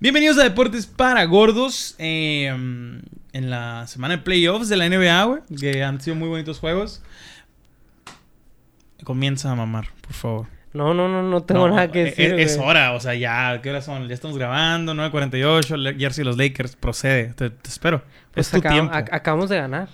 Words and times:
Bienvenidos 0.00 0.38
a 0.38 0.44
Deportes 0.44 0.86
para 0.86 1.24
Gordos. 1.24 1.96
eh, 1.98 2.46
en 2.46 3.50
la 3.50 3.84
semana 3.88 4.16
de 4.16 4.22
playoffs 4.22 4.68
de 4.68 4.76
la 4.76 4.86
NBA, 4.88 5.24
güey. 5.24 5.40
Que 5.60 5.82
han 5.82 6.00
sido 6.00 6.14
muy 6.14 6.28
bonitos 6.28 6.60
juegos. 6.60 7.02
Comienza 9.02 9.50
a 9.50 9.56
mamar, 9.56 9.88
por 10.00 10.12
favor. 10.12 10.46
No, 10.72 10.94
no, 10.94 11.08
no, 11.08 11.24
no 11.24 11.42
tengo 11.42 11.66
No, 11.66 11.74
nada 11.74 11.90
que 11.90 12.02
eh, 12.02 12.04
decir. 12.04 12.34
Es, 12.38 12.56
güey. 12.56 12.68
hora, 12.68 12.92
o 12.92 13.00
sea, 13.00 13.16
ya. 13.16 13.60
¿Qué 13.60 13.70
horas 13.70 13.86
son? 13.86 14.06
Ya 14.06 14.14
estamos 14.14 14.38
grabando, 14.38 14.94
9.48. 14.94 15.76
Le- 15.76 15.94
Jersey 15.98 16.24
los 16.24 16.36
Lakers. 16.36 16.76
Procede. 16.76 17.34
Te, 17.34 17.50
te 17.50 17.68
espero. 17.68 18.04
Pues 18.32 18.46
es 18.46 18.52
tu 18.52 18.58
acab- 18.64 18.72
tiempo. 18.72 18.94
ac- 18.94 19.08
acabamos 19.10 19.48
de 19.50 19.56
ganar. 19.56 19.88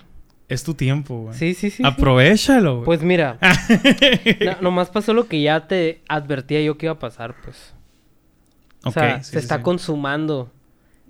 Es 0.47 0.63
tu 0.63 0.75
tiempo, 0.75 1.23
güey. 1.23 1.33
Sí, 1.35 1.55
sí, 1.55 1.71
sí. 1.71 1.77
sí. 1.77 1.83
Aprovechalo, 1.83 2.75
güey. 2.75 2.85
Pues 2.85 3.01
mira, 3.01 3.39
no- 4.45 4.61
nomás 4.61 4.89
pasó 4.91 5.15
lo 5.15 5.27
que 5.27 5.41
ya 5.41 5.67
te 5.67 6.03
advertía 6.07 6.61
yo 6.61 6.77
que 6.77 6.85
iba 6.85 6.93
a 6.93 6.99
pasar, 6.99 7.33
pues. 7.43 7.73
O 8.85 8.91
sea, 8.91 9.17
sí, 9.23 9.25
se 9.25 9.31
sí, 9.31 9.37
está 9.39 9.57
sí. 9.57 9.63
consumando 9.63 10.51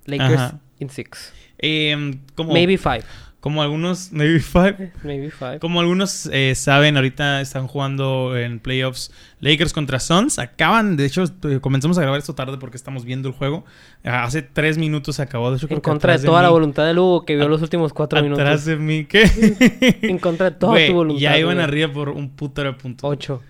Lakers 0.05 0.33
Ajá. 0.33 0.59
in 0.79 0.89
six. 0.89 1.33
Em, 1.57 2.19
como, 2.35 2.51
Maybe 2.53 2.77
five. 2.77 3.03
como 3.39 3.61
algunos. 3.61 4.11
Maybe 4.13 4.39
five. 4.39 4.91
Maybe 5.03 5.29
five. 5.31 5.59
Como 5.59 5.79
algunos 5.79 6.27
eh, 6.31 6.53
saben, 6.55 6.95
ahorita 6.97 7.41
están 7.41 7.67
jugando 7.67 8.35
en 8.37 8.59
playoffs 8.59 9.11
Lakers 9.39 9.71
contra 9.73 9.99
Suns. 9.99 10.37
Acaban, 10.39 10.97
de 10.97 11.05
hecho, 11.05 11.23
comenzamos 11.61 11.97
a 11.97 12.01
grabar 12.01 12.19
esto 12.19 12.35
tarde 12.35 12.57
porque 12.57 12.75
estamos 12.77 13.05
viendo 13.05 13.27
el 13.29 13.33
juego. 13.35 13.63
Ah, 14.03 14.23
Hace 14.23 14.41
tres 14.41 14.77
minutos 14.77 15.15
se 15.17 15.21
acabó. 15.21 15.49
De 15.51 15.57
hecho, 15.57 15.67
En 15.69 15.79
contra 15.79 16.13
de 16.13 16.15
atrás 16.17 16.25
toda 16.25 16.41
la 16.41 16.47
mí- 16.49 16.53
voluntad 16.53 16.85
de 16.85 16.99
Hugo 16.99 17.23
que 17.25 17.35
vio 17.35 17.45
A- 17.45 17.49
los 17.49 17.61
últimos 17.61 17.93
cuatro 17.93 18.19
Atrás 18.19 18.37
minutos. 18.39 18.65
de 18.65 18.75
mí, 18.77 19.05
¿qué? 19.05 19.99
En 20.01 20.17
contra 20.19 20.49
de 20.49 20.55
toda 20.57 20.75
tu 20.87 20.93
voluntad. 20.93 21.21
Ya 21.21 21.37
iban 21.37 21.59
arriba 21.59 21.91
por 21.91 22.09
un 22.09 22.29
putero 22.29 22.73
de 22.73 22.77
puntos. 22.77 23.09
Ocho. 23.09 23.41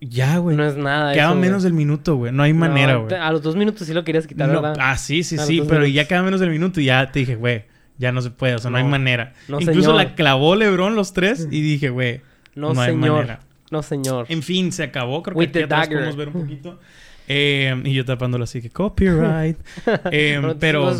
Ya, 0.00 0.38
güey. 0.38 0.56
No 0.56 0.64
es 0.64 0.76
nada. 0.76 1.12
Quedaba 1.12 1.32
eso, 1.32 1.38
güey. 1.38 1.48
menos 1.48 1.62
del 1.62 1.72
minuto, 1.74 2.16
güey. 2.16 2.32
No 2.32 2.42
hay 2.42 2.52
manera, 2.54 2.94
No, 2.94 3.04
güey. 3.04 3.14
A 3.16 3.30
los 3.32 3.42
dos 3.42 3.54
minutos 3.56 3.86
sí 3.86 3.92
lo 3.92 4.02
querías 4.04 4.26
quitar, 4.26 4.48
No, 4.48 4.62
¿verdad? 4.62 4.76
ah, 4.80 4.96
sí, 4.96 5.22
sí, 5.22 5.36
A 5.36 5.44
sí. 5.44 5.60
Pero 5.60 5.80
minutos. 5.80 5.92
ya 5.94 6.08
queda 6.08 6.22
menos 6.22 6.40
del 6.40 6.50
minuto 6.50 6.80
y 6.80 6.86
ya 6.86 7.10
te 7.12 7.18
dije, 7.20 7.34
güey, 7.36 7.64
ya 7.98 8.10
no 8.12 8.22
se 8.22 8.30
puede. 8.30 8.54
O 8.54 8.58
sea, 8.58 8.70
no, 8.70 8.78
hay 8.78 8.84
manera. 8.84 9.34
No, 9.48 9.60
Incluso 9.60 9.90
señor. 9.90 9.96
la 9.96 10.14
clavó 10.14 10.56
LeBron 10.56 10.94
los 10.94 11.12
tres 11.12 11.46
y 11.50 11.60
dije, 11.60 11.90
güey, 11.90 12.22
no, 12.54 12.70
hay 12.70 12.92
señor. 12.92 13.10
manera. 13.16 13.40
No, 13.70 13.82
señor. 13.82 14.26
En 14.30 14.42
fin, 14.42 14.72
se 14.72 14.84
acabó. 14.84 15.22
Creo 15.22 15.36
With 15.36 15.50
que 15.52 15.58
aquí 15.58 15.64
atrás 15.64 15.88
podemos 15.88 16.16
ver 16.16 16.28
un 16.28 16.34
poquito. 16.34 16.80
Eh, 17.28 17.80
y 17.84 17.92
yo 17.92 18.04
tapándolo 18.04 18.44
así 18.44 18.60
que 18.62 18.70
copyright. 18.70 19.56
Eh, 20.10 20.38
No 20.40 20.58
pero. 20.58 20.90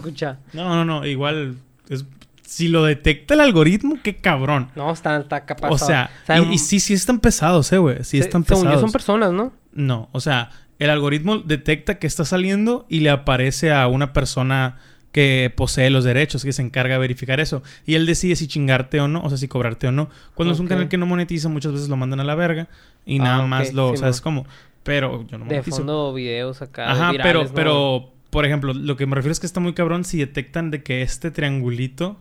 No, 0.52 0.68
no, 0.76 0.84
no. 0.84 1.06
Igual. 1.06 1.56
es- 1.88 2.04
si 2.50 2.66
lo 2.66 2.82
detecta 2.84 3.34
el 3.34 3.40
algoritmo, 3.40 3.98
qué 4.02 4.16
cabrón. 4.16 4.70
No, 4.74 4.90
está, 4.92 5.16
está 5.18 5.44
capaz. 5.46 5.70
O 5.70 5.78
sea, 5.78 6.10
¿saben? 6.26 6.50
y, 6.50 6.54
y 6.54 6.58
sí, 6.58 6.80
sí 6.80 6.94
están 6.94 7.20
pesados, 7.20 7.70
eh, 7.72 7.78
güey. 7.78 8.02
Sí 8.02 8.18
están 8.18 8.44
según 8.44 8.64
yo 8.64 8.68
pesados. 8.70 8.80
son 8.80 8.90
personas, 8.92 9.32
¿no? 9.32 9.52
No, 9.72 10.08
o 10.10 10.20
sea, 10.20 10.50
el 10.80 10.90
algoritmo 10.90 11.38
detecta 11.38 12.00
que 12.00 12.08
está 12.08 12.24
saliendo 12.24 12.86
y 12.88 13.00
le 13.00 13.10
aparece 13.10 13.70
a 13.72 13.86
una 13.86 14.12
persona 14.12 14.78
que 15.12 15.52
posee 15.56 15.90
los 15.90 16.02
derechos, 16.02 16.42
que 16.44 16.52
se 16.52 16.62
encarga 16.62 16.94
de 16.94 17.00
verificar 17.00 17.38
eso. 17.38 17.62
Y 17.86 17.94
él 17.94 18.04
decide 18.04 18.34
si 18.34 18.48
chingarte 18.48 19.00
o 19.00 19.06
no, 19.06 19.22
o 19.22 19.28
sea, 19.28 19.38
si 19.38 19.46
cobrarte 19.46 19.86
o 19.86 19.92
no. 19.92 20.08
Cuando 20.34 20.52
es 20.52 20.58
un 20.60 20.66
canal 20.66 20.88
que 20.88 20.98
no 20.98 21.06
monetiza, 21.06 21.48
muchas 21.48 21.72
veces 21.72 21.88
lo 21.88 21.96
mandan 21.96 22.18
a 22.18 22.24
la 22.24 22.34
verga 22.34 22.66
y 23.06 23.20
Ah, 23.20 23.24
nada 23.24 23.46
más 23.46 23.72
lo, 23.72 23.92
sí, 23.92 23.98
¿sabes 23.98 24.18
mo. 24.18 24.22
cómo? 24.24 24.46
Pero 24.82 25.24
yo 25.28 25.38
no 25.38 25.44
De 25.44 25.50
monetizo. 25.56 25.76
fondo 25.76 26.12
videos 26.12 26.62
acá. 26.62 26.90
Ajá, 26.90 27.12
virales, 27.12 27.22
pero, 27.28 27.42
¿no? 27.44 27.54
pero, 27.54 28.12
por 28.30 28.44
ejemplo, 28.44 28.72
lo 28.74 28.96
que 28.96 29.06
me 29.06 29.14
refiero 29.14 29.30
es 29.32 29.38
que 29.40 29.46
está 29.46 29.60
muy 29.60 29.72
cabrón 29.74 30.02
si 30.04 30.18
detectan 30.18 30.70
de 30.72 30.82
que 30.82 31.02
este 31.02 31.30
triangulito, 31.30 32.18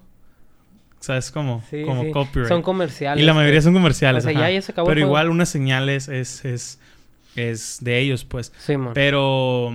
¿sabes 1.00 1.32
cómo? 1.32 1.64
Sí, 1.70 1.84
como 1.84 2.04
sí. 2.04 2.12
copyright. 2.12 2.50
Son 2.50 2.62
comerciales. 2.62 3.22
y 3.24 3.26
la 3.26 3.34
mayoría 3.34 3.58
pues. 3.58 3.64
son 3.66 3.74
comerciales. 3.74 4.26
O 4.26 4.30
sea, 4.30 4.40
ya- 4.40 4.52
ya 4.52 4.62
se 4.62 4.72
acabó 4.72 4.88
Pero 4.88 5.00
igual 5.02 5.30
unas 5.30 5.50
señales 5.50 6.08
es, 6.08 6.44
es, 6.46 6.80
es 7.36 7.78
de 7.82 8.00
ellos, 8.00 8.26
pues. 8.26 8.52
Sí, 8.60 8.78
man. 8.78 8.94
Pero 8.94 9.72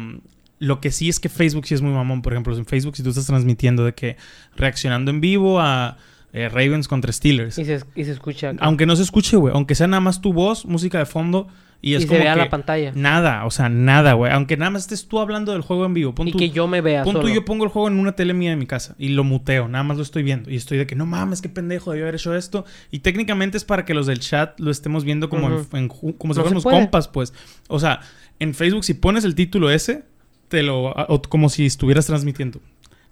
lo 0.59 0.81
que 0.81 0.91
sí 0.91 1.09
es 1.09 1.21
que 1.21 1.29
Facebook 1.29 1.67
sí 1.67 1.75
es 1.75 1.83
muy 1.83 1.93
mamón. 1.93 2.23
Por 2.23 2.33
ejemplo, 2.33 2.57
en 2.57 2.67
Facebook 2.67 2.97
si 2.97 3.03
tú 3.03 3.11
estás 3.11 3.27
transmitiendo 3.27 3.85
de 3.85 3.95
que 3.95 4.17
reaccionando 4.57 5.11
en 5.11 5.21
vivo 5.21 5.61
a 5.61 5.97
eh, 6.33 6.49
Ravens 6.49 6.89
contra 6.89 7.13
Steelers. 7.13 7.59
Y 7.59 7.65
se, 7.65 7.81
y 7.95 8.05
se 8.05 8.11
escucha. 8.11 8.51
acá. 8.51 8.65
Aunque 8.65 8.87
no 8.87 8.97
se 8.97 9.03
escuche, 9.03 9.37
güey. 9.37 9.55
Aunque 9.55 9.75
sea 9.75 9.87
nada 9.87 10.01
más 10.01 10.21
tu 10.21 10.33
voz, 10.33 10.67
música 10.67 10.99
de 10.99 11.07
fondo. 11.07 11.49
Y 11.87 11.91
Y, 11.91 11.95
es 11.97 12.03
se 12.03 12.09
como 12.09 12.21
vea 12.21 12.33
que 12.33 12.39
la 12.39 12.49
pantalla. 12.49 12.93
Nada, 12.95 13.45
o 13.45 13.51
sea, 13.51 13.69
nada, 13.69 14.15
güey. 14.15 14.33
Aunque 14.33 14.57
nada 14.57 14.71
más 14.71 14.83
estés 14.83 15.07
tú 15.07 15.19
hablando 15.21 15.53
del 15.53 15.61
juego 15.61 15.85
en 15.85 15.93
vivo. 15.93 16.15
Pon 16.15 16.27
Y 16.29 16.33
tú, 16.33 16.39
que 16.39 16.49
yo 16.49 16.67
me 16.67 16.81
vea 16.81 17.03
pon 17.05 17.15
tú, 17.17 17.21
solo. 17.23 17.35
yo 17.35 17.45
pongo 17.45 17.65
el 17.65 17.71
juego 17.71 17.89
en 17.89 17.99
una 17.99 18.13
tele 18.13 18.33
mía 18.33 18.51
de 18.51 18.57
mi 18.57 18.67
casa 18.67 18.95
y 18.99 19.11
lo 19.11 19.23
muteo. 19.23 19.69
Nada 19.69 19.85
más 19.85 19.99
lo 19.99 20.03
estoy 20.03 20.23
viendo. 20.23 20.51
Y 20.51 20.57
estoy 20.57 20.79
de 20.79 20.87
que 20.87 20.95
no 20.97 21.05
mames, 21.05 21.43
qué 21.43 21.51
pendejo, 21.51 21.91
debió 21.91 22.07
haber 22.07 22.15
hecho 22.15 22.35
esto. 22.35 22.65
Y 22.91 23.01
técnicamente 23.01 23.59
es 23.59 23.65
para 23.65 23.85
que 23.85 23.93
los 23.93 24.07
del 24.07 24.21
chat 24.21 24.59
lo 24.61 24.71
estemos 24.71 25.05
viendo 25.05 25.29
como, 25.29 25.49
en 25.73 25.89
como 25.89 26.33
si 26.33 26.41
No 26.41 26.45
fuéramos 26.45 26.65
compas, 26.65 27.09
pues. 27.09 27.35
O 27.69 27.79
sea, 27.79 28.01
en 28.39 28.55
Facebook, 28.55 28.85
si 28.85 28.95
pones 28.95 29.25
el 29.25 29.35
título 29.35 29.71
ese, 29.71 30.05
te 30.49 30.63
lo. 30.63 30.85
o- 30.93 31.23
como 31.23 31.51
si 31.51 31.67
estuvieras 31.67 32.07
transmitiendo. 32.07 32.61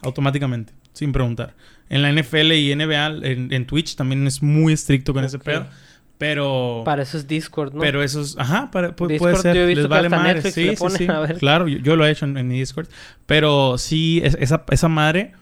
Automáticamente, 0.00 0.72
sin 0.92 1.12
preguntar. 1.12 1.54
En 1.88 2.02
la 2.02 2.10
NFL 2.10 2.52
y 2.52 2.74
NBA, 2.74 3.06
en, 3.28 3.52
en 3.52 3.66
Twitch 3.66 3.96
también 3.96 4.26
es 4.26 4.42
muy 4.42 4.72
estricto 4.72 5.12
con 5.12 5.24
ese 5.24 5.38
pedo. 5.38 5.66
Pero. 6.18 6.82
Para 6.84 7.02
eso 7.02 7.16
es 7.18 7.26
Discord, 7.26 7.74
¿no? 7.74 7.80
Pero 7.80 8.02
esos, 8.02 8.38
ajá, 8.38 8.70
para- 8.70 8.90
pu- 8.90 8.94
puede 9.06 9.12
Discord, 9.14 9.36
ser. 9.42 9.56
yo 9.56 9.62
he 9.62 9.66
visto 9.66 9.80
Les 9.82 9.88
que 9.88 9.94
vale 9.94 10.08
madre. 10.08 10.34
Netflix 10.34 10.54
Sí, 10.54 10.76
sí, 10.76 10.96
sí. 10.98 11.06
a 11.10 11.18
ver. 11.20 11.36
Claro, 11.38 11.66
yo, 11.68 11.78
yo 11.78 11.96
lo 11.96 12.06
he 12.06 12.10
hecho 12.10 12.24
en, 12.26 12.36
en 12.38 12.46
mi 12.48 12.58
Discord. 12.60 12.86
Pero 13.26 13.76
sí, 13.78 14.20
es- 14.24 14.36
esa, 14.40 14.64
esa 14.70 14.88
madre 14.88 15.32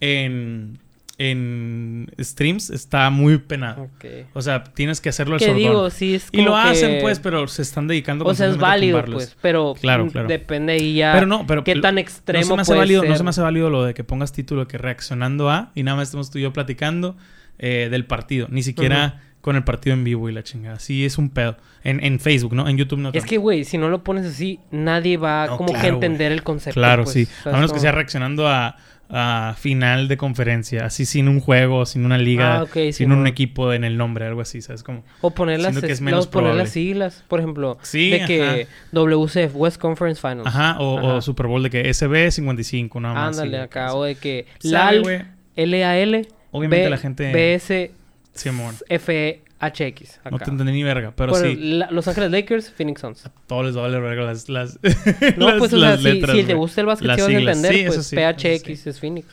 en, 0.00 0.78
en 1.18 2.08
streams 2.20 2.70
está 2.70 3.10
muy 3.10 3.38
penada. 3.38 3.88
O 4.34 4.40
sea, 4.42 4.62
tienes 4.62 5.00
que 5.00 5.08
hacerlo 5.08 5.36
¿Qué 5.38 5.52
digo? 5.54 5.90
Sí, 5.90 6.14
es 6.14 6.28
y 6.30 6.42
lo 6.42 6.52
como 6.52 6.62
que- 6.62 6.68
hacen, 6.70 6.98
pues, 7.00 7.18
pero 7.18 7.48
se 7.48 7.62
están 7.62 7.88
dedicando 7.88 8.24
O 8.24 8.32
sea, 8.34 8.46
es 8.46 8.56
válido, 8.58 9.04
pues. 9.04 9.36
Pero 9.42 9.74
Claro, 9.80 10.06
mm, 10.06 10.10
claro. 10.10 10.28
depende 10.28 10.74
ahí 10.74 10.94
ya. 10.94 11.12
Pero 11.14 11.26
no, 11.26 11.46
pero 11.48 11.64
¿Qué 11.64 11.74
tan 11.80 11.96
no 11.96 12.00
extremo 12.00 12.44
se 12.44 12.54
me 12.54 12.62
hace 12.62 12.68
puede 12.70 12.78
válido, 12.80 13.02
No 13.04 13.16
se 13.16 13.24
me 13.24 13.30
hace 13.30 13.40
válido 13.40 13.70
lo 13.70 13.82
de 13.84 13.94
que 13.94 14.04
pongas 14.04 14.32
título 14.32 14.68
que 14.68 14.78
reaccionando 14.78 15.50
a 15.50 15.72
y 15.74 15.82
nada 15.82 15.96
más 15.96 16.08
estamos 16.08 16.30
tú 16.30 16.38
y 16.38 16.42
yo 16.42 16.52
platicando 16.52 17.16
eh, 17.58 17.88
del 17.90 18.04
partido. 18.04 18.46
Ni 18.50 18.62
siquiera 18.62 19.20
con 19.40 19.56
el 19.56 19.64
partido 19.64 19.94
en 19.94 20.04
vivo 20.04 20.28
y 20.28 20.32
la 20.32 20.42
chingada. 20.42 20.78
Sí, 20.78 21.04
es 21.04 21.16
un 21.18 21.30
pedo. 21.30 21.56
En, 21.84 22.02
en 22.04 22.18
Facebook, 22.20 22.54
¿no? 22.54 22.68
En 22.68 22.76
YouTube 22.76 22.98
no. 22.98 23.08
Es 23.10 23.14
tanto. 23.14 23.28
que, 23.28 23.38
güey, 23.38 23.64
si 23.64 23.78
no 23.78 23.88
lo 23.88 24.02
pones 24.04 24.26
así, 24.26 24.58
nadie 24.70 25.16
va 25.16 25.46
No, 25.46 25.56
como 25.56 25.70
que 25.72 25.78
a 25.78 25.80
claro, 25.80 25.94
entender 25.94 26.32
el 26.32 26.42
concepto. 26.42 26.78
Claro, 26.78 27.04
pues. 27.04 27.14
sí. 27.14 27.28
A 27.44 27.52
menos 27.52 27.72
que 27.72 27.78
sea 27.78 27.92
reaccionando 27.92 28.48
a, 28.48 28.76
a 29.08 29.54
final 29.58 30.08
de 30.08 30.16
conferencia. 30.16 30.84
Así 30.84 31.06
sin 31.06 31.28
un 31.28 31.40
juego, 31.40 31.86
sin 31.86 32.04
una 32.04 32.18
liga, 32.18 32.58
Ah, 32.58 32.62
ok, 32.64 32.92
sin 32.92 33.12
un 33.12 33.26
equipo 33.28 33.72
en 33.72 33.84
el 33.84 33.96
nombre, 33.96 34.26
algo 34.26 34.40
así, 34.42 34.60
¿sabes? 34.60 34.82
Como... 34.82 35.04
O 35.22 35.30
poner 35.30 35.60
las, 35.60 35.78
que 35.78 35.86
es 35.86 35.92
es- 35.92 36.00
menos 36.02 36.26
no, 36.26 36.30
poner 36.32 36.54
las 36.56 36.70
siglas, 36.70 37.24
por 37.28 37.38
ejemplo, 37.38 37.78
Sí, 37.82 38.10
de 38.10 38.24
que 38.26 38.42
ajá. 38.42 38.56
WCF, 38.92 39.54
West 39.54 39.78
Conference 39.80 40.20
Finals. 40.20 40.46
Ajá, 40.48 40.76
o. 40.80 41.22
Super 41.22 41.46
Bowl 41.46 41.62
de 41.62 41.70
que 41.70 41.88
SB55, 41.88 43.00
nada 43.00 43.14
más. 43.14 43.38
Ándale 43.38 43.60
acá, 43.60 43.94
o 43.94 44.04
de 44.04 44.16
que 44.16 44.46
LAL, 44.62 45.02
güey. 45.02 45.22
LAL, 45.56 46.28
Obviamente 46.50 46.84
B- 46.84 46.90
la 46.90 46.98
gente... 46.98 47.32
BS, 47.32 47.90
Simón. 48.38 48.74
FHX. 48.88 50.18
Acá. 50.20 50.30
No 50.30 50.38
te 50.38 50.50
entendí 50.50 50.72
ni 50.72 50.82
verga, 50.82 51.12
pero 51.16 51.32
Por 51.32 51.42
sí. 51.42 51.56
la- 51.56 51.90
Los 51.90 52.06
Ángeles 52.08 52.30
Lakers, 52.30 52.70
Phoenix 52.70 53.00
Suns. 53.00 53.28
Todos 53.46 53.66
les 53.66 53.74
vale 53.74 53.98
verga 54.00 54.22
las, 54.24 54.48
las, 54.48 54.78
No, 55.36 55.48
las- 55.50 55.58
pues, 55.58 55.72
o 55.72 55.78
sea, 55.80 55.90
las 55.90 56.00
si, 56.00 56.04
letras, 56.12 56.36
si 56.36 56.44
te 56.44 56.54
gusta 56.54 56.80
el 56.80 56.86
básquet, 56.86 57.10
sí 57.14 57.20
vas 57.22 57.28
a 57.28 57.32
entender, 57.32 57.74
Sí, 57.74 57.84
pues 57.86 58.06
sí, 58.06 58.16
PHX 58.16 58.80
sí. 58.80 58.88
es 58.90 59.00
Phoenix. 59.00 59.26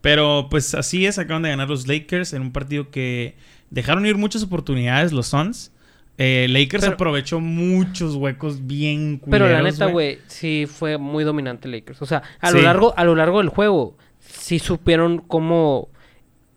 Pero 0.00 0.48
pues 0.50 0.74
así 0.74 1.06
es, 1.06 1.18
acaban 1.18 1.42
de 1.42 1.50
ganar 1.50 1.68
los 1.68 1.86
Lakers 1.86 2.32
en 2.32 2.42
un 2.42 2.52
partido 2.52 2.90
que 2.90 3.36
dejaron 3.70 4.04
ir 4.06 4.16
muchas 4.16 4.42
oportunidades 4.42 5.12
los 5.12 5.28
Suns. 5.28 5.70
Eh, 6.18 6.46
Lakers 6.50 6.82
Pero- 6.84 6.94
aprovechó 6.94 7.40
muchos 7.40 8.14
huecos 8.16 8.66
bien 8.66 9.20
Pero 9.30 9.46
la 9.48 9.58
culeros, 9.58 9.78
neta, 9.78 9.90
güey, 9.90 10.18
sí 10.26 10.66
fue 10.66 10.98
muy 10.98 11.24
dominante 11.24 11.68
Lakers. 11.68 12.02
O 12.02 12.06
sea, 12.06 12.22
a 12.40 12.50
lo 12.50 12.60
largo, 12.60 12.92
a 12.96 13.04
lo 13.04 13.14
largo 13.14 13.38
del 13.38 13.48
juego, 13.48 13.96
sí 14.20 14.58
supieron 14.58 15.18
cómo 15.18 15.88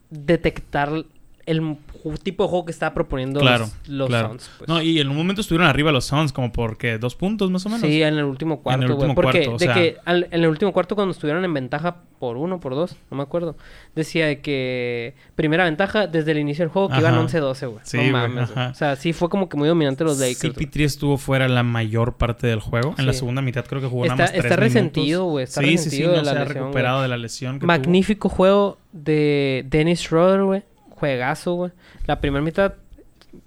detectar 0.09 1.05
el 1.45 1.77
tipo 2.23 2.43
de 2.43 2.49
juego 2.49 2.65
que 2.65 2.71
estaba 2.71 2.93
proponiendo 2.93 3.39
Claro, 3.39 3.65
los, 3.65 3.87
los 3.89 4.07
claro. 4.09 4.29
Suns. 4.29 4.49
pues. 4.57 4.67
No, 4.67 4.81
y 4.81 4.99
en 4.99 5.09
un 5.09 5.15
momento 5.15 5.41
estuvieron 5.41 5.67
arriba 5.67 5.91
los 5.91 6.05
Suns, 6.05 6.33
como 6.33 6.51
porque 6.51 6.97
dos 6.97 7.15
puntos 7.15 7.51
más 7.51 7.65
o 7.65 7.69
menos. 7.69 7.81
Sí, 7.81 8.01
en 8.01 8.17
el 8.17 8.23
último 8.25 8.61
cuarto, 8.61 8.81
güey. 8.85 8.93
último 8.93 9.15
Porque 9.15 9.45
cuarto, 9.45 9.55
o 9.55 9.57
de 9.57 9.67
que 9.73 9.97
al- 10.05 10.27
en 10.31 10.43
el 10.43 10.47
último 10.47 10.71
cuarto 10.73 10.95
cuando 10.95 11.11
estuvieron 11.11 11.45
en 11.45 11.53
ventaja 11.53 11.97
por 12.19 12.37
uno, 12.37 12.59
por 12.59 12.73
dos, 12.73 12.95
no 13.11 13.17
me 13.17 13.23
acuerdo, 13.23 13.55
decía 13.95 14.25
de 14.25 14.41
que 14.41 15.13
primera 15.35 15.65
ventaja 15.65 16.07
desde 16.07 16.31
el 16.31 16.39
inicio 16.39 16.63
del 16.63 16.69
juego 16.71 16.89
que 16.89 16.97
iban 16.99 17.13
Ajá. 17.13 17.21
11-12, 17.23 17.67
güey. 17.69 17.79
Sí, 17.83 17.97
no 17.97 18.11
mames, 18.13 18.51
güey. 18.53 18.67
O 18.67 18.73
sea, 18.73 18.95
sí 18.95 19.13
fue 19.13 19.29
como 19.29 19.47
que 19.49 19.57
muy 19.57 19.67
dominante 19.67 20.03
los 20.03 20.17
Lakers. 20.17 20.55
güey. 20.55 20.65
CP3 20.67 20.83
estuvo 20.85 21.17
fuera 21.17 21.47
la 21.47 21.61
mayor 21.63 22.15
parte 22.17 22.47
del 22.47 22.59
juego. 22.59 22.95
En 22.97 23.05
la 23.05 23.13
segunda 23.13 23.41
mitad 23.43 23.65
creo 23.65 23.81
que 23.81 23.87
jugó 23.87 24.05
Está- 24.05 24.15
nada 24.15 24.23
más 24.25 24.31
tres 24.31 24.45
está 24.45 24.55
resentido, 24.55 25.25
güey, 25.25 25.43
está 25.43 25.61
sí, 25.61 25.67
sí, 25.67 25.77
sí, 25.77 25.83
resentido 25.83 26.11
no 26.11 26.17
de 26.17 26.23
la 26.23 26.31
se 26.31 26.37
ha 26.37 26.39
lesión, 26.45 26.57
recuperado 26.63 27.01
de 27.03 27.07
la 27.07 27.17
lesión 27.17 27.53
que 27.55 27.59
tuvo. 27.59 27.67
Magnífico 27.67 28.29
juego 28.29 28.77
de 28.93 29.65
Dennis 29.69 29.99
Schroeder, 29.99 30.43
güey. 30.43 30.63
Juegazo, 30.95 31.53
güey. 31.53 31.71
La 32.07 32.19
primera 32.19 32.43
mitad, 32.43 32.73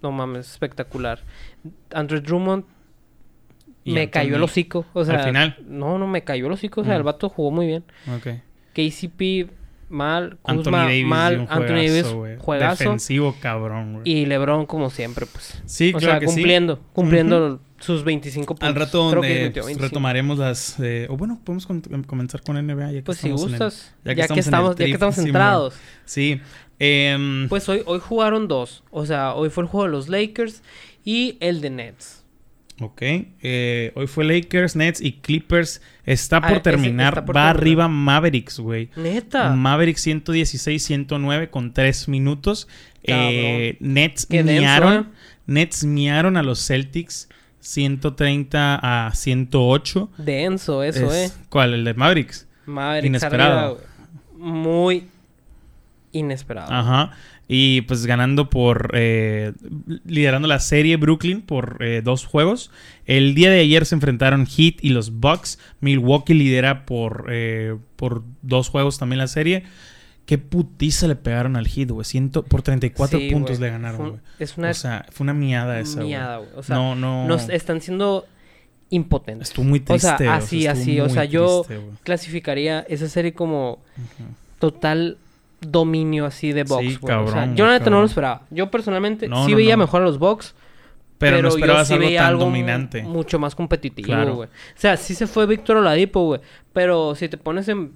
no 0.02 0.12
mames, 0.12 0.50
espectacular. 0.50 1.20
Andrew 1.92 2.20
Drummond 2.20 2.64
me 3.84 4.02
Anthony- 4.02 4.10
cayó 4.12 4.36
el 4.36 4.42
hocico. 4.42 4.84
O 4.92 5.04
sea, 5.04 5.20
al 5.20 5.24
final. 5.24 5.56
No, 5.66 5.98
no, 5.98 6.06
me 6.06 6.22
cayó 6.24 6.46
el 6.46 6.52
hocico. 6.52 6.82
O 6.82 6.84
sea, 6.84 6.94
Mm. 6.94 6.98
el 6.98 7.02
vato 7.04 7.28
jugó 7.28 7.50
muy 7.50 7.66
bien. 7.66 7.84
Ok. 8.16 8.28
KCP 8.74 9.50
mal, 9.88 10.36
Anthony 10.44 10.56
Kuzma 10.64 10.78
Davis 10.84 11.06
mal, 11.06 11.34
Anthony 11.48 11.54
juegazo, 11.56 12.22
Davis 12.22 12.38
juegazo. 12.42 12.84
Defensivo 12.84 13.34
cabrón, 13.40 13.92
güey. 13.94 14.02
Y 14.04 14.26
LeBron 14.26 14.66
como 14.66 14.90
siempre, 14.90 15.24
pues. 15.26 15.60
Sí, 15.64 15.92
o 15.94 15.98
claro 15.98 16.12
sea, 16.12 16.20
que 16.20 16.26
sí. 16.28 16.34
cumpliendo, 16.34 16.78
cumpliendo 16.92 17.60
sus 17.78 18.04
25 18.04 18.54
puntos. 18.54 18.68
Al 18.68 18.74
rato 18.74 18.98
donde 19.04 19.44
metió 19.44 19.64
25. 19.64 19.82
retomaremos 19.82 20.38
las... 20.38 20.78
eh, 20.80 21.06
o 21.08 21.16
bueno, 21.16 21.40
podemos 21.42 21.66
comenzar 22.06 22.42
con 22.42 22.56
NBA. 22.56 22.86
Ya 22.92 22.98
que 22.98 23.02
Pues 23.04 23.18
si 23.18 23.28
estamos 23.28 23.42
en 23.44 23.54
el- 23.54 23.58
gustas, 23.60 23.94
ya 24.04 24.12
ya 24.12 24.14
que 24.14 24.20
estamos 24.20 24.30
en 24.30 24.36
el 24.36 24.40
estamos, 24.44 24.76
ya 24.76 24.84
que 24.84 24.92
estamos 24.92 25.14
centrados. 25.14 25.74
Sí. 26.04 26.40
Em, 26.78 27.48
Pues 27.48 27.68
hoy, 27.68 27.82
hoy 27.86 28.00
jugaron 28.00 28.48
dos. 28.48 28.82
O 28.90 29.06
sea, 29.06 29.34
hoy 29.34 29.50
fue 29.50 29.64
el 29.64 29.68
juego 29.68 29.86
de 29.86 29.92
los 29.92 30.08
Lakers 30.08 30.62
y 31.04 31.36
el 31.40 31.60
de 31.60 31.70
Nets. 31.70 32.24
Ok. 32.80 33.02
eh, 33.02 33.90
hoy 33.96 34.06
fue 34.06 34.24
Lakers, 34.24 34.76
Nets 34.76 35.00
y 35.00 35.14
Clippers. 35.14 35.82
Está 36.06 36.36
Ah, 36.36 36.48
por 36.48 36.60
terminar. 36.60 37.14
está 37.14 37.24
por 37.24 37.36
Va 37.36 37.46
terminar. 37.52 37.56
arriba 37.56 37.88
Mavericks, 37.88 38.60
güey. 38.60 38.90
Neta. 38.94 39.50
Mavericks 39.50 40.02
116-109 40.06 41.50
con 41.50 41.72
3 41.72 42.06
minutos. 42.08 42.68
Eh, 43.02 43.76
Nets 43.80 44.28
denso, 44.28 44.52
miaron. 44.52 44.94
¿eh? 44.94 45.04
Nets 45.46 45.84
miaron 45.84 46.36
a 46.36 46.42
los 46.44 46.64
Celtics 46.64 47.28
130 47.60 48.78
a 48.80 49.12
108. 49.14 50.10
Denso 50.18 50.82
eso, 50.84 51.12
Es- 51.12 51.32
eh. 51.32 51.34
¿Cuál? 51.48 51.74
¿El 51.74 51.84
de 51.84 51.94
Mavericks? 51.94 52.46
Mavericks 52.66 53.06
Inesperado. 53.08 53.58
arriba. 53.78 53.80
Muy 54.36 55.08
inesperado. 56.18 56.72
Ajá. 56.72 57.12
Y 57.48 57.80
pues 57.82 58.04
ganando 58.04 58.50
por. 58.50 58.90
eh, 58.94 59.52
liderando 60.04 60.48
la 60.48 60.58
serie 60.60 60.96
Brooklyn 60.96 61.40
por 61.40 61.78
eh, 61.80 62.02
dos 62.04 62.26
juegos. 62.26 62.70
El 63.06 63.34
día 63.34 63.50
de 63.50 63.60
ayer 63.60 63.86
se 63.86 63.94
enfrentaron 63.94 64.46
Heat 64.46 64.76
y 64.82 64.90
los 64.90 65.12
Bucks. 65.20 65.58
Milwaukee 65.80 66.34
lidera 66.34 66.84
por, 66.84 67.26
eh, 67.30 67.74
por 67.96 68.22
dos 68.42 68.68
juegos 68.68 68.98
también 68.98 69.18
la 69.18 69.28
serie. 69.28 69.62
Qué 70.26 70.36
putiza 70.36 71.08
le 71.08 71.16
pegaron 71.16 71.56
al 71.56 71.66
Heat, 71.66 71.88
güey. 71.90 72.04
Por 72.50 72.60
34 72.60 73.18
Sí, 73.18 73.30
puntos 73.32 73.58
le 73.60 73.70
ganaron, 73.70 74.10
güey. 74.10 74.20
Es 74.38 74.58
una 74.58 74.68
O 74.68 74.74
sea, 74.74 75.06
fue 75.10 75.24
una 75.24 75.32
miada 75.32 75.80
esa, 75.80 75.96
güey. 75.96 76.08
miada, 76.08 76.36
güey. 76.36 76.50
O 76.54 76.62
sea, 76.62 76.76
no, 76.76 76.94
no. 76.94 77.26
nos 77.26 77.48
están 77.48 77.80
siendo 77.80 78.26
impotentes. 78.90 79.48
Estuvo 79.48 79.64
muy 79.64 79.78
O 79.78 79.84
triste. 79.84 80.06
sea, 80.06 80.16
güey. 80.18 80.28
así, 80.28 80.66
así. 80.66 81.00
O 81.00 81.08
sea, 81.08 81.24
yo 81.24 81.64
triste, 81.66 81.82
clasificaría 82.04 82.80
esa 82.90 83.08
serie 83.08 83.32
como 83.32 83.78
total 84.58 85.16
dominio 85.60 86.26
así 86.26 86.52
de 86.52 86.62
box, 86.64 86.84
Sí, 86.86 86.96
güey. 87.00 87.14
o 87.16 87.26
sea, 87.26 87.34
cabrón, 87.34 87.56
yo 87.56 87.66
neta 87.66 87.78
no 87.78 87.84
cabrón. 87.84 88.00
lo 88.02 88.06
esperaba. 88.06 88.42
Yo 88.50 88.70
personalmente 88.70 89.28
No, 89.28 89.44
sí 89.44 89.50
no, 89.52 89.56
veía 89.56 89.76
no. 89.76 89.82
mejor 89.84 90.02
a 90.02 90.04
los 90.04 90.18
box, 90.18 90.54
Pero, 91.18 91.38
no 91.38 91.42
yo 91.42 91.48
esperabas 91.56 91.88
sí 91.88 91.94
algo 91.94 92.06
veía 92.06 92.20
tan 92.20 92.28
algo 92.28 92.44
dominante. 92.44 93.02
mucho 93.02 93.38
más 93.40 93.54
competitivo, 93.56 94.06
Claro. 94.06 94.34
güey. 94.36 94.48
O 94.48 94.52
sea, 94.76 94.96
sí 94.96 95.14
se 95.14 95.26
fue 95.26 95.46
Víctor 95.46 95.76
Oladipo, 95.78 96.24
güey, 96.26 96.40
pero 96.72 97.14
si 97.16 97.28
te 97.28 97.36
pones 97.38 97.66
en 97.68 97.92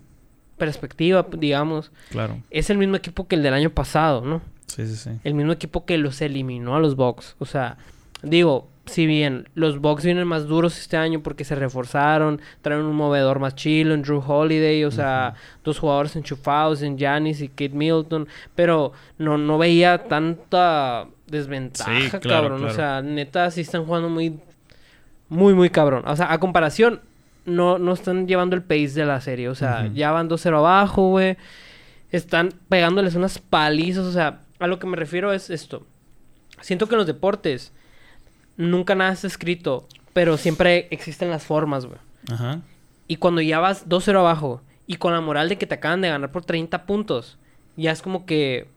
perspectiva, 0.59 1.27
digamos, 1.39 1.93
Claro. 2.11 2.39
es 2.51 2.69
el 2.71 2.79
mismo 2.79 2.97
equipo 2.97 3.27
que 3.29 3.37
el 3.37 3.43
del 3.43 3.55
año 3.55 3.71
pasado, 3.71 4.23
¿no? 4.23 4.43
Sí, 4.67 4.87
sí, 4.87 4.97
sí. 4.97 5.11
El 5.25 5.35
mismo 5.35 5.53
equipo 5.53 5.85
que 5.85 5.99
los 5.99 6.21
eliminó 6.23 6.75
a 6.77 6.81
los 6.81 6.97
Bucks. 6.97 7.37
O 7.39 7.45
sea, 7.47 7.77
digo, 8.23 8.69
si 8.87 9.07
bien 9.07 9.49
los 9.55 9.81
Bucks 9.81 10.05
vienen 10.05 10.27
más 10.27 10.47
duros 10.47 10.79
este 10.79 10.97
año 10.97 11.21
porque 11.23 11.45
se 11.45 11.55
reforzaron, 11.55 12.41
traen 12.63 12.83
un 12.83 12.97
movedor 12.97 13.39
más 13.39 13.55
chilo 13.55 13.95
en 13.95 14.03
Drew 14.03 14.23
Holiday, 14.27 14.85
o 14.85 14.91
sea, 14.91 15.35
dos 15.63 15.79
jugadores 15.79 16.17
enchufados 16.17 16.83
en 16.83 16.99
Giannis 16.99 17.41
y 17.41 17.49
Kate 17.49 17.71
Middleton, 17.71 18.27
pero 18.55 18.93
no, 19.19 19.39
no 19.39 19.57
veía 19.59 19.99
tanta 20.09 21.07
desventaja, 21.29 21.91
Sí, 22.01 22.11
claro, 22.11 22.49
cabrón. 22.49 22.59
claro. 22.59 22.73
O 22.73 22.77
sea, 22.77 23.03
neta, 23.03 23.51
sí 23.51 23.61
están 23.61 23.85
jugando 23.85 24.09
muy, 24.09 24.39
muy, 25.29 25.55
muy 25.55 25.71
cabrón. 25.71 26.03
O 26.07 26.17
sea, 26.17 26.33
a 26.33 26.39
comparación, 26.41 27.01
no, 27.47 27.79
no 27.79 27.93
están 27.93 28.27
llevando 28.27 28.55
el 28.57 28.63
pace 28.63 28.89
de 28.95 29.07
la 29.07 29.21
serie. 29.21 29.49
O 29.49 29.55
sea, 29.55 29.91
ya 29.95 30.11
van 30.13 30.29
2-0 30.29 30.59
abajo, 30.59 31.09
güey. 31.09 31.37
Están 32.11 32.51
pegándoles 32.69 33.15
unas 33.15 33.39
palizas. 33.39 34.05
O 34.05 34.13
sea, 34.13 34.41
a 34.59 34.67
lo 34.67 34.79
que 34.79 34.87
me 34.87 34.97
refiero 34.97 35.33
es 35.33 35.51
esto. 35.51 35.87
Siento 36.61 36.87
que 36.87 36.95
en 36.95 36.99
los 36.99 37.07
deportes 37.07 37.73
nunca 38.57 38.95
nada 38.95 39.13
está 39.13 39.27
escrito, 39.27 39.87
pero 40.13 40.37
siempre 40.37 40.89
existen 40.91 41.31
las 41.31 41.45
formas, 41.45 41.87
güey. 41.87 41.99
Ajá. 42.31 42.61
Y 43.09 43.17
cuando 43.17 43.41
ya 43.41 43.59
vas 43.59 43.89
2-0 43.89 44.19
abajo 44.19 44.63
y 44.87 44.97
con 44.97 45.13
la 45.13 45.21
moral 45.21 45.49
de 45.49 45.59
que 45.59 45.67
te 45.67 45.75
acaban 45.75 46.01
de 46.01 46.09
ganar 46.09 46.33
por 46.33 46.45
30 46.45 46.87
puntos, 46.87 47.39
ya 47.77 47.91
es 47.91 48.03
como 48.03 48.27
que 48.27 48.69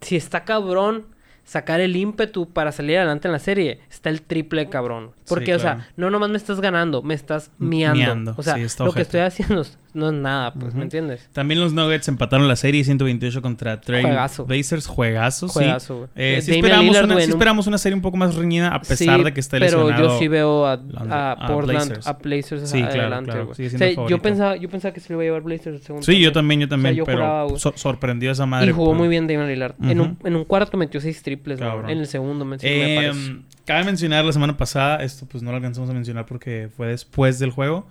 si 0.00 0.16
está 0.16 0.44
cabrón 0.44 1.06
sacar 1.52 1.80
el 1.80 1.94
ímpetu 1.96 2.48
para 2.48 2.72
salir 2.72 2.96
adelante 2.96 3.28
en 3.28 3.32
la 3.32 3.38
serie, 3.38 3.80
está 3.90 4.08
el 4.08 4.22
triple 4.22 4.68
cabrón. 4.70 5.10
Porque, 5.28 5.46
Sí, 5.46 5.52
o 5.52 5.58
sea, 5.58 5.88
no 5.96 6.10
nomás 6.10 6.30
me 6.30 6.36
estás 6.38 6.60
ganando, 6.60 7.02
me 7.02 7.14
estás 7.14 7.50
miando. 7.58 7.96
Miando, 7.98 8.34
O 8.36 8.42
sea, 8.42 8.54
sí, 8.54 8.62
está 8.62 8.84
lo 8.84 8.92
que 8.92 9.02
estoy 9.02 9.20
haciendo 9.20 9.62
no 9.94 10.06
es 10.08 10.14
nada, 10.14 10.54
pues. 10.54 10.74
¿me 10.74 10.84
entiendes? 10.84 11.28
También 11.34 11.60
los 11.60 11.74
Nuggets 11.74 12.08
empataron 12.08 12.48
la 12.48 12.56
serie 12.56 12.82
128 12.82 13.42
contra 13.42 13.78
Trail 13.80 14.06
Juegazo. 14.06 14.46
Blazers. 14.46 14.86
Juegazo. 14.86 15.48
Juegazo. 15.48 16.08
Eh, 16.16 16.40
sí, 16.42 16.52
esperamos 16.52 16.86
Lillard, 16.86 17.04
una, 17.04 17.20
sí 17.20 17.28
esperamos 17.30 17.66
una 17.66 17.76
serie 17.76 17.96
un 17.96 18.00
poco 18.02 18.16
más 18.16 18.34
reñida 18.34 18.68
a 18.74 18.80
pesar 18.80 19.22
de 19.22 19.34
que 19.34 19.42
pero 19.50 19.64
lesionado. 19.84 20.02
yo 20.14 20.18
sí 20.18 20.28
veo 20.28 20.64
a, 20.66 20.80
a 21.10 21.32
a 21.32 21.46
Portland, 21.46 21.88
Blazers. 21.88 22.06
a 22.06 22.12
Blazers 22.14 22.70
Sí, 22.70 22.78
claro, 22.78 23.00
adelante, 23.00 23.30
claro, 23.32 23.50
O 23.50 23.54
sea, 23.54 24.06
yo 24.08 24.18
pensaba, 24.22 24.56
yo 24.56 24.68
pensaba 24.70 24.94
que 24.94 25.00
se 25.00 25.12
lo 25.12 25.16
iba 25.16 25.22
a 25.22 25.26
llevar 25.26 25.42
Blazers 25.42 25.76
el 25.76 25.82
segundo 25.82 26.06
Sí, 26.06 26.18
yo 26.20 26.32
también, 26.32 26.60
yo 26.62 26.68
también, 26.68 26.94
yo 26.94 27.04
pero 27.04 27.18
juraba, 27.18 27.44
güey. 27.44 27.58
so- 27.58 27.74
sorprendió 27.76 28.30
esa 28.30 28.46
madre. 28.46 28.70
Y 28.70 28.72
jugó 28.72 28.94
muy 28.94 29.08
bien 29.08 29.26
Damian 29.26 29.48
Lillard. 29.48 29.74
en, 29.82 30.00
un, 30.00 30.18
en 30.24 30.36
un 30.36 30.44
cuarto 30.44 30.76
metió 30.78 31.00
seis 31.02 31.22
triples, 31.22 31.41
güey. 31.44 31.58
Cabrón. 31.58 31.90
En 31.90 31.98
el 31.98 32.06
segundo 32.06 32.44
me, 32.44 32.56
me 32.56 32.62
Eh, 32.62 32.96
parece. 32.96 33.36
cabe 33.64 33.84
mencionar 33.84 34.24
la 34.24 34.32
semana 34.32 34.56
pasada, 34.56 35.02
esto 35.02 35.26
pues 35.26 35.42
no 35.42 35.50
lo 35.50 35.56
alcanzamos 35.56 35.90
a 35.90 35.92
mencionar 35.94 36.26
porque 36.26 36.68
fue 36.76 36.88
después 36.88 37.38
del 37.38 37.50
juego. 37.50 37.86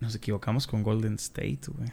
Nos 0.00 0.14
equivocamos 0.14 0.66
con 0.66 0.82
Golden 0.82 1.14
State, 1.14 1.60
güey. 1.68 1.90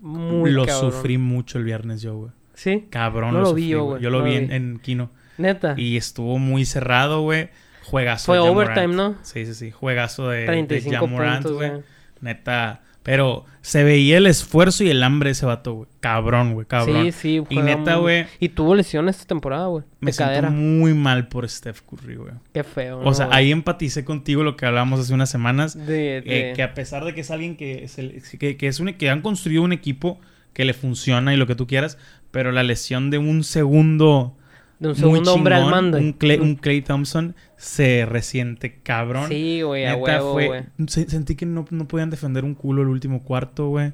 Muy 0.00 0.50
Lo 0.50 0.66
cabrón. 0.66 0.92
sufrí 0.92 1.18
mucho 1.18 1.58
el 1.58 1.64
viernes 1.64 2.02
yo, 2.02 2.16
güey. 2.16 2.30
¿Sí? 2.54 2.86
Cabrón, 2.90 3.32
No 3.34 3.40
lo, 3.40 3.44
lo 3.46 3.54
vi 3.54 3.62
sufrí, 3.62 3.68
yo, 3.70 3.84
güey. 3.84 4.02
Yo 4.02 4.10
lo 4.10 4.18
No 4.18 4.24
vi 4.24 4.34
en, 4.34 4.48
vi. 4.48 4.54
en 4.54 4.78
Kino. 4.80 5.10
Neta. 5.38 5.74
Y 5.76 5.96
estuvo 5.96 6.38
muy 6.38 6.64
cerrado, 6.64 7.22
güey. 7.22 7.48
Juegazo. 7.84 8.26
Fue 8.26 8.36
de 8.36 8.42
overtime, 8.42 8.88
Morant. 8.88 9.16
¿no? 9.18 9.24
Sí, 9.24 9.46
sí, 9.46 9.54
sí. 9.54 9.70
Juegazo 9.70 10.28
de, 10.28 10.40
de 10.40 10.46
35 10.46 10.96
Ja 10.96 11.06
Morant, 11.10 11.42
puntos, 11.42 11.52
güey. 11.58 11.70
güey. 11.70 11.82
Neta. 12.20 12.82
Pero 13.04 13.44
se 13.60 13.84
veía 13.84 14.16
el 14.16 14.26
esfuerzo 14.26 14.82
y 14.82 14.88
el 14.88 15.02
hambre 15.02 15.28
de 15.28 15.32
ese 15.32 15.44
vato, 15.46 15.74
güey. 15.74 15.88
Cabrón, 16.00 16.54
güey. 16.54 16.66
Cabrón. 16.66 17.04
Sí, 17.04 17.12
sí. 17.12 17.42
Y 17.50 17.54
juega 17.56 17.76
neta, 17.76 17.96
güey. 17.96 18.24
Y 18.40 18.48
tuvo 18.48 18.74
lesiones 18.74 19.16
esta 19.16 19.26
temporada, 19.28 19.66
güey. 19.66 19.84
Me 20.00 20.06
De 20.06 20.12
siento 20.14 20.30
cadera. 20.32 20.50
muy 20.50 20.94
mal 20.94 21.28
por 21.28 21.46
Steph 21.48 21.82
Curry, 21.82 22.16
güey. 22.16 22.32
Qué 22.54 22.64
feo. 22.64 23.00
O 23.00 23.04
¿no, 23.04 23.12
sea, 23.14 23.26
güey? 23.26 23.38
ahí 23.38 23.52
empaticé 23.52 24.04
contigo 24.06 24.42
lo 24.42 24.56
que 24.56 24.64
hablábamos 24.66 25.00
hace 25.00 25.12
unas 25.12 25.28
semanas. 25.30 25.76
De, 25.76 26.22
de- 26.22 26.22
eh, 26.24 26.52
que 26.56 26.62
a 26.62 26.72
pesar 26.72 27.04
de 27.04 27.14
que 27.14 27.20
es 27.20 27.30
alguien 27.30 27.56
que 27.56 27.84
es, 27.84 27.98
el- 27.98 28.22
que, 28.38 28.56
que 28.56 28.66
es 28.68 28.80
un, 28.80 28.92
que 28.94 29.10
han 29.10 29.20
construido 29.20 29.62
un 29.62 29.72
equipo 29.74 30.18
que 30.54 30.64
le 30.64 30.72
funciona 30.72 31.34
y 31.34 31.36
lo 31.36 31.46
que 31.46 31.54
tú 31.54 31.66
quieras, 31.66 31.98
pero 32.30 32.52
la 32.52 32.62
lesión 32.62 33.10
de 33.10 33.18
un 33.18 33.44
segundo 33.44 34.34
de 34.78 34.88
un 34.88 34.96
segundo 34.96 35.34
hombre 35.34 35.54
al 35.56 35.70
mando. 35.70 35.98
un 35.98 36.12
Clay, 36.14 36.38
un 36.38 36.56
Klay 36.56 36.80
Thompson 36.82 37.34
se 37.56 38.06
resiente 38.06 38.80
cabrón. 38.82 39.28
Sí, 39.28 39.62
güey, 39.62 39.86
a 39.86 39.96
huevo, 39.96 40.32
fue- 40.34 40.64
se- 40.86 41.08
sentí 41.08 41.34
que 41.36 41.46
no, 41.46 41.66
no 41.70 41.86
podían 41.88 42.10
defender 42.10 42.44
un 42.44 42.54
culo 42.54 42.82
el 42.82 42.88
último 42.88 43.22
cuarto, 43.22 43.68
güey. 43.68 43.92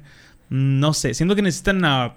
No 0.49 0.93
sé, 0.93 1.13
siento 1.13 1.35
que 1.35 1.41
necesitan 1.41 1.83
a 1.85 2.15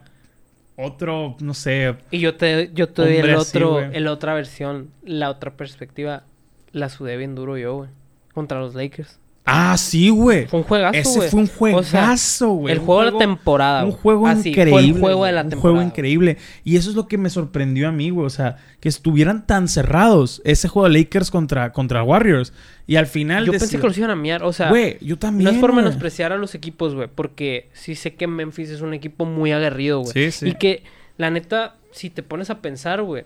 otro, 0.76 1.36
no 1.40 1.54
sé, 1.54 1.94
Y 2.10 2.18
yo 2.18 2.34
te, 2.34 2.70
yo 2.74 2.88
te 2.88 3.02
doy 3.02 3.16
el 3.18 3.34
otro, 3.36 3.80
el 3.80 4.06
otra 4.08 4.34
versión, 4.34 4.90
la 5.04 5.30
otra 5.30 5.52
perspectiva. 5.52 6.24
La 6.72 6.88
sudé 6.88 7.16
bien 7.16 7.36
duro 7.36 7.56
yo, 7.56 7.76
güey. 7.76 7.90
Contra 8.32 8.58
los 8.58 8.74
Lakers. 8.74 9.20
Ah, 9.46 9.76
sí, 9.76 10.08
güey. 10.08 10.46
Fue 10.46 10.60
un 10.60 10.64
juegazo, 10.64 10.96
Ese 10.96 11.28
fue 11.28 11.40
un 11.40 11.74
O 11.74 11.82
sea, 11.82 12.00
juegazo, 12.00 12.48
güey. 12.54 12.72
el 12.72 12.78
juego 12.78 13.04
de 13.04 13.10
la 13.12 13.18
temporada. 13.18 13.84
Un 13.84 13.92
juego 13.92 14.26
Así, 14.26 14.48
increíble. 14.48 14.70
Fue 14.72 14.82
el 14.86 14.92
juego 15.00 15.24
de 15.26 15.32
la 15.32 15.42
temporada. 15.42 15.56
Un 15.56 15.60
juego 15.60 15.82
increíble. 15.86 16.38
Y 16.64 16.76
eso 16.76 16.88
es 16.88 16.96
lo 16.96 17.06
que 17.08 17.18
me 17.18 17.28
sorprendió 17.28 17.88
a 17.88 17.92
mí, 17.92 18.08
güey. 18.08 18.26
O 18.26 18.30
sea, 18.30 18.56
que 18.80 18.88
estuvieran 18.88 19.46
tan 19.46 19.68
cerrados 19.68 20.40
ese 20.46 20.68
juego 20.68 20.88
de 20.88 20.98
Lakers 20.98 21.30
contra, 21.30 21.72
contra 21.72 22.02
Warriors. 22.02 22.54
Y 22.86 22.96
al 22.96 23.06
final. 23.06 23.44
Yo 23.44 23.52
pensé 23.52 23.78
que 23.78 23.86
los 23.86 23.98
iban 23.98 24.10
a 24.10 24.16
miar. 24.16 24.42
O 24.44 24.52
sea, 24.54 24.70
Güey, 24.70 24.96
yo 25.02 25.18
también. 25.18 25.44
no 25.44 25.50
es 25.50 25.58
por 25.58 25.72
güey. 25.72 25.84
menospreciar 25.84 26.32
a 26.32 26.38
los 26.38 26.54
equipos, 26.54 26.94
güey. 26.94 27.08
Porque 27.14 27.68
sí 27.74 27.96
sé 27.96 28.14
que 28.14 28.26
Memphis 28.26 28.70
es 28.70 28.80
un 28.80 28.94
equipo 28.94 29.26
muy 29.26 29.52
aguerrido, 29.52 30.00
güey. 30.00 30.12
Sí, 30.12 30.30
sí. 30.30 30.48
Y 30.48 30.54
que, 30.54 30.84
la 31.18 31.30
neta, 31.30 31.76
si 31.92 32.08
te 32.08 32.22
pones 32.22 32.48
a 32.48 32.62
pensar, 32.62 33.02
güey. 33.02 33.24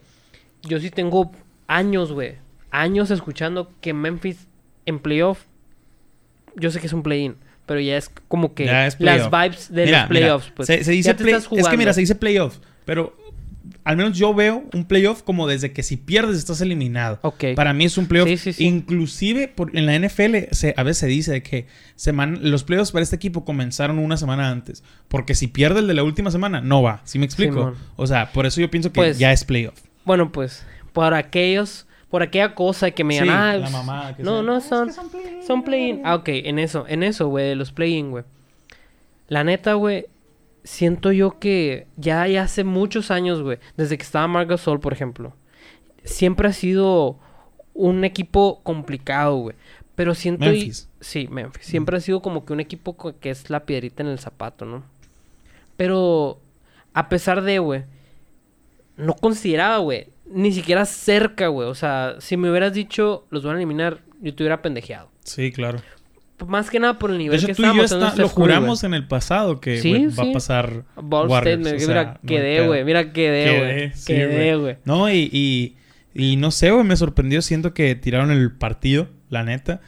Yo 0.63 0.81
sí 0.81 0.91
tengo 0.91 1.31
años, 1.69 2.11
güey. 2.11 2.35
Años 2.73 3.13
escuchando 3.13 3.71
que 3.81 3.95
Memphis 3.95 4.49
en 4.85 4.99
playoff. 4.99 5.45
Yo 6.59 6.71
sé 6.71 6.81
que 6.81 6.87
es 6.87 6.93
un 6.93 7.03
play-in. 7.03 7.37
Pero 7.67 7.81
ya 7.81 7.99
es 7.99 8.11
como 8.29 8.55
que 8.55 8.65
es 8.87 8.97
las 8.99 9.31
vibes 9.31 9.71
de 9.71 9.85
Mira, 9.85 10.00
los 10.00 10.09
playoffs, 10.09 10.53
pues. 10.57 10.67
Se, 10.67 10.85
se 10.85 10.93
dice 10.93 11.15
play- 11.15 11.35
Es 11.35 11.69
que 11.69 11.77
mira, 11.77 11.93
se 11.93 12.00
dice 12.00 12.15
playoff. 12.15 12.57
Pero 12.87 13.15
al 13.85 13.99
menos 13.99 14.17
yo 14.17 14.33
veo 14.33 14.65
un 14.73 14.85
playoff 14.87 15.23
como 15.23 15.47
desde 15.47 15.73
que 15.73 15.83
si 15.83 15.99
pierdes 15.99 16.38
estás 16.38 16.62
eliminado. 16.62 17.19
Ok. 17.23 17.45
Para 17.55 17.75
mí 17.75 17.85
es 17.85 17.99
un 17.99 18.07
playoff. 18.07 18.29
Sí, 18.29 18.38
sí, 18.38 18.53
sí. 18.55 18.65
Inclusive 18.65 19.49
por- 19.49 19.77
en 19.77 19.85
la 19.85 19.95
NFL 19.95 20.49
se, 20.53 20.73
a 20.79 20.83
veces 20.83 20.99
se 20.99 21.07
dice 21.09 21.33
de 21.33 21.43
que 21.43 21.67
seman- 21.95 22.38
los 22.41 22.65
playoffs 22.65 22.91
para 22.93 23.03
este 23.03 23.17
equipo 23.17 23.45
comenzaron 23.45 23.99
una 23.99 24.17
semana 24.17 24.50
antes. 24.50 24.83
Porque 25.09 25.35
si 25.35 25.47
pierde 25.49 25.81
el 25.81 25.87
de 25.88 25.95
la 25.95 26.05
última 26.05 26.31
semana, 26.31 26.62
no 26.62 26.83
va. 26.83 27.03
¿Sí 27.05 27.19
me 27.19 27.27
explico? 27.27 27.75
O 27.97 28.07
sea, 28.07 28.33
por 28.33 28.47
eso 28.47 28.62
yo 28.62 28.71
pienso 28.71 28.91
que 28.93 28.95
Pues, 29.00 29.19
ya 29.19 29.31
es 29.33 29.45
playoff. 29.45 29.79
Bueno, 30.07 30.33
pues, 30.33 30.65
por 30.95 31.12
aquellos, 31.12 31.87
por 32.11 32.23
aquella 32.23 32.55
cosa 32.55 32.91
que 32.91 33.05
me 33.05 33.19
Sí, 33.19 33.27
ah, 33.29 33.57
la 33.57 33.71
mamada 33.71 34.17
que 34.17 34.23
no, 34.23 34.35
sea, 34.37 34.43
no, 34.43 34.55
"Ah, 34.55 34.59
es 34.59 34.65
son, 34.65 34.88
que 34.88 34.95
son 34.95 35.62
play-in, 35.62 35.97
son. 35.97 36.07
Ah, 36.07 36.15
ok, 36.15 36.29
en 36.29 36.59
eso, 36.59 36.85
en 36.88 37.03
eso, 37.03 37.29
güey, 37.29 37.49
de 37.49 37.55
los 37.57 37.73
play-in, 37.73 38.11
güey. 38.11 38.25
La 39.29 39.45
neta, 39.45 39.75
güey, 39.75 40.07
siento 40.65 41.12
yo 41.12 41.38
que 41.38 41.87
ya, 41.97 42.27
ya 42.27 42.43
hace 42.45 42.65
muchos 42.65 43.11
años, 43.11 43.43
güey, 43.43 43.59
desde 43.77 43.97
que 43.99 44.03
estaba 44.05 44.27
Marc 44.27 44.49
Gasol, 44.49 44.81
por 44.81 44.93
ejemplo, 44.93 45.35
siempre 46.05 46.49
ha 46.49 46.53
sido 46.53 47.19
un 47.75 48.05
equipo 48.05 48.61
complicado, 48.62 49.37
güey. 49.37 49.57
Pero 49.95 50.15
siento... 50.15 50.47
y- 50.47 50.49
Memphis. 50.61 50.88
Sí, 51.00 51.29
Memphis. 51.31 51.67
Siempre 51.67 51.97
ha 51.97 52.00
sido 52.00 52.23
como 52.23 52.45
que 52.45 52.53
un 52.53 52.61
equipo 52.61 52.97
que 53.21 53.31
es 53.31 53.50
la 53.50 53.65
piedrita 53.67 54.03
en 54.03 54.09
el 54.09 54.19
zapato, 54.19 54.65
¿no? 54.65 54.83
Pero 55.77 56.38
a 56.95 57.09
pesar 57.09 57.43
de, 57.43 57.59
güey, 57.59 57.85
no 58.97 59.15
consideraba, 59.15 59.79
güey, 59.79 60.09
ni 60.33 60.53
siquiera 60.53 60.85
cerca, 60.85 61.49
güey. 61.49 61.69
O 61.69 61.75
sea, 61.75 62.17
si 62.19 62.37
me 62.37 62.51
hubieras 62.51 62.73
dicho, 62.73 63.27
los 63.31 63.43
van 63.45 63.55
a 63.55 63.59
eliminar, 63.59 64.01
yo 64.21 64.35
te 64.35 64.43
hubiera 64.43 64.63
pendejeado. 64.63 65.11
Sí, 65.25 65.53
claro. 65.53 65.81
Más 66.47 66.71
que 66.71 66.79
nada 66.79 66.99
por 67.01 67.11
el 67.11 67.17
De 67.19 67.25
nivel 67.25 67.39
hecho, 67.39 67.49
que 67.49 67.55
tú 67.55 67.63
y 67.63 67.65
yo 67.65 67.69
estábamos 67.83 67.85
está- 67.87 67.99
nuestra 67.99 68.23
lo 68.23 68.29
school, 68.29 68.45
juramos 68.45 68.85
en 68.85 68.95
el 68.95 69.09
pasado 69.09 69.61
que 69.61 69.79
Sí, 69.81 69.91
güey, 69.91 70.07
va 70.07 70.25
sí. 70.25 70.31
a 70.31 70.33
pasar 70.33 70.85
Ball 70.97 71.29
Warriors. 71.29 71.61
State, 71.67 71.77
o 71.77 71.79
sea, 71.81 71.89
mira, 71.89 72.21
quedé, 72.25 72.67
güey. 72.67 72.85
Mira, 72.85 73.13
quedé, 73.13 73.59
güey. 73.59 73.71
Quedé, 73.75 73.93
sí, 73.95 74.07
Quedé, 74.07 74.57
güey. 74.57 74.77
No, 74.85 75.11
y, 75.11 75.29
y, 75.33 75.77
y 76.15 76.37
no 76.37 76.51
sé, 76.53 76.71
güey, 76.71 76.85
me 76.85 76.97
sorprendió. 76.97 77.43
Siento 77.43 77.75
que 77.75 77.95
tiraron 77.97 78.31
el 78.31 78.53
partido, 78.53 79.09
la 79.31 79.43
neta. 79.43 79.81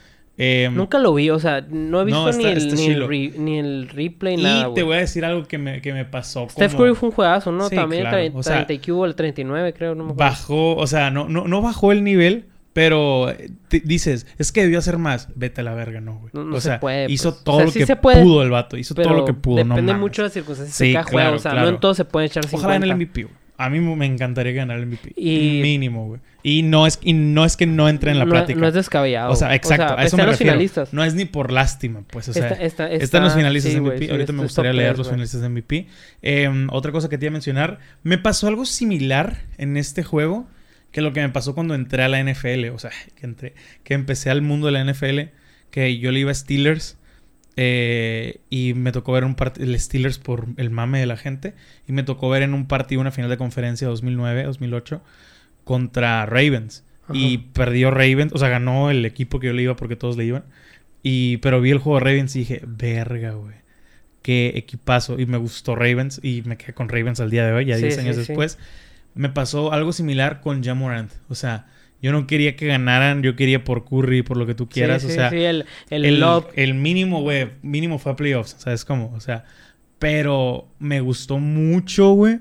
Eh, 0.43 0.71
Nunca 0.73 0.99
lo 0.99 1.13
vi, 1.13 1.29
o 1.29 1.39
sea, 1.39 1.61
no 1.69 2.01
he 2.01 2.05
visto 2.07 2.23
No, 2.23 2.29
está- 2.31 2.43
ni, 2.43 2.49
el, 2.49 2.57
está 2.59 2.75
ni, 2.77 2.87
el 2.87 3.07
re- 3.07 3.33
ni 3.37 3.59
el 3.59 3.89
replay, 3.91 4.35
y 4.39 4.43
nada, 4.43 4.63
te 4.65 4.69
güey. 4.71 4.83
voy 4.85 4.97
a 4.97 5.01
decir 5.01 5.23
algo 5.27 5.45
que 5.47 5.59
me, 5.59 5.83
que 5.83 5.93
me 5.93 6.07
pasó. 6.07 6.49
Steph 6.49 6.73
como 6.73 6.85
Curry 6.85 6.95
fue 6.97 7.09
un 7.11 7.15
juegazo, 7.15 7.53
¿no? 7.53 7.69
Sí, 7.69 7.77
También 7.77 8.03
claro, 8.05 8.17
tre- 8.17 8.31
o 8.35 8.43
sea, 8.43 8.55
30 8.55 8.73
y 8.73 8.79
que 8.79 8.93
hubo 8.93 9.05
el 9.05 9.15
39, 9.15 9.75
creo, 9.75 9.95
no 9.95 10.05
me 10.05 10.13
acuerdo. 10.13 10.31
Bajó, 10.31 10.77
o 10.77 10.87
sea, 10.87 11.11
no, 11.11 11.29
no, 11.29 11.47
no 11.47 11.61
bajó 11.61 11.93
el 11.93 12.03
nivel, 12.05 12.47
pero 12.73 13.29
eh, 13.31 13.51
te- 13.69 13.81
dices, 13.81 14.27
es 14.39 14.51
que 14.51 14.63
debió 14.63 14.79
hacer 14.79 14.97
más. 14.97 15.29
Vete 15.35 15.61
a 15.61 15.65
la 15.65 15.75
verga, 15.75 16.01
no, 16.01 16.19
güey. 16.21 16.31
No- 16.33 16.45
no 16.45 16.57
o 16.57 16.61
se 16.61 16.69
sea, 16.69 16.81
puede, 16.81 17.11
hizo 17.13 17.31
pues. 17.33 17.41
O 17.41 17.45
todo 17.45 17.57
sea, 17.57 17.65
lo 17.67 17.71
sí 17.73 17.85
que 17.85 17.97
puede, 17.97 18.23
pudo 18.23 18.43
el 18.43 18.49
vato. 18.51 18.77
Hizo 18.79 18.95
todo 18.95 19.13
lo 19.13 19.25
que 19.27 19.35
pudo, 19.35 19.57
no 19.65 19.75
depende 19.75 19.93
mames. 19.93 20.01
mucho 20.01 20.23
de 20.23 20.27
las 20.27 20.33
circunstancias 20.33 20.75
Sí, 20.77 20.93
cada 20.95 21.05
juego. 21.05 21.35
O 21.35 21.39
sea, 21.39 21.51
claro. 21.51 21.67
no 21.69 21.75
en 21.75 21.81
todo 21.81 21.93
se 21.95 22.05
puede 22.07 22.27
echar 22.27 22.45
50. 22.45 22.57
Ojalá 22.67 22.77
en 22.77 22.83
el 22.85 22.97
MVP, 22.97 23.25
güey. 23.25 23.35
A 23.65 23.69
mí 23.71 23.81
me 23.81 24.07
encantaría 24.07 24.53
ganar 24.53 24.79
el 24.79 24.87
MVP. 24.87 25.13
Y- 25.17 25.61
Mínimo, 25.63 26.07
güey. 26.07 26.21
Y 26.43 26.63
no 26.63 26.87
es, 26.87 26.99
y 27.03 27.13
no 27.13 27.45
es 27.45 27.57
que 27.57 27.67
no 27.67 27.89
entre 27.89 28.13
en 28.13 28.19
la 28.19 28.25
no, 28.25 28.31
plática. 28.31 28.59
no 28.59 28.67
es 28.67 28.73
descabellado. 28.75 29.31
o 29.33 29.37
sea, 29.37 29.55
exacto, 29.55 29.99
a 29.99 30.05
eso 30.05 30.17
me 30.17 30.23
los 30.23 30.33
refiero. 30.33 30.53
finalistas. 30.53 30.93
No 30.95 31.05
es 31.05 31.15
ni 31.15 31.27
por 31.27 31.53
lástima, 31.53 32.03
pues, 32.11 32.29
o 32.31 32.33
sea, 32.33 32.49
Está- 32.49 32.63
está- 32.65 32.91
están 32.91 33.23
los 33.25 33.35
finalistas 33.35 33.73
sí, 33.73 33.79
de 33.79 33.83
MVP. 33.83 34.07
sí, 34.07 34.11
Ahorita 34.11 34.33
me 34.33 34.43
gustaría 34.45 34.73
leer 34.73 34.97
los 34.97 35.09
finalistas 35.09 35.43
de 35.43 35.49
MVP. 35.51 35.87
Eh, 36.23 36.67
otra 36.71 36.93
cosa 36.93 37.09
que 37.11 37.19
te 37.19 37.27
iba 37.27 37.31
a 37.31 37.33
mencionar, 37.33 37.79
me 38.03 38.17
pasó 38.17 38.47
algo 38.49 38.65
similar 38.65 39.43
en 39.59 39.77
este 39.77 40.03
juego 40.03 40.49
que 40.93 41.03
lo 41.03 41.13
que 41.13 41.21
me 41.21 41.29
pasó 41.29 41.55
cuando 41.55 41.75
entré 41.75 42.03
a 42.03 42.09
la 42.09 42.19
NFL, 42.21 42.71
o 42.71 42.79
sea, 42.79 42.91
que 43.17 43.27
entré, 43.27 43.55
que 43.85 43.93
empecé 43.95 44.31
al 44.31 44.41
mundo 44.43 44.67
de 44.69 44.73
la 44.73 44.81
NFL, 44.81 45.29
que 45.71 45.99
yo 45.99 46.11
le 46.11 46.21
iba 46.21 46.31
a 46.31 46.35
Steelers 46.35 46.97
eh, 47.57 48.41
y 48.51 48.75
me 48.75 48.93
tocó 48.93 49.13
ver 49.13 49.25
un 49.25 49.35
partido, 49.35 49.67
el 49.67 49.79
Steelers 49.79 50.19
por 50.19 50.47
el 50.57 50.71
mame 50.71 51.01
de 51.01 51.07
la 51.07 51.17
gente, 51.17 51.55
y 51.87 51.93
me 51.93 52.03
tocó 52.03 52.29
ver 52.29 52.43
en 52.43 52.55
un 52.55 52.67
partido 52.67 53.01
una 53.01 53.11
final 53.11 53.31
de 53.31 53.37
conferencia 53.37 53.89
2009-2008 53.89 55.01
contra 55.65 56.27
Ravens. 56.27 56.85
Y 57.13 57.39
perdió 57.39 57.91
Ravens, 57.91 58.33
o 58.33 58.39
sea, 58.39 58.49
ganó 58.49 58.89
el 58.89 59.05
equipo 59.05 59.41
que 59.41 59.49
yo 59.49 59.53
le 59.53 59.63
iba 59.63 59.75
porque 59.75 59.97
todos 59.97 60.17
le 60.17 60.25
iban. 60.27 60.45
Y, 61.03 61.39
pero 61.39 61.61
vi 61.61 61.71
el 61.71 61.79
juego 61.79 61.99
de 61.99 62.05
Ravens 62.05 62.37
y 62.37 62.41
dije, 62.41 62.63
verga, 62.65 63.33
güey. 63.33 63.57
Qué 64.23 64.53
equipazo. 64.55 65.19
Y 65.19 65.27
me 65.27 65.37
gustó 65.37 65.75
Ravens 65.75 66.21
y 66.23 66.43
me 66.45 66.57
quedé 66.57 66.73
con 66.73 66.89
Ravens 66.89 67.19
al 67.19 67.31
día 67.31 67.45
de 67.45 67.53
hoy, 67.53 67.65
ya 67.65 67.77
Sí, 67.77 67.83
10 67.83 67.95
sí, 67.95 68.01
años 68.01 68.17
sí. 68.17 68.23
después. 68.27 68.59
Me 69.15 69.29
pasó 69.29 69.73
algo 69.73 69.93
similar 69.93 70.41
con 70.41 70.63
Jamorant. 70.63 71.11
O 71.29 71.35
sea, 71.35 71.67
yo 72.03 72.13
no 72.13 72.27
quería 72.27 72.57
que 72.57 72.67
ganaran, 72.67 73.23
yo 73.23 73.37
quería 73.37 73.65
por 73.65 73.85
Curry, 73.85 74.23
por 74.23 74.37
lo 74.37 74.47
que 74.47 74.55
tú 74.55 74.69
quieras. 74.69 75.03
Sí, 75.03 75.07
o 75.07 75.11
sí, 75.11 75.15
sea, 75.17 75.31
sí, 75.31 75.37
el, 75.37 75.65
el, 75.91 76.23
el, 76.55 76.75
mínimo, 76.75 77.21
güey, 77.23 77.49
mínimo 77.63 77.99
fue 77.99 78.13
a 78.13 78.17
playoffs, 78.17 78.57
¿sabes 78.59 78.85
cómo? 78.85 79.13
O 79.15 79.21
sea, 79.21 79.45
pero 79.99 80.69
me 80.79 81.01
gustó 81.01 81.39
mucho, 81.39 82.11
güey, 82.13 82.39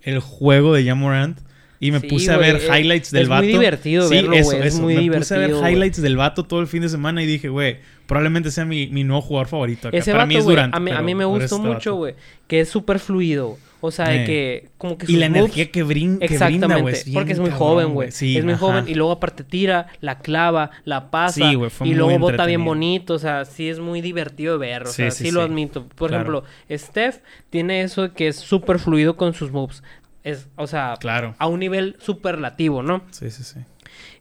el 0.00 0.18
juego 0.20 0.74
de 0.74 0.84
Jamorant. 0.84 1.38
Y 1.78 1.90
me 1.90 1.98
Sí, 1.98 2.06
puse 2.06 2.30
a 2.30 2.36
ver 2.36 2.56
es- 2.56 2.68
highlights 2.68 3.10
del 3.10 3.24
es 3.24 3.28
vato. 3.28 3.42
muy 3.42 3.52
divertido 3.52 4.08
sí, 4.08 4.14
verlo, 4.14 4.34
eso, 4.34 4.52
es 4.52 4.78
muy 4.78 4.94
me 5.10 5.18
puse 5.18 5.34
a 5.34 5.38
ver 5.38 5.48
divertido, 5.48 5.68
highlights 5.68 6.00
del 6.00 6.16
vato 6.16 6.44
todo 6.44 6.60
el 6.60 6.68
fin 6.68 6.80
de 6.82 6.88
semana 6.88 7.24
y 7.24 7.26
dije, 7.26 7.48
güey, 7.48 7.78
probablemente 8.12 8.50
sea 8.50 8.64
mi, 8.64 8.88
mi 8.88 9.04
nuevo 9.04 9.22
jugador 9.22 9.48
favorito. 9.48 9.88
acá. 9.88 9.96
Ese 9.96 10.10
Para 10.12 10.24
vato, 10.24 10.28
mí 10.28 10.36
es 10.36 10.44
Durant. 10.44 10.74
a 10.74 10.80
mí, 10.80 10.90
a 10.90 10.94
pero 10.94 11.04
mí 11.04 11.14
me 11.14 11.24
gustó 11.24 11.56
este 11.56 11.68
mucho, 11.68 11.94
güey, 11.94 12.14
que 12.46 12.60
es 12.60 12.68
súper 12.68 12.98
fluido. 12.98 13.56
O 13.84 13.90
sea, 13.90 14.10
de 14.10 14.22
Eh. 14.22 14.26
que 14.26 14.68
como 14.78 14.96
que 14.96 15.10
Y 15.10 15.16
la 15.16 15.26
moves- 15.28 15.38
energía 15.40 15.70
que, 15.72 15.82
brin 15.82 16.18
que 16.20 16.26
brinda, 16.28 16.44
Exactamente, 16.46 16.82
güey. 16.82 17.14
porque 17.14 17.32
es 17.32 17.38
muy 17.40 17.50
cabrón, 17.50 17.68
joven, 17.68 17.94
güey. 17.94 18.12
Sí, 18.12 18.36
es 18.38 18.44
muy 18.44 18.52
ajá. 18.52 18.60
joven 18.60 18.84
y 18.86 18.94
luego 18.94 19.10
aparte 19.12 19.42
tira, 19.42 19.88
la 20.00 20.20
clava, 20.20 20.70
la 20.84 21.10
pasa 21.10 21.48
Sí, 21.50 21.54
güey, 21.56 21.68
fue 21.70 21.88
y 21.88 21.94
luego 21.94 22.16
bota 22.20 22.46
bien 22.46 22.64
bonito, 22.64 23.14
o 23.14 23.18
sea, 23.18 23.44
sí 23.44 23.68
es 23.68 23.80
muy 23.80 24.00
divertido 24.00 24.56
de 24.56 24.68
ver, 24.68 24.82
o 24.82 24.86
Sí, 24.86 24.92
sea, 25.02 25.10
sí, 25.10 25.24
sí, 25.24 25.30
lo 25.32 25.40
admito. 25.42 25.88
Por 25.88 26.10
Claro. 26.10 26.22
ejemplo, 26.22 26.44
Steph 26.70 27.18
tiene 27.50 27.80
eso 27.82 28.02
de 28.02 28.10
que 28.12 28.28
es 28.28 28.36
súper 28.36 28.78
fluido 28.78 29.16
con 29.16 29.34
sus 29.34 29.50
moves. 29.50 29.82
Es, 30.22 30.48
o 30.54 30.68
sea, 30.68 30.94
Claro. 31.00 31.34
a 31.38 31.48
un 31.48 31.58
nivel 31.58 31.96
superlativo, 31.98 32.84
¿no? 32.84 33.02
Sí, 33.10 33.30
sí, 33.30 33.42
sí. 33.42 33.58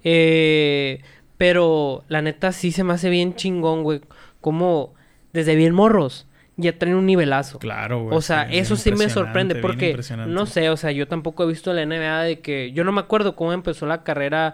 Eh, 0.03 1.01
pero 1.41 2.03
la 2.07 2.21
neta 2.21 2.51
sí 2.51 2.71
se 2.71 2.83
me 2.83 2.93
hace 2.93 3.09
bien 3.09 3.33
chingón, 3.33 3.81
güey. 3.81 4.01
Como 4.41 4.93
desde 5.33 5.55
bien 5.55 5.73
morros 5.73 6.27
ya 6.55 6.77
traen 6.77 6.95
un 6.95 7.07
nivelazo. 7.07 7.57
Claro, 7.57 8.03
güey. 8.03 8.15
O 8.15 8.21
sea, 8.21 8.43
eso 8.43 8.75
sí 8.75 8.91
me 8.91 9.09
sorprende 9.09 9.55
porque 9.55 9.99
no 10.27 10.45
sé, 10.45 10.69
o 10.69 10.77
sea, 10.77 10.91
yo 10.91 11.07
tampoco 11.07 11.41
he 11.41 11.47
visto 11.47 11.73
la 11.73 11.83
NBA 11.83 12.21
de 12.21 12.39
que 12.41 12.71
yo 12.73 12.83
no 12.83 12.91
me 12.91 13.01
acuerdo 13.01 13.35
cómo 13.35 13.53
empezó 13.53 13.87
la 13.87 14.03
carrera 14.03 14.53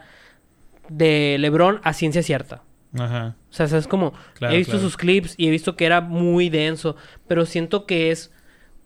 de 0.87 1.35
LeBron 1.39 1.81
a 1.83 1.91
ciencia 1.91 2.23
cierta. 2.23 2.63
Ajá. 2.97 3.35
O 3.49 3.53
sea, 3.53 3.65
es 3.65 3.85
como 3.85 4.13
Claro, 4.35 4.53
he 4.53 4.57
visto 4.57 4.71
claro. 4.71 4.85
sus 4.85 4.95
clips 4.95 5.35
y 5.35 5.49
he 5.49 5.51
visto 5.51 5.75
que 5.75 5.85
era 5.85 5.99
muy 5.99 6.47
denso, 6.47 6.95
pero 7.27 7.45
siento 7.45 7.85
que 7.85 8.11
es 8.11 8.31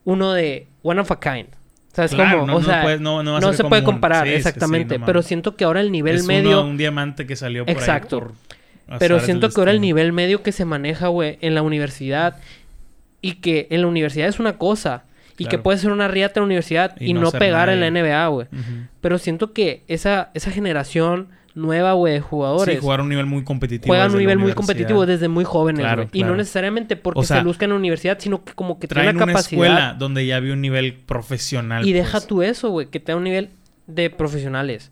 uno 0.06 0.34
de 0.34 0.70
one 0.82 1.02
of 1.02 1.12
a 1.12 1.20
kind. 1.20 1.50
O 1.92 1.96
sea, 1.96 2.06
es 2.06 2.14
Claro, 2.14 2.40
como, 2.42 2.48
no- 2.48 2.56
o 2.56 2.60
no 2.62 2.66
sea, 2.66 2.82
puede- 2.84 3.00
no- 3.00 3.22
no 3.24 3.32
va 3.34 3.38
a 3.38 3.42
no 3.42 3.48
ser 3.48 3.58
se 3.58 3.64
puede 3.66 3.84
comparar, 3.84 4.24
Sí, 4.24 4.30
sí, 4.30 4.34
sí, 4.34 4.38
exactamente, 4.48 5.00
pero 5.00 5.22
siento 5.22 5.56
que 5.58 5.66
ahora 5.66 5.82
el 5.82 5.92
nivel 5.92 6.16
es 6.16 6.26
medio 6.26 6.62
uno- 6.62 6.70
un 6.70 6.78
diamante 6.78 7.28
que 7.28 7.36
salió 7.36 7.66
por 7.66 7.74
Exacto. 7.76 8.16
ahí. 8.18 8.22
por 8.22 9.00
Pero 9.00 9.20
siento 9.20 9.50
que 9.50 9.60
ahora 9.60 9.72
el 9.72 9.82
nivel 9.82 10.12
medio 10.14 10.42
que 10.44 10.52
se 10.52 10.66
maneja, 10.66 11.08
güey, 11.08 11.38
en 11.42 11.54
la 11.56 11.62
universidad 11.62 12.38
y 13.22 13.36
que 13.36 13.68
en 13.72 13.82
la 13.82 13.88
universidad 13.88 14.28
es 14.28 14.40
una 14.40 14.54
cosa 14.58 15.04
y 15.38 15.46
que 15.46 15.58
puede 15.58 15.78
ser 15.80 15.92
una 15.92 16.08
riata 16.08 16.40
en 16.40 16.44
la 16.44 16.46
universidad 16.46 16.96
y, 17.00 17.12
Y 17.12 17.14
no 17.14 17.32
pegar 17.32 17.70
en 17.70 17.80
la. 17.82 17.88
NBA, 17.88 18.28
güey. 18.28 18.48
Pero 19.02 19.18
siento 19.18 19.54
que 19.54 19.84
esa, 19.88 20.30
esa 20.34 20.52
generación 20.52 21.30
nueva, 21.54 21.94
güey, 21.94 22.14
de 22.14 22.22
jugadores 22.22 22.76
Sí, 22.76 22.82
jugar 22.82 23.00
a 23.00 23.04
un 23.04 23.10
nivel 23.10 23.26
muy 23.26 23.44
competitivo. 23.44 23.92
juegan 23.92 24.10
a 24.10 24.14
un 24.14 24.20
nivel 24.20 24.38
muy 24.40 24.54
competitivo 24.54 25.06
desde 25.06 25.28
muy 25.28 25.44
jóvenes, 25.44 25.82
Claro. 25.82 26.08
Y 26.14 26.24
no 26.24 26.36
necesariamente 26.36 26.96
porque 26.96 27.20
O 27.20 27.24
sea, 27.24 27.38
se 27.38 27.44
luzcan 27.44 27.68
en 27.68 27.72
la 27.72 27.80
universidad, 27.80 28.18
sino 28.20 28.44
que 28.44 28.54
como 28.54 28.80
que 28.80 28.88
Traen 28.88 29.16
una 29.16 29.26
capacidad. 29.28 29.52
escuela 29.66 29.96
donde 29.98 30.26
ya 30.26 30.38
había 30.38 30.54
un 30.54 30.62
nivel 30.62 30.94
profesional. 30.94 31.86
y 31.88 31.94
deja 31.94 32.20
pues. 32.20 32.28
tú 32.28 32.42
eso, 32.42 32.70
güey, 32.70 32.88
que 32.88 33.00
te 33.00 33.12
da 33.12 33.18
un 33.18 33.24
nivel 33.24 33.50
de 33.88 34.10
profesionales. 34.10 34.92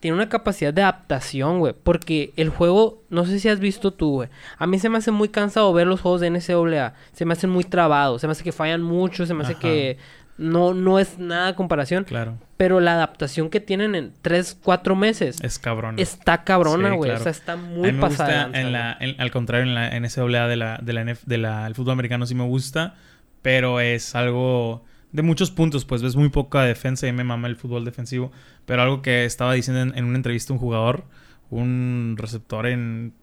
Tiene 0.00 0.14
una 0.14 0.28
capacidad 0.28 0.72
de 0.72 0.82
adaptación, 0.82 1.58
güey. 1.58 1.74
Porque 1.82 2.32
el 2.36 2.50
juego, 2.50 3.02
no 3.10 3.26
sé 3.26 3.40
si 3.40 3.48
has 3.48 3.58
visto 3.58 3.92
tú, 3.92 4.10
güey. 4.12 4.28
A 4.56 4.66
mí 4.68 4.78
se 4.78 4.88
me 4.88 4.96
hace 4.98 5.10
muy 5.10 5.28
cansado 5.28 5.72
ver 5.72 5.88
los 5.88 6.00
juegos 6.00 6.20
de 6.20 6.30
NCAA. 6.30 6.94
Se 7.12 7.24
me 7.24 7.32
hacen 7.32 7.50
muy 7.50 7.64
trabados. 7.64 8.20
Se 8.20 8.28
me 8.28 8.30
hace 8.30 8.44
que 8.44 8.52
fallan 8.52 8.80
mucho. 8.80 9.26
Se 9.26 9.34
me 9.34 9.42
hace 9.42 9.56
que 9.56 9.98
no, 10.38 10.72
no 10.74 10.98
es 10.98 11.18
nada 11.18 11.54
comparación. 11.56 12.04
Claro. 12.04 12.38
Pero 12.56 12.80
la 12.80 12.94
adaptación 12.94 13.50
que 13.50 13.60
tienen 13.60 13.94
en 13.94 14.12
3, 14.22 14.58
4 14.62 14.96
meses 14.96 15.38
Es 15.42 15.58
cabrón. 15.58 15.96
está 15.98 16.44
cabrona, 16.44 16.90
Sí, 16.90 16.96
güey. 16.96 17.08
claro. 17.10 17.20
O 17.20 17.22
sea, 17.24 17.32
está 17.32 17.52
a 17.52 17.56
muy 17.56 17.88
mí 17.90 17.92
me 17.92 18.00
pasada. 18.00 18.44
gusta, 18.44 18.60
en 18.60 18.72
la, 18.72 18.96
en- 19.00 19.20
al 19.20 19.30
contrario, 19.30 19.66
en 19.66 19.74
la 19.74 19.90
NCAA 19.98 20.48
de 20.48 20.56
la, 20.56 20.78
de 20.82 20.92
la, 20.92 21.04
NF 21.04 21.24
de 21.26 21.38
la, 21.38 21.66
el 21.66 21.74
fútbol 21.74 21.92
americano 21.92 22.24
sí 22.26 22.34
me 22.34 22.44
gusta, 22.44 22.94
pero 23.42 23.80
es 23.80 24.14
algo 24.14 24.84
de 25.12 25.22
muchos 25.22 25.50
puntos, 25.50 25.84
pues 25.84 26.02
ves 26.02 26.16
muy 26.16 26.28
poca 26.28 26.62
defensa 26.62 27.06
y 27.06 27.12
me 27.12 27.24
mama 27.24 27.48
el 27.48 27.56
fútbol 27.56 27.84
defensivo, 27.84 28.30
pero 28.66 28.82
algo 28.82 29.00
que 29.02 29.24
estaba 29.24 29.52
diciendo 29.54 29.80
en, 29.82 29.96
en 29.96 30.04
una 30.04 30.16
entrevista 30.16 30.52
un 30.52 30.58
jugador, 30.58 31.04
un 31.50 32.16
receptor 32.18 32.66
en 32.66 33.14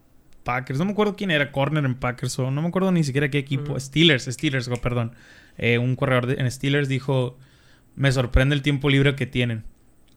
Packers, 0.44 0.80
no 0.80 0.86
me 0.86 0.92
acuerdo 0.92 1.16
quién 1.16 1.32
era, 1.32 1.52
corner 1.52 1.86
en 1.86 1.96
Packers 1.96 2.38
o 2.40 2.52
no 2.52 2.62
me 2.62 2.68
acuerdo 2.68 2.92
ni 2.92 3.04
siquiera 3.04 3.30
qué 3.30 3.38
equipo. 3.40 3.80
Steelers, 3.80 4.26
Steelers, 4.26 4.68
oh, 4.68 4.76
perdón, 4.78 5.14
Eh, 5.58 5.78
un 5.78 5.96
corredor 5.96 6.26
de- 6.28 6.36
en 6.36 6.50
Steelers 6.52 6.88
dijo, 6.90 7.38
me 7.96 8.12
sorprende 8.12 8.56
el 8.56 8.62
tiempo 8.62 8.90
libre 8.90 9.16
que 9.16 9.26
tienen, 9.26 9.64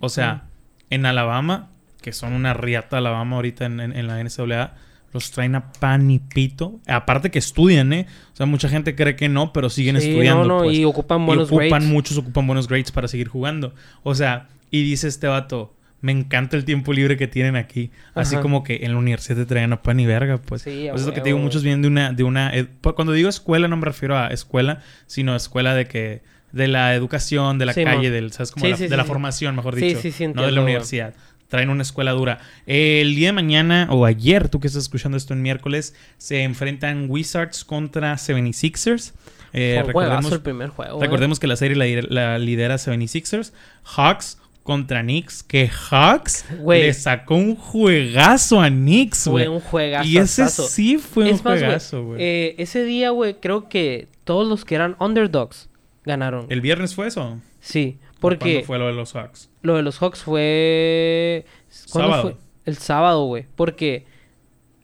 o 0.01 0.09
sea, 0.09 0.45
en 0.91 1.07
Alabama, 1.07 1.71
que 2.03 2.13
son 2.13 2.33
una 2.33 2.55
riata 2.55 2.99
Alabama 2.99 3.37
ahorita 3.37 3.67
en, 3.67 3.81
en- 3.81 3.97
en 3.97 4.07
la 4.07 4.21
NCAA, 4.21 4.75
los 5.13 5.31
traen 5.31 5.55
a 5.55 5.73
pan 5.73 6.11
y 6.11 6.19
pito. 6.19 6.81
Aparte 6.87 7.31
que 7.31 7.39
estudian, 7.39 7.93
¿eh? 7.95 8.07
O 8.33 8.37
sea, 8.37 8.47
mucha 8.47 8.69
gente 8.69 8.95
cree 8.95 9.17
que 9.17 9.29
no, 9.29 9.53
pero 9.55 9.71
siguen 9.71 9.99
Sí, 10.01 10.09
estudiando. 10.11 10.45
no, 10.45 10.59
no, 10.59 10.65
pues. 10.65 10.77
y 10.77 10.85
ocupan 10.85 11.23
Y 11.23 11.27
buenos 11.27 11.49
ocupan, 11.49 11.69
grades. 11.69 11.89
muchos 11.89 12.19
ocupan 12.19 12.47
buenos 12.47 12.69
grades 12.69 12.93
para 12.93 13.09
seguir 13.09 13.29
jugando. 13.29 13.75
O 14.03 14.15
sea, 14.15 14.49
y 14.71 14.83
dice 14.83 15.09
este 15.09 15.27
vato, 15.27 15.75
me 16.01 16.13
encanta 16.13 16.57
el 16.57 16.65
tiempo 16.65 16.93
libre 16.93 17.17
que 17.17 17.27
tienen 17.27 17.57
aquí. 17.57 17.91
Así 18.15 18.37
como 18.37 18.63
que 18.63 18.81
en 18.85 18.93
la 18.93 18.99
universidad 18.99 19.37
te 19.37 19.47
traían 19.47 19.73
a 19.73 19.83
pan 19.83 19.99
y 20.01 20.07
verga, 20.07 20.39
pues. 20.39 20.63
Sí, 20.63 20.87
Pues 20.91 21.03
es 21.03 21.07
lo 21.07 21.13
que 21.15 21.21
te 21.21 21.31
digo, 21.31 21.39
muchos 21.39 21.63
vienen 21.63 21.83
de 21.83 21.89
una, 21.89 22.13
de 22.13 22.23
una 22.25 22.55
ed- 22.55 22.69
pu- 22.83 22.95
cuando 22.95 23.13
digo 23.13 23.29
escuela 23.29 23.67
no 23.69 23.77
me 23.77 23.85
refiero 23.85 24.17
a 24.17 24.29
escuela, 24.29 24.81
sino 25.07 25.33
a 25.33 25.37
escuela 25.37 25.75
de 25.75 25.87
que, 25.87 26.23
de 26.53 26.69
la 26.69 26.95
educación, 26.95 27.59
de 27.59 27.67
la 27.67 27.73
Sí, 27.75 27.85
calle, 27.85 28.11
del, 28.11 28.33
¿sabes? 28.33 28.53
Como 28.53 28.65
Sí, 28.67 28.71
la- 28.71 28.77
sí, 28.77 28.89
de 28.89 28.97
la 28.97 29.05
formación, 29.05 29.57
mejor 29.57 29.75
dicho. 29.75 30.01
sí, 30.01 30.13
sí, 30.13 30.29
no 30.29 30.45
de 30.47 30.53
la 30.53 30.61
universidad. 30.63 31.15
Traen 31.49 31.71
una 31.71 31.83
escuela 31.83 32.13
dura. 32.13 32.39
El 32.67 33.15
día 33.15 33.29
de 33.29 33.33
mañana, 33.33 33.89
o 33.91 34.05
ayer, 34.05 34.49
tú 34.51 34.61
que 34.61 34.67
estás 34.67 34.83
escuchando 34.85 35.17
esto 35.17 35.33
en 35.33 35.41
miércoles, 35.43 35.95
se 36.19 36.43
enfrentan 36.43 37.07
Wizards 37.09 37.65
contra 37.65 38.15
76ers. 38.19 39.15
Eh, 39.55 39.83
recordemos, 39.85 40.31
el 40.31 40.43
primer 40.43 40.69
juego. 40.69 40.99
eh. 40.99 41.01
recordemos 41.03 41.41
que 41.41 41.47
la 41.47 41.57
serie 41.57 41.75
la, 41.75 41.87
la 42.11 42.39
lidera 42.39 42.75
76ers. 42.77 43.53
Hawks 43.85 44.39
contra 44.69 45.01
Knicks, 45.01 45.43
que 45.43 45.71
Hawks 45.71 46.45
le 46.67 46.93
sacó 46.93 47.37
un 47.37 47.57
juegazo 47.57 48.61
a 48.61 48.69
Knicks, 48.69 49.25
Fue 49.25 49.33
güey. 49.33 49.47
un 49.49 49.61
juegazo. 49.61 50.07
Y 50.07 50.19
ese 50.19 50.47
sí 50.51 50.99
fue 50.99 51.25
un 51.25 51.31
más, 51.31 51.41
juegazo, 51.41 52.05
güey. 52.05 52.23
eh, 52.23 52.55
ese 52.59 52.85
día, 52.85 53.09
güey, 53.09 53.41
creo 53.41 53.71
que 53.71 54.09
todos 54.25 54.47
los 54.47 54.67
que 54.67 54.75
eran 54.75 54.95
underdogs 55.01 55.71
ganaron. 56.05 56.45
¿El 56.51 56.61
viernes 56.61 56.95
fue 56.95 57.07
eso? 57.07 57.41
Sí, 57.61 57.97
¿O 58.11 58.21
porque 58.21 58.51
¿Cuándo 58.57 58.67
fue 58.67 58.79
lo 58.79 58.87
de 58.89 58.93
los 58.93 59.15
Hawks? 59.15 59.49
lo 59.63 59.77
de 59.77 59.83
los 59.83 59.97
Hawks 60.03 60.23
fue... 60.23 61.47
¿Cuándo 61.91 62.11
Sábado. 62.13 62.23
fue? 62.25 62.37
El 62.67 62.77
sábado, 62.77 63.25
güey. 63.25 63.47
Porque 63.57 64.05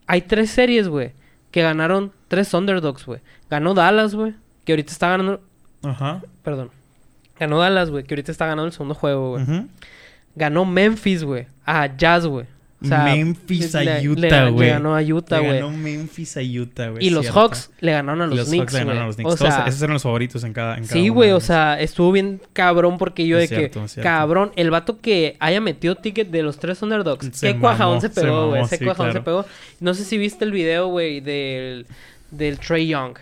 hay 0.07 0.23
tres 0.23 0.51
series, 0.51 0.89
güey, 0.89 1.13
que 1.51 1.61
ganaron 1.61 2.11
tres 2.29 2.55
underdogs, 2.55 3.05
güey. 3.05 3.21
Ganó 3.51 3.75
Dallas, 3.75 4.15
güey, 4.15 4.33
que 4.65 4.73
ahorita 4.73 4.93
está 4.93 5.11
ganando... 5.11 5.43
Ajá. 5.83 6.23
Perdón. 6.43 6.71
Ganó 7.39 7.59
Dallas, 7.59 7.91
güey, 7.91 8.05
que 8.05 8.15
ahorita 8.15 8.31
está 8.33 8.47
ganando 8.47 8.67
el 8.67 8.73
segundo 8.73 8.95
juego, 8.95 9.31
güey. 9.33 9.45
Ganó 10.37 10.65
Memphis, 10.65 11.25
güey, 11.25 11.47
a 11.65 11.97
Jazz, 11.97 12.27
güey. 12.27 12.47
O 12.83 12.87
sea, 12.87 13.05
Memphis 13.05 13.75
a 13.77 13.83
le- 13.83 14.03
le- 14.03 14.09
Utah, 14.11 14.45
le 14.45 14.51
güey. 14.51 14.69
ganó 14.69 14.95
a 14.95 15.01
Utah, 15.01 15.39
Le 15.41 15.47
güey. 15.47 15.61
ganó 15.61 15.71
Memphis 15.71 16.37
a 16.37 16.41
Utah, 16.43 16.89
güey. 16.91 17.07
Y 17.07 17.11
los. 17.11 17.31
Hawks 17.31 17.71
le 17.81 17.93
ganaron 17.93 18.21
a 18.21 18.27
los, 18.27 18.37
los 18.37 18.49
Knicks, 18.49 18.61
Hawks 18.65 18.73
le 18.75 18.79
ganaron 18.81 19.03
a 19.03 19.07
los 19.07 19.17
Knicks. 19.17 19.33
O 19.33 19.37
Todos- 19.37 19.55
sea, 19.55 19.65
esos 19.67 19.81
eran 19.81 19.95
los 19.95 20.03
favoritos 20.03 20.45
en 20.45 20.53
cada, 20.53 20.77
en 20.77 20.83
cada 20.87 20.93
sí, 20.93 21.09
güey, 21.09 21.31
o 21.31 21.41
sea, 21.41 21.81
estuvo 21.81 22.13
bien 22.13 22.43
cabrón 22.53 22.99
porque 22.99 23.27
yo 23.27 23.39
Es 23.39 23.49
de 23.49 23.57
cierto, 23.57 23.83
que, 23.83 23.89
cierto. 23.89 24.07
cabrón, 24.07 24.53
el 24.57 24.71
vato 24.71 25.01
que 25.01 25.37
haya 25.41 25.63
metido 25.63 25.95
ticket 25.95 26.29
de 26.31 26.43
los 26.43 26.59
tres 26.59 26.83
underdogs, 26.83 27.31
Se 27.33 27.55
qué 27.55 27.59
cuajadón 27.59 28.03
se 28.03 28.11
pegó, 28.11 28.49
güey, 28.51 28.63
ese 28.65 28.77
sí, 28.77 28.85
cuajadón 28.85 29.13
se 29.15 29.21
pegó. 29.23 29.47
No 29.81 29.95
sé 29.95 30.05
si 30.05 30.19
viste 30.19 30.45
el 30.45 30.53
video, 30.53 30.89
güey, 30.89 31.21
del, 31.21 31.87
del 32.33 32.59
Trey 32.59 32.87
Young. 32.89 33.15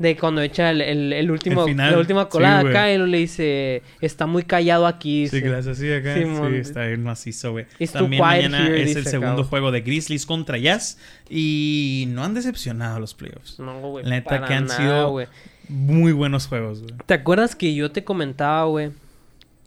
De 0.00 0.16
cuando 0.16 0.40
echa 0.40 0.70
el, 0.70 0.80
el, 0.80 1.12
el 1.12 1.30
último, 1.30 1.64
El 1.64 1.72
final, 1.72 1.92
la 1.92 1.98
última 1.98 2.22
sí, 2.22 2.28
colada 2.30 2.62
güey. 2.62 2.72
acá 2.72 2.90
y 2.90 2.96
le 2.96 3.18
dice, 3.18 3.82
está 4.00 4.24
muy 4.24 4.44
callado 4.44 4.86
aquí. 4.86 5.28
Sí, 5.28 5.36
dice. 5.36 5.48
gracias. 5.50 5.76
Sí, 5.76 5.92
acá. 5.92 6.14
Sí, 6.14 6.22
está 6.54 6.86
bien 6.86 7.02
macizo, 7.02 7.52
güey. 7.52 7.66
También 7.92 8.22
mañana 8.22 8.66
here, 8.66 8.82
es 8.82 8.96
el 8.96 9.04
segundo 9.04 9.44
juego 9.44 9.70
de 9.70 9.82
Grizzlies 9.82 10.24
contra 10.24 10.56
Jazz. 10.56 10.98
Y 11.28 12.06
no 12.08 12.24
han 12.24 12.32
decepcionado 12.32 12.98
los 12.98 13.12
playoffs. 13.12 13.58
No, 13.60 13.78
güey, 13.90 14.06
La 14.06 14.12
neta 14.12 14.30
para 14.30 14.46
que 14.46 14.54
han 14.54 14.64
nada, 14.64 14.78
sido-. 14.78 15.22
Muy 15.68 16.12
buenos 16.12 16.46
juegos, 16.46 16.80
güey. 16.82 16.94
¿Te 17.04 17.12
acuerdas 17.12 17.54
que 17.54 17.74
yo 17.74 17.92
te 17.92 18.02
comentaba, 18.02 18.64
güey, 18.64 18.92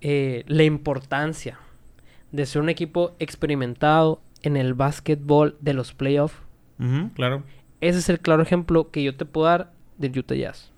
eh, 0.02 0.46
la 0.48 0.64
importancia 0.64 1.60
de 2.32 2.48
ser 2.48 2.60
un 2.64 2.70
equipo 2.70 3.16
experimentado 3.20 4.20
en 4.42 4.58
el 4.58 4.74
básquetbol 4.74 5.58
de 5.62 5.74
los 5.76 5.94
playoffs? 5.94 6.38
Claro. 7.14 7.44
Ese 7.82 8.00
es 8.00 8.10
el 8.10 8.20
claro 8.20 8.42
ejemplo 8.42 8.90
que 8.90 9.04
yo 9.04 9.16
te 9.16 9.26
puedo 9.26 9.46
dar 9.46 9.72
del 9.98 10.18
Utah 10.18 10.36
Jazz. 10.36 10.70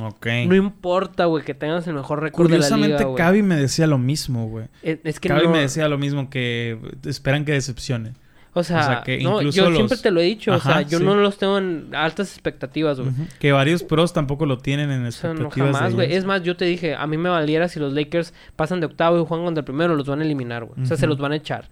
Ok. 0.00 0.26
No 0.46 0.54
importa, 0.54 1.24
güey, 1.24 1.44
que 1.44 1.54
tengas 1.54 1.86
el 1.86 1.94
mejor 1.94 2.22
récord 2.22 2.50
de 2.50 2.58
la 2.58 2.64
Curiosamente, 2.64 2.98
liga, 2.98 3.04
güey. 3.04 3.16
Cavi 3.16 3.42
me 3.42 3.56
decía 3.56 3.86
lo 3.86 3.96
mismo, 3.98 4.46
güey. 4.48 4.66
Es, 4.82 4.98
es 5.02 5.18
que 5.20 5.28
Cavi 5.28 5.44
no... 5.46 5.52
me 5.52 5.60
decía 5.60 5.88
lo 5.88 5.96
mismo 5.96 6.28
que 6.28 6.78
esperan 7.06 7.44
que 7.44 7.52
decepcione. 7.52 8.12
O 8.54 8.62
sea, 8.64 8.80
o 8.80 8.82
sea, 8.82 9.02
que 9.04 9.18
no, 9.22 9.36
incluso 9.36 9.56
yo 9.58 9.70
los- 9.70 9.76
siempre 9.76 9.96
te 9.98 10.10
lo 10.10 10.20
he 10.20 10.24
dicho. 10.24 10.52
o 10.52 10.60
sea, 10.60 10.82
yo 10.82 10.98
sí. 10.98 11.04
no 11.04 11.14
los 11.14 11.38
tengo 11.38 11.58
en 11.58 11.94
altas 11.94 12.32
expectativas, 12.32 12.98
güey. 12.98 13.12
Que 13.38 13.52
varios 13.52 13.82
pros 13.82 14.12
tampoco 14.12 14.46
lo 14.46 14.58
tienen 14.58 14.90
en 14.90 15.06
O 15.06 15.12
sea, 15.12 15.30
no 15.32 15.46
expectativas. 15.46 15.68
de 15.68 15.74
jamás, 15.78 15.94
güey. 15.94 16.14
Es 16.14 16.24
más, 16.24 16.42
yo 16.42 16.56
te 16.56 16.64
dije, 16.64 16.94
a 16.94 17.06
mí 17.06 17.16
me 17.16 17.28
valiera 17.28 17.68
si 17.68 17.78
los 17.78 17.92
Lakers 17.92 18.34
pasan 18.56 18.80
de 18.80 18.86
octavo 18.86 19.20
y 19.20 19.24
juegan 19.24 19.44
contra 19.46 19.60
el 19.60 19.64
primero, 19.64 19.94
los 19.94 20.06
van 20.06 20.20
a 20.20 20.24
eliminar, 20.24 20.64
güey. 20.64 20.82
O 20.82 20.86
sea, 20.86 20.96
se 20.96 21.06
los 21.06 21.18
van 21.18 21.32
a 21.32 21.36
echar. 21.36 21.68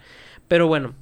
Pero 0.49 0.69
bueno, 0.69 0.95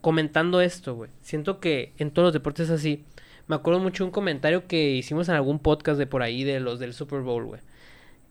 comentando 0.00 0.60
esto, 0.60 0.94
güey. 0.94 1.10
Siento 1.22 1.60
que 1.60 1.92
en 1.98 2.10
todos 2.10 2.26
los 2.28 2.32
deportes 2.32 2.68
es 2.70 2.80
así. 2.80 3.04
Me 3.48 3.56
acuerdo 3.56 3.80
mucho 3.80 4.04
un 4.04 4.10
comentario 4.10 4.66
que 4.66 4.90
hicimos 4.92 5.28
en 5.28 5.34
algún 5.34 5.58
podcast 5.58 5.98
de 5.98 6.06
por 6.06 6.22
ahí, 6.22 6.44
de 6.44 6.60
los 6.60 6.78
del 6.78 6.92
Super 6.94 7.20
Bowl, 7.20 7.44
güey. 7.46 7.60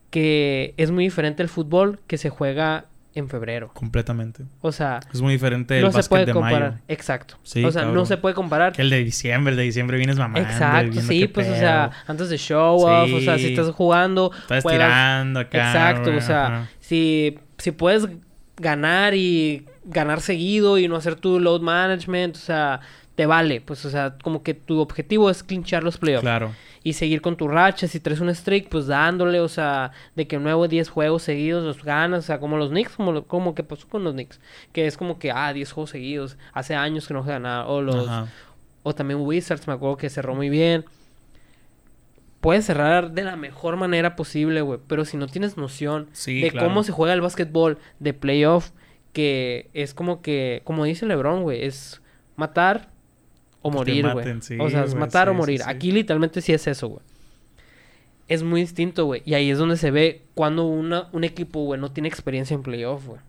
Que 0.10 0.74
es 0.78 0.92
muy 0.92 1.04
diferente 1.04 1.44
el 1.44 1.50
fútbol 1.50 2.00
que 2.08 2.18
se 2.18 2.30
juega 2.30 2.86
en 3.14 3.28
febrero. 3.30 3.72
Completamente. 3.74 4.44
O 4.62 4.72
sea, 4.72 5.00
Es 5.12 5.22
muy 5.22 5.34
diferente 5.34 5.78
el 5.80 5.84
no 5.86 5.92
se 5.92 6.08
puede 6.08 6.28
de 6.28 6.34
comparar. 6.34 6.72
mayo. 6.74 6.84
Exacto. 6.88 7.36
Sí, 7.44 7.64
o 7.66 7.72
sea, 7.72 7.86
no 7.86 8.06
se 8.06 8.18
puede 8.18 8.36
comparar. 8.36 8.74
Que 8.74 8.84
el 8.84 8.92
de 8.92 9.04
diciembre, 9.04 9.52
el 9.52 9.58
de 9.58 9.64
diciembre 9.64 9.98
vienes 9.98 10.18
mamando. 10.18 10.48
Exacto, 10.48 11.02
sí, 11.02 11.28
pues, 11.28 11.50
o 11.50 11.56
sea, 11.56 11.92
antes 12.06 12.30
de 12.30 12.38
show 12.38 12.76
off, 12.86 13.12
o 13.12 13.20
sea, 13.20 13.38
si 13.40 13.48
estás 13.48 13.72
jugando, 13.72 14.32
Estás 14.42 14.64
juegas- 14.64 14.88
tirando 14.88 15.40
acá. 15.40 15.58
Exacto, 15.58 16.12
o 16.16 16.22
sea, 16.22 16.46
ajá. 16.46 16.70
si, 16.80 17.40
si 17.58 17.72
puedes 17.72 18.08
ganar 18.58 19.16
y 19.16 19.66
ganar 19.86 20.22
seguido 20.22 20.78
y 20.78 20.88
no 20.88 20.96
hacer 20.96 21.16
tu 21.16 21.40
load 21.40 21.62
management, 21.62 22.36
o 22.36 22.40
sea, 22.40 22.82
te 23.18 23.26
vale, 23.26 23.60
pues, 23.62 23.84
o 23.84 23.90
sea, 23.90 24.16
como 24.24 24.44
que 24.44 24.54
tu 24.54 24.80
objetivo 24.80 25.30
es 25.30 25.42
clinchar 25.44 25.84
los 25.84 25.98
playoffs 25.98 26.22
Claro. 26.22 26.54
y 26.84 26.94
seguir 26.94 27.20
con 27.22 27.36
tu 27.36 27.48
racha, 27.48 27.88
si 27.88 28.00
traes 28.00 28.20
un 28.20 28.34
streak, 28.34 28.70
pues 28.70 28.86
dándole, 28.88 29.40
o 29.40 29.48
sea, 29.50 29.92
de 30.16 30.28
que 30.28 30.38
9 30.38 30.54
o 30.54 30.68
10 30.68 30.88
juegos 30.88 31.24
seguidos 31.24 31.64
los 31.64 31.84
ganas, 31.84 32.20
o 32.20 32.22
sea, 32.22 32.40
como 32.40 32.58
los 32.58 32.70
Knicks, 32.70 32.96
como, 32.96 33.12
lo- 33.12 33.24
como 33.28 33.56
que 33.56 33.64
pasó 33.64 33.88
con 33.90 34.04
los 34.04 34.14
Knicks, 34.14 34.40
que 34.72 34.86
es 34.86 34.96
como 34.98 35.18
que, 35.18 35.32
ah, 35.32 35.52
10 35.52 35.72
juegos 35.72 35.90
seguidos, 35.90 36.38
hace 36.54 36.76
años 36.76 37.08
que 37.08 37.16
no 37.16 37.24
se 37.24 37.32
ganaba, 37.32 37.68
o 37.68 37.82
los, 37.82 38.08
Ajá. 38.08 38.28
o 38.84 38.94
también 38.94 39.20
Wizards, 39.22 39.68
me 39.68 39.74
acuerdo 39.74 39.98
que 39.98 40.10
cerró 40.12 40.36
muy 40.36 40.50
bien. 40.50 40.86
Puedes 42.40 42.66
cerrar 42.66 43.12
de 43.12 43.24
la 43.24 43.36
mejor 43.36 43.78
manera 43.78 44.16
posible, 44.16 44.62
güey. 44.62 44.80
Pero 44.88 45.06
si 45.06 45.18
no 45.18 45.26
tienes 45.28 45.58
noción 45.58 46.08
Sí, 46.14 46.40
de 46.42 46.52
claro. 46.52 46.68
cómo 46.68 46.84
se 46.84 46.92
juega 46.92 47.14
el 47.14 47.22
básquetbol 47.22 47.80
de 48.00 48.14
playoff, 48.14 48.70
que 49.12 49.70
es 49.74 49.96
como 49.96 50.22
que, 50.22 50.62
como 50.64 50.84
dice 50.86 51.08
LeBron, 51.08 51.42
güey, 51.42 51.64
es 51.66 52.00
matar 52.36 52.90
o 53.62 53.72
morir, 53.72 54.08
güey. 54.14 54.42
sí, 54.42 54.58
o 54.60 54.70
sea, 54.70 54.84
es 54.84 54.96
matar 54.96 55.30
o 55.30 55.34
sí, 55.34 55.38
morir. 55.38 55.60
sí. 55.62 55.66
Aquí 55.68 55.92
literalmente 55.92 56.42
sí 56.42 56.54
es 56.54 56.68
eso, 56.68 56.88
güey. 56.88 57.02
Es 58.28 58.44
muy 58.44 58.62
distinto, 58.62 59.06
güey. 59.06 59.22
Y 59.26 59.34
ahí 59.36 59.50
es 59.50 59.58
donde 59.58 59.78
se 59.78 59.90
ve 59.92 60.22
cuando 60.36 60.66
una, 60.66 61.08
un 61.14 61.24
equipo, 61.24 61.64
güey, 61.64 61.80
no 61.80 61.92
tiene 61.92 62.10
experiencia 62.10 62.54
en 62.56 62.62
playoff, 62.64 63.06
güey. 63.06 63.20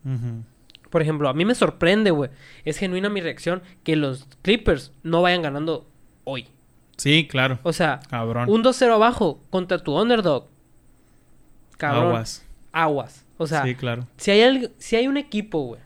Por 0.90 1.02
ejemplo, 1.02 1.28
a 1.28 1.34
mí 1.34 1.44
me 1.44 1.54
sorprende, 1.54 2.10
güey. 2.10 2.30
Es 2.64 2.78
genuina 2.78 3.08
mi 3.08 3.20
reacción 3.20 3.62
que 3.84 3.94
los 3.94 4.26
Clippers 4.42 4.90
no 5.02 5.22
vayan 5.22 5.42
ganando 5.42 5.86
hoy. 6.24 6.48
Sí, 6.96 7.28
claro. 7.30 7.60
O 7.62 7.72
sea, 7.72 8.00
Cabrón. 8.10 8.48
un 8.50 8.62
2-0 8.64 8.92
abajo 8.92 9.40
contra 9.50 9.78
tu 9.78 9.96
underdog. 10.00 10.46
Cabrón. 11.76 12.06
Aguas. 12.08 12.44
Aguas. 12.72 13.24
O 13.36 13.46
sea, 13.46 13.62
sí, 13.62 13.74
claro. 13.76 14.06
si, 14.16 14.32
hay 14.32 14.40
algo- 14.42 14.68
si 14.78 14.96
hay 14.96 15.06
un 15.06 15.16
equipo, 15.16 15.60
güey. 15.62 15.80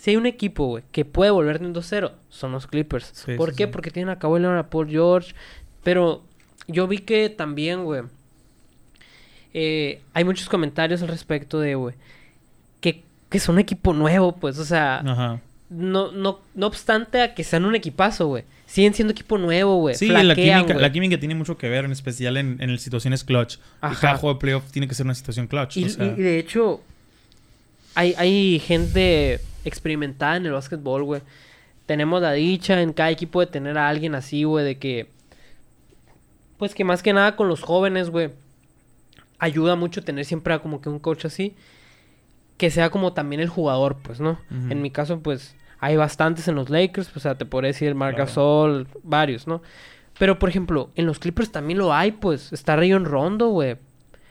Si 0.00 0.10
hay 0.12 0.16
un 0.16 0.24
equipo, 0.24 0.64
güey, 0.66 0.82
que 0.92 1.04
puede 1.04 1.30
volver 1.30 1.58
de 1.58 1.66
un 1.66 1.74
2-0, 1.74 2.12
son 2.30 2.52
los 2.52 2.66
Clippers. 2.66 3.10
Sí, 3.12 3.34
¿Por 3.34 3.50
sí, 3.50 3.56
qué? 3.56 3.64
sí. 3.66 3.70
Porque 3.70 3.90
tienen 3.90 4.08
a 4.08 4.18
Kawhi 4.18 4.40
Leonard, 4.40 4.60
a 4.60 4.70
Paul 4.70 4.88
George. 4.88 5.34
Pero 5.82 6.22
yo 6.68 6.88
vi 6.88 6.98
que 6.98 7.28
también, 7.28 7.84
güey, 7.84 8.02
eh, 9.52 10.00
hay 10.14 10.24
muchos 10.24 10.48
comentarios 10.48 11.02
al 11.02 11.08
respecto 11.08 11.60
de, 11.60 11.74
güey, 11.74 11.94
que, 12.80 13.02
que 13.28 13.40
son 13.40 13.56
un 13.56 13.60
equipo 13.60 13.92
nuevo, 13.92 14.36
pues, 14.36 14.58
o 14.58 14.64
sea, 14.64 15.00
Ajá. 15.00 15.40
no, 15.68 16.12
no, 16.12 16.40
no 16.54 16.66
obstante 16.66 17.20
a 17.20 17.34
que 17.34 17.44
sean 17.44 17.64
un 17.64 17.74
equipazo, 17.74 18.26
güey. 18.28 18.44
Siguen 18.66 18.94
siendo 18.94 19.10
equipo 19.12 19.36
nuevo, 19.36 19.78
güey. 19.78 19.96
Sí, 19.96 20.06
la 20.06 20.34
química, 20.34 20.74
la 20.74 20.92
química 20.92 21.18
tiene 21.18 21.34
mucho 21.34 21.58
que 21.58 21.68
ver, 21.68 21.84
en 21.84 21.90
especial 21.90 22.36
en, 22.36 22.56
en 22.60 22.72
las 22.72 22.80
situaciones 22.80 23.24
clutch. 23.24 23.56
Y 23.56 23.58
Ajá. 23.80 24.00
cada 24.00 24.16
juego 24.16 24.34
de 24.34 24.40
playoff 24.40 24.70
tiene 24.70 24.86
que 24.86 24.94
ser 24.94 25.06
una 25.06 25.14
situación 25.16 25.48
clutch. 25.48 25.76
Y, 25.76 25.84
o 25.84 25.88
sea, 25.88 26.06
y- 26.06 26.10
y 26.10 26.22
de 26.22 26.38
hecho, 26.38 26.80
hay, 27.96 28.14
hay 28.16 28.60
gente 28.60 29.40
experimentada 29.64 30.36
en 30.36 30.46
el 30.46 30.52
básquetbol, 30.52 31.04
güey. 31.04 31.22
Tenemos 31.86 32.22
la 32.22 32.32
dicha 32.32 32.80
en 32.80 32.92
cada 32.92 33.10
equipo 33.10 33.40
de 33.40 33.46
tener 33.46 33.76
a 33.78 33.88
alguien 33.88 34.14
así, 34.14 34.44
güey, 34.44 34.64
de 34.64 34.78
que... 34.78 35.10
Pues 36.58 36.74
que 36.74 36.84
más 36.84 37.02
que 37.02 37.12
nada 37.12 37.36
con 37.36 37.48
los 37.48 37.62
jóvenes, 37.62 38.10
güey. 38.10 38.30
Ayuda 39.38 39.76
mucho 39.76 40.04
tener 40.04 40.24
siempre 40.24 40.52
a 40.52 40.58
como 40.60 40.80
que 40.80 40.88
un 40.88 40.98
coach 40.98 41.24
así. 41.24 41.56
Que 42.58 42.70
sea 42.70 42.90
como 42.90 43.14
también 43.14 43.40
el 43.40 43.48
jugador, 43.48 43.96
pues, 44.02 44.20
¿no? 44.20 44.38
En 44.68 44.82
mi 44.82 44.90
caso, 44.90 45.20
pues, 45.20 45.56
hay 45.78 45.96
bastantes 45.96 46.46
en 46.48 46.54
los 46.54 46.68
Lakers. 46.68 47.08
pues, 47.08 47.16
O 47.16 47.20
sea, 47.20 47.38
te 47.38 47.46
podría 47.46 47.68
decir 47.68 47.94
Marc 47.94 48.16
Claro. 48.16 48.26
Gasol, 48.28 48.88
varios, 49.02 49.46
¿no? 49.46 49.62
Pero, 50.18 50.38
por 50.38 50.50
ejemplo, 50.50 50.90
en 50.96 51.06
los 51.06 51.18
Clippers 51.18 51.50
también 51.50 51.78
lo 51.78 51.94
hay, 51.94 52.12
pues. 52.12 52.52
Está 52.52 52.76
Rayon 52.76 53.06
Rondo, 53.06 53.48
güey. 53.48 53.78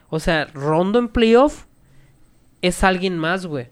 O 0.09 0.19
sea, 0.19 0.45
Rondo 0.53 0.99
en 0.99 1.07
playoff 1.07 1.65
es 2.61 2.83
alguien 2.83 3.17
más, 3.17 3.47
güey. 3.47 3.67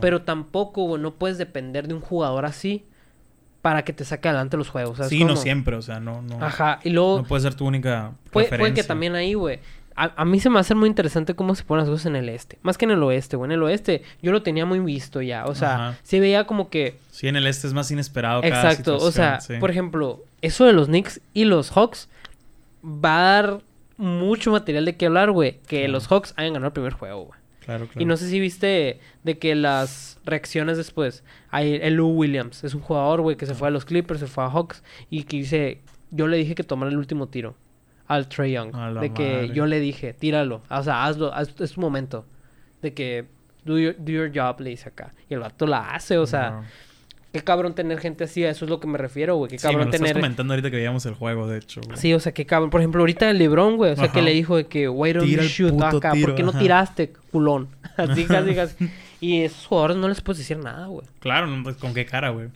Pero 0.00 0.22
tampoco, 0.22 0.84
güey, 0.84 1.02
no 1.02 1.14
puedes 1.14 1.38
depender 1.38 1.88
de 1.88 1.94
un 1.94 2.00
jugador 2.00 2.44
así 2.44 2.84
para 3.62 3.84
que 3.84 3.92
te 3.92 4.04
saque 4.04 4.28
adelante 4.28 4.56
los 4.56 4.68
juegos. 4.68 4.96
sea, 4.96 5.08
sí, 5.08 5.24
no 5.24 5.36
siempre, 5.36 5.76
o 5.76 5.82
sea, 5.82 6.00
no, 6.00 6.22
no, 6.22 6.42
Ajá, 6.42 6.80
y 6.84 6.90
luego 6.90 7.18
no 7.18 7.24
puede 7.24 7.42
ser 7.42 7.54
tu 7.54 7.66
única 7.66 8.12
puede, 8.30 8.48
puede 8.56 8.74
que 8.74 8.84
también 8.84 9.14
ahí, 9.14 9.34
güey. 9.34 9.60
A, 9.96 10.12
a 10.14 10.24
mí 10.24 10.38
se 10.38 10.48
me 10.48 10.60
hace 10.60 10.76
muy 10.76 10.88
interesante 10.88 11.34
cómo 11.34 11.56
se 11.56 11.64
ponen 11.64 11.84
las 11.84 11.90
cosas 11.90 12.06
en 12.06 12.14
el 12.14 12.28
este. 12.28 12.56
Más 12.62 12.78
que 12.78 12.84
en 12.84 12.92
el 12.92 13.02
oeste, 13.02 13.36
güey. 13.36 13.48
En 13.48 13.52
el 13.52 13.62
oeste 13.64 14.04
yo 14.22 14.30
lo 14.30 14.42
tenía 14.42 14.64
muy 14.64 14.78
visto 14.78 15.20
ya. 15.22 15.44
O 15.46 15.56
sea, 15.56 15.74
Ajá. 15.74 15.98
sí 16.04 16.20
veía 16.20 16.46
como 16.46 16.70
que... 16.70 16.96
Sí, 17.10 17.26
en 17.26 17.34
el 17.34 17.48
este 17.48 17.66
es 17.66 17.74
más 17.74 17.90
inesperado 17.90 18.42
cada 18.42 18.70
Exacto. 18.70 18.94
O 18.94 19.10
sea, 19.10 19.40
situación, 19.40 19.56
sí. 19.56 19.60
por 19.60 19.70
ejemplo, 19.70 20.20
eso 20.40 20.66
de 20.66 20.72
los 20.72 20.86
Knicks 20.86 21.20
y 21.34 21.46
los 21.46 21.72
Hawks 21.72 22.08
va 22.84 23.18
a 23.18 23.42
dar 23.42 23.60
mucho 23.96 24.52
material 24.52 24.84
de 24.84 24.96
qué 24.96 25.06
hablar, 25.06 25.32
güey. 25.32 25.58
Que 25.66 25.88
los 25.88 26.06
Hawks 26.06 26.32
hayan 26.36 26.52
ganado 26.52 26.68
el 26.68 26.72
primer 26.74 26.92
juego, 26.92 27.24
güey. 27.24 27.37
Claro, 27.68 27.84
claro. 27.84 28.00
Y 28.00 28.06
no 28.06 28.16
sé 28.16 28.30
si 28.30 28.40
viste 28.40 28.98
de 29.24 29.38
que 29.38 29.54
las 29.54 30.18
reacciones 30.24 30.78
después. 30.78 31.22
Hay 31.50 31.74
el 31.74 31.96
Lou 31.96 32.08
Williams, 32.08 32.64
es 32.64 32.72
un 32.72 32.80
jugador, 32.80 33.20
güey, 33.20 33.36
que 33.36 33.44
se 33.44 33.54
fue 33.54 33.68
a 33.68 33.70
los 33.70 33.84
Clippers, 33.84 34.20
se 34.20 34.26
fue 34.26 34.42
a 34.42 34.48
Hawks 34.48 34.82
y 35.10 35.24
que 35.24 35.36
dice, 35.36 35.82
yo 36.10 36.28
le 36.28 36.38
dije 36.38 36.54
que 36.54 36.64
tomara 36.64 36.90
el 36.90 36.96
último 36.96 37.28
tiro 37.28 37.56
al 38.06 38.26
Trey 38.26 38.52
Young. 38.52 38.72
De 39.00 39.12
que 39.12 39.32
madre. 39.32 39.50
yo 39.50 39.66
le 39.66 39.80
dije, 39.80 40.14
tíralo, 40.14 40.62
o 40.70 40.82
sea, 40.82 41.04
hazlo, 41.04 41.30
haz, 41.34 41.54
es 41.60 41.72
tu 41.72 41.82
momento. 41.82 42.24
De 42.80 42.94
que 42.94 43.26
do 43.66 43.78
your, 43.78 43.94
do 43.98 44.12
your 44.12 44.32
job, 44.34 44.62
le 44.62 44.70
dice 44.70 44.88
acá. 44.88 45.12
Y 45.28 45.34
el 45.34 45.40
vato 45.40 45.66
la 45.66 45.90
hace, 45.90 46.16
o 46.16 46.26
sea. 46.26 46.62
Qué 47.32 47.42
cabrón 47.42 47.74
tener 47.74 47.98
gente 48.00 48.24
así, 48.24 48.44
a 48.44 48.50
eso 48.50 48.64
es 48.64 48.70
lo 48.70 48.80
que 48.80 48.86
me 48.86 48.98
refiero, 48.98 49.36
güey. 49.36 49.50
Qué 49.50 49.58
Sí, 49.58 49.66
me 49.66 49.72
cabrón 49.72 49.88
lo 49.88 49.94
estás 49.94 50.00
tener. 50.00 50.16
comentando 50.22 50.54
ahorita 50.54 50.70
que 50.70 50.76
veíamos 50.76 51.04
el 51.06 51.14
juego, 51.14 51.46
de 51.46 51.58
hecho. 51.58 51.80
güey. 51.84 51.96
Sí, 51.98 52.14
o 52.14 52.20
sea, 52.20 52.32
qué 52.32 52.46
cabrón. 52.46 52.70
Por 52.70 52.80
ejemplo, 52.80 53.00
ahorita 53.02 53.28
el 53.30 53.38
LeBron, 53.38 53.76
güey, 53.76 53.92
o 53.92 53.96
sea, 53.96 54.08
que 54.08 54.18
Ajá. 54.20 54.22
le 54.22 54.32
dijo 54.32 54.56
de 54.56 54.66
que, 54.66 54.88
why 54.88 55.12
don't 55.12 55.28
Tira 55.28 55.42
you 55.42 55.48
shoot 55.48 55.82
acá? 55.82 56.12
¿Por 56.20 56.34
qué 56.34 56.42
no 56.42 56.50
ajá. 56.50 56.58
tiraste, 56.58 57.12
culón? 57.30 57.68
Así, 57.96 58.24
casi, 58.24 58.54
casi. 58.54 58.90
Y 59.20 59.42
esos 59.42 59.66
jugadores 59.66 59.96
no 59.96 60.08
les 60.08 60.20
puedes 60.20 60.38
decir 60.38 60.58
nada, 60.58 60.86
güey. 60.86 61.06
Claro, 61.20 61.46
no, 61.46 61.62
pues, 61.62 61.76
¿con 61.76 61.92
qué 61.94 62.06
cara, 62.06 62.30
güey? 62.30 62.48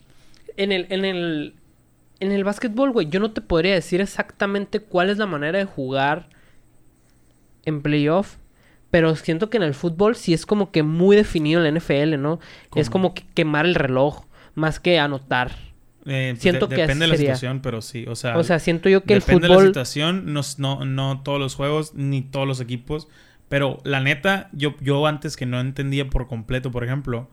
En 0.57 0.71
el, 0.73 0.87
en 0.91 1.05
el, 1.05 1.55
en 2.21 2.31
el 2.33 2.45
básquetbol, 2.45 2.93
güey, 2.93 3.09
yo 3.09 3.21
no 3.21 3.33
te 3.33 3.41
podría 3.41 3.75
decir 3.75 4.01
exactamente 4.01 4.81
cuál 4.81 5.11
es 5.11 5.19
la 5.19 5.27
manera 5.27 5.59
de 5.59 5.65
jugar 5.65 6.29
en 7.65 7.83
playoff. 7.83 8.37
Pero 8.91 9.17
siento 9.17 9.49
que 9.49 9.57
en 9.57 9.63
el 9.63 9.73
fútbol 9.75 10.17
sí 10.17 10.35
es 10.35 10.45
como 10.45 10.71
que 10.71 10.83
muy 10.83 11.17
definido 11.17 11.65
en 11.65 11.73
la 11.75 11.81
NFL, 11.81 12.21
¿no? 12.21 12.41
Es 12.75 12.91
como 12.91 13.15
que 13.15 13.25
quemar 13.35 13.65
el 13.65 13.75
reloj 13.75 14.25
más 14.55 14.81
que 14.81 14.99
anotar. 14.99 15.53
Eh, 16.05 16.35
Siento 16.39 16.67
de- 16.67 16.75
que 16.77 16.83
depende 16.83 17.05
de 17.05 17.09
la 17.09 17.17
sería. 17.17 17.35
situación, 17.37 17.61
pero 17.63 17.81
sí. 17.81 18.07
O 18.09 18.17
sea, 18.17 18.37
O 18.37 18.43
sea, 18.43 18.59
siento 18.59 18.89
yo 18.89 19.05
que 19.05 19.15
el 19.15 19.21
depende 19.21 19.43
de 19.43 19.49
la 19.51 19.55
fútbol... 19.55 19.67
situación. 19.69 20.33
No, 20.33 20.41
no, 20.59 20.85
no 20.85 21.23
todos 21.23 21.39
los 21.39 21.55
juegos, 21.55 21.95
ni 21.95 22.23
todos 22.23 22.47
los 22.47 22.61
equipos. 22.61 23.09
Pero 23.49 23.79
la 23.85 24.01
neta, 24.01 24.49
yo, 24.53 24.75
yo 24.81 25.07
antes 25.07 25.37
que 25.37 25.47
no 25.47 25.61
entendía 25.61 26.09
por 26.09 26.27
completo, 26.27 26.71
por 26.71 26.85
ejemplo, 26.85 27.29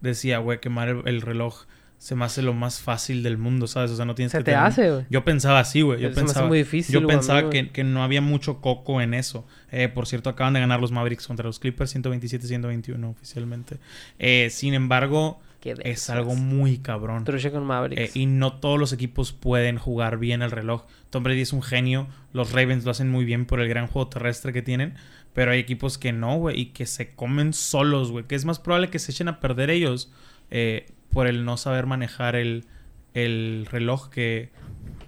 decía, 0.00 0.38
güey, 0.38 0.60
quemar 0.60 0.88
el, 0.88 1.02
el 1.06 1.20
reloj 1.20 1.64
se 1.98 2.14
me 2.14 2.24
hace 2.26 2.42
lo 2.42 2.52
más 2.52 2.80
fácil 2.80 3.22
del 3.22 3.38
mundo, 3.38 3.66
¿sabes? 3.66 3.90
O 3.90 3.96
sea, 3.96 4.04
no 4.04 4.14
tienes 4.14 4.32
Se 4.32 4.38
que 4.38 4.44
te 4.44 4.50
tener- 4.52 4.66
hace, 4.66 4.90
güey. 4.90 5.04
Yo 5.10 5.24
pensaba 5.24 5.60
así, 5.60 5.80
güey. 5.80 6.00
Yo 6.00 6.08
Se 6.10 6.14
me 6.16 6.20
hace 6.22 6.24
pensaba, 6.26 6.46
muy 6.48 6.58
difícil, 6.58 6.92
yo 6.92 7.00
güey, 7.02 7.16
pensaba 7.16 7.48
que, 7.50 7.70
que 7.70 7.82
no 7.82 8.02
había 8.04 8.20
mucho 8.20 8.60
coco 8.60 9.00
en 9.00 9.14
eso. 9.14 9.46
Eh, 9.72 9.88
por 9.88 10.06
cierto, 10.06 10.28
acaban 10.30 10.52
de 10.54 10.60
ganar 10.60 10.80
los 10.80 10.92
Mavericks 10.92 11.26
contra 11.26 11.46
los 11.46 11.58
Clippers 11.58 11.94
127-121 11.94 13.04
oficialmente. 13.10 13.78
Eh, 14.18 14.48
sin 14.50 14.74
embargo, 14.74 15.40
Qué 15.64 15.74
es 15.82 16.10
algo 16.10 16.36
muy 16.36 16.78
cabrón. 16.78 17.24
Trucha 17.24 17.50
con 17.50 17.62
Eh, 17.62 17.66
Mavericks. 17.66 18.14
y 18.16 18.26
no 18.26 18.52
todos 18.60 18.78
los 18.78 18.92
equipos 18.92 19.32
pueden 19.32 19.78
jugar 19.78 20.18
bien 20.18 20.42
el 20.42 20.50
reloj. 20.50 20.84
Tom 21.10 21.22
Brady 21.24 21.40
es 21.40 21.52
un 21.52 21.62
genio. 21.62 22.06
Los 22.32 22.52
Ravens 22.52 22.84
lo 22.84 22.90
hacen 22.90 23.08
muy 23.10 23.24
bien 23.24 23.46
por 23.46 23.60
el 23.60 23.68
gran 23.68 23.86
juego 23.86 24.08
terrestre 24.08 24.52
que 24.52 24.62
tienen. 24.62 24.94
Pero 25.32 25.50
hay 25.50 25.58
equipos 25.58 25.98
que 25.98 26.12
no, 26.12 26.36
güey. 26.36 26.60
Y 26.60 26.66
que 26.66 26.86
se 26.86 27.14
comen 27.14 27.52
solos, 27.54 28.10
güey. 28.12 28.24
Que 28.26 28.34
es 28.34 28.44
más 28.44 28.58
probable 28.60 28.90
que 28.90 28.98
se 28.98 29.10
echen 29.10 29.26
a 29.28 29.40
perder 29.40 29.70
ellos 29.70 30.12
eh, 30.50 30.86
por 31.10 31.26
el 31.26 31.44
no 31.44 31.56
saber 31.56 31.86
manejar 31.86 32.36
el, 32.36 32.66
el 33.14 33.66
reloj 33.70 34.10
que, 34.10 34.50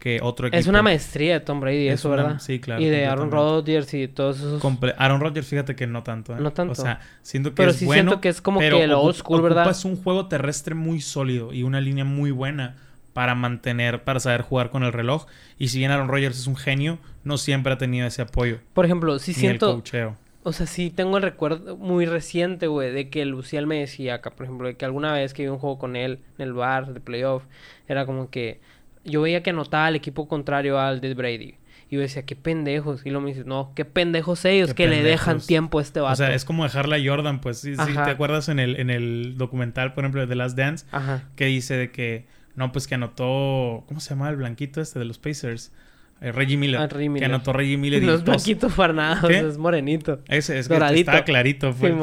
que 0.07 0.21
otro 0.23 0.47
equipo. 0.47 0.59
Es 0.61 0.67
una 0.69 0.83
maestría 0.83 1.35
de 1.35 1.41
Tom 1.41 1.59
Brady, 1.61 1.89
Es 1.89 1.95
eso, 2.01 2.09
una- 2.11 2.23
¿verdad? 2.23 2.39
sí, 2.41 2.61
claro, 2.61 2.81
Y 2.81 2.87
de 2.87 3.07
Aaron. 3.07 3.31
Rodgers 3.31 3.93
y 3.95 4.07
todos 4.07 4.37
esos... 4.39 4.63
Comple- 4.63 4.95
Aaron 4.99 5.21
Rodgers, 5.21 5.47
fíjate 5.49 5.75
que 5.75 5.87
no 5.87 6.03
tanto. 6.05 6.33
¿eh? 6.35 6.37
No 6.41 6.53
tanto. 6.53 6.73
O 6.73 6.75
sea, 6.77 7.01
siento 7.23 7.51
que 7.51 7.57
Pero 7.57 7.71
es 7.71 7.77
sí 7.77 7.87
bueno. 7.87 8.03
siento 8.11 8.21
que 8.21 8.29
es 8.29 8.41
como 8.41 8.61
pero 8.61 8.77
que 8.79 8.85
el 8.85 8.93
old 8.93 9.17
school, 9.17 9.43
¿verdad? 9.43 9.65
ocupas 9.65 9.85
un 9.85 9.97
juego 9.97 10.27
terrestre 10.27 10.75
muy 10.75 11.01
sólido 11.01 11.53
y 11.53 11.63
una 11.65 11.81
línea 11.81 12.05
muy 12.05 12.31
buena 12.31 12.77
para 13.13 13.35
mantener, 13.35 14.05
para 14.05 14.21
saber 14.21 14.43
jugar 14.43 14.71
con 14.71 14.85
el 14.85 14.93
reloj. 14.93 15.27
Y 15.59 15.69
si 15.69 15.79
bien 15.79 15.91
Aaron 15.91 16.09
Rodgers 16.09 16.39
es 16.39 16.47
un 16.47 16.57
genio, 16.57 16.99
no 17.25 17.39
siempre 17.39 17.73
ha 17.73 17.79
tenido 17.79 18.07
ese 18.07 18.23
apoyo. 18.23 18.59
Por 18.75 18.85
ejemplo, 18.85 19.19
sí 19.19 19.33
el 19.33 19.37
siento... 19.37 19.73
coacheo. 19.73 20.17
O 20.43 20.53
sea, 20.53 20.67
sí 20.67 20.91
tengo 20.91 21.17
el 21.17 21.25
recuerdo 21.25 21.77
muy 21.77 22.07
reciente, 22.07 22.69
güey, 22.69 22.93
de 22.93 23.11
que 23.11 23.25
Lucial 23.25 23.67
me 23.67 23.81
decía 23.81 24.15
acá, 24.15 24.31
por 24.31 24.45
ejemplo, 24.45 24.69
de 24.69 24.77
que 24.77 24.85
alguna 24.85 25.13
vez 25.13 25.35
que 25.35 25.43
vi 25.43 25.49
un 25.49 25.59
juego 25.59 25.77
con 25.77 25.97
él 25.97 26.21
en 26.39 26.45
el 26.45 26.53
bar 26.53 26.95
de 26.95 27.01
playoff, 27.01 27.43
era 27.89 28.07
como 28.07 28.31
que 28.31 28.61
yo 29.07 29.23
veía 29.23 29.43
que 29.43 29.51
anotaba 29.51 29.87
al 29.87 29.97
equipo 29.97 30.29
contrario 30.29 30.79
al 30.79 31.01
de 31.01 31.15
Brady. 31.15 31.55
Y 31.89 31.95
yo 31.95 32.01
decía, 32.01 32.25
qué 32.25 32.35
pendejos. 32.35 33.07
Y 33.07 33.11
luego 33.11 33.23
me 33.25 33.31
dice, 33.33 33.45
no, 33.45 33.73
qué 33.77 33.85
pendejos 33.85 34.45
ellos 34.45 34.71
Qué 34.71 34.85
que 34.85 34.89
le 34.89 35.03
dejan 35.03 35.41
tiempo 35.41 35.79
a 35.79 35.83
este 35.83 36.01
vato. 36.01 36.15
O 36.15 36.17
sea, 36.17 36.35
es 36.35 36.45
como 36.45 36.65
dejarle 36.65 36.97
a 36.97 37.11
Jordan, 37.11 37.41
pues. 37.41 37.67
Ajá. 37.79 38.05
¿Te 38.05 38.11
acuerdas 38.11 38.49
en 38.49 38.59
el, 38.59 38.79
en 38.81 38.91
el 38.91 39.35
documental, 39.37 39.95
por 39.95 40.05
ejemplo, 40.05 40.21
de 40.21 40.27
The 40.27 40.35
Last 40.35 40.57
Dance? 40.59 40.87
Ajá. 40.91 41.25
Que 41.37 41.47
dice 41.47 41.77
de 41.77 41.93
que, 41.93 42.27
no, 42.57 42.73
pues 42.73 42.89
que 42.89 42.97
anotó, 42.97 43.85
¿cómo 43.87 44.01
se 44.01 44.11
llama 44.11 44.29
el 44.31 44.37
blanquito 44.37 44.81
este 44.81 44.99
de 44.99 45.05
los 45.05 45.19
Pacers? 45.19 45.73
Eh, 46.21 46.33
Reggie 46.33 46.57
Miller. 46.57 46.81
Ah, 46.81 46.87
Reggie 46.89 47.13
Que 47.19 47.25
anotó 47.25 47.53
Reggie 47.53 47.77
Miller 47.77 48.03
y 48.03 48.07
No 48.07 48.15
es 48.15 48.25
blanquito 48.25 48.69
para 48.69 48.93
nada, 48.93 49.21
o 49.23 49.29
¿Qué? 49.29 49.35
sea, 49.35 49.49
es 49.49 49.59
morenito. 49.59 50.21
Ese 50.29 50.59
es 50.59 50.69
que 50.69 50.77
está 50.77 51.25
clarito, 51.25 51.73
pues. 51.73 51.95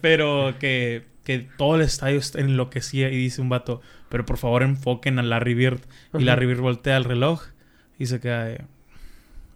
Pero 0.00 0.54
que, 0.60 1.02
que 1.24 1.48
todo 1.56 1.76
el 1.76 1.82
estadio 1.82 2.18
está- 2.18 2.40
enloquecía 2.40 3.10
y 3.10 3.16
dice 3.16 3.40
un 3.40 3.48
vato, 3.48 3.80
pero 4.08 4.24
por 4.26 4.38
favor 4.38 4.62
enfoquen 4.62 5.18
a 5.18 5.22
Larry 5.22 5.54
Bird. 5.54 5.80
Y. 6.18 6.22
Larry 6.24 6.46
Bird 6.46 6.60
voltea 6.60 6.96
el 6.96 7.04
reloj 7.04 7.42
y 7.98 8.06
se 8.06 8.20
queda 8.20 8.66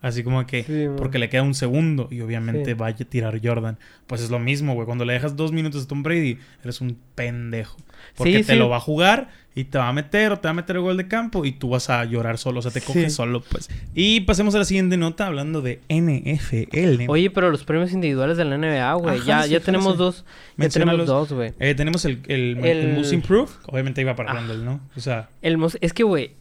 así 0.02 0.22
como 0.22 0.46
que, 0.46 0.62
Sí, 0.64 0.86
porque 0.96 1.18
le 1.18 1.28
queda 1.28 1.42
un 1.42 1.54
segundo 1.54 2.08
y 2.10 2.20
obviamente 2.20 2.72
Sí. 2.72 2.74
va 2.74 2.88
a 2.88 2.94
tirar 2.94 3.40
Jordan. 3.42 3.78
Pues 4.06 4.20
es 4.22 4.30
lo 4.30 4.38
mismo, 4.38 4.74
güey. 4.74 4.86
Cuando 4.86 5.04
le 5.04 5.12
dejas 5.14 5.36
dos 5.36 5.52
minutos 5.52 5.84
a 5.84 5.88
Tom 5.88 6.02
Brady, 6.02 6.38
eres 6.62 6.80
un 6.80 6.96
pendejo. 7.14 7.76
Porque 8.16 8.38
Sí, 8.42 8.44
te 8.44 8.56
lo 8.56 8.68
va 8.68 8.76
a 8.76 8.80
jugar 8.80 9.30
y 9.54 9.64
te 9.64 9.78
va 9.78 9.88
a 9.88 9.92
meter 9.92 10.32
o 10.32 10.38
te 10.38 10.46
va 10.48 10.50
a 10.50 10.54
meter 10.54 10.76
el 10.76 10.82
gol 10.82 10.96
de 10.96 11.08
campo 11.08 11.44
y 11.44 11.52
tú 11.52 11.70
vas 11.70 11.88
a 11.90 12.04
llorar 12.04 12.38
solo. 12.38 12.60
O 12.60 12.62
sea, 12.62 12.70
te 12.70 12.80
coges 12.82 13.14
solo, 13.14 13.42
pues. 13.50 13.68
Y 13.94 14.20
pasemos 14.20 14.54
a 14.54 14.58
la 14.58 14.64
siguiente 14.64 14.96
nota 14.96 15.26
hablando 15.26 15.60
de 15.62 15.80
NFL. 15.88 17.06
Oye, 17.08 17.30
pero 17.30 17.50
los 17.50 17.64
premios 17.64 17.92
individuales 17.92 18.36
de 18.36 18.44
la 18.44 18.56
NBA, 18.58 18.92
güey, 18.94 19.22
ya, 19.24 19.46
ya 19.46 19.60
tenemos 19.60 19.96
dos. 19.96 20.24
Ya 20.56 20.68
tenemos 20.68 21.06
dos, 21.06 21.32
güey. 21.32 21.52
Eh, 21.58 21.74
tenemos 21.74 22.04
el, 22.04 22.20
el, 22.28 22.58
el 22.58 22.64
El- 22.64 22.94
Most 22.96 23.12
Improved. 23.12 23.50
Obviamente 23.66 24.00
iba 24.00 24.14
para. 24.14 24.32
Randall, 24.34 24.64
¿no? 24.64 24.80
O 24.96 25.00
sea, 25.00 25.30
El 25.42 25.58
mos- 25.58 25.78
es 25.80 25.92
que, 25.92 26.02
güey, 26.04 26.32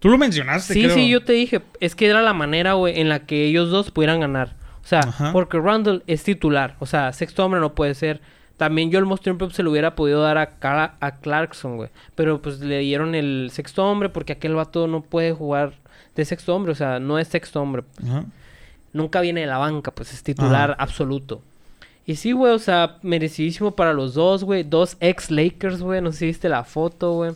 tú 0.00 0.08
lo 0.08 0.18
mencionaste, 0.18 0.74
Sí, 0.74 0.82
creo. 0.84 0.94
sí, 0.94 1.08
yo 1.08 1.22
te 1.24 1.32
dije. 1.32 1.62
Es 1.80 1.94
que 1.94 2.06
era 2.06 2.22
la 2.22 2.34
manera, 2.34 2.74
güey, 2.74 3.00
en 3.00 3.08
la 3.08 3.20
que 3.20 3.44
ellos 3.46 3.70
dos 3.70 3.90
pudieran 3.90 4.20
ganar. 4.20 4.54
O 4.82 4.86
sea, 4.86 5.00
Ajá. 5.00 5.32
porque 5.32 5.58
Randall 5.58 6.02
es 6.06 6.22
titular. 6.24 6.76
O 6.78 6.86
sea, 6.86 7.12
sexto 7.12 7.44
hombre 7.44 7.60
no 7.60 7.74
puede 7.74 7.94
ser. 7.94 8.20
También 8.58 8.90
yo 8.90 8.98
el 8.98 9.06
Most 9.06 9.26
Improved 9.26 9.52
se 9.54 9.62
lo 9.62 9.70
hubiera 9.70 9.94
podido 9.96 10.20
dar 10.22 10.38
a, 10.38 10.46
Cara- 10.58 10.94
a 11.00 11.12
Clarkson, 11.16 11.76
güey. 11.76 11.88
Pero 12.14 12.40
pues 12.42 12.60
le 12.60 12.78
dieron 12.80 13.14
el 13.14 13.48
sexto 13.52 13.84
hombre 13.84 14.10
porque 14.10 14.34
aquel 14.34 14.54
vato 14.54 14.86
no 14.86 15.00
puede 15.00 15.32
jugar 15.32 15.72
de 16.14 16.24
sexto 16.24 16.54
hombre. 16.54 16.72
O 16.72 16.74
sea, 16.76 17.00
no 17.00 17.18
es 17.18 17.28
sexto 17.28 17.60
hombre. 17.60 17.82
Ajá. 18.06 18.24
Nunca 18.92 19.20
viene 19.22 19.40
de 19.40 19.46
la 19.48 19.58
banca, 19.58 19.90
pues 19.90 20.12
es 20.12 20.22
titular 20.22 20.72
Ajá. 20.72 20.82
absoluto. 20.82 21.42
Y 22.06 22.16
sí, 22.16 22.32
güey, 22.32 22.52
o 22.52 22.58
sea, 22.58 22.98
merecidísimo 23.02 23.74
para 23.74 23.92
los 23.94 24.14
dos, 24.14 24.44
güey. 24.44 24.62
Dos 24.62 24.98
ex 25.00 25.30
Lakers, 25.30 25.80
güey. 25.80 26.00
No 26.02 26.12
sé 26.12 26.18
si 26.18 26.26
viste 26.26 26.48
la 26.50 26.62
foto, 26.62 27.12
güey. 27.14 27.32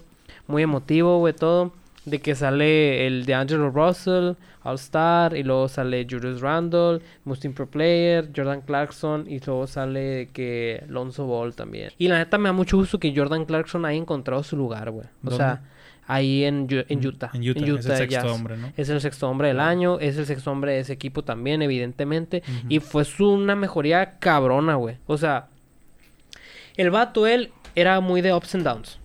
Muy 0.47 0.63
emotivo, 0.63 1.19
güey, 1.19 1.33
todo. 1.33 1.73
De 2.09 2.21
que 2.21 2.35
sale 2.35 3.07
el 3.07 3.25
de 3.25 3.35
Angelo 3.35 3.71
Russell, 3.71 4.33
All 4.63 4.75
Star, 4.77 5.37
y 5.37 5.43
luego 5.43 5.69
sale 5.69 6.07
Julius 6.09 6.41
Randle, 6.41 7.01
Most 7.25 7.45
Improved 7.45 7.71
Player, 7.71 8.31
Jordan 8.35 8.63
Clarkson, 8.63 9.27
y 9.29 9.41
luego 9.41 9.67
sale 9.67 10.31
que 10.33 10.85
Lonzo 10.89 11.27
Ball 11.27 11.55
también. 11.55 11.91
Y 11.99 12.09
la 12.09 12.19
neta 12.19 12.39
me 12.39 12.49
da 12.49 12.53
mucho 12.53 12.77
gusto 12.77 12.99
que 12.99 13.15
Jordan 13.15 13.45
Clarkson 13.45 13.85
haya 13.85 13.99
encontrado 13.99 14.43
su 14.43 14.57
lugar, 14.57 14.91
güey. 14.91 15.07
O 15.07 15.31
¿Dónde? 15.31 15.37
sea, 15.37 15.63
ahí 16.07 16.45
en, 16.45 16.67
en 16.71 17.07
Utah. 17.07 17.31
En 17.35 17.49
Utah, 17.49 17.61
es 17.61 17.87
el 17.87 17.97
sexto 17.97 18.07
Jazz. 18.07 18.25
hombre, 18.25 18.57
¿no? 18.57 18.73
Es 18.77 18.89
el 18.89 19.01
sexto 19.01 19.29
hombre 19.29 19.49
del 19.49 19.61
año, 19.61 20.01
es 20.01 20.17
el 20.17 20.27
sexto 20.27 20.51
hombre 20.51 20.73
de 20.73 20.81
ese 20.81 20.95
equipo 20.95 21.23
también, 21.23 21.63
evidentemente. 21.63 22.43
Y 22.69 22.81
fue 22.81 23.05
su, 23.05 23.31
una 23.31 23.55
mejoría 23.55 24.19
cabrona, 24.19 24.75
güey. 24.75 24.97
O 25.07 25.19
sea, 25.19 25.49
el 26.77 26.91
vato, 26.91 27.27
él, 27.27 27.53
era 27.75 28.01
muy 28.01 28.23
de 28.23 28.33
ups 28.35 28.55
and 28.55 28.65
downs. 28.65 28.99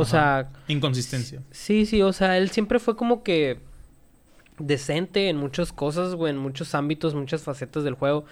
O 0.00 0.02
Ajá. 0.02 0.10
sea, 0.10 0.50
Inconsistencia. 0.68 1.42
sí, 1.50 1.84
sí, 1.84 2.02
o 2.02 2.12
sea, 2.12 2.38
él 2.38 2.50
siempre 2.50 2.78
fue 2.78 2.94
como 2.96 3.24
que 3.24 3.58
decente 4.60 5.28
en 5.28 5.36
muchas 5.36 5.72
cosas, 5.72 6.14
güey, 6.14 6.30
en 6.32 6.38
muchos 6.38 6.74
ámbitos, 6.76 7.14
muchas 7.16 7.42
facetas 7.42 7.82
del 7.82 7.94
juego. 7.94 8.24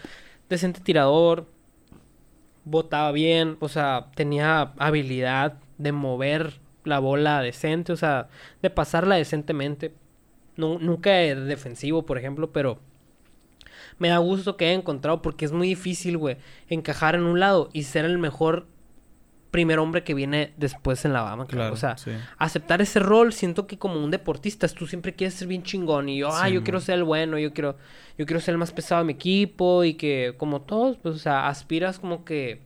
Decente 0.48 0.80
tirador, 0.80 1.46
botaba 2.64 3.10
bien, 3.12 3.56
o 3.60 3.68
sea, 3.68 4.06
tenía 4.14 4.72
habilidad 4.78 5.58
de 5.78 5.90
mover 5.92 6.60
la 6.84 7.00
bola 7.00 7.40
decente, 7.42 7.92
o 7.92 7.96
sea, 7.96 8.28
de 8.62 8.70
pasarla 8.70 9.16
decentemente. 9.16 9.92
Nu- 10.56 10.78
nunca 10.78 11.18
era 11.18 11.40
defensivo, 11.40 12.06
por 12.06 12.16
ejemplo, 12.16 12.52
pero 12.52 12.78
me 13.98 14.08
da 14.08 14.18
gusto 14.18 14.56
que 14.56 14.66
haya 14.66 14.74
encontrado 14.74 15.20
porque 15.20 15.44
es 15.44 15.52
muy 15.52 15.66
difícil, 15.68 16.16
güey, 16.16 16.36
encajar 16.68 17.16
en 17.16 17.22
un 17.24 17.40
lado 17.40 17.70
y 17.72 17.82
ser 17.82 18.04
el 18.04 18.18
mejor 18.18 18.66
primer 19.56 19.78
hombre 19.78 20.04
que 20.04 20.12
viene 20.12 20.52
después 20.58 21.04
en 21.06 21.12
la 21.14 21.22
Bama. 21.22 21.46
Claro. 21.46 21.72
o 21.72 21.76
sea, 21.76 21.96
sí. 21.96 22.10
aceptar 22.36 22.82
ese 22.82 23.00
rol, 23.00 23.32
siento 23.32 23.66
que 23.66 23.78
como 23.78 24.02
un 24.04 24.10
deportista, 24.10 24.68
tú 24.68 24.86
siempre 24.86 25.14
quieres 25.14 25.32
ser 25.34 25.48
bien 25.48 25.62
chingón 25.62 26.10
y 26.10 26.18
yo, 26.18 26.28
ah, 26.28 26.44
Sí, 26.46 26.52
yo 26.52 26.60
man. 26.60 26.64
quiero 26.64 26.80
ser 26.80 26.96
el 26.96 27.04
bueno, 27.04 27.38
yo 27.38 27.52
quiero 27.54 27.76
yo 28.18 28.26
quiero 28.26 28.40
ser 28.40 28.52
el 28.52 28.58
más 28.58 28.72
pesado 28.72 29.00
de 29.00 29.06
mi 29.06 29.12
equipo 29.14 29.82
y 29.84 29.94
que 29.94 30.34
como 30.36 30.60
todos, 30.60 30.98
pues 30.98 31.14
o 31.14 31.18
sea, 31.18 31.48
aspiras 31.48 31.98
como 31.98 32.24
que 32.24 32.60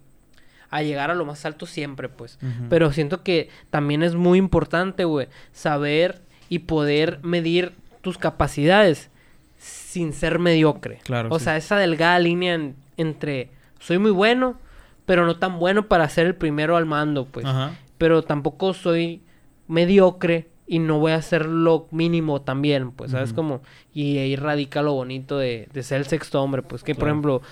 a 0.68 0.82
llegar 0.82 1.10
a 1.10 1.14
lo 1.14 1.24
más 1.24 1.44
alto 1.46 1.66
siempre, 1.66 2.08
pues. 2.08 2.38
Pero 2.68 2.92
siento 2.92 3.22
que 3.22 3.48
también 3.70 4.02
es 4.04 4.14
muy 4.14 4.38
importante, 4.38 5.04
güey, 5.04 5.28
saber 5.52 6.22
y 6.48 6.60
poder 6.60 7.18
medir 7.22 7.72
tus 8.02 8.18
capacidades 8.18 9.10
sin 9.58 10.12
ser 10.12 10.38
mediocre. 10.38 11.00
Claro, 11.04 11.28
O 11.30 11.38
sí. 11.38 11.44
sea, 11.46 11.56
esa 11.56 11.76
delgada 11.76 12.18
línea 12.18 12.54
en- 12.54 12.74
entre 12.96 13.50
soy 13.80 13.98
muy 13.98 14.10
bueno, 14.10 14.58
pero 15.06 15.26
no 15.26 15.36
tan 15.36 15.58
bueno 15.58 15.86
para 15.88 16.08
ser 16.08 16.26
el 16.26 16.34
primero 16.34 16.76
al 16.76 16.86
mando, 16.86 17.24
pues. 17.26 17.46
Ajá. 17.46 17.72
Pero 17.98 18.22
tampoco 18.22 18.72
soy 18.74 19.22
mediocre 19.68 20.48
y 20.66 20.78
no 20.78 20.98
voy 20.98 21.12
a 21.12 21.16
hacer 21.16 21.46
lo 21.46 21.86
mínimo 21.90 22.42
también, 22.42 22.92
pues, 22.92 23.10
¿sabes? 23.10 23.30
Ujú. 23.30 23.36
Como, 23.36 23.60
y 23.92 24.18
ahí 24.18 24.36
radica 24.36 24.82
lo 24.82 24.92
bonito 24.94 25.38
de, 25.38 25.68
de 25.72 25.82
ser 25.82 25.98
el 25.98 26.06
sexto 26.06 26.40
hombre, 26.42 26.62
pues, 26.62 26.82
que 26.84 26.94
por 26.94 27.08
ejemplo, 27.08 27.42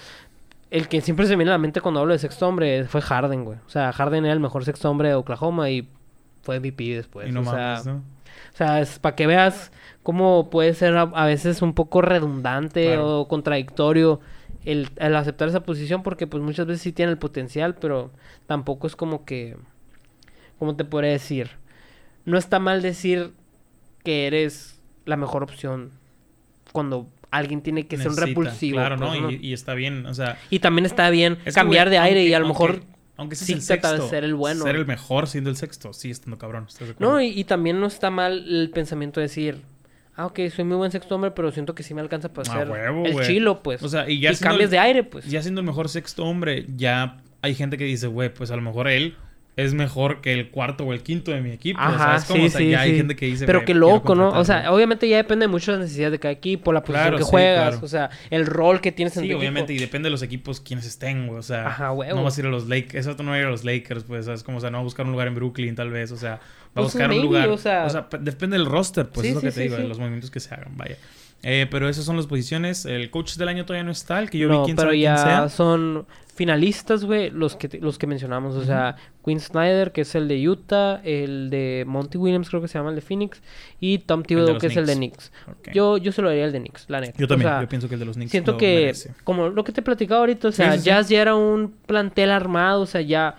el 0.70 0.86
que 0.88 1.00
siempre 1.00 1.26
se 1.26 1.32
me 1.32 1.38
viene 1.38 1.50
a 1.50 1.54
la 1.54 1.58
mente 1.58 1.80
cuando 1.80 2.00
hablo 2.00 2.12
de 2.12 2.18
sexto 2.18 2.46
hombre 2.46 2.84
fue 2.84 3.00
Harden, 3.00 3.44
güey. 3.44 3.58
O 3.66 3.70
sea, 3.70 3.92
Harden 3.92 4.24
era 4.24 4.34
el 4.34 4.40
mejor 4.40 4.64
sexto 4.64 4.88
hombre 4.90 5.08
de 5.08 5.14
Oklahoma 5.16 5.68
y 5.70 5.88
fue 6.42 6.60
MVP 6.60 6.94
después. 6.94 7.28
y 7.28 7.32
no 7.32 7.40
o 7.40 7.44
mames, 7.44 7.82
sea, 7.82 7.92
¿no? 7.92 7.98
o 7.98 8.56
sea, 8.56 8.80
es 8.80 8.98
para 9.00 9.16
que 9.16 9.26
veas 9.26 9.72
cómo 10.04 10.48
puede 10.50 10.74
ser 10.74 10.96
a, 10.96 11.02
a 11.02 11.26
veces 11.26 11.60
un 11.62 11.74
poco 11.74 12.02
redundante 12.02 12.86
Claro. 12.86 13.20
o 13.20 13.28
contradictorio 13.28 14.20
el, 14.64 14.88
el 14.96 15.16
aceptar 15.16 15.48
esa 15.48 15.60
posición 15.60 16.02
porque 16.02 16.26
pues 16.26 16.42
muchas 16.42 16.66
veces 16.66 16.82
sí 16.82 16.92
tiene 16.92 17.12
el 17.12 17.18
potencial, 17.18 17.74
pero 17.74 18.10
tampoco 18.46 18.86
es 18.86 18.96
como 18.96 19.24
que, 19.24 19.56
¿cómo 20.58 20.76
te 20.76 20.84
podría 20.84 21.10
decir? 21.12 21.50
No 22.24 22.38
está 22.38 22.58
mal 22.58 22.82
decir 22.82 23.32
que 24.04 24.26
eres 24.26 24.80
la 25.06 25.16
mejor 25.16 25.42
opción 25.42 25.90
cuando 26.72 27.08
alguien 27.30 27.62
tiene 27.62 27.86
que 27.86 27.96
ser 27.98 28.08
un 28.08 28.16
repulsivo. 28.16 28.76
Claro, 28.76 28.96
pues, 28.96 29.20
¿no? 29.20 29.30
Y, 29.30 29.36
y 29.36 29.52
está 29.52 29.74
bien, 29.74 30.06
o 30.06 30.14
sea... 30.14 30.38
Y 30.50 30.58
también 30.60 30.86
está 30.86 31.10
bien 31.10 31.38
es 31.44 31.54
cambiar 31.54 31.90
de 31.90 31.98
aire 31.98 32.24
y 32.24 32.34
a 32.34 32.38
lo 32.38 32.48
mejor... 32.48 32.82
aunque- 33.16 33.36
sí 33.36 33.52
el 33.52 33.62
sexto, 33.62 34.08
ser 34.08 34.24
el 34.24 34.34
bueno. 34.34 34.64
Ser 34.64 34.76
el 34.76 34.86
mejor 34.86 35.26
siendo 35.26 35.50
el 35.50 35.56
sexto, 35.56 35.92
sí, 35.92 36.10
estando 36.10 36.38
cabrón. 36.38 36.66
¿estás 36.68 36.88
de 36.88 36.94
acuerdo? 36.94 37.12
No, 37.14 37.20
y, 37.20 37.28
y 37.28 37.44
también 37.44 37.80
no 37.80 37.86
está 37.86 38.10
mal 38.10 38.46
el 38.48 38.70
pensamiento 38.70 39.20
de 39.20 39.26
decir, 39.26 39.62
ah, 40.18 40.26
ok, 40.26 40.40
soy 40.54 40.64
muy 40.64 40.76
buen 40.76 40.90
sexto 40.90 41.14
hombre, 41.14 41.30
pero 41.30 41.50
siento 41.52 41.74
que 41.74 41.82
sí 41.82 41.94
me 41.94 42.00
alcanza 42.02 42.30
para 42.32 42.52
A 42.52 42.56
ser 42.58 42.68
huevo, 42.68 43.06
el 43.06 43.20
chilo, 43.26 43.62
pues. 43.62 43.82
O 43.82 43.88
sea, 43.88 44.08
y 44.10 44.20
ya 44.20 44.32
y 44.32 44.34
siendo 44.34 44.50
cambias 44.50 44.66
el- 44.66 44.70
de 44.72 44.78
aire, 44.80 45.04
pues. 45.04 45.24
Ya 45.26 45.40
siendo 45.42 45.60
el 45.62 45.66
mejor 45.66 45.88
sexto 45.88 46.24
hombre, 46.24 46.66
ya 46.76 47.16
hay 47.40 47.54
gente 47.54 47.78
que 47.78 47.84
dice, 47.84 48.06
güey, 48.08 48.28
pues 48.34 48.50
a 48.50 48.56
lo 48.56 48.62
mejor 48.62 48.88
él 48.88 49.16
es 49.56 49.74
mejor 49.74 50.20
que 50.20 50.32
el 50.32 50.50
cuarto 50.50 50.84
o 50.84 50.92
el 50.92 51.02
quinto 51.02 51.32
de 51.32 51.40
mi 51.40 51.50
equipo. 51.50 51.80
Ajá, 51.80 52.20
¿sabes 52.20 52.24
cómo? 52.26 52.40
sí, 52.42 52.46
O 52.46 52.50
sea, 52.50 52.58
sí, 52.60 52.70
ya 52.70 52.80
hay 52.82 52.96
gente 52.96 53.16
que 53.16 53.26
dice, 53.26 53.44
Pero 53.44 53.64
qué 53.64 53.74
loco, 53.74 54.14
¿no? 54.14 54.28
O 54.28 54.44
sea, 54.44 54.70
obviamente 54.72 55.08
ya 55.08 55.16
depende 55.16 55.48
mucho 55.48 55.72
de 55.72 55.78
las 55.78 55.86
necesidades 55.86 56.12
de 56.12 56.18
cada 56.20 56.30
equipo, 56.30 56.72
la 56.72 56.82
posición 56.82 57.02
Claro, 57.02 57.16
que 57.18 57.24
juegas, 57.24 57.70
claro. 57.70 57.84
o 57.84 57.88
sea, 57.88 58.08
el 58.30 58.46
rol 58.46 58.80
que 58.80 58.92
tienes 58.92 59.16
en 59.16 59.24
Sí, 59.24 59.30
tu 59.30 59.36
obviamente, 59.36 59.72
y 59.72 59.78
depende 59.78 60.06
de 60.06 60.10
los 60.12 60.22
equipos 60.22 60.60
quienes 60.60 60.86
estén, 60.86 61.26
güey. 61.26 61.40
O 61.40 61.42
sea, 61.42 61.66
Ajá, 61.66 61.88
no 61.88 62.22
vas 62.22 62.36
a 62.36 62.40
ir 62.40 62.46
a 62.46 62.50
los 62.50 62.68
Lakers. 62.68 63.06
Eso 63.08 63.20
no 63.20 63.30
va 63.30 63.36
a 63.36 63.40
ir 63.40 63.46
a 63.46 63.50
los 63.50 63.64
Lakers, 63.64 64.04
pues, 64.04 64.26
¿sabes? 64.26 64.44
Como, 64.44 64.58
o 64.58 64.60
sea, 64.60 64.70
no 64.70 64.78
va 64.78 64.82
a 64.82 64.84
buscar 64.84 65.04
un 65.06 65.10
lugar 65.10 65.26
en 65.26 65.34
Brooklyn, 65.34 65.74
tal 65.74 65.90
vez. 65.90 66.12
O 66.12 66.16
sea, 66.16 66.38
a 66.70 66.74
Pues, 66.74 66.86
buscar 66.86 67.08
maybe, 67.08 67.20
un 67.22 67.26
lugar. 67.26 67.48
o 67.48 67.58
sea- 67.58 68.08
pe- 68.08 68.18
depende 68.18 68.56
del 68.56 68.66
roster, 68.66 69.08
pues, 69.08 69.22
Sí, 69.26 69.28
es 69.28 69.34
lo 69.34 69.40
sí, 69.40 69.46
que 69.46 69.52
te 69.52 69.56
sí, 69.60 69.62
digo, 69.68 69.76
de 69.76 69.88
los 69.88 69.98
movimientos 69.98 70.30
que 70.30 70.40
se 70.40 70.54
hagan, 70.54 70.76
vaya. 70.76 70.96
Eh, 71.42 71.66
pero 71.70 71.88
esas 71.88 72.04
son 72.04 72.16
las 72.16 72.26
posiciones. 72.26 72.84
El 72.84 73.10
coach 73.10 73.36
del 73.36 73.48
año 73.48 73.64
todavía 73.64 73.84
no 73.84 73.92
está, 73.92 74.18
el 74.18 74.28
que 74.28 74.38
yo 74.38 74.48
no, 74.48 74.60
vi 74.60 74.64
quién 74.66 74.76
pero 74.76 74.88
sabe 74.88 74.98
ya 75.00 75.14
quién 75.14 75.26
sea. 75.26 75.48
son 75.48 76.06
finalistas, 76.34 77.04
güey, 77.04 77.30
los 77.30 77.56
que, 77.56 77.68
te- 77.68 77.80
los 77.80 77.98
que 77.98 78.06
mencionamos. 78.06 78.54
O 78.54 78.64
sea, 78.64 78.96
Quinn 79.24 79.40
Snyder, 79.40 79.90
que 79.92 80.02
es 80.02 80.14
el 80.14 80.28
de 80.28 80.48
Utah, 80.48 81.00
el 81.04 81.50
de 81.50 81.84
Monty 81.86 82.16
Williams, 82.16 82.48
creo 82.48 82.62
que 82.62 82.68
se 82.68 82.78
llama 82.78 82.90
el 82.90 82.94
de 82.96 83.00
Phoenix, 83.02 83.42
y 83.80 83.98
Tom 83.98 84.22
Thibodeau, 84.22 84.56
que 84.58 84.68
es 84.68 84.76
el 84.76 84.86
de 84.86 84.94
Knicks. 84.94 85.30
Knicks. 85.30 85.58
Ok. 85.58 85.74
Yo, 85.74 85.96
yo 85.98 86.12
se 86.12 86.22
lo 86.22 86.28
daría 86.28 86.44
al 86.44 86.52
de 86.52 86.60
Knicks, 86.60 86.86
la 86.88 87.00
neta. 87.00 87.18
Yo 87.18 87.24
O 87.24 87.28
también, 87.28 87.50
sea, 87.50 87.60
yo 87.60 87.68
pienso 87.68 87.88
que 87.88 87.94
el 87.94 88.00
de 88.00 88.06
los 88.06 88.14
Knicks 88.16 88.30
Siento 88.30 88.52
lo 88.52 88.58
que, 88.58 88.74
merece. 88.76 89.12
como 89.24 89.48
lo 89.48 89.64
que 89.64 89.72
te 89.72 89.82
platicaba 89.82 90.20
ahorita, 90.20 90.48
o 90.48 90.52
sea, 90.52 90.72
Sí, 90.72 90.78
sí, 90.78 90.84
sí. 90.84 90.86
Jazz 90.86 91.08
ya 91.08 91.20
era 91.22 91.34
un 91.34 91.74
plantel 91.86 92.30
armado, 92.30 92.82
o 92.82 92.86
sea, 92.86 93.00
ya 93.00 93.34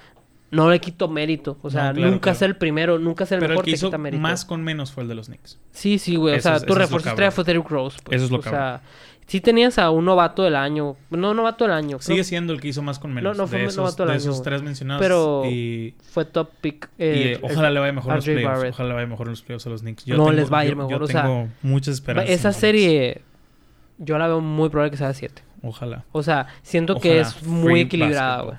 no 0.51 0.69
le 0.69 0.79
quito 0.79 1.07
mérito. 1.07 1.57
O 1.61 1.69
sea, 1.69 1.89
No, 1.89 1.93
claro, 1.95 2.11
nunca 2.11 2.23
claro. 2.23 2.39
ser 2.39 2.49
el 2.49 2.55
primero, 2.55 2.99
nunca 2.99 3.25
ser 3.25 3.37
el 3.37 3.39
Pero 3.41 3.53
el 3.53 3.55
mejor 3.57 3.65
que 3.65 3.71
te 3.71 3.75
hizo 3.77 3.87
quita 3.87 3.97
mérito. 3.97 4.21
más 4.21 4.45
con 4.45 4.63
menos 4.63 4.91
fue 4.91 5.03
el 5.03 5.09
de 5.09 5.15
los 5.15 5.27
Knicks. 5.27 5.59
Sí, 5.71 5.99
sí, 5.99 6.15
güey. 6.15 6.37
O 6.37 6.41
sea, 6.41 6.55
es- 6.57 6.65
tu 6.65 6.73
refuerzo 6.75 7.09
estrella 7.09 7.31
fue 7.31 7.43
Derrick 7.43 7.69
Rose. 7.69 7.97
Pues. 8.03 8.15
Eso 8.17 8.25
es 8.25 8.31
lo 8.31 8.39
O 8.39 8.41
sea, 8.41 8.81
sí 9.27 9.41
tenías 9.41 9.77
a 9.77 9.91
un 9.91 10.05
novato 10.05 10.41
del 10.43 10.55
año. 10.55 10.95
No, 11.11 11.33
novato 11.35 11.65
del 11.65 11.73
año. 11.73 11.97
creo 11.97 12.01
Sigue 12.01 12.23
siendo 12.23 12.51
el 12.53 12.59
que 12.61 12.69
hizo 12.69 12.81
más 12.81 12.97
con 12.97 13.13
menos. 13.13 13.37
no 13.37 13.45
fue 13.45 13.59
de 13.59 13.63
no 13.65 13.69
esos, 13.69 13.83
vato 13.91 14.03
del 14.03 14.07
de 14.07 14.13
año, 14.23 14.31
esos 14.31 14.41
tres 14.41 14.63
mencionados. 14.63 15.01
Pero 15.01 15.43
y, 15.45 15.93
fue 16.11 16.25
top 16.25 16.49
pick. 16.61 16.89
y, 16.97 17.03
eh, 17.03 17.31
eh, 17.33 17.39
ojalá 17.43 17.69
le 17.69 17.79
vaya 17.79 17.93
mejor 17.93 18.15
los 18.15 18.25
playoffs. 18.25 18.43
Barrett. 18.57 18.73
Ojalá 18.73 18.89
le 18.89 18.95
vaya 18.95 19.07
mejor 19.07 19.27
en 19.27 19.31
los 19.31 19.41
playoffs 19.43 19.67
a 19.67 19.69
los 19.69 19.81
Knicks. 19.81 20.07
No 20.07 20.31
les 20.31 20.51
va 20.51 20.59
a 20.59 20.65
ir 20.65 20.71
yo- 20.71 20.77
mejor, 20.77 20.97
Yo 20.99 21.03
o 21.03 21.07
sea, 21.07 21.21
tengo 21.21 21.47
muchas 21.61 21.93
esperanzas. 21.93 22.31
Esa 22.31 22.53
serie 22.53 23.21
yo 23.99 24.17
la 24.17 24.27
veo 24.27 24.41
muy 24.41 24.69
probable 24.69 24.89
que 24.91 24.97
sea 24.97 25.13
7. 25.13 25.43
Ojalá. 25.61 26.05
O 26.13 26.23
sea, 26.23 26.47
siento 26.63 26.95
que 26.99 27.19
es 27.19 27.43
muy 27.43 27.81
equilibrada, 27.81 28.41
güey. 28.43 28.57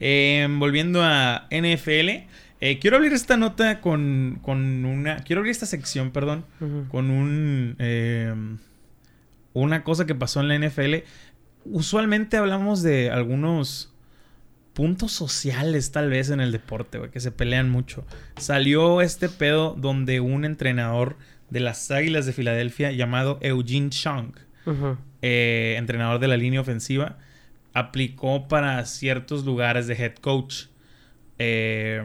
Eh, 0.00 0.46
volviendo 0.58 1.02
a 1.02 1.46
NFL. 1.50 2.08
eh, 2.60 2.78
quiero 2.80 2.96
abrir 2.96 3.12
esta 3.12 3.36
nota 3.36 3.80
con, 3.80 4.38
con 4.42 4.84
una... 4.84 5.16
Quiero 5.24 5.40
abrir 5.40 5.52
esta 5.52 5.66
sección, 5.66 6.10
perdón. 6.10 6.44
Con 6.90 7.10
un 7.10 7.76
eh, 7.78 8.34
una 9.52 9.84
cosa 9.84 10.06
que 10.06 10.14
pasó 10.14 10.40
en 10.40 10.48
la 10.48 10.58
NFL. 10.58 10.96
Usualmente 11.64 12.36
hablamos 12.36 12.82
de 12.82 13.10
algunos 13.10 13.92
puntos 14.72 15.10
sociales 15.10 15.90
tal 15.90 16.08
vez 16.08 16.30
en 16.30 16.40
el 16.40 16.52
deporte, 16.52 16.98
güey, 16.98 17.10
que 17.10 17.20
se 17.20 17.32
pelean 17.32 17.68
mucho. 17.68 18.06
Salió 18.36 19.00
este 19.00 19.28
pedo 19.28 19.74
donde 19.76 20.20
un 20.20 20.44
entrenador 20.44 21.16
de 21.50 21.60
las 21.60 21.90
Águilas 21.90 22.26
de 22.26 22.32
Filadelfia 22.32 22.92
llamado 22.92 23.38
Eugene 23.42 23.90
Chung, 23.90 24.32
eh, 25.22 25.74
entrenador 25.78 26.20
de 26.20 26.28
la 26.28 26.36
línea 26.36 26.60
ofensiva, 26.60 27.18
aplicó 27.78 28.48
para 28.48 28.84
ciertos 28.84 29.44
lugares 29.44 29.86
de 29.86 29.94
head 29.94 30.14
coach 30.16 30.64
eh, 31.38 32.02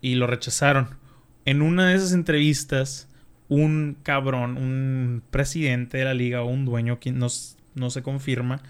y 0.00 0.14
lo 0.16 0.26
rechazaron. 0.26 0.96
En 1.44 1.62
una 1.62 1.88
de 1.88 1.94
esas 1.94 2.12
entrevistas, 2.12 3.08
un 3.48 3.96
cabrón, 4.02 4.56
un 4.56 5.22
presidente 5.30 5.98
de 5.98 6.04
la 6.04 6.14
liga 6.14 6.42
o 6.42 6.46
un 6.46 6.64
dueño, 6.64 6.98
quien 7.00 7.18
no, 7.18 7.28
se 7.28 8.02
confirma, 8.02 8.60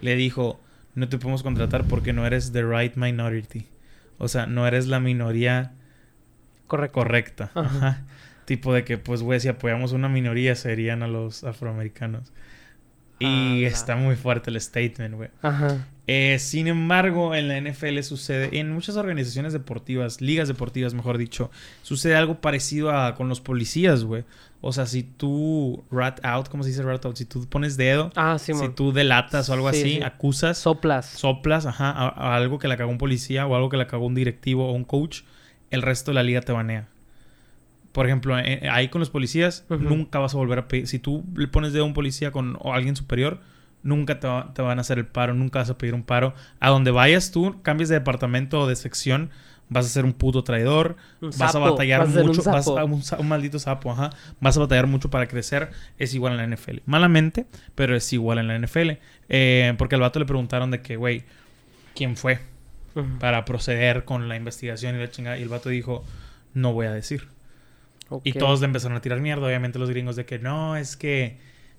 le 0.00 0.16
dijo, 0.16 0.60
no 0.94 1.08
te 1.08 1.18
podemos 1.18 1.42
contratar 1.42 1.84
porque 1.84 2.12
no 2.12 2.26
eres 2.26 2.52
the 2.52 2.62
right 2.62 2.96
minority. 2.96 3.66
O 4.18 4.28
sea, 4.28 4.46
no 4.46 4.66
eres 4.66 4.86
la 4.86 5.00
minoría 5.00 5.72
Correcto. 6.66 7.00
correcta. 7.00 7.50
Ajá. 7.54 7.76
Ajá. 7.76 8.02
Tipo 8.44 8.74
de 8.74 8.84
que, 8.84 8.98
pues, 8.98 9.22
güey, 9.22 9.40
si 9.40 9.48
apoyamos 9.48 9.92
una 9.92 10.08
minoría 10.08 10.54
serían 10.54 11.02
a 11.02 11.08
los 11.08 11.44
afroamericanos. 11.44 12.32
Y 13.18 13.60
Ala. 13.60 13.68
está 13.68 13.96
muy 13.96 14.16
fuerte 14.16 14.50
el 14.50 14.60
statement, 14.60 15.14
güey. 15.14 15.30
Ajá. 15.40 15.86
Eh, 16.06 16.38
sin 16.38 16.66
embargo, 16.66 17.34
en 17.34 17.48
la 17.48 17.56
NFL 17.58 18.00
sucede, 18.02 18.58
en 18.58 18.70
muchas 18.70 18.96
organizaciones 18.96 19.54
deportivas, 19.54 20.20
ligas 20.20 20.48
deportivas, 20.48 20.92
mejor 20.92 21.16
dicho, 21.16 21.50
sucede 21.82 22.14
algo 22.14 22.40
parecido 22.42 22.90
a 22.90 23.14
con 23.14 23.28
los 23.30 23.40
policías, 23.40 24.04
güey. 24.04 24.24
O 24.60 24.72
sea, 24.72 24.84
si 24.86 25.02
tú 25.02 25.82
rat 25.90 26.22
out, 26.24 26.48
¿cómo 26.48 26.62
se 26.62 26.70
dice 26.70 26.82
rat 26.82 27.04
out? 27.06 27.16
Si 27.16 27.24
tú 27.24 27.46
pones 27.48 27.76
dedo, 27.78 28.10
Ah, 28.16 28.38
sí, 28.38 28.52
si 28.54 28.68
tú 28.70 28.92
delatas 28.92 29.48
o 29.48 29.54
algo 29.54 29.70
Sí, 29.72 29.80
así, 29.80 29.94
sí. 29.96 30.02
acusas, 30.02 30.58
Soplas. 30.58 31.06
soplas, 31.06 31.64
ajá, 31.66 31.90
a, 31.90 32.08
a 32.08 32.36
algo 32.36 32.58
que 32.58 32.68
le 32.68 32.76
cagó 32.76 32.90
un 32.90 32.98
policía 32.98 33.46
o 33.46 33.54
algo 33.54 33.68
que 33.70 33.76
le 33.78 33.86
cagó 33.86 34.06
un 34.06 34.14
directivo 34.14 34.68
o 34.68 34.72
un 34.72 34.84
coach, 34.84 35.22
el 35.70 35.80
resto 35.82 36.10
de 36.10 36.14
la 36.16 36.22
liga 36.22 36.40
te 36.42 36.52
banea. 36.52 36.88
Por 37.92 38.06
ejemplo, 38.06 38.38
eh, 38.38 38.68
ahí 38.70 38.88
con 38.88 38.98
los 39.00 39.08
policías, 39.10 39.64
nunca 39.68 40.18
vas 40.18 40.34
a 40.34 40.36
volver 40.38 40.58
a 40.58 40.68
pedir. 40.68 40.86
Si 40.88 40.98
tú 40.98 41.24
le 41.36 41.46
pones 41.46 41.72
dedo 41.72 41.84
a 41.84 41.86
un 41.86 41.94
policía 41.94 42.30
con 42.32 42.56
o 42.60 42.72
alguien 42.74 42.96
superior, 42.96 43.40
nunca 43.84 44.18
te, 44.18 44.26
va- 44.26 44.52
te 44.52 44.62
van 44.62 44.78
a 44.78 44.80
hacer 44.80 44.98
el 44.98 45.06
paro, 45.06 45.34
nunca 45.34 45.60
vas 45.60 45.70
a 45.70 45.78
pedir 45.78 45.94
un 45.94 46.02
paro. 46.02 46.34
A 46.58 46.70
donde 46.70 46.90
vayas 46.90 47.30
tú, 47.30 47.62
cambies 47.62 47.88
de 47.88 47.94
departamento 47.94 48.60
o 48.60 48.66
de 48.66 48.74
sección, 48.74 49.30
vas 49.68 49.86
a 49.86 49.88
ser 49.88 50.04
un 50.04 50.12
puto 50.12 50.42
traidor, 50.42 50.96
Un 51.20 51.30
vas 51.38 51.54
a 51.54 51.58
batallar 51.58 52.06
vas 52.06 52.16
a 52.16 52.22
mucho, 52.22 52.42
vas 52.42 52.66
a 52.66 52.84
un, 52.84 53.28
maldito 53.28 53.58
sapo, 53.58 53.92
ajá. 53.92 54.10
Vas 54.40 54.56
a 54.56 54.60
batallar 54.60 54.86
mucho 54.86 55.10
para 55.10 55.26
crecer, 55.28 55.70
es 55.98 56.14
igual 56.14 56.38
en 56.38 56.50
la 56.50 56.56
NFL. 56.56 56.78
Malamente, 56.86 57.46
pero 57.74 57.94
es 57.94 58.12
igual 58.12 58.38
en 58.38 58.48
la 58.48 58.58
NFL. 58.58 58.92
Eh, 59.28 59.74
porque 59.78 59.94
al 59.94 60.00
vato 60.00 60.18
le 60.18 60.26
preguntaron 60.26 60.70
de 60.70 60.80
que, 60.80 60.96
güey, 60.96 61.24
¿quién 61.94 62.16
fue? 62.16 62.40
Para 63.18 63.44
proceder 63.44 64.04
con 64.04 64.28
la 64.28 64.36
investigación 64.36 64.94
y 64.94 64.98
la 64.98 65.10
chingada. 65.10 65.36
Y 65.38 65.42
el 65.42 65.48
vato 65.48 65.68
dijo, 65.68 66.04
no 66.54 66.72
voy 66.72 66.86
a 66.86 66.92
decir. 66.92 67.26
Y 68.22 68.34
todos 68.34 68.60
le 68.60 68.66
empezaron 68.66 68.96
a 68.96 69.00
tirar 69.00 69.20
mierda, 69.20 69.46
obviamente 69.46 69.78
los 69.78 69.90
gringos, 69.90 70.14
de 70.16 70.24
que 70.24 70.38
no, 70.38 70.76
es 70.76 70.96
que... 70.96 71.38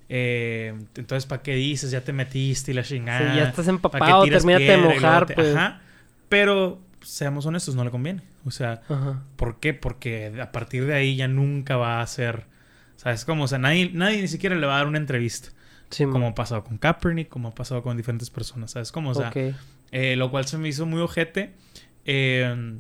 eh, 0.10 0.74
entonces, 0.96 1.26
¿para 1.26 1.42
qué 1.42 1.56
dices? 1.56 1.92
Ya 1.92 2.02
te 2.02 2.14
metiste 2.14 2.72
y 2.72 2.74
la 2.74 2.84
chingada. 2.84 3.32
Sí, 3.32 3.38
ya 3.38 3.44
estás 3.50 3.58
¿pa' 3.58 3.64
qué 3.64 3.70
empapado, 3.72 4.24
termínate 4.26 4.64
de 4.64 4.78
mojar, 4.78 5.26
te- 5.26 5.34
pues. 5.34 5.56
Ajá. 5.56 5.82
Pero, 6.30 6.82
seamos 7.02 7.46
honestos, 7.46 7.76
no 7.76 7.84
le 7.84 7.92
conviene. 7.92 8.22
O 8.46 8.52
sea, 8.52 8.82
Ajá. 8.90 9.24
¿por 9.36 9.60
qué? 9.60 9.74
Porque 9.74 10.32
a 10.42 10.52
partir 10.52 10.86
de 10.86 10.94
ahí 10.94 11.16
ya 11.16 11.28
nunca 11.28 11.78
va 11.78 12.02
a 12.02 12.08
ser... 12.08 12.46
¿Sabes 12.98 13.26
cómo? 13.26 13.44
O 13.44 13.48
sea, 13.48 13.58
nadie, 13.58 13.92
nadie 13.94 14.22
ni 14.22 14.28
siquiera 14.28 14.56
le 14.56 14.66
va 14.66 14.76
a 14.76 14.78
dar 14.78 14.88
una 14.88 14.98
entrevista. 14.98 15.50
Sí, 15.90 16.06
man. 16.06 16.14
Como 16.14 16.28
ha 16.30 16.36
pasado 16.36 16.64
con 16.64 16.78
Kaepernick, 16.78 17.28
como 17.30 17.50
ha 17.50 17.56
pasado 17.56 17.84
con 17.84 17.98
diferentes 17.98 18.30
personas. 18.30 18.72
¿Sabes 18.72 18.92
cómo? 18.92 19.12
O 19.12 19.14
sea, 19.14 19.32
eh, 19.92 20.16
lo 20.16 20.32
cual 20.32 20.46
se 20.46 20.58
me 20.58 20.68
hizo 20.70 20.86
muy 20.86 21.02
ojete. 21.02 21.54
Eh, 22.06 22.80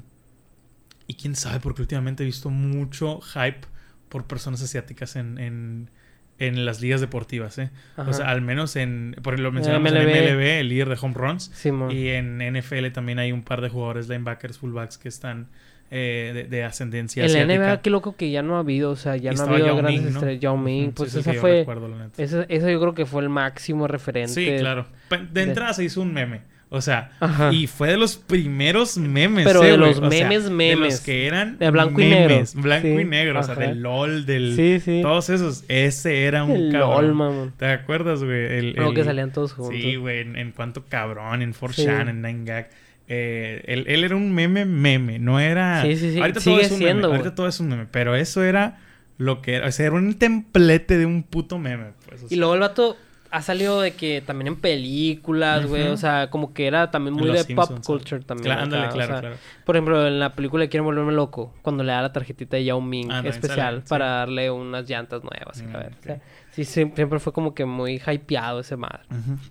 y 1.07 1.13
quién 1.15 1.35
sabe, 1.35 1.59
porque 1.59 1.81
últimamente 1.81 2.23
he 2.23 2.25
visto 2.25 2.49
mucho 2.49 3.19
hype 3.21 3.61
por 4.09 4.25
personas 4.25 4.61
asiáticas 4.61 5.15
en, 5.15 5.37
en, 5.37 5.89
en 6.39 6.65
las 6.65 6.81
ligas 6.81 6.99
deportivas. 7.01 7.57
¿eh? 7.59 7.69
Ajá. 7.97 8.09
O 8.09 8.13
sea, 8.13 8.29
al 8.29 8.41
menos 8.41 8.75
en. 8.75 9.15
Por 9.21 9.39
lo 9.39 9.51
mencionamos 9.51 9.91
MLB. 9.91 9.97
en 10.01 10.33
MLB, 10.35 10.41
el 10.59 10.69
líder 10.69 10.89
de 10.89 10.97
home 11.01 11.13
runs. 11.15 11.51
Simón. 11.53 11.91
Y 11.91 12.09
en 12.09 12.39
NFL 12.39 12.87
también 12.91 13.19
hay 13.19 13.31
un 13.31 13.41
par 13.43 13.61
de 13.61 13.69
jugadores, 13.69 14.09
linebackers, 14.09 14.57
fullbacks 14.57 14.97
que 14.97 15.07
están 15.07 15.47
eh, 15.91 16.31
de, 16.33 16.43
de 16.45 16.63
ascendencia 16.63 17.23
En 17.25 17.31
la 17.31 17.39
asiática. 17.39 17.65
NBA, 17.73 17.81
qué 17.81 17.89
loco 17.89 18.15
que 18.15 18.31
ya 18.31 18.41
no 18.41 18.55
ha 18.57 18.59
habido, 18.59 18.91
o 18.91 18.95
sea, 18.95 19.15
ya 19.17 19.31
Y 19.31 19.35
no 19.35 19.43
ha 19.43 19.45
habido 19.45 19.65
Yao 19.67 19.77
grandes 19.77 20.01
Ming, 20.01 20.11
¿no? 20.13 20.19
estrellas. 20.19 20.41
Yao 20.41 20.57
Ming, 20.57 20.91
pues 20.91 21.11
sí, 21.11 21.19
esa 21.19 21.29
que 21.31 21.35
yo 21.35 21.41
fue. 21.41 21.59
recuerdo, 21.59 21.87
la 21.87 21.97
neta. 22.05 22.21
Eso, 22.23 22.43
eso 22.49 22.69
yo 22.69 22.79
creo 22.81 22.93
que 22.95 23.05
fue 23.05 23.21
el 23.21 23.29
máximo 23.29 23.87
referente. 23.87 24.33
Sí, 24.33 24.55
claro. 24.59 24.87
De 25.09 25.17
de- 25.31 25.43
entrada 25.43 25.73
se 25.73 25.83
hizo 25.83 26.01
un 26.01 26.11
meme. 26.13 26.41
O 26.69 26.81
sea, 26.81 27.11
Ajá. 27.19 27.53
y 27.53 27.67
fue 27.67 27.89
de 27.91 27.97
los 27.97 28.17
primeros 28.17 28.97
memes. 28.97 29.45
Pero 29.45 29.63
eh, 29.63 29.71
de 29.71 29.77
los 29.77 29.97
O 29.99 29.99
sea, 29.99 30.09
memes, 30.09 30.45
De 30.45 30.49
memes. 30.49 30.93
los 30.93 30.99
que 31.01 31.27
eran. 31.27 31.57
De 31.57 31.69
blanco 31.69 32.01
y 32.01 32.05
negro. 32.09 32.43
Blanco 32.55 32.87
Sí. 32.87 32.93
y 33.01 33.05
negro. 33.05 33.39
O 33.39 33.43
sea, 33.43 33.55
del 33.55 33.81
LOL, 33.81 34.25
del. 34.25 34.55
Sí, 34.55 34.79
sí. 34.83 34.99
Todos 35.01 35.29
esos. 35.29 35.63
Ese 35.67 36.23
era 36.25 36.43
un 36.43 36.51
El 36.51 36.71
cabrón. 36.71 37.05
LOL, 37.05 37.13
mamón. 37.13 37.53
¿Te 37.57 37.67
acuerdas, 37.67 38.23
güey? 38.23 38.45
El, 38.45 38.75
el- 38.79 38.93
que 38.93 39.03
salían 39.03 39.31
todos 39.31 39.53
juntos. 39.53 39.75
Sí, 39.79 39.95
güey. 39.95 40.19
En, 40.21 40.35
en 40.37 40.51
cuanto 40.51 40.83
cabrón, 40.89 41.41
en 41.41 41.53
4chan, 41.53 41.73
Sí. 42.05 42.09
en 42.09 42.21
9gag. 42.23 42.67
Eh, 43.07 43.63
él, 43.67 43.85
él 43.87 44.03
era 44.03 44.15
un 44.15 44.33
meme, 44.33 44.65
meme. 44.65 45.19
No 45.19 45.39
era. 45.39 45.83
Sí, 45.83 45.95
sí, 45.95 46.13
sí. 46.13 46.19
Ahorita 46.19 46.39
Sigue 46.39 46.55
todo 46.57 46.65
es 46.65 46.71
un 46.71 46.77
siendo, 46.79 47.07
meme. 47.09 47.17
Ahorita 47.19 47.35
todo 47.35 47.47
es 47.47 47.59
un 47.59 47.67
meme. 47.69 47.85
Pero 47.91 48.15
eso 48.15 48.43
era 48.43 48.79
lo 49.17 49.41
que 49.43 49.53
era. 49.55 49.67
O 49.67 49.71
sea, 49.71 49.85
era 49.85 49.95
un 49.95 50.15
templete 50.15 50.97
de 50.97 51.05
un 51.05 51.21
puto 51.23 51.59
meme. 51.59 51.85
Pues, 52.09 52.23
o 52.23 52.27
Y 52.29 52.35
luego 52.37 52.55
el 52.55 52.59
vato 52.61 52.97
ha 53.35 53.41
salido 53.41 53.81
de 53.81 53.91
que 53.93 54.21
también 54.21 54.47
en 54.47 54.55
películas, 54.55 55.65
güey. 55.65 55.87
O 55.89 55.97
sea, 55.97 56.29
como 56.29 56.53
que 56.53 56.67
era 56.67 56.89
también 56.89 57.15
muy 57.15 57.29
de 57.31 57.43
pop 57.53 57.69
culture 57.85 58.23
también. 58.23 58.45
Claro, 58.45 58.61
ándale, 58.63 58.87
o 58.87 58.91
claro, 58.91 59.11
sea, 59.11 59.19
claro. 59.19 59.35
Por 59.65 59.75
ejemplo, 59.75 60.07
en 60.07 60.19
la 60.19 60.33
película 60.33 60.61
de 60.63 60.69
Quieren 60.69 60.85
volverme 60.85 61.11
loco, 61.11 61.53
cuando 61.61 61.83
le 61.83 61.91
da 61.91 62.01
la 62.01 62.13
tarjetita 62.13 62.55
de 62.55 62.63
Yao 62.63 62.79
Ming 62.79 63.11
Ah, 63.11 63.21
especial 63.25 63.55
sale, 63.57 63.81
sí. 63.81 63.85
para 63.89 64.05
darle 64.07 64.49
unas 64.49 64.89
llantas 64.89 65.21
nuevas. 65.23 65.59
y 65.59 65.63
Mm, 65.63 65.69
ok. 65.75 65.75
O 65.99 66.03
sea, 66.03 66.21
sí, 66.51 66.63
siempre 66.63 67.19
fue 67.19 67.33
como 67.33 67.53
que 67.53 67.65
muy 67.65 68.01
hypeado 68.07 68.61
ese 68.61 68.77
madre. 68.77 69.01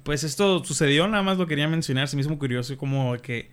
Pues 0.03 0.25
esto 0.25 0.65
sucedió, 0.65 1.07
nada 1.07 1.23
más 1.23 1.37
lo 1.37 1.47
quería 1.47 1.69
mencionar, 1.69 2.09
se 2.09 2.17
me 2.17 2.21
hizo 2.21 2.31
muy 2.31 2.39
curioso 2.39 2.77
como 2.79 3.15
que 3.19 3.51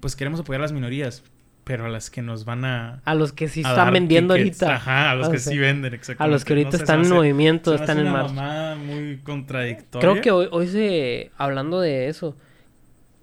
pues 0.00 0.14
queremos 0.14 0.40
apoyar 0.40 0.60
a 0.60 0.64
las 0.64 0.72
minorías, 0.72 1.22
pero 1.64 1.86
a 1.86 1.88
las 1.88 2.10
que 2.10 2.22
nos 2.22 2.44
van 2.44 2.64
a... 2.64 3.00
A 3.04 3.14
los 3.14 3.32
que 3.32 3.48
sí 3.48 3.60
están 3.60 3.92
vendiendo 3.92 4.34
tickets. 4.34 4.62
ahorita. 4.62 4.76
Ajá, 4.76 5.10
a 5.10 5.14
los 5.14 5.28
Ah, 5.28 5.30
que 5.32 5.38
sí. 5.38 5.50
sí 5.50 5.58
venden, 5.58 5.94
exactamente. 5.94 6.24
A 6.24 6.34
los 6.34 6.44
que 6.44 6.52
ahorita 6.54 6.66
No 6.68 6.72
sé, 6.72 6.76
se 6.78 6.82
están 6.84 7.04
en 7.04 7.10
movimiento, 7.12 7.74
están 7.74 7.98
en 7.98 8.10
marcha. 8.12 8.32
mamada 8.34 8.74
muy 8.76 9.18
contradictoria. 9.22 10.00
Creo 10.10 10.22
que 10.22 10.30
hoy, 10.30 10.48
hoy 10.50 10.66
se... 10.68 11.30
Hablando 11.36 11.80
de 11.80 12.08
eso... 12.08 12.36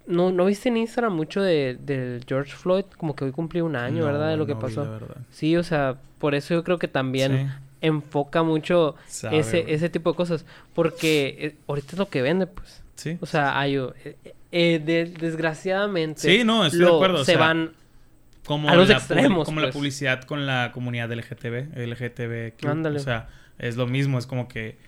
¿No, 0.06 0.32
¿No 0.32 0.46
viste 0.46 0.70
en 0.70 0.78
Instagram 0.78 1.14
mucho 1.14 1.42
de, 1.42 1.76
del 1.80 2.24
George 2.26 2.52
Floyd? 2.52 2.84
Como 2.96 3.14
que 3.14 3.26
hoy 3.26 3.30
cumplió 3.32 3.66
un 3.66 3.76
año, 3.76 4.00
No, 4.00 4.06
¿verdad? 4.06 4.30
De 4.30 4.38
lo 4.38 4.46
que 4.46 4.54
vi, 4.54 4.60
pasó. 4.60 4.82
la 4.84 4.90
verdad. 4.92 5.16
Sí, 5.30 5.54
o 5.56 5.62
sea, 5.62 5.96
por 6.18 6.34
eso 6.34 6.54
yo 6.54 6.64
creo 6.64 6.78
que 6.78 6.88
también 6.88 7.52
enfoca 7.82 8.42
mucho 8.42 8.94
sabe, 9.06 9.40
ese, 9.40 9.66
ese 9.68 9.90
tipo 9.90 10.10
de 10.12 10.16
cosas. 10.16 10.46
Porque 10.74 11.36
eh, 11.38 11.56
ahorita 11.66 11.88
es 11.92 11.98
lo 11.98 12.08
que 12.08 12.22
vende, 12.22 12.46
pues. 12.46 12.82
Sí. 12.94 13.18
O 13.20 13.26
sea, 13.26 13.60
hay, 13.60 13.76
eh, 13.76 14.16
eh, 14.50 14.80
de- 14.82 15.12
desgraciadamente... 15.20 16.20
Sí, 16.22 16.42
no, 16.42 16.64
estoy 16.64 16.80
de 16.80 16.86
acuerdo, 16.86 17.16
o 17.20 17.24
Se 17.24 17.32
sea, 17.32 17.40
van... 17.40 17.72
como 18.48 18.70
a 18.70 18.74
los 18.74 18.88
la 18.88 18.96
extremos, 18.96 19.44
como 19.44 19.60
la 19.60 19.66
pues. 19.66 19.76
publicidad 19.76 20.22
con 20.22 20.46
la 20.46 20.72
comunidad 20.72 21.12
LGTB, 21.12 21.76
LGTB. 21.76 22.66
Ándale. 22.66 22.98
O 22.98 23.02
sea, 23.02 23.28
es 23.58 23.76
lo 23.76 23.86
mismo, 23.86 24.18
es 24.18 24.26
como 24.26 24.48
que... 24.48 24.78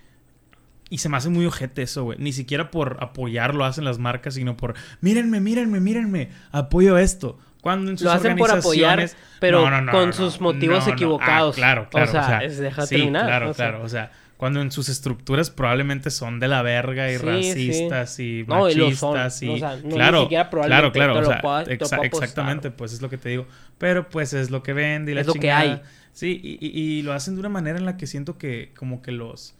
Y 0.88 0.98
se 0.98 1.08
me 1.08 1.18
hace 1.18 1.28
muy 1.28 1.44
ojete 1.46 1.82
eso, 1.82 2.02
güey. 2.04 2.18
Ni 2.18 2.32
siquiera 2.32 2.70
por 2.70 2.96
apoyar 3.00 3.54
lo 3.54 3.64
hacen 3.64 3.84
las 3.84 3.98
marcas, 3.98 4.34
sino 4.34 4.56
por... 4.56 4.74
Mírenme, 5.02 5.40
mírenme, 5.40 5.78
mírenme. 5.78 6.30
Apoyo 6.50 6.98
esto. 6.98 7.38
Cuando 7.60 7.90
en 7.90 7.98
sus 7.98 8.06
Lo 8.06 8.12
hacen 8.12 8.36
por 8.36 8.50
apoyar, 8.50 9.08
pero 9.38 9.60
No, 9.60 9.70
no, 9.70 9.82
no, 9.82 9.92
con 9.92 10.12
sus 10.14 10.40
motivos 10.40 10.86
no. 10.86 10.94
equivocados. 10.94 11.54
Ah, 11.54 11.58
claro, 11.58 11.88
claro. 11.90 12.08
O 12.08 12.10
sea, 12.10 12.38
es- 12.38 12.58
deja 12.58 12.86
sí, 12.86 12.96
terminar, 12.96 13.26
claro, 13.26 13.50
o 13.50 13.54
sea. 13.54 13.68
claro. 13.68 13.84
O 13.84 13.88
sea, 13.90 14.10
cuando 14.40 14.62
en 14.62 14.72
sus 14.72 14.88
estructuras 14.88 15.50
probablemente 15.50 16.08
son 16.10 16.40
de 16.40 16.48
la 16.48 16.62
verga 16.62 17.12
y 17.12 17.18
Sí, 17.18 17.22
racistas 17.26 18.18
y 18.20 18.44
No, 18.48 18.70
y 18.70 18.74
machistas 18.74 19.42
y... 19.42 19.48
O 19.50 19.58
sea, 19.58 19.76
no, 19.76 19.82
ni 19.82 19.90
claro, 19.96 20.28
claro, 20.28 20.92
claro. 20.92 21.18
o 21.18 21.24
sea, 21.26 21.42
puedo- 21.42 21.64
exa- 21.66 22.02
exactamente, 22.06 22.70
pues 22.70 22.94
es 22.94 23.02
lo 23.02 23.10
que 23.10 23.18
te 23.18 23.28
digo. 23.28 23.46
Pero 23.76 24.08
pues 24.08 24.32
es 24.32 24.50
lo 24.50 24.62
que 24.62 24.72
vende 24.72 25.12
y 25.12 25.14
la 25.14 25.20
Es 25.20 25.26
lo 25.26 25.34
que 25.34 25.40
chingada. 25.40 25.60
hay. 25.60 25.82
Sí, 26.14 26.40
y, 26.42 26.52
y- 26.66 26.70
y 26.70 27.02
lo 27.02 27.12
hacen 27.12 27.34
de 27.34 27.40
una 27.40 27.50
manera 27.50 27.78
en 27.78 27.84
la 27.84 27.98
que 27.98 28.06
siento 28.06 28.38
que 28.38 28.72
como 28.74 29.02
que 29.02 29.12
los... 29.12 29.56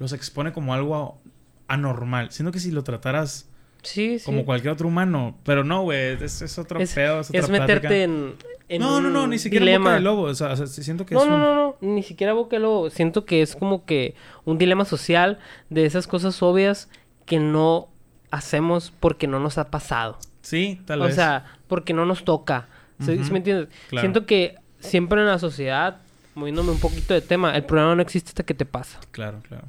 Los 0.00 0.12
expone 0.12 0.52
como 0.52 0.74
algo 0.74 1.20
anormal. 1.68 2.32
Siento 2.32 2.50
que 2.50 2.58
si 2.58 2.72
lo 2.72 2.82
trataras 2.82 3.47
Sí, 3.82 4.18
sí. 4.18 4.24
como 4.24 4.44
cualquier 4.44 4.72
otro 4.72 4.88
humano... 4.88 5.36
Pero 5.44 5.64
no, 5.64 5.82
güey. 5.82 6.22
Es, 6.22 6.42
es 6.42 6.58
otro 6.58 6.80
es, 6.80 6.92
pedo, 6.94 7.20
es 7.20 7.28
otra 7.30 7.40
es 7.40 7.48
meterte 7.50 7.80
plática. 7.80 8.02
en, 8.04 8.34
en 8.68 8.80
No, 8.82 9.00
no, 9.00 9.08
no, 9.10 9.26
ni 9.26 9.38
siquiera 9.38 9.64
en 9.66 9.80
boca 9.82 9.90
dilema. 9.90 9.94
de 9.94 10.00
lobo. 10.00 10.22
O 10.22 10.34
sea, 10.34 10.52
o 10.52 10.66
siento 10.66 11.06
que 11.06 11.14
No, 11.14 11.22
es 11.22 11.28
no, 11.28 11.34
un... 11.36 11.40
no, 11.40 11.54
no, 11.54 11.76
ni 11.80 12.02
siquiera 12.02 12.32
boca 12.32 12.56
de 12.56 12.60
lobo. 12.62 12.90
Siento 12.90 13.24
que 13.24 13.40
es 13.42 13.54
como 13.56 13.84
que 13.84 14.14
un 14.44 14.58
dilema 14.58 14.84
social 14.84 15.38
de 15.70 15.86
esas 15.86 16.06
cosas 16.06 16.42
obvias 16.42 16.88
que 17.24 17.38
no 17.38 17.88
hacemos 18.30 18.92
porque 18.98 19.26
no 19.26 19.38
nos 19.40 19.58
ha 19.58 19.70
pasado. 19.70 20.18
Sí, 20.42 20.80
tal 20.86 21.02
o 21.02 21.04
vez. 21.06 21.14
sea, 21.14 21.44
porque 21.66 21.92
no 21.94 22.04
nos 22.04 22.24
toca. 22.24 22.68
¿Sí, 23.00 23.22
sí 23.22 23.30
me 23.30 23.38
entiendes? 23.38 23.68
claro. 23.88 24.02
Siento 24.02 24.26
que 24.26 24.56
siempre 24.80 25.20
en 25.20 25.28
la 25.28 25.38
sociedad, 25.38 25.98
moviéndome 26.34 26.72
un 26.72 26.80
poquito 26.80 27.14
de 27.14 27.20
tema, 27.20 27.54
el 27.56 27.64
problema 27.64 27.94
no 27.94 28.02
existe 28.02 28.30
hasta 28.30 28.42
que 28.42 28.54
te 28.54 28.66
pasa. 28.66 28.98
Claro, 29.12 29.40
claro. 29.46 29.64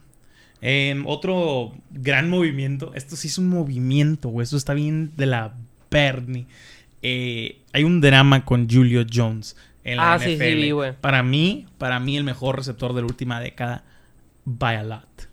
Em, 0.61 1.05
otro 1.07 1.71
gran 1.91 2.29
movimiento. 2.29 2.91
Esto 2.95 3.15
sí 3.15 3.27
es 3.29 3.37
un 3.37 3.47
movimiento, 3.49 4.29
güey. 4.29 4.43
Esto 4.43 4.57
está 4.57 4.73
bien 4.73 5.11
de 5.15 5.25
la 5.25 5.53
Bernie. 5.89 6.45
Eh, 7.01 7.59
hay 7.71 7.83
un 7.83 8.01
drama 8.01 8.43
con 8.43 8.69
Julio 8.69 9.05
Jones 9.11 9.55
en 9.85 9.97
la 9.97 10.13
Ah, 10.13 10.19
sí, 10.19 10.35
NFL. 10.35 10.43
sí, 10.43 10.55
vi, 10.55 10.71
güey. 10.71 10.93
Para 10.99 11.23
mí, 11.23 11.65
para 11.77 11.99
mí, 11.99 12.17
el 12.17 12.23
mejor 12.25 12.57
receptor 12.57 12.93
de 12.93 13.01
la 13.01 13.07
última 13.07 13.39
década, 13.39 13.83
by 14.45 14.75
a 14.75 14.83
lot. 14.83 15.29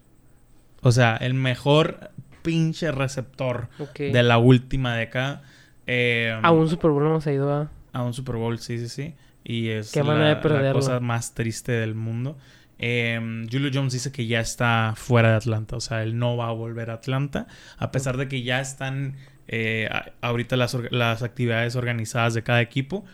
O 0.82 0.92
sea, 0.92 1.16
el 1.16 1.34
mejor 1.34 2.10
pinche 2.42 2.92
receptor 2.92 3.68
de 3.98 4.22
la 4.22 4.38
última 4.38 4.94
década. 4.94 5.42
Em, 5.88 6.38
A 6.44 6.52
un 6.52 6.68
Super 6.68 6.92
Bowl 6.92 7.04
hemos 7.04 7.26
ido 7.26 7.52
a... 7.52 7.70
a 7.92 8.02
un 8.02 8.14
Super 8.14 8.36
Bowl, 8.36 8.58
sí, 8.60 8.78
sí, 8.78 8.88
sí. 8.88 9.14
Y 9.42 9.68
es 9.68 9.90
Qué 9.92 10.02
la, 10.04 10.34
de 10.36 10.62
la 10.62 10.72
cosa 10.72 11.00
más 11.00 11.34
triste 11.34 11.72
del 11.72 11.94
mundo. 11.94 12.36
Eh, 12.78 13.46
Julio 13.50 13.70
Jones 13.72 13.92
dice 13.92 14.12
que 14.12 14.26
ya 14.26 14.40
está 14.40 14.94
fuera 14.96 15.30
de 15.30 15.36
Atlanta, 15.36 15.76
o 15.76 15.80
sea, 15.80 16.02
él 16.02 16.18
no 16.18 16.36
va 16.36 16.48
a 16.48 16.52
volver 16.52 16.90
a 16.90 16.94
Atlanta, 16.94 17.46
a 17.78 17.90
pesar 17.90 18.16
de 18.16 18.28
que 18.28 18.42
ya 18.42 18.60
están 18.60 19.16
eh, 19.48 19.88
ahorita 20.20 20.56
las, 20.56 20.74
actividades 21.22 21.76
organizadas 21.76 22.34
de 22.34 22.42
cada 22.42 22.60
equipo. 22.60 23.04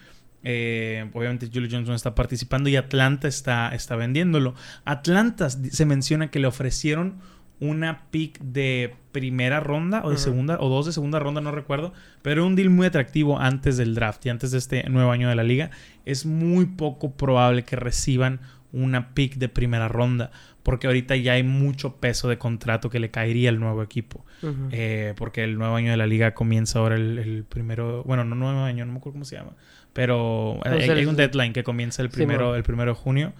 Eh, 0.44 1.08
obviamente 1.12 1.48
Julio 1.52 1.68
Jones 1.70 1.88
no 1.88 1.94
está 1.94 2.16
participando 2.16 2.68
y 2.68 2.74
Atlanta 2.74 3.28
está, 3.28 3.72
está 3.74 3.94
vendiéndolo. 3.96 4.54
Atlanta 4.84 5.48
se 5.50 5.86
menciona 5.86 6.30
que 6.30 6.40
le 6.40 6.48
ofrecieron 6.48 7.20
una 7.60 8.06
pick 8.10 8.40
de 8.40 8.96
primera 9.12 9.60
ronda 9.60 10.02
o 10.04 10.10
de 10.10 10.18
segunda 10.18 10.56
o 10.58 10.68
dos 10.68 10.86
de 10.86 10.92
segunda 10.92 11.20
ronda, 11.20 11.40
no 11.40 11.52
recuerdo, 11.52 11.92
pero 12.20 12.44
un 12.44 12.56
deal 12.56 12.70
muy 12.70 12.86
atractivo 12.86 13.38
antes 13.38 13.76
del 13.76 13.94
draft 13.94 14.26
y 14.26 14.30
antes 14.30 14.50
de 14.50 14.58
este 14.58 14.82
nuevo 14.90 15.12
año 15.12 15.28
de 15.28 15.36
la 15.36 15.44
liga. 15.44 15.70
Es 16.04 16.26
muy 16.26 16.66
poco 16.66 17.12
probable 17.12 17.62
que 17.62 17.76
reciban 17.76 18.40
una 18.72 19.14
pick 19.14 19.36
de 19.36 19.48
primera 19.48 19.88
ronda 19.88 20.30
porque 20.62 20.86
ahorita 20.86 21.16
ya 21.16 21.32
hay 21.32 21.42
mucho 21.42 21.96
peso 21.96 22.28
de 22.28 22.38
contrato 22.38 22.88
que 22.88 23.00
le 23.00 23.10
caería 23.10 23.50
al 23.50 23.58
nuevo 23.60 23.82
equipo. 23.82 24.24
Eh, 24.72 25.14
porque 25.16 25.44
el 25.44 25.56
nuevo 25.56 25.76
año 25.76 25.92
de 25.92 25.96
la 25.96 26.06
liga 26.06 26.34
comienza 26.34 26.80
ahora 26.80 26.96
el, 26.96 27.18
el 27.18 27.44
primero, 27.44 28.02
bueno, 28.04 28.24
no 28.24 28.34
nuevo 28.34 28.60
año, 28.60 28.84
no 28.84 28.92
me 28.92 28.98
acuerdo 28.98 29.14
cómo 29.14 29.24
se 29.24 29.36
llama, 29.36 29.52
pero 29.92 30.58
hay, 30.64 30.72
Pues 30.72 30.90
hay 30.90 31.06
un 31.06 31.14
deadline 31.14 31.52
que 31.52 31.62
comienza 31.62 32.02
el 32.02 32.10
Sí, 32.10 32.16
primero, 32.16 32.56
el 32.56 32.64
primero 32.64 32.92
de 32.92 32.98
junio 32.98 33.32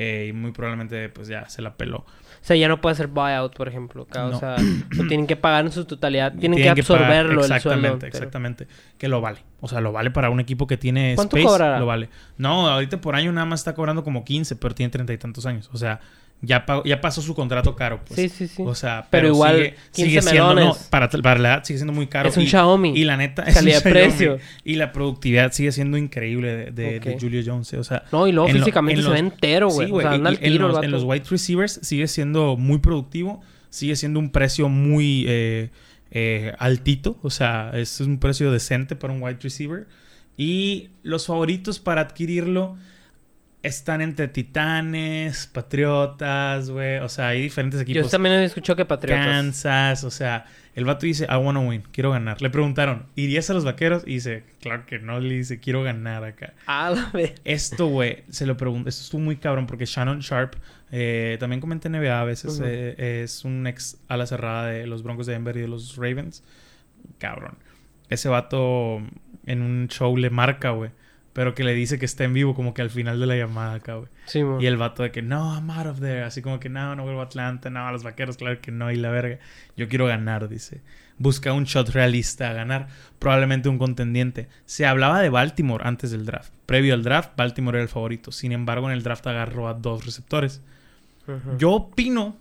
eh, 0.00 0.26
y 0.28 0.32
muy 0.32 0.52
probablemente 0.52 1.08
pues 1.08 1.26
ya 1.26 1.48
se 1.48 1.60
la 1.60 1.76
peló. 1.76 1.98
O 1.98 2.40
sea, 2.40 2.54
ya 2.54 2.68
no 2.68 2.80
puede 2.80 2.92
hacer 2.92 3.08
buyout, 3.08 3.56
por 3.56 3.66
ejemplo. 3.66 4.06
No. 4.14 4.28
O 4.28 4.38
sea, 4.38 4.56
lo 4.90 5.06
tienen 5.08 5.26
que 5.26 5.34
pagar 5.34 5.64
en 5.66 5.72
su 5.72 5.84
totalidad. 5.86 6.32
Tienen, 6.32 6.56
Tienen 6.56 6.74
que 6.76 6.82
absorberlo 6.82 7.32
el 7.32 7.38
exactamente, 7.40 7.96
pero- 7.98 8.06
exactamente, 8.06 8.68
que 8.96 9.08
lo 9.08 9.20
vale. 9.20 9.40
O 9.60 9.66
sea, 9.66 9.80
lo 9.80 9.90
vale 9.90 10.12
para 10.12 10.30
un 10.30 10.38
equipo 10.38 10.68
que 10.68 10.76
tiene 10.76 11.14
¿Cuánto 11.16 11.36
space, 11.36 11.52
cobrará? 11.52 11.80
lo 11.80 11.86
vale. 11.86 12.10
No, 12.36 12.68
ahorita 12.68 13.00
por 13.00 13.16
año 13.16 13.32
nada 13.32 13.44
más 13.44 13.58
está 13.60 13.74
cobrando 13.74 14.04
como 14.04 14.24
15, 14.24 14.54
pero 14.54 14.72
tiene 14.74 14.90
treinta 14.90 15.12
y 15.12 15.18
tantos 15.18 15.46
años. 15.46 15.68
O 15.72 15.76
sea, 15.78 15.98
ya, 16.40 16.64
pasó 17.00 17.20
su 17.20 17.34
contrato 17.34 17.74
caro, 17.74 18.00
pues. 18.06 18.20
Sí, 18.20 18.28
sí, 18.28 18.46
sí. 18.48 18.62
O 18.64 18.74
sea, 18.74 19.06
Pero 19.10 19.22
pero, 19.24 19.34
igual, 19.34 19.56
sigue, 19.56 19.74
15 19.92 20.10
sigue 20.10 20.22
siendo, 20.22 20.54
no, 20.54 20.76
para, 20.90 21.08
para 21.08 21.40
la 21.40 21.48
edad 21.54 21.64
sigue 21.64 21.78
siendo 21.78 21.92
muy 21.92 22.06
caro. 22.06 22.28
Es 22.28 22.36
un 22.36 22.44
y, 22.44 22.46
Xiaomi. 22.46 22.92
Y 22.96 23.04
la 23.04 23.16
neta, 23.16 23.42
es 23.42 23.48
un 23.48 23.54
Calidad 23.54 23.80
Xiaomi. 23.82 24.00
precio. 24.00 24.38
Y 24.64 24.74
la 24.76 24.92
productividad 24.92 25.50
sigue 25.52 25.72
siendo 25.72 25.96
increíble 25.98 26.48
de, 26.56 26.70
de- 26.70 27.00
de 27.00 27.14
Ok. 27.14 27.20
Julio 27.20 27.42
Jones. 27.44 27.72
eh, 27.72 27.78
O 27.78 27.84
sea, 27.84 28.04
No, 28.12 28.28
y 28.28 28.32
luego 28.32 28.48
lo- 28.48 28.54
físicamente 28.54 29.00
en 29.00 29.06
se 29.06 29.12
ve 29.12 29.18
entero, 29.18 29.68
güey. 29.68 29.86
Sí, 29.86 29.90
o 29.90 29.94
güey. 29.94 30.04
sea, 30.04 30.12
y- 30.12 30.14
anda 30.16 30.30
y 30.30 30.36
al 30.36 30.44
en, 30.44 30.52
tiro 30.52 30.68
los, 30.68 30.84
en 30.84 30.90
los 30.92 31.02
wide 31.04 31.24
receivers 31.28 31.80
sigue 31.82 32.06
siendo 32.06 32.56
muy 32.56 32.78
productivo. 32.78 33.40
Sigue 33.70 33.96
siendo 33.96 34.18
un 34.20 34.30
precio 34.30 34.68
muy 34.68 35.24
eh, 35.28 35.70
eh, 36.12 36.52
altito. 36.58 37.18
O 37.22 37.30
sea, 37.30 37.72
es 37.74 38.00
un 38.00 38.18
precio 38.18 38.52
decente 38.52 38.94
para 38.96 39.12
un 39.12 39.20
wide 39.22 39.38
receiver. 39.42 39.86
Y 40.36 40.90
los 41.02 41.26
favoritos 41.26 41.80
para 41.80 42.00
adquirirlo 42.02 42.76
están 43.62 44.00
entre 44.00 44.28
Titanes, 44.28 45.46
Patriotas, 45.48 46.70
güey. 46.70 46.98
O 46.98 47.08
sea, 47.08 47.28
hay 47.28 47.42
diferentes 47.42 47.80
equipos. 47.80 48.04
Yo 48.04 48.08
también 48.08 48.36
he 48.36 48.44
escuchado 48.44 48.76
que 48.76 48.84
Patriotas. 48.84 49.26
Kansas, 49.26 50.04
o 50.04 50.10
sea, 50.10 50.46
el 50.74 50.84
vato 50.84 51.06
dice, 51.06 51.26
I 51.28 51.34
wanna 51.36 51.60
win, 51.60 51.82
quiero 51.92 52.10
ganar. 52.12 52.40
Le 52.40 52.50
preguntaron, 52.50 53.06
¿irías 53.16 53.50
a 53.50 53.54
los 53.54 53.64
vaqueros? 53.64 54.04
Y 54.06 54.14
dice, 54.14 54.44
claro 54.60 54.86
que 54.86 54.98
no, 54.98 55.18
le 55.18 55.34
dice, 55.34 55.58
quiero 55.58 55.82
ganar 55.82 56.22
acá. 56.24 56.54
Ah, 56.66 56.90
la 56.94 57.10
ve- 57.12 57.34
Esto, 57.44 57.86
güey, 57.86 58.22
se 58.30 58.46
lo 58.46 58.56
pregunto, 58.56 58.88
esto 58.88 59.02
estuvo 59.02 59.20
muy 59.20 59.36
cabrón 59.36 59.66
porque 59.66 59.86
Shannon 59.86 60.20
Sharp, 60.20 60.54
eh, 60.92 61.36
también 61.40 61.60
comenta 61.60 61.88
NBA 61.88 62.20
a 62.20 62.24
veces, 62.24 62.60
eh, 62.64 63.22
es 63.24 63.44
un 63.44 63.66
ex 63.66 63.98
ala 64.08 64.26
cerrada 64.26 64.66
de 64.68 64.86
los 64.86 65.02
Broncos 65.02 65.26
de 65.26 65.32
Denver 65.32 65.56
y 65.56 65.60
de 65.62 65.68
los 65.68 65.96
Ravens. 65.96 66.44
Cabrón. 67.18 67.58
Ese 68.08 68.28
vato 68.28 69.02
en 69.46 69.62
un 69.62 69.88
show 69.88 70.16
le 70.16 70.30
marca, 70.30 70.70
güey. 70.70 70.90
Pero 71.32 71.54
que 71.54 71.64
le 71.64 71.74
dice 71.74 71.98
que 71.98 72.04
está 72.04 72.24
en 72.24 72.34
vivo 72.34 72.54
como 72.54 72.74
que 72.74 72.82
al 72.82 72.90
final 72.90 73.20
de 73.20 73.26
la 73.26 73.36
llamada 73.36 73.74
acá, 73.74 73.94
güey. 73.94 74.08
Sí. 74.26 74.40
Y 74.60 74.66
el 74.66 74.76
vato 74.76 75.02
de 75.02 75.10
que 75.10 75.22
no, 75.22 75.54
I'm 75.54 75.70
out 75.70 75.86
of 75.86 76.00
there. 76.00 76.22
Así 76.22 76.42
como 76.42 76.58
que 76.58 76.68
no, 76.68 76.96
no 76.96 77.04
vuelvo 77.04 77.20
a 77.20 77.24
Atlanta, 77.24 77.70
no, 77.70 77.86
a 77.86 77.92
los 77.92 78.02
vaqueros, 78.02 78.36
claro 78.36 78.60
que 78.60 78.72
no, 78.72 78.90
y 78.90 78.96
la 78.96 79.10
verga. 79.10 79.38
Yo 79.76 79.88
quiero 79.88 80.06
ganar, 80.06 80.48
dice. 80.48 80.80
Busca 81.18 81.52
un 81.52 81.64
shot 81.64 81.90
realista 81.90 82.50
a 82.50 82.52
ganar, 82.52 82.88
probablemente 83.18 83.68
un 83.68 83.78
contendiente. 83.78 84.48
Se 84.66 84.86
hablaba 84.86 85.20
de 85.20 85.30
Baltimore 85.30 85.84
antes 85.86 86.10
del 86.10 86.24
draft. 86.24 86.52
Previo 86.66 86.94
al 86.94 87.02
draft, 87.02 87.32
Baltimore 87.36 87.78
era 87.78 87.82
el 87.82 87.88
favorito. 87.88 88.30
Sin 88.30 88.52
embargo, 88.52 88.88
en 88.88 88.96
el 88.96 89.02
draft 89.02 89.26
agarró 89.26 89.68
a 89.68 89.74
dos 89.74 90.06
receptores. 90.06 90.62
Yo 91.58 91.72
opino 91.72 92.36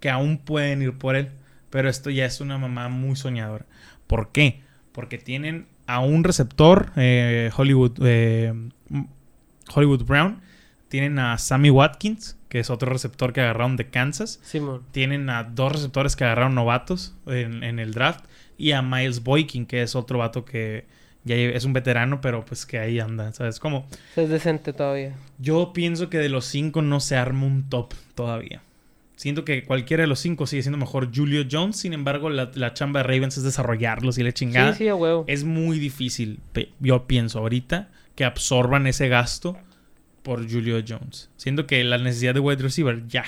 que 0.00 0.10
aún 0.10 0.38
pueden 0.38 0.82
ir 0.82 0.94
por 0.94 1.16
él, 1.16 1.30
pero 1.70 1.88
esto 1.88 2.10
ya 2.10 2.24
es 2.24 2.40
una 2.40 2.58
mamá 2.58 2.88
muy 2.88 3.16
soñadora. 3.16 3.66
¿Por 4.06 4.32
qué? 4.32 4.62
Porque 4.92 5.18
tienen 5.18 5.66
a 5.88 6.00
un 6.00 6.22
receptor, 6.22 6.92
eh, 6.96 7.50
Hollywood, 7.56 7.98
eh, 8.04 8.52
Hollywood 9.74 10.04
Brown, 10.04 10.40
tienen 10.88 11.18
a 11.18 11.36
Sammy 11.38 11.70
Watkins, 11.70 12.36
que 12.48 12.60
es 12.60 12.70
otro 12.70 12.92
receptor 12.92 13.32
que 13.32 13.40
agarraron 13.40 13.76
de 13.76 13.88
Kansas, 13.90 14.38
Simón. 14.42 14.82
tienen 14.92 15.28
a 15.30 15.44
dos 15.44 15.72
receptores 15.72 16.14
que 16.14 16.24
agarraron 16.24 16.54
novatos 16.54 17.14
en, 17.26 17.62
en 17.64 17.78
el 17.78 17.92
draft 17.92 18.24
y 18.56 18.72
a 18.72 18.82
Miles 18.82 19.22
Boykin, 19.22 19.66
que 19.66 19.82
es 19.82 19.94
otro 19.96 20.18
vato 20.18 20.44
que 20.44 20.86
ya 21.24 21.34
es 21.36 21.64
un 21.64 21.72
veterano, 21.72 22.20
pero 22.20 22.44
pues 22.44 22.64
que 22.64 22.78
ahí 22.78 23.00
anda, 23.00 23.32
¿sabes? 23.32 23.58
Como 23.58 23.86
Es 24.16 24.28
decente 24.30 24.72
todavía. 24.72 25.14
yo 25.38 25.72
pienso 25.74 26.08
que 26.08 26.18
de 26.18 26.28
los 26.30 26.44
cinco 26.46 26.80
no 26.80 27.00
se 27.00 27.16
arma 27.16 27.44
un 27.46 27.68
top 27.68 27.92
todavía. 28.14 28.62
Siento 29.18 29.44
que 29.44 29.64
cualquiera 29.64 30.04
de 30.04 30.06
los 30.06 30.20
cinco 30.20 30.46
sigue 30.46 30.62
siendo 30.62 30.78
mejor 30.78 31.10
Julio 31.12 31.44
Jones. 31.50 31.76
Sin 31.76 31.92
embargo, 31.92 32.30
la, 32.30 32.52
la 32.54 32.72
chamba 32.72 33.00
de 33.00 33.08
Ravens 33.08 33.36
es 33.36 33.42
desarrollarlos 33.42 34.16
y 34.16 34.22
le 34.22 34.32
chingada. 34.32 34.72
Sí, 34.74 34.84
sí, 34.84 34.88
a 34.88 34.94
huevo. 34.94 35.24
Es 35.26 35.42
muy 35.42 35.80
difícil, 35.80 36.38
yo 36.78 37.08
pienso 37.08 37.40
ahorita, 37.40 37.88
que 38.14 38.24
absorban 38.24 38.86
ese 38.86 39.08
gasto 39.08 39.58
por 40.22 40.48
Julio 40.48 40.84
Jones. 40.88 41.30
Siento 41.36 41.66
que 41.66 41.82
la 41.82 41.98
necesidad 41.98 42.32
de 42.32 42.38
wide 42.38 42.62
receiver 42.62 43.08
ya. 43.08 43.24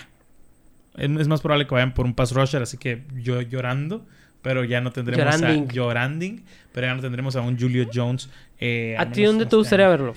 Es, 0.97 1.11
es 1.11 1.27
más 1.27 1.41
probable 1.41 1.67
que 1.67 1.75
vayan 1.75 1.93
por 1.93 2.07
un 2.07 2.15
pass 2.15 2.31
rusher, 2.31 2.63
así 2.63 2.79
que 2.79 3.03
yo 3.21 3.41
llorando. 3.43 4.07
Pero 4.43 4.63
ya 4.63 4.81
no 4.81 4.93
tendremos 4.93 5.41
Lloranding. 5.41 5.69
a 5.69 5.73
lloranding, 5.73 6.45
pero 6.73 6.87
ya 6.87 6.95
no 6.95 7.03
tendremos 7.03 7.35
a 7.35 7.41
un 7.41 7.59
Julio 7.59 7.89
Jones. 7.93 8.31
eh, 8.61 8.95
¿A 8.97 9.11
ti 9.11 9.25
dónde 9.25 9.41
te 9.45 9.49
este 9.49 9.57
gustaría 9.57 9.89
verlo? 9.89 10.15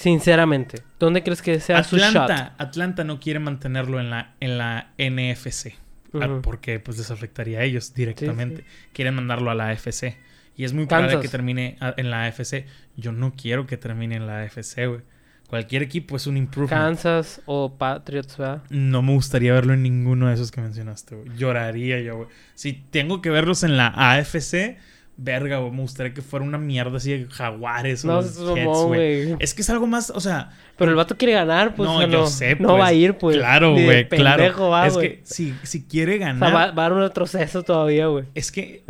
Sinceramente. 0.00 0.82
¿Dónde 0.98 1.22
crees 1.22 1.42
que 1.42 1.60
sea 1.60 1.84
su 1.84 1.96
shot? 1.98 2.06
Atlanta, 2.16 2.54
Atlanta 2.56 3.04
no 3.04 3.20
quiere 3.20 3.38
mantenerlo 3.38 4.00
en 4.00 4.08
la, 4.08 4.32
en 4.40 4.56
la 4.56 4.92
NFC. 4.98 5.74
ah. 6.18 6.40
Porque 6.42 6.80
pues 6.80 6.96
les 6.96 7.10
afectaría 7.10 7.58
a 7.60 7.64
ellos 7.64 7.92
directamente. 7.92 8.64
Quieren 8.94 9.14
mandarlo 9.14 9.50
a 9.50 9.54
la 9.54 9.68
AFC. 9.68 10.16
Y 10.56 10.64
es 10.64 10.72
muy 10.72 10.86
Kansas. 10.86 11.08
probable 11.10 11.20
que 11.22 11.28
termine 11.30 11.76
a- 11.80 11.92
en 11.98 12.10
la 12.10 12.24
AFC. 12.24 12.64
Yo 12.96 13.12
no 13.12 13.34
quiero 13.34 13.66
que 13.66 13.76
termine 13.76 14.16
en 14.16 14.26
la 14.26 14.40
AFC, 14.40 14.86
güey. 14.86 15.00
Cualquier 15.48 15.82
equipo 15.82 16.16
es 16.16 16.26
un 16.26 16.36
improvement. 16.38 16.70
Kansas 16.80 17.42
o 17.44 17.76
Patriots, 17.76 18.38
¿verdad? 18.38 18.62
No 18.70 19.02
me 19.02 19.12
gustaría 19.12 19.52
verlo 19.52 19.74
en 19.74 19.82
ninguno 19.82 20.28
de 20.28 20.34
esos 20.34 20.50
que 20.50 20.60
mencionaste, 20.62 21.14
güey. 21.14 21.36
Lloraría 21.36 22.00
yo, 22.00 22.16
güey. 22.16 22.28
Si 22.54 22.72
tengo 22.72 23.20
que 23.20 23.30
verlos 23.30 23.64
en 23.64 23.76
la 23.76 23.88
AFC, 23.88 24.78
verga, 25.22 25.58
güey. 25.58 25.70
Me 25.70 25.82
gustaría 25.82 26.14
que 26.14 26.22
fuera 26.22 26.44
una 26.44 26.58
mierda 26.58 26.96
así 26.96 27.12
de 27.12 27.26
jaguares 27.30 28.04
o 28.04 28.08
No, 28.08 28.20
es 28.20 28.36
Jets, 28.38 28.78
güey. 28.86 29.36
Es 29.38 29.54
que 29.54 29.62
es 29.62 29.70
algo 29.70 29.86
más, 29.86 30.10
o 30.10 30.20
sea, 30.20 30.50
Pero 30.76 30.90
el 30.90 30.96
vato 30.96 31.16
quiere 31.16 31.34
ganar, 31.34 31.74
pues. 31.74 31.88
no, 31.88 31.96
o 31.96 32.00
sea, 32.00 32.08
yo 32.08 32.26
sé, 32.26 32.56
No 32.56 32.68
pues. 32.68 32.80
va 32.80 32.86
a 32.86 32.92
ir, 32.92 33.14
pues. 33.18 33.36
Claro, 33.36 33.72
güey, 33.74 34.08
claro. 34.08 34.70
va, 34.70 34.86
es 34.86 34.96
que 34.96 35.20
si, 35.24 35.54
si 35.62 35.82
quiere 35.84 36.14
O 36.14 36.18
sea, 36.18 36.26
ganar, 36.28 36.54
va, 36.54 36.66
va 36.72 36.82
a 36.86 36.88
dar 36.88 36.92
un 36.92 37.00
retroceso 37.00 37.62
todavía, 37.62 38.06
güey. 38.06 38.24
es 38.34 38.50
que, 38.50 38.82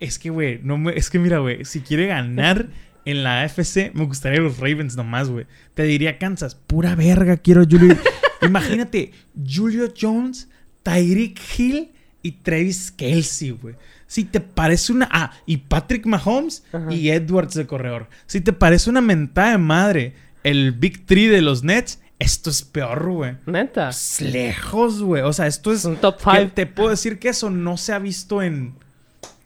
es 0.00 0.18
que, 0.18 0.30
güey, 0.30 0.60
no 0.62 0.78
me, 0.78 0.96
es 0.96 1.10
que 1.10 1.18
mira, 1.18 1.38
güey, 1.38 1.64
si 1.64 1.80
quiere 1.80 2.06
ganar 2.06 2.68
en 3.04 3.24
la 3.24 3.42
AFC, 3.42 3.92
me 3.94 4.04
gustaría 4.04 4.40
los 4.40 4.58
Ravens 4.58 4.96
nomás, 4.96 5.28
güey. 5.28 5.46
Te 5.74 5.82
diría 5.84 6.18
Kansas, 6.18 6.54
pura 6.54 6.94
verga, 6.94 7.36
quiero 7.36 7.64
Julio. 7.68 7.96
Imagínate, 8.42 9.12
Julio 9.44 9.92
Jones, 10.00 10.48
Tyreek 10.84 11.40
Hill 11.58 11.90
y 12.22 12.32
Travis 12.32 12.92
Kelsey, 12.92 13.50
güey. 13.50 13.74
Si 14.08 14.24
te 14.24 14.40
parece 14.40 14.92
una. 14.92 15.08
Ah, 15.12 15.32
y 15.46 15.58
Patrick 15.58 16.04
Mahomes 16.06 16.64
Ajá. 16.72 16.92
y 16.92 17.10
Edwards 17.10 17.54
de 17.54 17.66
corredor. 17.68 18.08
Si 18.26 18.40
te 18.40 18.52
parece 18.52 18.90
una 18.90 19.00
mentada 19.00 19.52
de 19.52 19.58
madre 19.58 20.14
el 20.42 20.72
Big 20.72 21.06
Three 21.06 21.28
de 21.28 21.42
los 21.42 21.62
Nets, 21.62 22.00
esto 22.18 22.50
es 22.50 22.62
peor, 22.62 23.08
güey. 23.12 23.36
Neta. 23.46 23.86
Pues, 23.86 24.20
lejos, 24.22 25.00
güey. 25.02 25.22
O 25.22 25.32
sea, 25.32 25.46
esto 25.46 25.70
es. 25.72 25.80
Es 25.80 25.84
un 25.84 25.96
top. 25.96 26.16
Te 26.54 26.66
puedo 26.66 26.88
decir 26.90 27.18
que 27.20 27.28
eso 27.28 27.50
no 27.50 27.76
se 27.76 27.92
ha 27.92 27.98
visto 28.00 28.42
en 28.42 28.74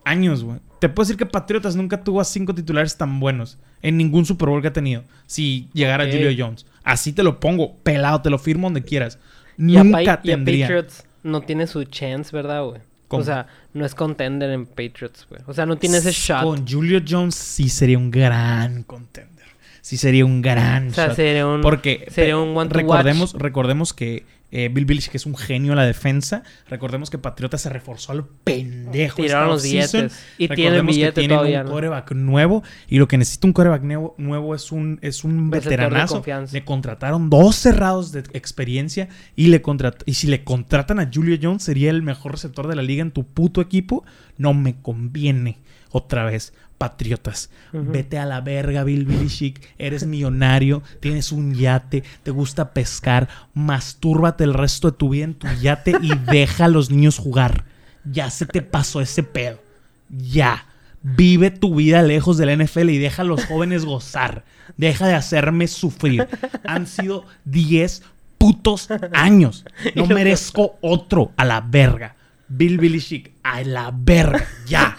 años, 0.04 0.44
güey. 0.44 0.58
Te 0.78 0.88
puedo 0.88 1.04
decir 1.04 1.16
que 1.16 1.26
Patriotas 1.26 1.76
nunca 1.76 2.02
tuvo 2.02 2.20
a 2.20 2.24
cinco 2.24 2.54
titulares 2.54 2.96
tan 2.96 3.20
buenos 3.20 3.58
en 3.82 3.96
ningún 3.96 4.24
Super 4.24 4.48
Bowl 4.48 4.62
que 4.62 4.68
ha 4.68 4.72
tenido. 4.72 5.02
Si 5.26 5.68
llegara. 5.74 6.04
Julio 6.04 6.30
Jones. 6.36 6.66
Así 6.84 7.12
te 7.12 7.22
lo 7.22 7.38
pongo, 7.40 7.76
pelado, 7.78 8.22
te 8.22 8.30
lo 8.30 8.38
firmo 8.38 8.66
donde 8.66 8.82
quieras. 8.82 9.18
Y 9.58 9.76
a, 9.76 9.84
Nunca 9.84 9.96
Pa- 9.98 10.20
y 10.24 10.30
a 10.30 10.34
tendría. 10.36 10.66
Patriots 10.66 11.04
no 11.22 11.42
tiene 11.42 11.66
su 11.66 11.84
chance, 11.84 12.34
¿verdad, 12.34 12.64
güey? 12.64 12.80
O 13.20 13.24
sea, 13.24 13.46
no 13.74 13.84
es 13.84 13.94
contender 13.94 14.50
en 14.50 14.66
Patriots, 14.66 15.26
güey. 15.28 15.42
O 15.46 15.54
sea, 15.54 15.66
no 15.66 15.76
tiene 15.76 15.98
ese 15.98 16.12
shot. 16.12 16.42
Con 16.42 16.66
Julio 16.66 17.00
Jones 17.06 17.34
sí 17.34 17.68
sería 17.68 17.98
un 17.98 18.10
gran 18.10 18.82
contender. 18.84 19.46
Sí 19.80 19.96
sería 19.96 20.24
un 20.24 20.42
gran 20.42 20.88
O 20.88 20.94
sea, 20.94 21.08
shot. 21.08 21.16
sería 21.16 21.46
un... 21.46 21.60
Porque 21.60 22.06
sería 22.10 22.36
un 22.38 22.56
one 22.56 22.70
recordemos, 22.70 23.34
recordemos 23.34 23.92
que 23.92 24.24
eh, 24.54 24.68
Bill 24.68 24.84
Belichick 24.84 25.14
es 25.14 25.24
un 25.24 25.34
genio 25.34 25.72
a 25.72 25.76
la 25.76 25.86
defensa. 25.86 26.42
Recordemos 26.68 27.08
que 27.08 27.16
Patriota 27.16 27.56
se 27.56 27.70
reforzó 27.70 28.12
al 28.12 28.26
pendejo. 28.26 29.16
Tiraron 29.16 29.48
los 29.48 29.62
billetes. 29.62 30.12
Y 30.36 30.46
Recordemos 30.46 30.94
que 30.94 31.00
billete 31.00 31.20
tienen 31.22 31.38
todavía, 31.38 31.60
un 31.62 31.66
¿no? 31.66 31.72
coreback 31.72 32.12
nuevo. 32.12 32.62
Y 32.86 32.98
lo 32.98 33.08
que 33.08 33.16
necesita 33.16 33.46
un 33.46 33.54
coreback 33.54 33.82
nuevo, 33.82 34.14
nuevo 34.18 34.54
es 34.54 34.70
un, 34.70 34.98
es 35.00 35.24
un 35.24 35.48
veteranazo. 35.48 36.22
Le 36.52 36.64
contrataron 36.66 37.30
dos 37.30 37.56
cerrados 37.56 38.12
de 38.12 38.20
experiencia. 38.34 39.08
Y, 39.34 39.46
le 39.46 39.62
y 40.04 40.14
si 40.14 40.26
le 40.26 40.44
contratan 40.44 41.00
a 41.00 41.10
Julio 41.10 41.38
Jones, 41.40 41.62
sería 41.62 41.88
el 41.88 42.02
mejor 42.02 42.32
receptor 42.32 42.68
de 42.68 42.76
la 42.76 42.82
liga 42.82 43.00
en 43.00 43.10
tu 43.10 43.24
puto 43.24 43.62
equipo. 43.62 44.04
No 44.36 44.52
me 44.52 44.74
conviene. 44.82 45.60
Otra 45.94 46.24
vez, 46.24 46.52
Patriotas. 46.82 47.48
Vete 47.72 48.18
a 48.18 48.26
la 48.26 48.40
verga, 48.40 48.82
Bill 48.82 49.04
Belichick. 49.04 49.60
Eres 49.78 50.04
millonario, 50.04 50.82
tienes 50.98 51.30
un 51.30 51.54
yate, 51.54 52.02
te 52.24 52.32
gusta 52.32 52.72
pescar. 52.72 53.28
Mastúrbate 53.54 54.42
el 54.42 54.52
resto 54.52 54.90
de 54.90 54.96
tu 54.96 55.10
vida 55.10 55.26
en 55.26 55.34
tu 55.34 55.46
yate 55.60 55.92
y 56.02 56.10
deja 56.32 56.64
a 56.64 56.68
los 56.68 56.90
niños 56.90 57.18
jugar. 57.18 57.66
Ya 58.04 58.30
se 58.30 58.46
te 58.46 58.62
pasó 58.62 59.00
ese 59.00 59.22
pedo. 59.22 59.62
Ya. 60.08 60.66
Vive 61.04 61.52
tu 61.52 61.76
vida 61.76 62.02
lejos 62.02 62.36
del 62.36 62.64
NFL 62.64 62.90
y 62.90 62.98
deja 62.98 63.22
a 63.22 63.26
los 63.26 63.44
jóvenes 63.44 63.84
gozar. 63.84 64.44
Deja 64.76 65.06
de 65.06 65.14
hacerme 65.14 65.68
sufrir. 65.68 66.26
Han 66.64 66.88
sido 66.88 67.26
10 67.44 68.02
putos 68.38 68.88
años. 69.12 69.64
No 69.94 70.06
merezco 70.08 70.78
otro 70.80 71.30
a 71.36 71.44
la 71.44 71.60
verga. 71.60 72.16
Bill 72.48 72.78
Belichick, 72.78 73.30
a 73.44 73.62
la 73.62 73.94
verga. 73.96 74.44
Ya. 74.66 74.96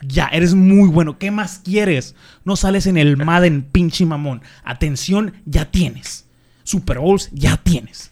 Ya, 0.00 0.26
eres 0.26 0.54
muy 0.54 0.88
bueno. 0.88 1.18
¿Qué 1.18 1.30
más 1.30 1.60
quieres? 1.64 2.14
No 2.44 2.56
sales 2.56 2.86
en 2.86 2.96
el 2.96 3.16
Madden, 3.16 3.62
pinche 3.62 4.04
mamón. 4.04 4.42
Atención, 4.64 5.34
ya 5.46 5.70
tienes. 5.70 6.26
Super 6.64 6.98
Bowls, 6.98 7.30
ya 7.32 7.56
tienes. 7.56 8.10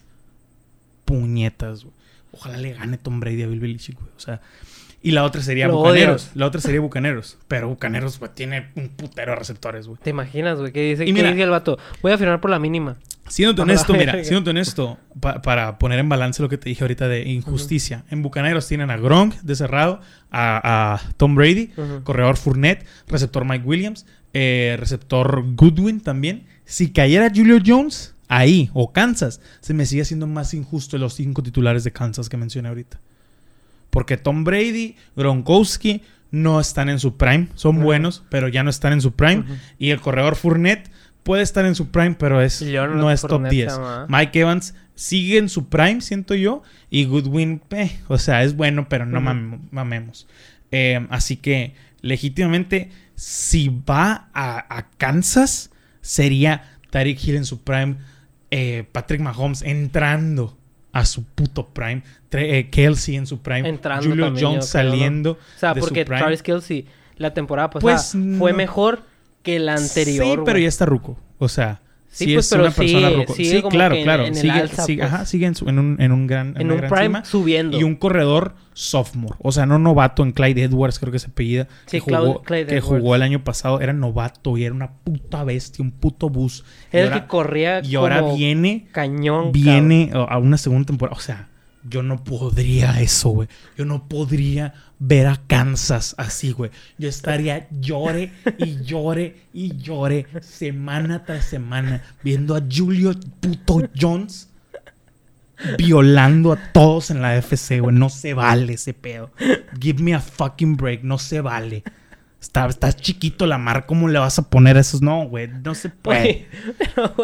Puñetas, 1.05 1.83
güey. 1.83 1.95
Ojalá 2.31 2.57
le 2.57 2.73
gane 2.73 2.97
Tom 2.97 3.19
Brady 3.19 3.43
a 3.43 3.47
Bill 3.47 3.59
Belichick, 3.59 3.99
güey. 3.99 4.11
O 4.15 4.19
sea, 4.19 4.41
y 5.05 5.11
la 5.11 5.23
otra 5.23 5.41
sería 5.41 5.67
Lo 5.67 5.77
Bucaneros. 5.77 6.23
odias. 6.23 6.35
La 6.35 6.45
otra 6.47 6.59
sería 6.61 6.81
Bucaneros. 6.81 7.37
Pero 7.47 7.69
Bucaneros, 7.69 8.19
güey, 8.19 8.31
tiene 8.33 8.69
un 8.75 8.89
putero 8.89 9.31
de 9.33 9.37
receptores, 9.37 9.87
güey. 9.87 9.99
¿Te 10.01 10.09
imaginas, 10.09 10.59
güey? 10.59 10.71
¿Qué 10.71 10.81
dice, 10.89 11.03
Y 11.03 11.07
qué 11.07 11.13
mira- 11.13 11.29
dice 11.31 11.43
el 11.43 11.49
vato? 11.49 11.77
Voy 12.01 12.11
a 12.11 12.17
firmar 12.17 12.41
por 12.41 12.51
la 12.51 12.59
mínima. 12.59 12.97
Siéndote 13.27 13.63
honesto, 13.63 13.93
mira, 13.93 14.23
siéndote 14.23 14.51
honesto, 14.51 14.99
pa- 15.19 15.41
para 15.41 15.79
poner 15.79 15.97
en 15.97 16.07
balance 16.09 16.43
lo 16.43 16.49
que 16.49 16.59
te 16.59 16.69
dije 16.69 16.83
ahorita 16.83 17.07
de 17.07 17.23
injusticia. 17.27 18.03
En 18.11 18.21
Bucaneros 18.21 18.67
tienen 18.67 18.91
a 18.91 18.97
Gronk 18.97 19.33
de 19.41 19.55
cerrado, 19.55 19.99
a, 20.29 20.93
a 20.93 21.01
Tom 21.17 21.33
Brady, 21.33 21.71
corredor 22.03 22.37
Fournette, 22.37 22.85
receptor 23.07 23.43
Mike 23.45 23.65
Williams, 23.65 24.05
eh, 24.33 24.75
receptor 24.79 25.43
Goodwin 25.55 26.01
también. 26.01 26.45
Si 26.65 26.91
cayera 26.91 27.31
Julio 27.33 27.57
Jones 27.65 28.13
ahí 28.27 28.69
o 28.73 28.91
Kansas, 28.93 29.41
se 29.59 29.73
me 29.73 29.85
sigue 29.87 30.03
haciendo 30.03 30.27
más 30.27 30.53
injusto 30.53 30.97
los 30.99 31.13
cinco 31.15 31.41
titulares 31.41 31.83
de 31.83 31.91
Kansas 31.91 32.29
que 32.29 32.37
mencioné 32.37 32.69
ahorita. 32.69 32.99
Porque 33.95 34.17
Tom 34.17 34.43
Brady, 34.43 34.95
Gronkowski 35.15 36.03
no 36.31 36.59
están 36.59 36.89
en 36.89 36.99
su 36.99 37.15
prime, 37.15 37.47
son 37.55 37.81
buenos, 37.81 38.23
pero 38.29 38.49
ya 38.49 38.61
no 38.61 38.69
están 38.69 38.91
en 38.93 38.99
su 39.01 39.13
prime. 39.13 39.45
Y 39.79 39.91
el 39.91 40.01
corredor 40.01 40.35
Fournette 40.35 40.91
puede 41.23 41.41
estar 41.43 41.65
en 41.65 41.75
su 41.75 41.89
prime, 41.91 42.15
pero 42.19 42.41
es, 42.41 42.61
Leonard 42.61 42.97
no 42.99 43.09
es 43.09 43.21
top 43.21 43.29
Fournette 43.31 43.51
10. 43.51 43.71
se 43.73 43.77
llama. 43.79 44.05
Mike 44.09 44.39
Evans 44.41 44.75
sigue 44.95 45.37
en 45.37 45.47
su 45.47 45.69
prime, 45.69 46.01
siento 46.01 46.35
yo. 46.35 46.61
Y 46.89 47.05
Goodwin, 47.05 47.61
eh, 47.71 47.97
o 48.09 48.17
sea, 48.17 48.43
es 48.43 48.55
bueno, 48.57 48.87
pero 48.89 49.05
no 49.05 49.21
mam- 49.21 49.59
mamemos. 49.71 50.27
Eh, 50.71 51.07
así 51.09 51.37
que, 51.37 51.73
legítimamente, 52.01 52.89
si 53.15 53.69
va 53.69 54.27
a, 54.33 54.65
a 54.77 54.89
Kansas, 54.97 55.71
sería 56.01 56.77
Tyreek 56.89 57.23
Hill 57.23 57.35
en 57.37 57.45
su 57.45 57.61
prime, 57.63 57.95
eh, 58.51 58.83
Patrick 58.91 59.21
Mahomes 59.21 59.61
entrando 59.61 60.57
a 60.95 61.03
su 61.05 61.25
puto 61.25 61.67
prime, 61.67 62.03
Tre- 62.31 62.53
eh, 62.53 62.69
Kelsey 62.69 63.17
en 63.17 63.27
su 63.27 63.39
prime, 63.41 63.67
Entrando 63.67 64.07
Julio 64.07 64.25
también, 64.27 64.45
Jones 64.47 64.65
saliendo. 64.67 65.31
O 65.31 65.59
sea, 65.59 65.73
de 65.73 65.81
su 65.81 65.87
porque 65.87 66.05
prime. 66.05 66.19
Travis 66.21 66.41
Kelsey 66.41 66.87
la 67.17 67.33
temporada 67.33 67.69
pasada 67.69 67.95
Pues, 67.95 68.11
fue 68.39 68.51
no. 68.51 68.57
mejor 68.57 69.01
que 69.43 69.57
el 69.57 69.67
anterior. 69.67 70.37
Sí, 70.39 70.41
pero 70.45 70.57
ya 70.57 70.67
está 70.69 70.85
ruco. 70.85 71.17
O 71.37 71.49
sea, 71.49 71.81
Sí, 72.15 72.25
sí, 72.27 72.33
pues, 72.33 72.45
es 72.45 72.49
pero 72.51 72.63
una 72.63 72.71
persona 72.71 73.07
sigue- 73.09 73.15
ruco. 73.19 73.33
sigue 73.33 73.49
Sí, 73.49 73.61
como 73.61 73.69
claro, 73.71 73.93
que 73.93 73.99
en- 73.99 74.03
claro. 74.05 74.23
en 74.23 74.29
el 74.29 74.35
sigue, 74.39 74.51
alza, 74.53 74.85
sigue- 74.85 75.01
pues. 75.03 75.13
ajá, 75.13 75.25
sigue 75.25 75.45
en, 75.47 75.55
su- 75.55 75.67
en 75.67 75.79
un, 75.79 75.97
en 75.99 76.11
un 76.13 76.27
gran, 76.27 76.55
en 76.57 76.71
un 76.71 76.77
gran 76.77 76.89
prime 76.89 77.05
cima. 77.07 77.25
subiendo. 77.25 77.77
Y 77.77 77.83
un 77.83 77.95
corredor 77.95 78.55
sophomore. 78.73 79.35
O 79.39 79.51
sea, 79.51 79.65
no 79.65 79.79
novato 79.79 80.23
en 80.23 80.31
Clyde 80.31 80.63
Edwards, 80.63 80.97
creo 80.99 81.11
que 81.11 81.19
se 81.19 81.27
apellida. 81.27 81.67
Sí, 81.87 81.99
que 81.99 82.15
jugó, 82.15 82.41
Clyde- 82.43 82.67
que 82.67 82.77
Edwards. 82.77 83.01
jugó 83.01 83.15
el 83.15 83.21
año 83.21 83.43
pasado. 83.43 83.81
Era 83.81 83.91
novato 83.93 84.57
y 84.57 84.63
era 84.63 84.73
una 84.73 84.91
puta 85.03 85.43
bestia, 85.43 85.83
un 85.83 85.91
puto 85.91 86.29
bus. 86.29 86.63
Era 86.91 87.13
el 87.15 87.21
que 87.21 87.27
corría 87.27 87.81
Y 87.83 87.95
ahora 87.95 88.21
viene, 88.33 88.87
cañón. 88.93 89.51
viene 89.51 90.09
a 90.13 90.37
una 90.37 90.57
segunda 90.57 90.85
temporada. 90.85 91.17
O 91.17 91.21
sea, 91.21 91.49
yo 91.87 92.03
no 92.03 92.23
podría 92.23 92.99
eso, 93.01 93.29
güey. 93.29 93.47
Yo 93.77 93.85
no 93.85 94.07
podría 94.07 94.73
ver 94.99 95.27
a 95.27 95.41
Kansas 95.47 96.15
así, 96.17 96.51
güey. 96.51 96.71
Yo 96.97 97.07
estaría 97.09 97.67
llore 97.71 98.31
y 98.57 98.83
llore 98.83 99.43
y 99.53 99.77
llore 99.77 100.27
semana 100.41 101.23
tras 101.23 101.45
semana 101.45 102.03
viendo 102.23 102.55
a 102.55 102.63
Julio 102.69 103.13
puto 103.39 103.87
Jones 103.99 104.49
violando 105.77 106.53
a 106.53 106.71
todos 106.73 107.11
en 107.11 107.21
la 107.21 107.35
FC, 107.37 107.79
güey. 107.79 107.95
No 107.95 108.09
se 108.09 108.33
vale 108.33 108.73
ese 108.73 108.93
pedo. 108.93 109.31
Give 109.79 110.01
me 110.03 110.13
a 110.13 110.19
fucking 110.19 110.75
break. 110.75 111.03
No 111.03 111.17
se 111.17 111.41
vale. 111.41 111.83
Está, 112.41 112.67
está 112.67 112.93
chiquito 112.93 113.45
la 113.45 113.57
mar. 113.57 113.85
¿Cómo 113.85 114.07
le 114.07 114.19
vas 114.19 114.37
a 114.39 114.49
poner 114.49 114.77
esos? 114.77 115.01
No, 115.01 115.27
güey. 115.27 115.47
No 115.47 115.75
se 115.75 115.89
puede. 115.89 116.19
Oye, 116.19 116.47
pero, 116.95 117.15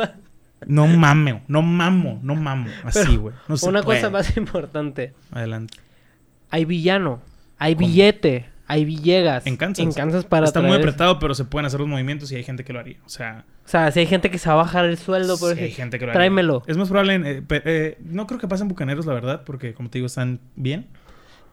No 0.67 0.85
mame, 0.87 1.41
no 1.47 1.61
mamo, 1.61 2.19
no 2.21 2.35
mamo. 2.35 2.69
Así, 2.83 3.15
güey. 3.17 3.33
No 3.47 3.55
una 3.63 3.81
puede. 3.83 3.99
cosa 3.99 4.09
más 4.11 4.35
importante. 4.37 5.13
Adelante. 5.31 5.77
Hay 6.49 6.65
villano, 6.65 7.21
hay 7.57 7.75
¿Cómo? 7.75 7.87
billete, 7.87 8.45
hay 8.67 8.85
Villegas. 8.85 9.45
En 9.47 9.57
Kansas. 9.57 9.83
En 9.85 9.91
Kansas 9.93 10.25
para 10.25 10.45
Está 10.45 10.61
muy 10.61 10.77
apretado, 10.77 11.19
pero 11.19 11.33
se 11.35 11.45
pueden 11.45 11.65
hacer 11.65 11.79
los 11.79 11.89
movimientos 11.89 12.31
y 12.31 12.35
hay 12.35 12.43
gente 12.43 12.63
que 12.63 12.73
lo 12.73 12.79
haría. 12.79 12.97
O 13.05 13.09
sea, 13.09 13.43
O 13.65 13.69
sea, 13.69 13.91
si 13.91 13.99
hay 13.99 14.05
gente 14.05 14.29
que 14.31 14.37
se 14.37 14.47
va 14.49 14.53
a 14.53 14.57
bajar 14.57 14.85
el 14.85 14.97
sueldo, 14.97 15.37
por 15.37 15.49
sí 15.53 15.57
hay 15.57 15.63
decir, 15.63 15.75
gente 15.77 15.97
que 15.99 16.05
lo 16.05 16.11
haría. 16.11 16.19
tráemelo. 16.19 16.63
Es 16.67 16.77
más 16.77 16.87
probable. 16.89 17.13
en, 17.15 17.25
eh, 17.25 17.43
eh, 17.49 17.97
no 18.03 18.27
creo 18.27 18.39
que 18.39 18.47
pasen 18.47 18.67
bucaneros, 18.67 19.05
la 19.05 19.13
verdad, 19.13 19.43
porque 19.45 19.73
como 19.73 19.89
te 19.89 19.97
digo, 19.97 20.07
están 20.07 20.39
bien. 20.55 20.87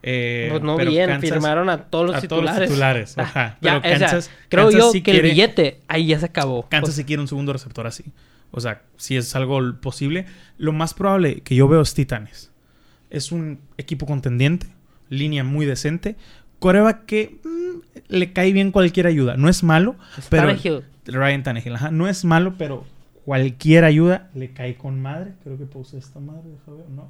Eh, 0.01 0.47
Pues 0.51 0.61
no 0.63 0.77
pero 0.77 0.91
bien, 0.91 1.09
Kansas- 1.09 1.29
firmaron 1.29 1.69
a 1.69 1.85
todos 1.89 2.05
los 2.07 2.15
a 2.15 2.21
todos 2.21 2.41
los 2.43 2.51
titulares. 2.51 2.69
titulares, 2.69 3.17
Ah, 3.17 3.21
ajá. 3.23 3.57
ya, 3.61 3.81
Pero 3.81 3.95
o 3.95 3.97
sea, 3.99 4.07
Kansas- 4.07 4.31
creo 4.47 4.63
Kansas 4.65 4.79
yo 4.81 4.91
sí 4.93 5.01
que 5.01 5.11
quiere- 5.11 5.27
el 5.29 5.33
billete 5.35 5.81
ahí 5.89 6.07
ya 6.07 6.19
se 6.19 6.25
acabó. 6.25 6.69
Kansas 6.69 6.89
O 6.91 6.97
sí 6.97 7.03
quiere 7.03 7.21
un 7.21 7.27
segundo 7.27 7.51
receptor 7.51 7.85
así. 7.85 8.05
O 8.51 8.61
sea, 8.61 8.81
si 8.97 9.15
es 9.15 9.35
algo 9.35 9.79
posible. 9.81 10.25
Lo 10.57 10.71
más 10.71 10.93
probable 10.93 11.41
que 11.41 11.55
yo 11.55 11.67
veo 11.67 11.81
es 11.81 11.93
Titanes. 11.93 12.51
Es 13.09 13.31
un 13.31 13.59
equipo 13.77 14.05
contendiente, 14.05 14.67
línea 15.09 15.43
muy 15.43 15.65
decente, 15.65 16.15
Coreba 16.59 17.05
que 17.05 17.39
mm, 17.43 18.03
le 18.09 18.33
cae 18.33 18.51
bien 18.51 18.71
cualquier 18.71 19.07
ayuda. 19.07 19.37
No 19.37 19.49
es 19.49 19.63
malo, 19.63 19.95
pero 20.29 20.47
Tannehill. 20.47 20.83
Ryan 21.05 21.43
Tannehill, 21.43 21.75
ajá, 21.75 21.91
no 21.91 22.07
es 22.07 22.25
malo, 22.25 22.55
pero 22.57 22.85
cualquier 23.25 23.85
ayuda 23.85 24.29
le 24.35 24.51
cae 24.51 24.75
con 24.75 25.01
madre. 25.01 25.33
Creo 25.43 25.57
que 25.57 25.65
puse 25.65 25.97
esta 25.97 26.19
madre, 26.19 26.49
deja 26.49 26.71
ver, 26.71 26.89
no. 26.89 27.09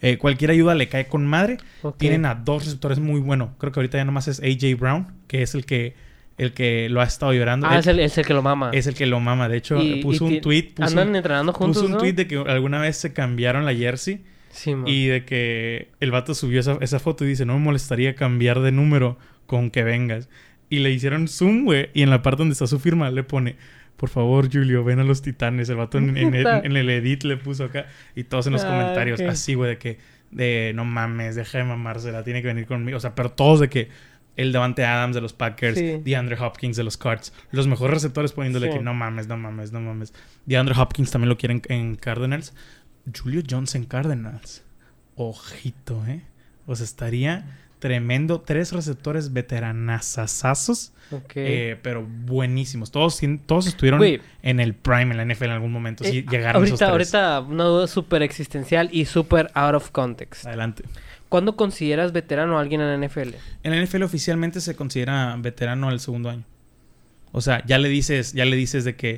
Eh, 0.00 0.18
cualquier 0.18 0.50
ayuda 0.50 0.74
le 0.74 0.88
cae 0.88 1.06
con 1.06 1.26
madre. 1.26 1.58
Tienen 1.96 2.24
a 2.24 2.34
dos 2.36 2.64
receptores 2.64 3.00
muy 3.00 3.20
buenos. 3.20 3.50
Creo 3.58 3.72
que 3.72 3.80
ahorita 3.80 3.98
ya 3.98 4.04
nomás 4.04 4.28
es 4.28 4.40
AJ 4.40 4.78
Brown, 4.78 5.12
que 5.26 5.42
es 5.42 5.54
el 5.54 5.66
que 5.66 5.94
el 6.38 6.52
que 6.52 6.88
lo 6.90 7.00
ha 7.00 7.04
estado 7.04 7.32
llorando. 7.32 7.66
Ah, 7.68 7.74
Él- 7.74 7.80
es 7.80 7.86
el, 7.86 8.00
es 8.00 8.18
el 8.18 8.26
que 8.26 8.34
lo 8.34 8.42
mama. 8.42 8.70
es 8.72 8.86
el 8.86 8.94
que 8.94 9.06
lo 9.06 9.20
mama. 9.20 9.48
De 9.48 9.56
hecho, 9.56 9.80
Y- 9.80 10.02
puso 10.02 10.28
y 10.28 10.36
un 10.36 10.40
tweet. 10.40 10.72
Puso 10.74 10.88
Andan 10.88 11.08
un, 11.10 11.16
entrenando 11.16 11.52
juntos, 11.52 11.76
puso 11.82 11.86
un 11.86 11.92
¿no? 11.92 11.98
tweet 11.98 12.12
de 12.14 12.26
que 12.26 12.36
alguna 12.36 12.80
vez 12.80 12.96
se 12.96 13.12
cambiaron 13.12 13.64
la 13.64 13.74
jersey. 13.74 14.22
Sí. 14.50 14.72
Y 14.86 15.06
de 15.06 15.24
que 15.24 15.88
el 16.00 16.10
vato 16.12 16.32
subió 16.34 16.60
esa, 16.60 16.78
esa 16.80 16.98
foto 16.98 17.24
y 17.24 17.28
dice: 17.28 17.44
No 17.44 17.54
me 17.54 17.60
molestaría 17.60 18.14
cambiar 18.14 18.60
de 18.60 18.70
número 18.72 19.18
con 19.46 19.70
que 19.70 19.82
vengas. 19.84 20.28
Y 20.70 20.78
le 20.78 20.90
hicieron 20.90 21.28
zoom, 21.28 21.64
güey. 21.64 21.90
Y 21.94 22.02
en 22.02 22.10
la 22.10 22.22
parte 22.22 22.38
donde 22.38 22.52
está 22.54 22.66
su 22.66 22.78
firma 22.78 23.10
le 23.10 23.22
pone: 23.24 23.56
Por 23.96 24.08
favor, 24.08 24.48
Julio, 24.52 24.82
ven 24.84 25.00
a 25.00 25.04
los 25.04 25.22
titanes. 25.22 25.68
El 25.68 25.76
vato 25.76 25.98
en, 25.98 26.16
en 26.16 26.34
el, 26.34 26.46
en 26.64 26.76
el 26.76 26.88
edit 26.90 27.24
le 27.24 27.36
puso 27.36 27.64
acá. 27.64 27.86
Y 28.14 28.24
todos 28.24 28.46
en 28.46 28.52
los 28.54 28.62
Ah, 28.64 28.68
comentarios, 28.68 29.20
así, 29.20 29.54
güey, 29.54 29.70
de 29.70 29.78
que, 29.78 29.98
de 30.30 30.72
no 30.74 30.84
mames, 30.84 31.34
deja 31.36 31.58
de 31.58 31.64
mamársela, 31.64 32.22
tiene 32.24 32.40
que 32.40 32.48
venir 32.48 32.66
conmigo. 32.66 32.96
O 32.96 33.00
sea, 33.00 33.14
pero 33.14 33.30
todos 33.32 33.58
de 33.60 33.68
que 33.68 33.88
el 34.36 34.52
Davante 34.52 34.84
Adams 34.84 35.14
de 35.14 35.20
los 35.20 35.32
Packers, 35.32 35.78
Sí. 35.78 35.98
DeAndre 36.04 36.36
Hopkins 36.40 36.76
de 36.76 36.84
los 36.84 36.96
Cards, 36.96 37.32
los 37.52 37.66
mejores 37.66 37.94
receptores 37.94 38.32
poniéndole 38.32 38.68
Sí. 38.72 38.78
que 38.78 38.82
no 38.82 38.92
mames, 38.94 39.28
no 39.28 39.36
mames, 39.36 39.72
no 39.72 39.80
mames. 39.80 40.12
DeAndre 40.46 40.74
Hopkins 40.78 41.10
también 41.10 41.28
lo 41.28 41.36
quieren 41.38 41.62
en 41.68 41.94
Cardinals. 41.94 42.52
Julio 43.16 43.42
Jones 43.48 43.74
en 43.74 43.84
Cardinals. 43.84 44.62
Ojito, 45.16 46.04
¿eh? 46.06 46.22
O 46.66 46.74
sea, 46.74 46.84
estaría 46.84 47.58
tremendo. 47.78 48.40
Tres 48.40 48.72
receptores 48.72 49.32
veteranazazazos, 49.34 50.92
Ok. 51.10 51.32
eh, 51.36 51.78
pero 51.82 52.02
buenísimos. 52.04 52.90
Todos, 52.90 53.20
todos 53.46 53.66
estuvieron 53.66 54.02
en 54.42 54.60
el 54.60 54.74
prime 54.74 55.10
en 55.12 55.16
la 55.18 55.22
NFL 55.24 55.44
en 55.46 55.50
algún 55.52 55.72
momento. 55.72 56.02
Sí, 56.04 56.18
Eh, 56.18 56.26
llegaron 56.30 56.56
ahorita, 56.62 56.74
esos 56.74 56.78
tres. 56.78 57.14
ahorita 57.14 57.40
una 57.40 57.64
duda 57.64 57.86
súper 57.86 58.22
existencial 58.22 58.88
y 58.92 59.04
súper 59.04 59.50
out 59.54 59.74
of 59.74 59.90
context. 59.90 60.46
Adelante. 60.46 60.84
¿Cuándo 61.34 61.56
consideras 61.56 62.12
veterano 62.12 62.58
a 62.58 62.60
alguien 62.60 62.80
en 62.80 63.00
la 63.00 63.08
NFL? 63.08 63.30
En 63.64 63.72
la 63.72 63.82
NFL 63.82 64.04
oficialmente 64.04 64.60
se 64.60 64.76
considera 64.76 65.34
veterano 65.36 65.88
al 65.88 65.98
segundo 65.98 66.30
año. 66.30 66.44
O 67.32 67.40
sea, 67.40 67.66
ya 67.66 67.78
le 67.78 67.88
dices, 67.88 68.34
ya 68.34 68.44
le 68.44 68.54
dices 68.54 68.84
de 68.84 68.94
que 68.94 69.14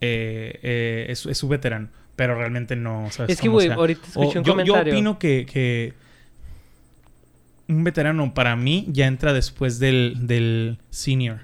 eh, 0.00 0.58
eh, 0.62 1.06
es, 1.10 1.26
es 1.26 1.36
su 1.36 1.46
veterano, 1.46 1.90
pero 2.16 2.36
realmente 2.36 2.74
no. 2.74 3.08
¿sabes 3.10 3.32
Es 3.32 3.40
que, 3.42 3.50
güey, 3.50 3.68
ahorita 3.68 4.00
O 4.14 4.22
escuché 4.22 4.38
un 4.38 4.44
yo, 4.46 4.52
yo 4.52 4.52
comentario. 4.54 4.94
opino 4.94 5.18
que, 5.18 5.44
que 5.44 5.92
un 7.68 7.84
veterano 7.84 8.32
para 8.32 8.56
mí 8.56 8.86
ya 8.88 9.06
entra 9.06 9.34
después 9.34 9.78
del, 9.78 10.26
del 10.26 10.78
senior. 10.88 11.40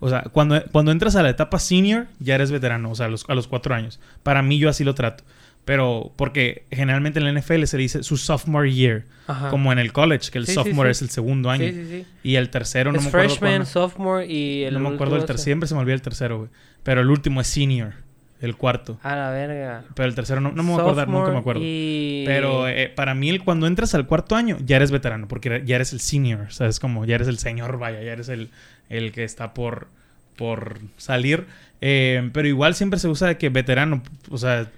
O 0.00 0.10
sea, 0.10 0.22
cuando, 0.22 0.60
cuando 0.72 0.90
entras 0.90 1.14
a 1.14 1.22
la 1.22 1.30
etapa 1.30 1.60
senior, 1.60 2.08
ya 2.18 2.34
eres 2.34 2.50
veterano, 2.50 2.90
o 2.90 2.96
sea, 2.96 3.06
a 3.06 3.10
los, 3.10 3.24
a 3.30 3.34
los 3.36 3.46
cuatro 3.46 3.76
años. 3.76 4.00
Para 4.24 4.42
mí 4.42 4.58
yo 4.58 4.68
así 4.68 4.82
lo 4.82 4.96
trato. 4.96 5.22
Pero 5.66 6.12
porque 6.16 6.64
generalmente 6.70 7.18
en 7.18 7.24
la 7.26 7.38
NFL 7.38 7.64
se 7.64 7.76
le 7.76 7.82
dice 7.82 8.02
su 8.02 8.16
sophomore 8.16 8.72
year, 8.72 9.04
Ajá. 9.26 9.50
como 9.50 9.72
en 9.72 9.78
el 9.78 9.92
college, 9.92 10.30
que 10.30 10.38
el 10.38 10.46
Sí, 10.46 10.52
sí, 10.52 10.54
sophomore 10.54 10.94
sí. 10.94 10.98
es 10.98 11.02
el 11.02 11.10
segundo 11.10 11.50
año. 11.50 11.64
Sí, 11.66 11.72
sí, 11.74 11.86
sí. 11.90 12.06
Y 12.22 12.36
el 12.36 12.48
tercero 12.50 12.92
no 12.92 12.98
es 12.98 13.04
me 13.04 13.08
acuerdo 13.08 13.28
freshman, 13.30 13.50
cuándo. 13.50 13.66
sophomore 13.66 14.26
y 14.26 14.62
el 14.64 14.74
No 14.74 14.80
me 14.80 14.94
acuerdo 14.94 15.16
ese. 15.18 15.26
tercero. 15.26 15.44
Siempre 15.44 15.68
se 15.68 15.74
me 15.74 15.80
olvida 15.80 15.94
el 15.94 16.02
tercero, 16.02 16.38
güey. 16.38 16.50
Pero 16.84 17.00
el 17.00 17.10
último 17.10 17.40
es 17.40 17.48
senior, 17.48 17.94
el 18.40 18.54
cuarto. 18.56 19.00
A 19.02 19.16
la 19.16 19.30
verga. 19.30 19.82
Pero 19.96 20.08
el 20.08 20.14
tercero 20.14 20.40
no, 20.40 20.52
no 20.52 20.62
me 20.62 20.70
voy 20.70 20.78
a 20.78 20.82
acordar, 20.82 21.08
nunca 21.08 21.32
me 21.32 21.38
acuerdo. 21.38 21.60
Y... 21.64 22.22
Pero 22.26 22.68
eh, 22.68 22.88
para 22.94 23.16
mí, 23.16 23.28
el- 23.28 23.42
cuando 23.42 23.66
entras 23.66 23.92
al 23.96 24.06
cuarto 24.06 24.36
año, 24.36 24.58
ya 24.64 24.76
eres 24.76 24.92
veterano, 24.92 25.26
porque 25.26 25.62
ya 25.66 25.74
eres 25.74 25.92
el 25.92 25.98
senior, 25.98 26.46
¿sabes? 26.52 26.78
Como 26.78 27.04
ya 27.06 27.16
eres 27.16 27.26
el 27.26 27.38
señor, 27.38 27.76
vaya, 27.80 28.00
ya 28.04 28.12
eres 28.12 28.28
el, 28.28 28.50
el 28.88 29.10
que 29.10 29.24
está 29.24 29.52
por, 29.52 29.88
por 30.36 30.78
salir. 30.96 31.46
Eh, 31.80 32.30
pero 32.32 32.46
igual 32.46 32.76
siempre 32.76 33.00
se 33.00 33.08
usa 33.08 33.26
de 33.26 33.36
que 33.36 33.48
veterano, 33.48 34.02
o 34.30 34.38
sea, 34.38 34.70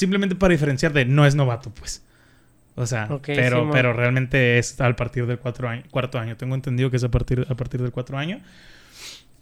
simplemente 0.00 0.34
para 0.34 0.52
diferenciar 0.52 0.94
de 0.94 1.04
no 1.04 1.26
es 1.26 1.34
novato, 1.34 1.70
pues. 1.70 2.02
O 2.74 2.86
sea, 2.86 3.06
pero, 3.22 3.68
pero 3.70 3.92
realmente 3.92 4.58
es 4.58 4.80
al 4.80 4.96
partir 4.96 5.26
del 5.26 5.38
cuatro 5.38 5.68
año, 5.68 5.82
cuarto 5.90 6.18
año. 6.18 6.38
Tengo 6.38 6.54
entendido 6.54 6.90
que 6.90 6.96
es 6.96 7.04
a 7.04 7.10
partir, 7.10 7.46
a 7.48 7.54
partir 7.54 7.82
del 7.82 7.92
cuatro 7.92 8.16
año. 8.16 8.40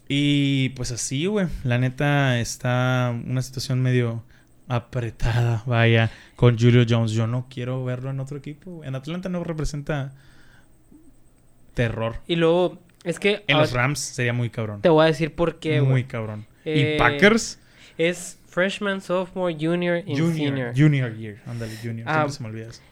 Y 0.09 0.71
pues 0.71 0.91
así, 0.91 1.27
güey. 1.27 1.47
La 1.63 1.79
neta 1.79 2.41
está 2.41 3.15
una 3.25 3.41
situación 3.43 3.81
medio 3.81 4.25
apretada, 4.67 5.63
vaya, 5.67 6.11
con 6.35 6.59
Julio 6.59 6.85
Jones. 6.89 7.13
Yo 7.13 7.29
no 7.29 7.47
quiero 7.49 7.85
verlo 7.85 8.11
en 8.11 8.19
otro 8.19 8.37
equipo. 8.37 8.83
En 8.83 8.97
Atlanta 8.97 9.29
no 9.29 9.45
representa 9.45 10.13
terror. 11.75 12.17
Y 12.27 12.35
luego, 12.35 12.81
es 13.05 13.21
que... 13.21 13.45
En 13.47 13.59
los 13.59 13.71
Rams 13.71 14.01
sería 14.01 14.33
muy 14.33 14.51
cabrón. 14.51 14.81
Te 14.81 14.89
voy 14.89 15.05
a 15.05 15.07
decir 15.07 15.37
por 15.37 15.61
qué, 15.61 15.81
Muy 15.81 16.05
cabrón. 16.05 16.47
Eh, 16.65 16.97
y 16.97 16.99
Packers, 16.99 17.61
Es 17.97 18.38
freshman, 18.59 19.01
sophomore, 19.01 19.55
junior 19.55 20.03
y 20.07 20.17
junior, 20.17 20.35
senior. 20.35 20.73
junior 20.77 21.17
year. 21.17 21.37
Ándale, 21.47 21.73
junior. 21.83 22.07
Ah, 22.09 22.15
Siempre 22.29 22.33
se 22.33 22.43
me 22.43 22.49
olvida 22.49 22.67
eso. 22.69 22.83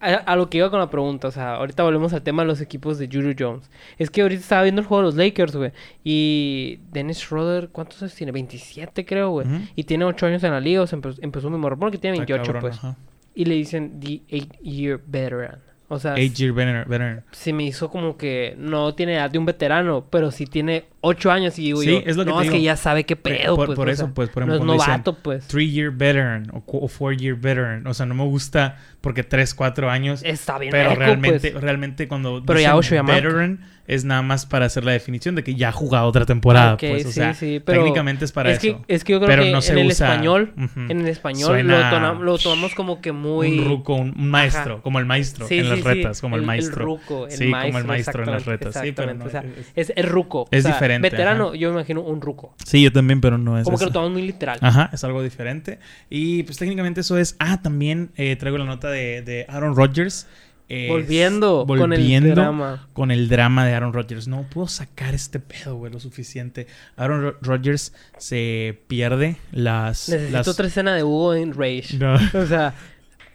A, 0.00 0.14
a 0.14 0.34
lo 0.36 0.50
que 0.50 0.58
iba 0.58 0.68
con 0.70 0.80
la 0.80 0.90
pregunta, 0.90 1.28
o 1.28 1.30
sea, 1.30 1.54
ahorita 1.54 1.82
volvemos 1.84 2.12
al 2.12 2.22
tema 2.22 2.42
de 2.42 2.48
los 2.48 2.60
equipos 2.60 2.98
de 2.98 3.06
Julio 3.06 3.34
Jones. 3.38 3.70
Es 3.98 4.10
que 4.10 4.22
ahorita 4.22 4.40
estaba 4.40 4.62
viendo 4.62 4.80
el 4.80 4.86
juego 4.88 5.02
de 5.02 5.06
los 5.06 5.14
Lakers, 5.14 5.54
güey. 5.54 5.70
Y 6.02 6.80
Dennis 6.90 7.18
Schroeder, 7.18 7.68
¿cuántos 7.68 8.02
años 8.02 8.14
tiene? 8.14 8.32
27, 8.32 9.04
creo, 9.04 9.30
güey. 9.30 9.46
Y 9.76 9.84
tiene 9.84 10.04
8 10.04 10.26
años 10.26 10.42
en 10.42 10.50
la 10.50 10.60
liga, 10.60 10.82
o 10.82 10.86
sea, 10.88 10.96
empezó, 10.96 11.22
empezó 11.22 11.50
muy 11.50 11.58
morro, 11.60 11.78
porque 11.78 11.98
tiene 11.98 12.16
Está 12.16 12.34
28, 12.34 12.42
cabrón, 12.52 12.60
pues. 12.62 12.78
ajá. 12.78 12.96
Y 13.34 13.44
le 13.44 13.54
dicen 13.54 14.00
The 14.00 14.22
8-Year 14.28 15.00
Veteran. 15.06 15.58
O 15.92 15.98
sea, 15.98 16.14
Eight 16.16 16.34
year 16.34 16.52
veteran. 16.52 16.88
veteran. 16.88 17.24
se 17.32 17.52
me 17.52 17.64
hizo 17.64 17.90
como 17.90 18.16
que 18.16 18.54
no 18.58 18.94
tiene 18.94 19.14
edad 19.14 19.30
de 19.30 19.38
un 19.38 19.44
veterano, 19.44 20.06
pero 20.10 20.30
sí 20.30 20.46
tiene 20.46 20.86
8 21.02 21.30
años 21.30 21.58
y 21.58 21.64
digo 21.64 21.80
Sí, 21.82 21.90
yo, 21.90 21.98
es 22.06 22.16
lo 22.16 22.24
que 22.24 22.30
no, 22.30 22.40
es 22.40 22.48
que 22.48 22.56
digo. 22.56 22.64
ya 22.64 22.76
sabe 22.76 23.04
qué 23.04 23.14
pedo, 23.16 23.56
por, 23.56 23.66
pues. 23.66 23.76
por 23.76 23.88
eso, 23.90 24.04
sea, 24.06 24.14
pues, 24.14 24.30
por 24.30 24.46
no 24.46 24.54
ejemplo, 24.54 24.54
es 24.54 24.58
cuando 24.58 24.72
dicen 24.74 24.90
novato, 24.92 25.14
pues. 25.22 25.46
Three 25.48 25.70
year 25.70 25.90
veteran 25.90 26.50
o, 26.52 26.62
o 26.66 26.88
four 26.88 27.14
year 27.16 27.34
veteran. 27.36 27.86
O 27.86 27.92
sea, 27.94 28.06
no 28.06 28.14
me 28.14 28.24
gusta 28.24 28.78
porque 29.00 29.22
3, 29.22 29.54
4 29.54 29.90
años. 29.90 30.22
Está 30.24 30.58
bien 30.58 30.70
Pero 30.70 30.94
realmente, 30.94 31.50
pues. 31.50 31.62
realmente 31.62 32.08
cuando 32.08 32.42
Pero 32.46 32.58
ya 32.60 32.74
Osho 32.76 32.94
Yamato. 32.94 33.22
veteran 33.22 33.60
es 33.86 34.04
nada 34.04 34.22
más 34.22 34.46
para 34.46 34.66
hacer 34.66 34.84
la 34.84 34.92
definición 34.92 35.34
de 35.34 35.42
que 35.42 35.54
ya 35.54 35.70
ha 35.70 35.72
jugado 35.72 36.06
otra 36.06 36.24
temporada, 36.24 36.74
Ok, 36.74 36.80
pues, 36.88 37.04
o 37.06 37.08
sí, 37.08 37.14
sea, 37.14 37.34
sí, 37.34 37.60
pero 37.64 37.80
técnicamente 37.82 38.24
es 38.24 38.32
para 38.32 38.50
es 38.52 38.62
eso. 38.62 38.82
Que, 38.86 38.94
es 38.94 39.02
que 39.04 39.12
yo 39.12 39.18
creo 39.18 39.28
Pero 39.28 39.42
que 39.42 39.52
no 39.52 39.60
se 39.60 39.72
en 39.72 39.78
el 39.78 39.86
usa- 39.88 40.06
español, 40.08 40.52
en 40.88 41.00
el 41.00 41.08
español 41.08 41.48
Suena- 41.48 41.90
lo, 41.90 41.96
tona- 41.96 42.20
lo 42.20 42.38
tomamos 42.38 42.74
como 42.74 43.00
que 43.00 43.12
muy... 43.12 43.58
Un 43.58 43.64
ruco, 43.66 43.94
un, 43.94 44.14
maestro, 44.16 44.74
Ajá. 44.74 44.82
como 44.82 44.98
el 45.00 45.06
maestro 45.06 45.48
Sí, 45.48 45.58
en 45.58 45.68
las 45.68 45.78
sí, 45.80 45.84
retas, 45.84 46.20
como 46.20 46.36
el, 46.36 46.42
maestro. 46.42 46.84
ruco, 46.84 47.26
el 47.26 47.32
sí, 47.32 47.46
maestro, 47.46 47.68
como 47.70 47.78
el 47.78 47.84
maestro 47.86 48.22
en 48.24 48.30
las 48.30 48.44
retas. 48.46 48.74
Sí, 48.74 48.92
pero 48.92 49.10
exactamente, 49.10 49.24
no, 49.24 49.26
o 49.26 49.30
sea, 49.30 49.44
es, 49.74 49.90
es 49.90 49.96
el 49.96 50.06
ruco. 50.08 50.46
es 50.50 50.60
o 50.60 50.68
sea, 50.68 50.72
diferente, 50.74 51.10
veterano, 51.10 51.48
ajá. 51.48 51.56
yo 51.56 51.68
me 51.70 51.74
imagino 51.74 52.02
un 52.02 52.20
ruco. 52.20 52.54
Sí, 52.64 52.82
yo 52.82 52.92
también, 52.92 53.20
pero 53.20 53.36
no 53.38 53.58
es 53.58 53.64
Como 53.64 53.78
que 53.78 53.84
lo 53.86 53.90
tomamos 53.92 54.12
muy 54.12 54.22
literal. 54.22 54.58
Ajá, 54.62 54.90
es 54.92 55.02
algo 55.04 55.22
diferente. 55.22 55.78
Y 56.08 56.44
pues 56.44 56.56
técnicamente 56.58 57.00
eso 57.00 57.18
es. 57.18 57.34
Ah, 57.38 57.60
también 57.62 58.10
eh, 58.16 58.36
traigo 58.36 58.58
la 58.58 58.64
nota 58.64 58.90
de, 58.90 59.22
de 59.22 59.44
Aaron 59.48 59.74
Rodgers. 59.76 60.26
Es- 60.68 60.88
Volviendo, 60.88 61.64
con 61.66 61.92
el 61.92 62.30
drama. 62.34 62.88
con 62.94 63.10
el 63.10 63.28
drama 63.28 63.66
de 63.66 63.74
Aaron 63.74 63.92
Rodgers. 63.92 64.26
No 64.28 64.44
puedo 64.48 64.68
sacar 64.68 65.14
este 65.14 65.38
pedo, 65.38 65.76
güey, 65.76 65.92
lo 65.92 66.00
suficiente. 66.00 66.66
Aaron 66.96 67.22
Ro- 67.22 67.36
Rodgers 67.42 67.92
se 68.16 68.78
pierde 68.88 69.36
las. 69.50 70.08
Necesito 70.08 70.32
las... 70.38 70.48
otra 70.48 70.66
escena 70.68 70.94
de 70.94 71.04
Hugo 71.04 71.34
en 71.34 71.52
Rage. 71.52 71.98
No. 71.98 72.14
O 72.40 72.46
sea, 72.46 72.72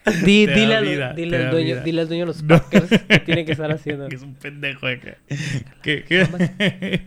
di- 0.26 0.48
dile, 0.48 0.76
al, 0.78 0.86
vida, 0.86 1.14
dile, 1.14 1.38
te 1.38 1.44
al 1.46 1.52
dueño, 1.52 1.68
vida. 1.76 1.84
dile 1.84 2.02
al 2.02 2.08
dueño 2.08 2.22
de 2.24 2.28
los 2.28 2.42
No. 2.44 2.58
Packers 2.58 2.90
que 3.08 3.20
tiene 3.20 3.46
que 3.46 3.52
estar 3.52 3.72
haciendo. 3.72 4.08
Que 4.08 4.16
es 4.16 4.22
un 4.24 4.34
pendejo 4.36 4.88
que- 4.88 6.06
que- 6.06 7.02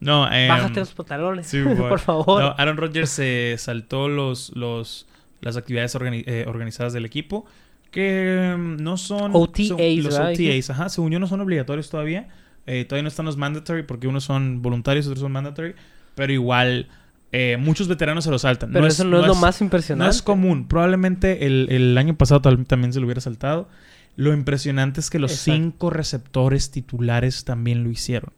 no, 0.00 0.26
eh. 0.32 0.48
Bájate 0.48 0.80
los 0.80 0.92
pantalones, 0.94 1.46
sí, 1.46 1.62
por- 1.62 1.88
por 1.90 2.00
favor. 2.00 2.42
No, 2.42 2.54
Aaron 2.58 2.76
Rodgers 2.76 3.10
se 3.10 3.54
saltó 3.58 4.08
los, 4.08 4.50
los, 4.56 5.06
las 5.42 5.56
actividades 5.56 5.94
organi- 5.94 6.24
eh, 6.26 6.44
organizadas 6.48 6.92
del 6.92 7.04
equipo. 7.04 7.46
Que 7.90 8.54
mm, 8.56 8.76
no 8.82 8.96
son. 8.96 9.32
OTAs, 9.34 9.66
son- 9.68 10.02
los. 10.02 10.14
OTAs, 10.18 10.70
ajá. 10.70 10.88
Según 10.88 11.12
yo, 11.12 11.18
no 11.18 11.26
son 11.26 11.40
obligatorios 11.40 11.90
todavía. 11.90 12.28
Eh, 12.66 12.84
todavía 12.84 13.02
no 13.04 13.08
están 13.08 13.26
los 13.26 13.36
mandatory 13.36 13.82
porque 13.82 14.06
unos 14.06 14.24
son 14.24 14.62
voluntarios, 14.62 15.06
otros 15.06 15.20
son 15.20 15.32
mandatory. 15.32 15.74
Pero 16.14 16.32
igual, 16.32 16.88
eh, 17.32 17.56
muchos 17.58 17.88
veteranos 17.88 18.24
se 18.24 18.30
lo 18.30 18.38
saltan. 18.38 18.72
Pero 18.72 18.86
eso 18.86 19.04
no, 19.04 19.20
es 19.20 19.26
lo 19.26 19.34
más 19.34 19.60
impresionante. 19.60 20.04
No 20.06 20.10
es 20.10 20.22
común. 20.22 20.68
Probablemente 20.68 21.46
el, 21.46 21.68
el 21.70 21.96
año 21.98 22.16
pasado 22.16 22.40
tal- 22.42 22.64
también 22.66 22.92
se 22.92 23.00
lo 23.00 23.06
hubiera 23.06 23.20
saltado. 23.20 23.68
Lo 24.16 24.32
impresionante 24.34 25.00
es 25.00 25.08
que 25.08 25.18
los 25.18 25.32
Exacto. 25.32 25.52
cinco 25.52 25.90
receptores 25.90 26.70
titulares 26.70 27.44
también 27.44 27.82
lo 27.84 27.90
hicieron. 27.90 28.32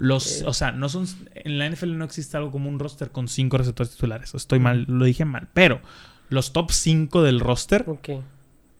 Los, 0.00 0.42
o 0.42 0.52
sea, 0.52 0.72
no 0.72 0.88
son. 0.88 1.06
En 1.34 1.58
la 1.58 1.66
NFL 1.70 1.96
no 1.96 2.04
existe 2.04 2.36
algo 2.36 2.50
como 2.50 2.68
un 2.68 2.78
roster 2.80 3.10
con 3.10 3.28
cinco 3.28 3.56
receptores 3.56 3.92
titulares. 3.92 4.34
Estoy 4.34 4.58
mal, 4.58 4.84
lo 4.88 5.04
dije 5.04 5.24
mal. 5.24 5.48
Pero 5.54 5.80
los 6.28 6.52
top 6.52 6.72
5 6.72 7.22
del 7.22 7.38
roster, 7.38 7.84
Ok. 7.86 8.08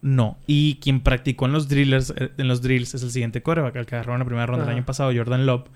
No. 0.06 0.38
Y 0.46 0.76
quien 0.76 1.00
practicó 1.00 1.46
en 1.46 1.52
los 1.52 1.68
drillers, 1.68 2.14
eh, 2.16 2.30
en 2.38 2.46
los 2.46 2.62
drills 2.62 2.94
es 2.94 3.02
el 3.02 3.10
siguiente 3.10 3.42
coreback, 3.42 3.74
el 3.74 3.86
que 3.86 3.96
agarró 3.96 4.12
en 4.12 4.20
la 4.20 4.24
primera 4.24 4.46
ronda 4.46 4.62
Ajá. 4.62 4.70
del 4.70 4.78
año 4.78 4.86
pasado, 4.86 5.12
Jordan 5.14 5.46
Love. 5.46 5.68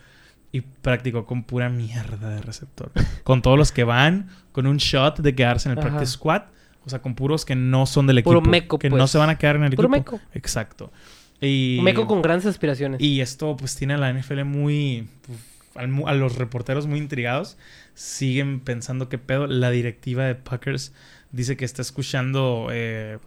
Y 0.52 0.62
practicó 0.62 1.26
con 1.26 1.42
pura 1.44 1.68
mierda 1.68 2.30
de 2.30 2.40
receptor. 2.40 2.92
con 3.24 3.42
todos 3.42 3.58
los 3.58 3.72
que 3.72 3.84
van, 3.84 4.28
con 4.52 4.66
un 4.66 4.76
shot 4.78 5.18
de 5.18 5.34
quedarse 5.34 5.68
en 5.68 5.72
el 5.72 5.78
Ajá. 5.78 5.88
practice 5.88 6.12
squad. 6.12 6.42
O 6.84 6.90
sea, 6.90 7.02
con 7.02 7.14
puros 7.14 7.44
que 7.44 7.56
no 7.56 7.86
son 7.86 8.06
del 8.06 8.18
equipo. 8.18 8.30
Puro 8.30 8.40
meco, 8.48 8.78
que 8.78 8.88
no 8.88 8.96
pues. 8.98 9.10
se 9.10 9.18
van 9.18 9.30
a 9.30 9.36
quedar 9.36 9.56
en 9.56 9.64
el 9.64 9.74
Puro 9.74 9.88
equipo. 9.88 10.12
meco. 10.12 10.24
Exacto. 10.32 10.92
Y, 11.40 11.80
meco 11.82 12.06
con 12.06 12.22
grandes 12.22 12.46
aspiraciones. 12.46 13.00
y 13.00 13.20
esto 13.20 13.56
pues 13.56 13.74
tiene 13.74 13.94
a 13.94 13.98
la 13.98 14.12
NFL 14.12 14.44
muy... 14.44 15.08
uf, 15.28 15.76
al 15.76 15.90
a 16.06 16.14
los 16.14 16.36
reporteros 16.36 16.86
muy 16.86 16.98
intrigados. 16.98 17.58
Siguen 17.94 18.60
pensando 18.60 19.08
que 19.08 19.18
pedo. 19.18 19.46
La 19.46 19.70
directiva 19.70 20.24
de 20.24 20.34
Packers 20.36 20.92
dice 21.32 21.56
que 21.56 21.64
está 21.64 21.82
escuchando 21.82 22.68
eh, 22.70 23.18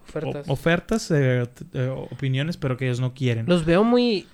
Ofertas. 0.46 1.10
eh, 1.10 1.46
eh, 1.72 1.88
opiniones, 2.10 2.56
pero 2.56 2.76
que 2.76 2.86
ellos 2.86 3.00
no 3.00 3.14
quieren. 3.14 3.46
Los 3.46 3.64
veo 3.64 3.84
muy. 3.84 4.26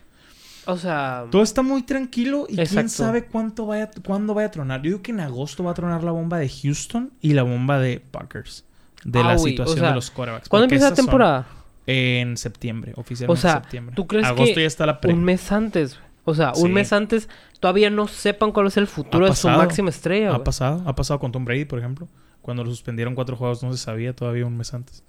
O 0.66 0.76
sea. 0.76 1.24
Todo 1.30 1.42
está 1.42 1.62
muy 1.62 1.82
tranquilo 1.82 2.46
y 2.48 2.56
quién 2.56 2.88
sabe 2.88 3.24
cuánto 3.24 3.66
vaya, 3.66 3.90
cuándo 4.04 4.34
vaya 4.34 4.48
a 4.48 4.50
tronar. 4.50 4.80
Yo 4.82 4.90
digo 4.90 5.02
que 5.02 5.10
en 5.12 5.20
agosto 5.20 5.64
va 5.64 5.70
a 5.72 5.74
tronar 5.74 6.04
la 6.04 6.10
bomba 6.12 6.38
de 6.38 6.48
Houston 6.48 7.10
y 7.20 7.32
la 7.32 7.42
bomba 7.42 7.78
de 7.78 8.00
Packers. 8.00 8.64
De 9.04 9.20
Ah, 9.20 9.28
la 9.28 9.38
situación 9.38 9.78
o 9.78 9.80
sea, 9.80 9.88
de 9.90 9.94
los 9.94 10.10
quarterbacks. 10.10 10.48
¿Cuándo 10.48 10.64
empieza 10.64 10.90
la 10.90 10.96
son 10.96 11.06
temporada? 11.06 11.46
En 11.86 12.36
septiembre, 12.36 12.92
oficialmente 12.96 13.32
O 13.38 13.40
sea, 13.40 13.56
en 13.56 13.62
septiembre. 13.62 13.94
¿tú 13.96 14.06
crees 14.06 14.26
agosto 14.26 14.54
que 14.54 14.60
ya 14.60 14.66
está 14.66 14.84
la 14.86 15.00
pre. 15.00 15.12
Un 15.12 15.24
mes 15.24 15.50
antes. 15.50 15.98
O 16.24 16.34
sea, 16.34 16.54
Sí. 16.54 16.62
un 16.62 16.72
mes 16.74 16.92
antes 16.92 17.28
todavía 17.58 17.88
no 17.88 18.06
sepan 18.06 18.52
cuál 18.52 18.66
es 18.66 18.76
el 18.76 18.86
futuro 18.86 19.26
de 19.26 19.34
su 19.34 19.48
máxima 19.48 19.88
estrella. 19.88 20.34
Ha 20.34 20.44
pasado, 20.44 20.82
ha 20.86 20.94
pasado 20.94 21.18
con 21.18 21.32
Tom 21.32 21.44
Brady, 21.46 21.64
por 21.64 21.78
ejemplo. 21.78 22.06
Cuando 22.51 22.64
lo 22.64 22.70
suspendieron 22.70 23.14
cuatro 23.14 23.36
juegos 23.36 23.62
no 23.62 23.70
se 23.72 23.78
sabía 23.78 24.12
todavía 24.12 24.44
un 24.44 24.57
mes 24.57 24.74
antes. 24.74 25.05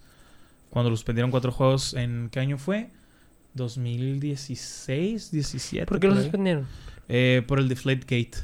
Cuando 0.70 0.92
lo 0.92 0.96
suspendieron 0.96 1.32
cuatro 1.32 1.52
juegos, 1.52 1.96
¿en 1.96 2.30
qué 2.32 2.40
año 2.40 2.60
fue? 2.60 2.92
2016, 3.56 5.32
17. 5.32 5.88
¿Por 5.88 6.00
qué 6.00 6.06
lo 6.08 6.14
ahí. 6.14 6.22
suspendieron? 6.22 6.68
Eh, 7.10 7.42
por 7.48 7.58
el 7.58 7.68
Deflate 7.68 8.02
Gate. 8.02 8.38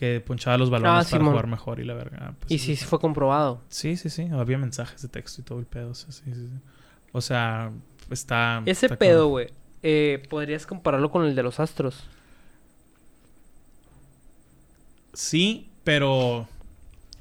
Que 0.00 0.20
ponchaba 0.20 0.58
los 0.58 0.70
balones 0.70 1.06
Ah, 1.06 1.08
para 1.08 1.24
jugar 1.24 1.46
mejor 1.46 1.78
y 1.78 1.84
la 1.84 1.94
verga. 1.94 2.18
Ah, 2.20 2.34
pues 2.36 2.50
Y 2.50 2.58
sí, 2.58 2.74
sí, 2.74 2.84
fue 2.84 2.98
comprobado. 2.98 3.60
Sí, 3.68 3.96
sí, 3.96 4.10
sí. 4.10 4.24
Había 4.32 4.58
mensajes 4.58 5.00
de 5.02 5.06
texto 5.08 5.40
y 5.40 5.44
todo 5.44 5.60
el 5.60 5.66
pedo. 5.66 5.90
O 5.90 5.94
sea, 5.94 6.10
sí, 6.10 6.22
sí, 6.26 6.32
sí. 6.34 6.58
O 7.12 7.20
sea, 7.20 7.70
está... 8.10 8.60
Ese 8.66 8.86
está 8.86 8.96
pedo, 8.98 9.28
güey. 9.28 9.50
eh, 9.84 10.20
¿Podrías 10.28 10.66
compararlo 10.66 11.12
con 11.12 11.24
el 11.24 11.36
de 11.36 11.44
los 11.44 11.60
Astros? 11.60 12.02
Sí, 15.14 15.68
pero... 15.84 16.48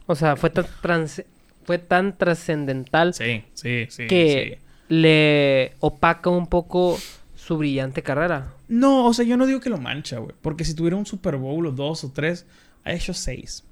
O 0.07 0.15
sea, 0.15 0.35
fue 0.35 0.49
tan, 0.49 0.65
trans- 0.81 1.23
fue 1.63 1.77
tan 1.79 2.17
trascendental 2.17 3.13
Sí, 3.13 3.43
sí, 3.53 3.85
sí. 3.89 4.07
que 4.07 4.59
le 4.87 5.73
opaca 5.79 6.29
un 6.29 6.47
poco 6.47 6.97
su 7.35 7.57
brillante 7.57 8.01
carrera. 8.03 8.53
No, 8.67 9.05
o 9.05 9.13
sea, 9.13 9.25
yo 9.25 9.37
no 9.37 9.45
digo 9.45 9.59
que 9.59 9.69
lo 9.69 9.77
mancha, 9.77 10.17
güey. 10.19 10.33
Porque 10.41 10.63
si 10.65 10.73
tuviera 10.75 10.95
un 10.95 11.05
Super 11.05 11.37
Bowl 11.37 11.65
o 11.67 11.71
dos 11.71 12.03
o 12.03 12.11
tres, 12.11 12.45
ha 12.83 12.93
hecho 12.93 13.13
seis. 13.13 13.63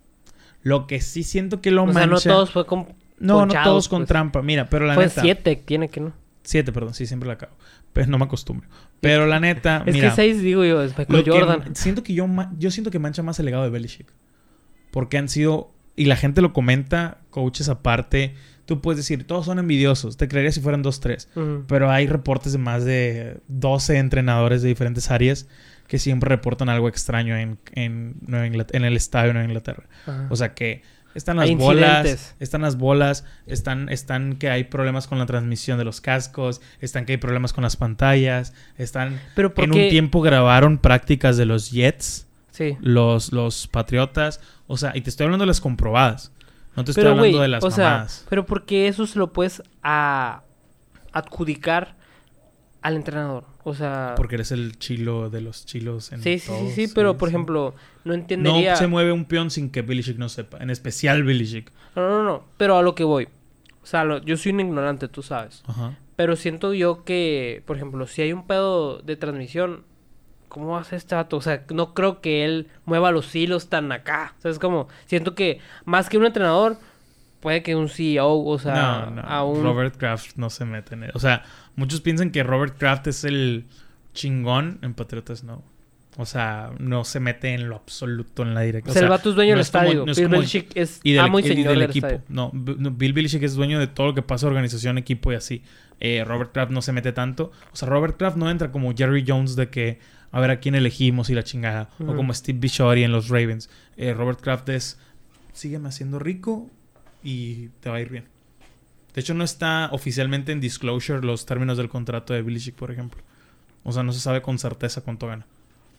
Lo 0.64 0.88
que 0.88 1.02
sí 1.02 1.24
siento 1.24 1.62
que 1.62 1.72
lo 1.72 1.84
o 1.84 1.86
mancha... 1.88 2.18
sea, 2.18 2.32
no 2.32 2.38
todos 2.38 2.52
fue 2.52 2.66
con... 2.66 2.88
No, 3.20 3.46
no 3.46 3.54
todos 3.64 3.88
con 3.90 4.02
pues. 4.02 4.08
trampa. 4.10 4.42
Mira, 4.42 4.70
pero 4.70 4.86
la 4.86 4.96
Fue 4.96 5.06
neta... 5.06 5.22
siete, 5.22 5.56
tiene 5.56 5.88
que 5.90 6.00
no. 6.02 6.14
Siete, 6.44 6.72
perdón. 6.72 6.94
Sí, 6.94 7.06
siempre 7.06 7.28
la 7.28 7.34
acabo. 7.34 7.54
Pero 7.94 8.08
no 8.08 8.18
me 8.18 8.26
acostumbro. 8.26 8.68
Pero 9.00 9.28
la 9.28 9.40
neta, 9.40 9.84
Es 9.86 9.94
mira... 9.94 10.10
que 10.10 10.16
seis, 10.16 10.42
digo 10.42 10.64
yo, 10.66 10.82
es 10.84 10.94
que 10.94 11.06
Jordan. 11.06 11.76
siento 11.76 12.02
que 12.04 12.14
yo... 12.14 12.28
Yo 12.58 12.72
siento 12.72 12.92
que 12.92 13.00
mancha 13.00 13.24
más 13.24 13.40
el 13.40 13.46
legado 13.46 13.64
de 13.64 13.70
Belichick. 13.70 14.08
Porque 14.92 15.18
han 15.18 15.30
sido... 15.30 15.73
Y 15.96 16.06
la 16.06 16.16
gente 16.16 16.42
lo 16.42 16.54
comenta, 16.54 17.18
coaches 17.30 17.70
aparte. 17.70 18.34
Tú 18.66 18.82
puedes 18.82 18.98
decir, 18.98 19.28
todos 19.28 19.46
son 19.46 19.60
envidiosos. 19.60 20.18
Te 20.18 20.28
creería 20.28 20.52
si 20.52 20.62
fueran 20.62 20.82
dos, 20.82 21.00
tres. 21.00 21.28
Pero 21.68 21.92
hay 21.92 22.08
reportes 22.08 22.54
de 22.54 22.58
más 22.60 22.86
de 22.86 23.38
12 23.48 23.98
entrenadores 23.98 24.62
de 24.62 24.70
diferentes 24.70 25.12
áreas 25.12 25.48
que 25.88 26.00
siempre 26.00 26.30
reportan 26.30 26.70
algo 26.70 26.88
extraño 26.88 27.36
en, 27.38 27.58
en, 27.74 28.16
Nueva 28.26 28.48
Inglat- 28.48 28.70
en 28.74 28.86
el 28.86 28.96
estadio 28.96 29.28
de 29.28 29.34
Nueva 29.34 29.48
Inglaterra. 29.48 29.84
O 30.30 30.36
sea 30.36 30.54
que 30.54 30.82
están 31.14 31.36
las 31.38 31.50
bolas, 31.58 32.36
están 32.40 32.62
las 32.64 32.78
bolas, 32.78 33.26
están, 33.46 33.90
están 33.90 34.38
que 34.38 34.50
hay 34.50 34.64
problemas 34.64 35.06
con 35.08 35.20
la 35.20 35.28
transmisión 35.28 35.78
de 35.78 35.84
los 35.84 36.02
cascos, 36.02 36.60
están 36.80 37.06
que 37.06 37.12
hay 37.12 37.18
problemas 37.18 37.54
con 37.54 37.64
las 37.64 37.76
pantallas, 37.78 38.54
están... 38.80 39.20
Pero 39.36 39.54
¿por 39.54 39.66
En 39.66 39.72
un 39.74 39.90
tiempo 39.90 40.22
grabaron 40.22 40.80
prácticas 40.80 41.38
de 41.38 41.46
los 41.46 41.70
Jets, 41.70 42.26
Sí. 42.52 42.78
los, 42.82 43.32
los 43.34 43.68
Patriotas, 43.68 44.40
o 44.68 44.78
sea, 44.78 44.92
y 44.96 45.02
te 45.02 45.10
estoy 45.10 45.26
hablando 45.26 45.44
de 45.44 45.48
las 45.48 45.62
comprobadas. 45.62 46.32
No 46.76 46.84
te 46.84 46.92
estoy 46.92 47.04
Pero, 47.04 47.16
hablando 47.16 47.42
de 47.42 47.48
las 47.48 47.64
o 47.64 47.70
sea, 47.72 47.86
mamadas. 47.90 48.26
pero 48.30 48.46
porque 48.46 48.88
eso 48.88 49.06
se 49.06 49.20
lo 49.20 49.32
puedes 49.32 49.62
a 49.84 50.42
adjudicar 51.12 51.96
al 52.82 52.96
entrenador. 52.96 53.46
O 53.64 53.74
sea, 53.74 54.14
Porque 54.18 54.36
eres 54.36 54.52
el 54.52 54.78
chilo 54.78 55.30
de 55.30 55.40
los 55.42 55.66
chilos 55.66 56.12
en 56.12 56.22
sí, 56.22 56.38
sí, 56.38 56.40
sí, 56.40 56.48
todos, 56.48 56.72
sí, 56.74 56.88
pero 56.94 57.16
por 57.18 57.30
ejemplo, 57.30 57.74
no 58.04 58.14
entendería. 58.14 58.72
No 58.72 58.78
se 58.78 58.88
mueve 58.88 59.14
un 59.14 59.24
peón 59.26 59.52
sin 59.52 59.70
que 59.70 59.82
Belichick 59.82 60.18
no 60.18 60.28
sepa. 60.28 60.58
En 60.58 60.70
especial 60.70 61.24
Belichick. 61.24 61.72
No, 61.96 62.10
no, 62.10 62.24
no, 62.24 62.44
pero 62.58 62.78
a 62.78 62.82
lo 62.82 62.94
que 62.96 63.04
voy. 63.06 63.30
O 63.82 63.86
sea, 63.86 64.04
lo- 64.04 64.22
yo 64.22 64.36
soy 64.36 64.52
un 64.52 64.60
ignorante, 64.62 65.08
tú 65.08 65.22
sabes. 65.24 65.64
Ajá. 65.68 65.98
Pero 66.18 66.36
siento 66.36 66.74
yo 66.74 67.04
que, 67.06 67.64
por 67.66 67.78
ejemplo, 67.78 68.06
si 68.08 68.22
hay 68.22 68.34
un 68.34 68.46
pedo 68.48 69.00
de 69.00 69.16
transmisión, 69.16 69.84
¿cómo 70.54 70.78
hacer 70.78 70.98
este 70.98 71.16
vato? 71.16 71.36
O 71.38 71.42
sea, 71.42 71.66
no 71.74 71.96
creo 71.96 72.22
que 72.22 72.46
él 72.46 72.68
mueva 72.86 73.12
los 73.12 73.36
hilos 73.36 73.70
tan 73.70 73.92
acá. 73.92 74.36
O 74.38 74.42
sea, 74.44 74.52
es 74.52 74.60
como, 74.60 74.88
siento 75.08 75.34
que 75.34 75.60
más 75.84 76.10
que 76.10 76.20
un 76.20 76.26
entrenador, 76.26 76.78
puede 77.40 77.64
que 77.64 77.76
un 77.76 77.90
CEO, 77.90 78.46
o 78.46 78.60
sea, 78.60 79.08
no, 79.10 79.16
no. 79.16 79.22
a 79.24 79.44
un... 79.44 79.64
Robert 79.64 79.98
Kraft 79.98 80.38
no 80.38 80.52
se 80.52 80.64
mete 80.64 80.94
en 80.94 81.06
eso. 81.06 81.14
O 81.16 81.20
sea, 81.20 81.44
muchos 81.76 82.02
piensan 82.02 82.30
que 82.30 82.44
Robert 82.44 82.78
Kraft 82.78 83.08
es 83.08 83.24
el 83.24 83.66
chingón. 84.14 84.78
En 84.84 84.94
Patriotas 84.94 85.44
no. 85.44 85.64
O 86.18 86.26
sea, 86.28 86.72
no 86.80 87.04
se 87.06 87.20
mete 87.20 87.54
en 87.56 87.70
lo 87.70 87.76
absoluto 87.78 88.44
en 88.44 88.54
la 88.54 88.62
O 88.62 88.64
dirección. 88.64 88.94
sea, 88.94 89.02
el 89.04 89.10
vato 89.10 89.30
es 89.32 89.36
dueño 89.36 89.54
no 89.54 89.56
del 89.58 89.62
es 89.62 89.72
como- 89.72 89.84
estadio. 89.84 90.06
no 90.06 90.12
es 90.12 90.18
Bill 90.20 90.28
como- 90.28 90.38
Belichick 90.38 90.72
es 90.78 91.00
y 91.04 91.12
del, 91.14 91.22
amo 91.22 91.40
y 91.40 91.42
y 91.44 91.48
señor 91.48 91.68
del 91.70 91.80
del 91.80 91.90
equipo. 91.90 92.08
estadio. 92.08 92.26
No, 92.30 92.52
Bill 92.54 93.14
Belichick 93.14 93.42
es 93.42 93.56
dueño 93.56 93.80
de 93.80 93.88
todo 93.88 94.08
lo 94.08 94.14
que 94.14 94.22
pasa 94.22 94.46
organización, 94.46 94.98
equipo 95.00 95.32
y 95.32 95.36
así. 95.36 95.64
Eh, 96.00 96.24
Robert 96.24 96.52
Kraft 96.52 96.72
no 96.72 96.82
se 96.84 96.92
mete 96.92 97.14
tanto. 97.14 97.52
O 97.72 97.76
sea, 97.76 97.88
Robert 97.90 98.18
Kraft 98.18 98.38
no 98.38 98.50
entra 98.52 98.72
como 98.72 98.94
Jerry 98.96 99.24
Jones 99.28 99.56
de 99.56 99.70
que 99.70 100.00
a 100.32 100.40
ver 100.40 100.52
a 100.52 100.60
quién 100.60 100.76
elegimos 100.76 101.30
y 101.30 101.34
la 101.36 101.44
chingada. 101.44 101.90
O 102.00 102.16
como 102.16 102.34
Steve 102.34 102.60
Bishotti 102.60 103.04
en 103.04 103.12
los 103.12 103.30
Ravens. 103.30 103.70
Eh, 103.98 104.14
Robert 104.14 104.40
Kraft 104.42 104.70
es 104.70 105.00
sígueme 105.54 105.88
haciendo 105.90 106.20
rico 106.20 106.70
y 107.24 107.70
te 107.80 107.90
va 107.90 107.96
a 107.98 108.02
ir 108.02 108.10
bien. 108.10 108.26
De 109.14 109.22
hecho, 109.22 109.34
no 109.34 109.44
está 109.44 109.90
oficialmente 109.92 110.52
en 110.52 110.60
disclosure 110.60 111.22
los 111.26 111.46
términos 111.46 111.78
del 111.78 111.90
contrato 111.90 112.34
de 112.34 112.42
Belichick, 112.42 112.76
por 112.76 112.92
ejemplo. 112.92 113.22
O 113.84 113.92
sea, 113.92 114.04
no 114.04 114.12
se 114.12 114.20
sabe 114.20 114.42
con 114.42 114.58
certeza 114.60 115.02
cuánto 115.02 115.28
gana. 115.28 115.46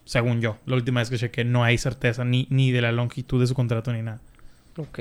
Según 0.05 0.41
yo. 0.41 0.59
La 0.67 0.77
última 0.77 1.01
vez 1.01 1.11
que 1.11 1.19
chequé, 1.19 1.45
no 1.45 1.65
hay 1.65 1.79
certeza 1.79 2.25
ni, 2.25 2.47
ni 2.51 2.73
de 2.73 2.83
la 2.83 2.93
longitud 2.93 3.41
de 3.41 3.47
su 3.47 3.55
contrato 3.55 3.93
ni 3.93 4.03
nada. 4.03 4.21
Ok. 4.77 4.99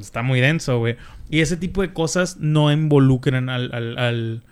Está 0.00 0.22
muy 0.22 0.40
denso, 0.40 0.78
güey. 0.78 0.96
Y 1.30 1.40
ese 1.40 1.56
tipo 1.56 1.82
de 1.82 1.92
cosas 1.92 2.38
no 2.38 2.72
involucran 2.72 3.48
al, 3.48 3.72
al, 3.72 3.98
al, 3.98 4.42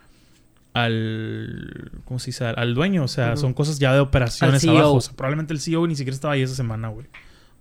al 0.74 1.92
¿cómo 2.04 2.18
se 2.18 2.26
dice? 2.26 2.44
al 2.44 2.74
dueño, 2.74 3.04
o 3.04 3.08
sea, 3.08 3.36
son 3.36 3.52
cosas 3.52 3.78
ya 3.78 3.92
de 3.94 4.00
operaciones 4.00 4.62
CEO. 4.62 4.76
abajo. 4.76 4.94
O 4.94 5.00
sea, 5.00 5.14
probablemente 5.14 5.52
el 5.52 5.60
CEO 5.60 5.86
ni 5.86 5.96
siquiera 5.96 6.14
estaba 6.14 6.34
ahí 6.34 6.42
esa 6.42 6.54
semana, 6.54 6.88
güey. 6.88 7.06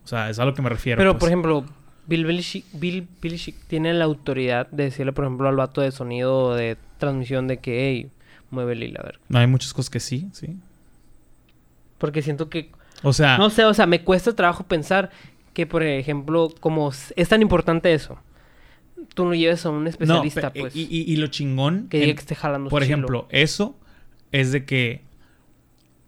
O 0.03 0.07
sea, 0.07 0.29
es 0.29 0.39
a 0.39 0.45
lo 0.45 0.53
que 0.53 0.61
me 0.61 0.69
refiero. 0.69 0.99
Pero, 0.99 1.13
pues. 1.13 1.19
por 1.21 1.29
ejemplo, 1.29 1.65
Bill 2.05 2.25
Belichick, 2.25 2.65
Bill 2.73 3.07
Belichick 3.21 3.55
tiene 3.67 3.93
la 3.93 4.05
autoridad 4.05 4.67
de 4.69 4.85
decirle, 4.85 5.13
por 5.13 5.25
ejemplo, 5.25 5.47
al 5.47 5.55
vato 5.55 5.81
de 5.81 5.91
sonido 5.91 6.53
de 6.55 6.77
transmisión 6.97 7.47
de 7.47 7.57
que, 7.57 7.89
hey, 7.89 8.11
muévele 8.51 8.87
y 8.87 8.91
la 8.91 9.01
verga. 9.01 9.19
No, 9.29 9.39
hay 9.39 9.47
muchas 9.47 9.73
cosas 9.73 9.89
que 9.89 9.99
sí, 9.99 10.27
sí. 10.33 10.57
Porque 12.03 12.21
siento 12.21 12.49
que 12.49 12.69
O 13.01 13.13
sea, 13.13 13.37
No 13.37 13.49
sé, 13.49 13.63
o 13.63 13.73
sea, 13.73 13.85
me 13.85 14.01
cuesta 14.03 14.35
trabajo 14.35 14.65
pensar 14.65 15.09
que, 15.53 15.65
por 15.65 15.83
ejemplo, 15.83 16.49
como 16.59 16.91
es 17.15 17.29
tan 17.29 17.41
importante 17.41 17.93
eso, 17.93 18.17
tú 19.15 19.23
no 19.23 19.33
lleves 19.33 19.65
a 19.65 19.69
un 19.69 19.87
especialista, 19.87 20.51
pe- 20.51 20.59
pues, 20.59 20.75
y, 20.75 20.81
y- 20.81 21.05
y 21.13 21.15
lo 21.15 21.27
chingón 21.27 21.87
que 21.89 21.97
diga 21.99 22.09
en- 22.09 22.15
que 22.17 22.19
esté 22.21 22.35
jalando 22.35 22.69
Por 22.69 22.81
chilo. 22.83 22.93
ejemplo, 22.93 23.27
eso 23.29 23.79
es 24.33 24.51
de 24.51 24.65
que 24.65 25.01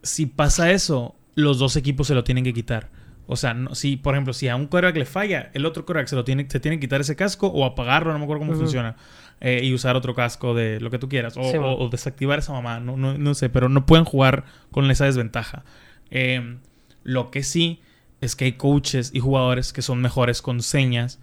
si 0.03 0.25
pasa 0.25 0.71
eso, 0.71 1.15
los 1.35 1.59
dos 1.59 1.75
equipos 1.77 2.07
se 2.07 2.13
lo 2.13 2.23
tienen 2.25 2.43
que 2.43 2.53
quitar. 2.53 2.89
O 3.27 3.35
sea, 3.37 3.53
no- 3.53 3.73
si, 3.73 3.95
por 3.97 4.13
ejemplo, 4.15 4.33
si 4.33 4.47
a 4.49 4.55
un 4.57 4.67
quarterback 4.67 4.97
le 4.97 5.05
falla, 5.05 5.49
el 5.53 5.65
otro 5.65 5.85
quarterback 5.85 6.07
se 6.09 6.15
lo 6.17 6.23
tiene, 6.25 6.45
se 6.49 6.59
tiene 6.59 6.77
que 6.77 6.81
quitar 6.81 6.99
ese 7.01 7.15
casco 7.15 7.47
o 7.47 7.63
apagarlo, 7.65 8.11
no 8.11 8.19
me 8.19 8.25
acuerdo 8.25 8.41
cómo 8.45 8.53
funciona. 8.53 8.95
eh, 9.41 9.59
y 9.65 9.73
usar 9.73 9.97
otro 9.97 10.15
casco 10.15 10.53
de 10.53 10.79
lo 10.79 10.89
que 10.89 10.97
tú 10.97 11.09
quieras. 11.09 11.35
O, 11.35 11.43
Sí, 11.51 11.57
o- 11.57 11.77
o 11.77 11.89
desactivar 11.89 12.39
esa 12.39 12.53
mamá. 12.53 12.79
No, 12.79 12.95
no, 12.95 13.17
no 13.17 13.33
sé, 13.33 13.49
pero 13.49 13.67
no 13.67 13.85
pueden 13.85 14.05
jugar 14.05 14.45
con 14.71 14.89
esa 14.89 15.03
desventaja. 15.05 15.65
Eh, 16.11 16.57
lo 17.03 17.31
que 17.31 17.43
sí 17.43 17.81
es 18.21 18.35
que 18.35 18.45
hay 18.45 18.51
coaches 18.53 19.11
y 19.13 19.19
jugadores 19.19 19.73
que 19.73 19.81
son 19.81 20.01
mejores 20.01 20.41
con 20.41 20.61
señas, 20.61 21.19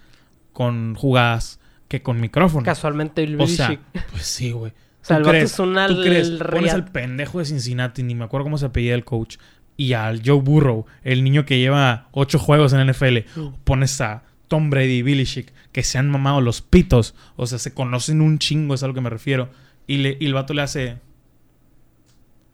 con 0.53 0.95
jugadas, 0.95 1.59
que 1.89 2.03
con 2.03 2.21
micrófono. 2.21 2.65
Casualmente 2.65 3.25
Bill 3.27 3.41
O 3.41 3.47
sea, 3.47 3.69
Belichick. 3.69 4.07
pues 4.11 4.23
sí, 4.27 4.53
güey. 4.53 4.73
O 5.03 5.05
sea, 5.05 5.17
¿Tú 5.17 5.23
el 5.23 5.25
vato 5.25 5.31
crees? 5.33 5.53
es 5.53 5.59
una 5.59 5.87
¿Tú 5.89 6.01
crees? 6.01 6.31
Pones 6.31 6.73
al 6.73 6.85
pendejo 6.85 7.41
de 7.41 7.45
Cincinnati, 7.45 8.05
ni 8.05 8.15
me 8.15 8.25
acuerdo 8.25 8.45
cómo 8.45 8.57
se 8.57 8.67
apellida 8.67 8.95
el 8.95 9.05
coach, 9.05 9.37
y 9.77 9.95
al 9.95 10.23
Joe 10.25 10.41
Burrow, 10.41 10.87
el 11.03 11.25
niño 11.25 11.45
que 11.45 11.59
lleva 11.59 12.07
ocho 12.13 12.39
juegos 12.39 12.73
en 12.73 12.79
la 12.79 12.85
NFL, 12.93 13.25
Mm. 13.35 13.49
pones 13.65 14.01
a 14.01 14.23
Tom 14.47 14.71
Brady 14.71 14.99
y 14.99 15.03
Billy 15.03 15.27
Chick, 15.27 15.53
que 15.73 15.83
se 15.83 15.99
han 15.99 16.09
mamado 16.09 16.41
los 16.41 16.63
pitos, 16.63 17.17
o 17.35 17.49
sea, 17.49 17.59
se 17.59 17.75
conocen 17.75 18.21
un 18.21 18.39
chingo, 18.39 18.75
es 18.75 18.85
a 18.85 18.87
lo 18.87 18.95
que 18.95 19.01
me 19.01 19.11
refiero, 19.11 19.51
y, 19.89 19.97
le, 19.97 20.17
y 20.21 20.27
el 20.27 20.35
vato 20.35 20.55
le 20.55 20.63
hace... 20.63 20.99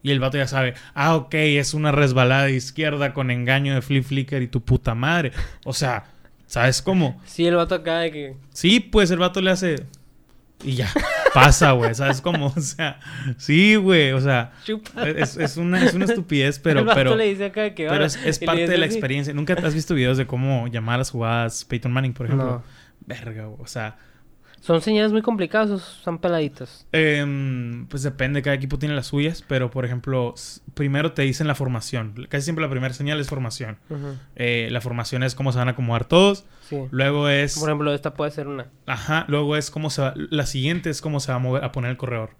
Y 0.08 0.10
el 0.10 0.20
vato 0.20 0.38
ya 0.38 0.46
sabe, 0.46 0.72
ah, 0.94 1.16
ok, 1.16 1.34
es 1.34 1.74
una 1.74 1.92
resbalada 1.92 2.48
izquierda 2.48 3.12
con 3.12 3.30
engaño 3.30 3.74
de 3.74 3.82
flip 3.82 4.04
flicker 4.04 4.40
y 4.40 4.48
tu 4.48 4.62
puta 4.62 4.94
madre. 4.94 5.32
O 5.66 5.74
sea, 5.74 6.04
¿sabes 6.46 6.80
cómo? 6.80 7.20
Sí, 7.26 7.46
el 7.46 7.56
vato 7.56 7.74
acá 7.74 7.98
de 7.98 8.10
que... 8.10 8.36
Sí, 8.54 8.80
pues 8.80 9.10
el 9.10 9.18
vato 9.18 9.42
le 9.42 9.50
hace. 9.50 9.84
Y 10.64 10.76
ya. 10.76 10.90
Pasa, 11.34 11.72
güey. 11.72 11.94
¿Sabes 11.94 12.22
cómo? 12.22 12.54
O 12.56 12.60
sea, 12.62 13.00
sí, 13.36 13.74
güey. 13.74 14.12
O 14.12 14.20
sea, 14.22 14.52
es, 15.14 15.36
es 15.36 15.58
una, 15.58 15.84
es 15.84 15.92
una 15.92 16.06
estupidez, 16.06 16.58
pero, 16.58 16.80
el 16.80 16.86
vato 16.86 16.96
pero, 16.98 17.14
le 17.14 17.24
dice 17.26 17.44
acá 17.44 17.74
que... 17.74 17.86
pero 17.86 18.06
es, 18.06 18.16
es 18.24 18.38
parte 18.38 18.66
de 18.66 18.78
la 18.78 18.86
así. 18.86 18.94
experiencia. 18.94 19.34
¿Nunca 19.34 19.52
has 19.62 19.74
visto 19.74 19.94
videos 19.94 20.16
de 20.16 20.26
cómo 20.26 20.68
llamar 20.68 20.96
las 20.96 21.10
jugadas 21.10 21.66
Peyton 21.66 21.92
Manning, 21.92 22.14
por 22.14 22.24
ejemplo? 22.24 22.46
No. 22.46 22.62
Verga, 23.00 23.44
güey. 23.44 23.60
O 23.60 23.66
sea, 23.66 23.98
Son 24.60 24.80
señales 24.82 25.12
muy 25.12 25.22
complicadas 25.22 25.70
o 25.70 25.78
son 25.78 26.18
peladitas. 26.18 26.86
em, 26.92 27.86
pues 27.86 28.02
depende. 28.02 28.42
Cada 28.42 28.56
equipo 28.56 28.78
tiene 28.78 28.94
las 28.94 29.06
suyas, 29.06 29.44
pero 29.46 29.70
por 29.70 29.84
ejemplo, 29.84 30.34
primero 30.74 31.12
te 31.12 31.22
dicen 31.22 31.46
la 31.46 31.54
formación. 31.54 32.26
Casi 32.28 32.44
siempre 32.44 32.64
la 32.64 32.70
primera 32.70 32.92
señal 32.92 33.20
es 33.20 33.28
formación. 33.28 33.78
Eh, 34.36 34.68
la 34.70 34.80
formación 34.80 35.22
es 35.22 35.34
cómo 35.34 35.52
se 35.52 35.58
van 35.58 35.68
a 35.68 35.72
acomodar 35.72 36.06
todos. 36.06 36.44
Sí. 36.68 36.76
Luego 36.90 37.28
es. 37.28 37.58
Por 37.58 37.68
ejemplo, 37.68 37.94
esta 37.94 38.14
puede 38.14 38.30
ser 38.30 38.48
una. 38.48 38.66
Ajá, 38.86 39.24
luego 39.28 39.56
es 39.56 39.70
cómo 39.70 39.90
se 39.90 40.02
va, 40.02 40.14
la 40.16 40.44
siguiente 40.44 40.90
es 40.90 41.00
cómo 41.00 41.20
se 41.20 41.30
va 41.32 41.36
a 41.36 41.40
mover, 41.40 41.64
a 41.64 41.72
poner 41.72 41.90
el 41.92 41.96
corredor. 41.96 42.30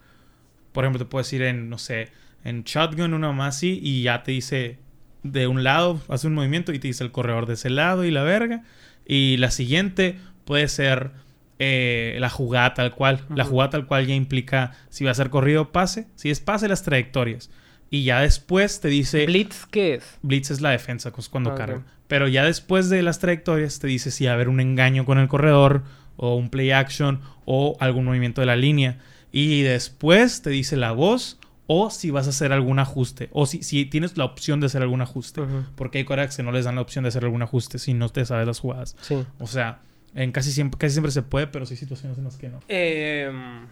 Por 0.72 0.84
ejemplo, 0.84 0.98
te 0.98 1.08
puedes 1.10 1.32
ir 1.32 1.42
en, 1.42 1.70
no 1.70 1.78
sé, 1.78 2.10
en 2.44 2.64
shotgun, 2.64 3.14
una 3.14 3.32
más 3.32 3.56
así, 3.56 3.80
y 3.82 4.02
ya 4.02 4.22
te 4.22 4.32
dice 4.32 4.78
de 5.22 5.46
un 5.46 5.64
lado, 5.64 6.00
hace 6.08 6.26
un 6.26 6.34
movimiento 6.34 6.72
y 6.72 6.78
te 6.78 6.88
dice 6.88 7.04
el 7.04 7.10
corredor 7.10 7.46
de 7.46 7.54
ese 7.54 7.70
lado 7.70 8.04
y 8.04 8.10
la 8.10 8.22
verga. 8.22 8.64
Y 9.06 9.38
la 9.38 9.50
siguiente 9.50 10.18
puede 10.44 10.68
ser 10.68 11.10
eh, 11.58 12.16
la 12.20 12.30
jugada 12.30 12.74
tal 12.74 12.94
cual. 12.94 13.24
La 13.34 13.44
jugada 13.44 13.70
tal 13.70 13.86
cual 13.86 14.06
ya 14.06 14.14
implica 14.14 14.72
si 14.90 15.04
va 15.04 15.10
a 15.10 15.14
ser 15.14 15.30
corrido 15.30 15.62
o 15.62 15.72
pase. 15.72 16.06
Si 16.16 16.30
es 16.30 16.40
pase, 16.40 16.68
las 16.68 16.82
trayectorias. 16.82 17.50
Y 17.90 18.04
ya 18.04 18.20
después 18.20 18.80
te 18.80 18.88
dice... 18.88 19.24
¿Blitz 19.26 19.64
qué 19.70 19.94
es? 19.94 20.18
Blitz 20.22 20.50
es 20.50 20.60
la 20.60 20.70
defensa, 20.70 21.10
pues, 21.10 21.28
cuando 21.28 21.50
Ah, 21.50 21.54
ok. 21.54 21.58
carga. 21.58 21.82
Pero 22.06 22.28
ya 22.28 22.44
después 22.44 22.88
de 22.90 23.02
las 23.02 23.18
trayectorias 23.18 23.78
te 23.80 23.86
dice 23.86 24.10
si 24.10 24.24
va 24.26 24.32
a 24.32 24.34
haber 24.34 24.48
un 24.48 24.60
engaño 24.60 25.04
con 25.04 25.18
el 25.18 25.28
corredor 25.28 25.82
o 26.16 26.34
un 26.36 26.48
play 26.50 26.70
action 26.70 27.20
o 27.44 27.76
algún 27.80 28.04
movimiento 28.04 28.40
de 28.40 28.46
la 28.46 28.56
línea. 28.56 28.98
Y 29.32 29.62
después 29.62 30.42
te 30.42 30.50
dice 30.50 30.76
la 30.76 30.92
voz 30.92 31.38
o 31.66 31.90
si 31.90 32.10
vas 32.10 32.26
a 32.26 32.30
hacer 32.30 32.52
algún 32.52 32.78
ajuste 32.78 33.28
o 33.32 33.44
si, 33.44 33.62
si 33.62 33.84
tienes 33.84 34.16
la 34.16 34.24
opción 34.24 34.58
de 34.60 34.66
hacer 34.66 34.80
algún 34.82 35.02
ajuste. 35.02 35.42
Porque 35.76 35.98
hay 35.98 36.04
quarterbacks 36.04 36.36
que 36.36 36.42
no 36.42 36.50
les 36.52 36.64
dan 36.64 36.76
la 36.76 36.80
opción 36.80 37.04
de 37.04 37.08
hacer 37.08 37.24
algún 37.24 37.42
ajuste 37.42 37.78
si 37.78 37.92
no 37.94 38.08
te 38.08 38.24
sabes 38.24 38.46
las 38.46 38.58
jugadas. 38.60 38.96
Sí. 39.02 39.16
O 39.38 39.46
sea, 39.46 39.80
en 40.14 40.32
casi 40.32 40.52
siempre, 40.52 40.78
casi 40.78 40.92
siempre 40.94 41.12
se 41.12 41.22
puede, 41.22 41.46
pero 41.46 41.66
sí 41.66 41.74
hay 41.74 41.78
situaciones 41.78 42.18
en 42.18 42.24
las 42.24 42.36
que 42.36 42.48
no. 42.48 42.60
Em, 42.68 43.66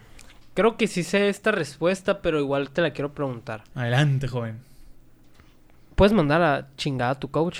creo 0.53 0.77
que 0.77 0.87
sí 0.87 1.03
sé 1.03 1.29
esta 1.29 1.51
respuesta, 1.51 2.21
pero 2.21 2.39
igual 2.39 2.69
te 2.69 2.81
la 2.81 2.91
quiero 2.91 3.13
preguntar. 3.13 3.63
Adelante, 3.75 4.27
joven. 4.27 4.59
¿Puedes 5.95 6.13
mandar 6.13 6.41
a 6.41 6.67
chingada 6.77 7.11
a 7.11 7.19
tu 7.19 7.29
coach? 7.31 7.59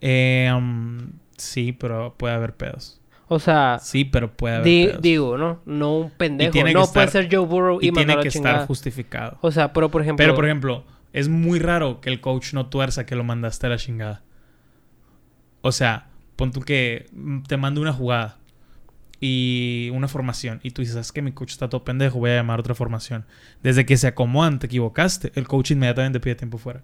Eh, 0.00 0.50
um, 0.54 1.10
sí, 1.36 1.72
pero 1.72 2.14
puede 2.16 2.34
haber 2.34 2.54
pedos. 2.54 3.00
O 3.28 3.38
sea, 3.38 3.78
Sí, 3.80 4.04
pero 4.04 4.32
puede 4.32 4.56
haber 4.56 4.64
di- 4.66 4.86
pedos. 4.88 5.02
digo, 5.02 5.38
¿no? 5.38 5.60
No 5.64 5.96
un 5.98 6.10
pendejo. 6.10 6.50
tiene 6.52 6.72
No 6.72 6.82
estar- 6.82 6.92
puede 6.94 7.08
ser 7.08 7.28
Joe 7.34 7.46
Burrow 7.46 7.76
y, 7.80 7.86
y 7.88 7.92
tiene 7.92 7.98
mandarlo 7.98 8.22
que 8.22 8.28
a 8.28 8.32
chingada. 8.32 8.54
estar 8.56 8.66
justificado. 8.66 9.38
O 9.40 9.50
sea, 9.52 9.72
pero 9.72 9.88
por 9.90 10.02
ejemplo... 10.02 10.22
Pero, 10.24 10.34
por 10.34 10.44
ejemplo, 10.46 10.84
es 11.12 11.28
muy 11.28 11.58
raro 11.60 12.00
que 12.00 12.10
el 12.10 12.20
coach 12.20 12.52
no 12.54 12.66
tuerza 12.66 13.06
que 13.06 13.14
lo 13.14 13.22
mandaste 13.24 13.66
a 13.66 13.70
la 13.70 13.78
chingada. 13.78 14.22
O 15.62 15.72
sea, 15.72 16.08
pon 16.40 16.52
tú 16.52 16.62
que 16.62 17.06
mm, 17.12 17.42
te 17.42 17.58
mando 17.58 17.82
una 17.82 17.92
jugada 17.92 18.38
y 19.20 19.90
una 19.92 20.08
formación 20.08 20.60
y 20.62 20.70
tú 20.70 20.80
dices, 20.80 20.94
¿sabes 20.94 21.12
que 21.12 21.20
mi 21.20 21.32
coach 21.32 21.50
está 21.50 21.68
todo 21.68 21.84
pendejo? 21.84 22.18
Voy 22.18 22.30
a 22.30 22.36
llamar 22.36 22.58
a 22.58 22.60
otra 22.60 22.74
formación. 22.74 23.26
Desde 23.62 23.84
que 23.84 23.98
se 23.98 24.06
acomodan, 24.06 24.58
te 24.58 24.66
equivocaste, 24.66 25.32
el 25.34 25.46
coach 25.46 25.72
inmediatamente 25.72 26.18
pide 26.18 26.36
tiempo 26.36 26.56
fuera. 26.56 26.82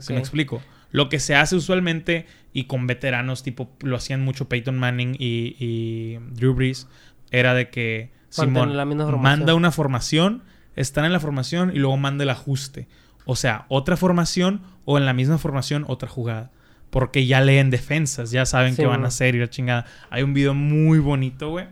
¿Sí 0.00 0.12
me 0.12 0.18
explico? 0.18 0.62
Lo 0.92 1.08
que 1.08 1.18
se 1.18 1.34
hace 1.34 1.56
usualmente 1.56 2.26
y 2.52 2.64
con 2.64 2.86
veteranos, 2.86 3.42
tipo, 3.42 3.70
lo 3.80 3.96
hacían 3.96 4.22
mucho 4.22 4.48
Peyton 4.48 4.78
Manning 4.78 5.16
y, 5.18 5.56
y 5.58 6.18
Drew 6.34 6.54
Brees, 6.54 6.86
era 7.30 7.54
de 7.54 7.70
que 7.70 8.12
Simón 8.28 8.76
manda 9.20 9.54
una 9.54 9.72
formación, 9.72 10.42
están 10.76 11.06
en 11.06 11.12
la 11.12 11.20
formación 11.20 11.74
y 11.74 11.78
luego 11.78 11.96
manda 11.96 12.24
el 12.24 12.30
ajuste. 12.30 12.88
O 13.24 13.36
sea, 13.36 13.64
otra 13.68 13.96
formación 13.96 14.60
o 14.84 14.98
en 14.98 15.06
la 15.06 15.14
misma 15.14 15.38
formación 15.38 15.84
otra 15.88 16.08
jugada. 16.08 16.50
Porque 16.90 17.26
ya 17.26 17.40
leen 17.40 17.70
defensas, 17.70 18.30
ya 18.32 18.44
saben 18.46 18.74
Sí, 18.74 18.82
qué 18.82 18.86
van 18.86 19.04
a 19.04 19.08
hacer 19.08 19.34
y 19.34 19.38
la 19.38 19.48
chingada. 19.48 19.86
Hay 20.10 20.22
un 20.22 20.34
video 20.34 20.54
muy 20.54 20.98
bonito, 20.98 21.50
güey, 21.50 21.66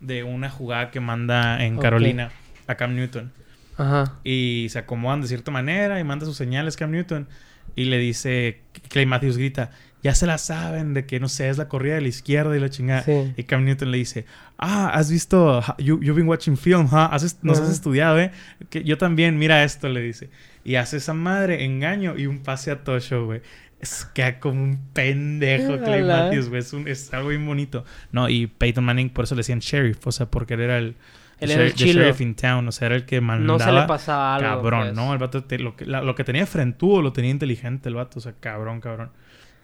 de 0.00 0.24
una 0.24 0.50
jugada 0.50 0.90
que 0.90 1.00
manda 1.00 1.64
en. 1.64 1.78
Carolina 1.78 2.30
a 2.66 2.74
Cam 2.76 2.94
Newton 2.96 3.30
Ajá. 3.76 4.14
y 4.24 4.68
se 4.70 4.78
acomodan 4.78 5.20
de 5.20 5.28
cierta 5.28 5.50
manera 5.50 6.00
y 6.00 6.04
manda 6.04 6.24
sus 6.24 6.36
señales 6.36 6.76
Cam 6.76 6.90
Newton 6.92 7.28
y 7.76 7.84
le 7.84 7.98
dice 7.98 8.60
Clay 8.88 9.04
Matthews 9.04 9.36
grita 9.36 9.70
ya 10.02 10.14
se 10.14 10.26
la 10.26 10.38
saben 10.38 10.94
de 10.94 11.04
que 11.06 11.18
no 11.20 11.28
sé 11.28 11.48
es 11.50 11.58
la 11.58 11.68
corrida 11.68 11.94
de 11.96 12.00
la 12.02 12.08
izquierda 12.08 12.56
y 12.56 12.60
la 12.60 12.70
chingada 12.70 13.02
Sí. 13.02 13.34
y 13.36 13.42
Cam 13.44 13.64
Newton 13.66 13.90
le 13.90 13.98
dice 13.98 14.24
ah 14.56 14.88
has 14.94 15.10
visto 15.10 15.60
you, 15.78 16.00
you've 16.00 16.14
been 16.14 16.26
watching 16.28 16.56
film 16.56 16.86
huh? 16.90 17.08
Has 17.10 17.36
nos 17.42 17.60
has 17.60 17.68
estudiado 17.70 18.18
eh 18.18 18.30
que 18.70 18.82
yo 18.82 18.96
también 18.96 19.38
mira 19.38 19.62
esto 19.62 19.88
le 19.90 20.00
dice 20.00 20.30
y 20.64 20.76
hace 20.76 20.96
esa 20.96 21.12
madre 21.12 21.64
engaño 21.66 22.16
y 22.16 22.26
un 22.26 22.38
pase 22.38 22.70
a 22.70 22.82
Tosho 22.82 23.26
güey 23.26 23.42
es 23.84 24.04
que 24.14 24.38
como 24.40 24.62
un 24.62 24.78
pendejo 24.92 25.78
Clay. 25.78 26.02
Matthews 26.02 26.48
güey 26.48 26.60
es, 26.60 26.72
un- 26.72 26.88
es 26.88 27.14
algo 27.14 27.28
bien 27.28 27.46
bonito 27.46 27.84
no 28.12 28.28
y 28.28 28.46
Peyton 28.48 28.84
Manning 28.84 29.10
por 29.10 29.24
eso 29.24 29.34
le 29.34 29.40
decían 29.40 29.60
sheriff 29.60 30.06
o 30.06 30.12
sea 30.12 30.26
porque 30.26 30.54
él 30.54 30.60
era 30.62 30.78
el 30.78 30.96
Él 31.40 31.50
era 31.50 31.62
el 31.64 31.68
sheriff- 31.72 31.76
the 31.78 31.84
chilo. 31.84 32.00
sheriff 32.02 32.20
in 32.20 32.34
town 32.34 32.66
o 32.68 32.72
sea 32.72 32.86
era 32.86 32.96
el 32.96 33.04
que 33.06 33.20
mandaba 33.20 33.58
No 33.58 33.64
se 33.64 33.72
le 33.72 33.82
pasaba 33.86 34.34
algo. 34.36 34.48
Cabrón, 34.48 34.80
pues. 34.82 34.94
¿no? 34.94 35.12
El 35.12 35.18
vato, 35.18 35.44
te- 35.44 35.58
lo, 35.58 35.76
que, 35.76 35.84
la- 35.86 36.02
lo 36.02 36.14
que 36.14 36.24
tenía 36.24 36.46
frentudo 36.46 37.02
lo 37.02 37.12
tenía 37.12 37.30
inteligente 37.30 37.88
el 37.88 37.94
vato. 37.96 38.18
O 38.18 38.22
sea, 38.22 38.34
cabrón, 38.40 38.80
cabrón. 38.80 39.10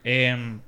Em, 0.04 0.58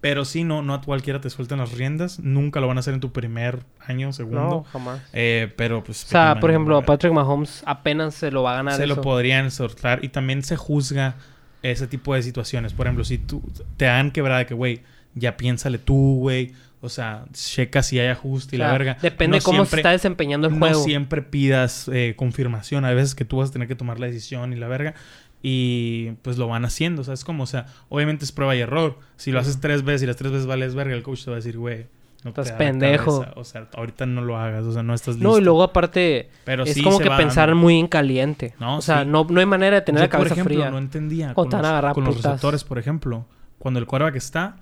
pero 0.00 0.24
sí, 0.24 0.44
no, 0.44 0.62
no 0.62 0.74
a 0.74 0.80
cualquiera 0.82 1.20
te 1.20 1.30
sueltan 1.30 1.58
las 1.58 1.72
riendas. 1.72 2.20
Nunca 2.20 2.60
lo 2.60 2.66
van 2.68 2.76
a 2.76 2.80
hacer 2.80 2.94
en 2.94 3.00
tu 3.00 3.12
primer 3.12 3.60
año, 3.86 4.08
No, 4.08 4.12
segundo. 4.12 4.64
jamás. 4.64 5.00
Eh, 5.12 5.52
pero 5.56 5.82
pues... 5.82 6.04
O 6.04 6.08
sea, 6.08 6.38
por 6.38 6.50
ejemplo, 6.50 6.76
a 6.76 6.82
Patrick 6.82 7.12
Mahomes 7.12 7.62
apenas 7.66 8.14
se 8.14 8.30
lo 8.30 8.42
va 8.42 8.52
a 8.52 8.56
ganar 8.56 8.74
Se 8.74 8.86
lo 8.86 9.00
podrían 9.00 9.50
soltar. 9.50 10.04
Y 10.04 10.08
también 10.10 10.42
se 10.42 10.56
juzga 10.56 11.14
ese 11.62 11.86
tipo 11.86 12.14
de 12.14 12.22
situaciones. 12.22 12.72
Por 12.72 12.86
ejemplo, 12.86 13.04
si 13.04 13.18
tú 13.18 13.42
te 13.76 13.86
dan 13.86 14.10
quebrada 14.10 14.40
de 14.40 14.46
que, 14.46 14.54
güey, 14.54 14.80
ya 15.14 15.36
piénsale 15.36 15.78
tú, 15.78 16.16
güey. 16.20 16.52
O 16.82 16.88
sea, 16.88 17.24
checa 17.32 17.82
si 17.82 17.98
hay 17.98 18.08
ajuste 18.08 18.56
y 18.56 18.58
O 18.58 18.62
sea, 18.62 18.66
la 18.68 18.72
verga. 18.72 18.98
Depende 19.00 19.38
No 19.38 19.44
cómo 19.44 19.64
se 19.64 19.76
está 19.76 19.90
desempeñando 19.90 20.46
el 20.46 20.52
no 20.54 20.58
juego. 20.60 20.84
siempre 20.84 21.22
pidas 21.22 21.88
eh, 21.92 22.14
confirmación. 22.16 22.84
Hay 22.84 22.94
veces 22.94 23.14
que 23.14 23.24
tú 23.24 23.38
vas 23.38 23.50
a 23.50 23.52
tener 23.52 23.66
que 23.66 23.74
tomar 23.74 23.98
la 23.98 24.06
decisión 24.06 24.52
y 24.52 24.56
la 24.56 24.68
verga. 24.68 24.94
Y 25.42 26.12
pues 26.22 26.38
lo 26.38 26.48
van 26.48 26.64
haciendo, 26.64 27.04
¿sabes 27.04 27.24
cómo? 27.24 27.44
O 27.44 27.46
sea, 27.46 27.66
obviamente 27.88 28.24
es 28.24 28.32
prueba 28.32 28.54
y 28.56 28.60
error. 28.60 28.98
Si 29.16 29.32
lo 29.32 29.38
haces 29.40 29.60
tres 29.60 29.84
veces 29.84 30.02
y 30.02 30.06
las 30.06 30.16
tres 30.16 30.32
veces 30.32 30.46
vales 30.46 30.74
verga, 30.74 30.94
el 30.94 31.02
coach 31.02 31.24
te 31.24 31.30
va 31.30 31.36
a 31.36 31.40
decir, 31.40 31.56
güey, 31.56 31.86
no 32.26 32.42
Estás 32.42 32.48
te 32.48 32.64
pendejo. 32.64 33.20
cabeza. 33.20 33.40
O 33.40 33.44
sea, 33.44 33.66
ahorita 33.76 34.04
no 34.06 34.20
lo 34.22 34.36
hagas, 34.36 34.64
o 34.64 34.72
sea, 34.72 34.82
no 34.82 34.94
estás 34.94 35.14
listo. 35.14 35.28
No, 35.28 35.38
y 35.38 35.40
luego 35.42 35.62
aparte, 35.62 36.28
Pero 36.44 36.64
es 36.64 36.74
sí 36.74 36.82
como 36.82 36.98
que 36.98 37.08
pensar 37.10 37.48
dando. 37.48 37.62
muy 37.62 37.78
en 37.78 37.86
caliente. 37.86 38.54
No, 38.60 38.78
o 38.78 38.82
sea, 38.82 39.02
sí. 39.04 39.08
no, 39.08 39.26
no 39.30 39.40
hay 39.40 39.46
manera 39.46 39.76
de 39.76 39.82
tener 39.82 40.00
Yo, 40.00 40.04
la 40.04 40.08
cabeza 40.10 40.28
por 40.28 40.32
ejemplo, 40.38 40.54
fría. 40.56 40.70
no 40.70 40.78
entendía 40.78 41.30
O 41.32 41.34
con, 41.34 41.50
los, 41.50 41.54
agarrar 41.54 41.94
con 41.94 42.04
los 42.04 42.16
receptores, 42.22 42.64
por 42.64 42.78
ejemplo. 42.78 43.24
Cuando 43.58 43.80
el 43.80 43.86
quarterback 43.86 44.16
está, 44.16 44.56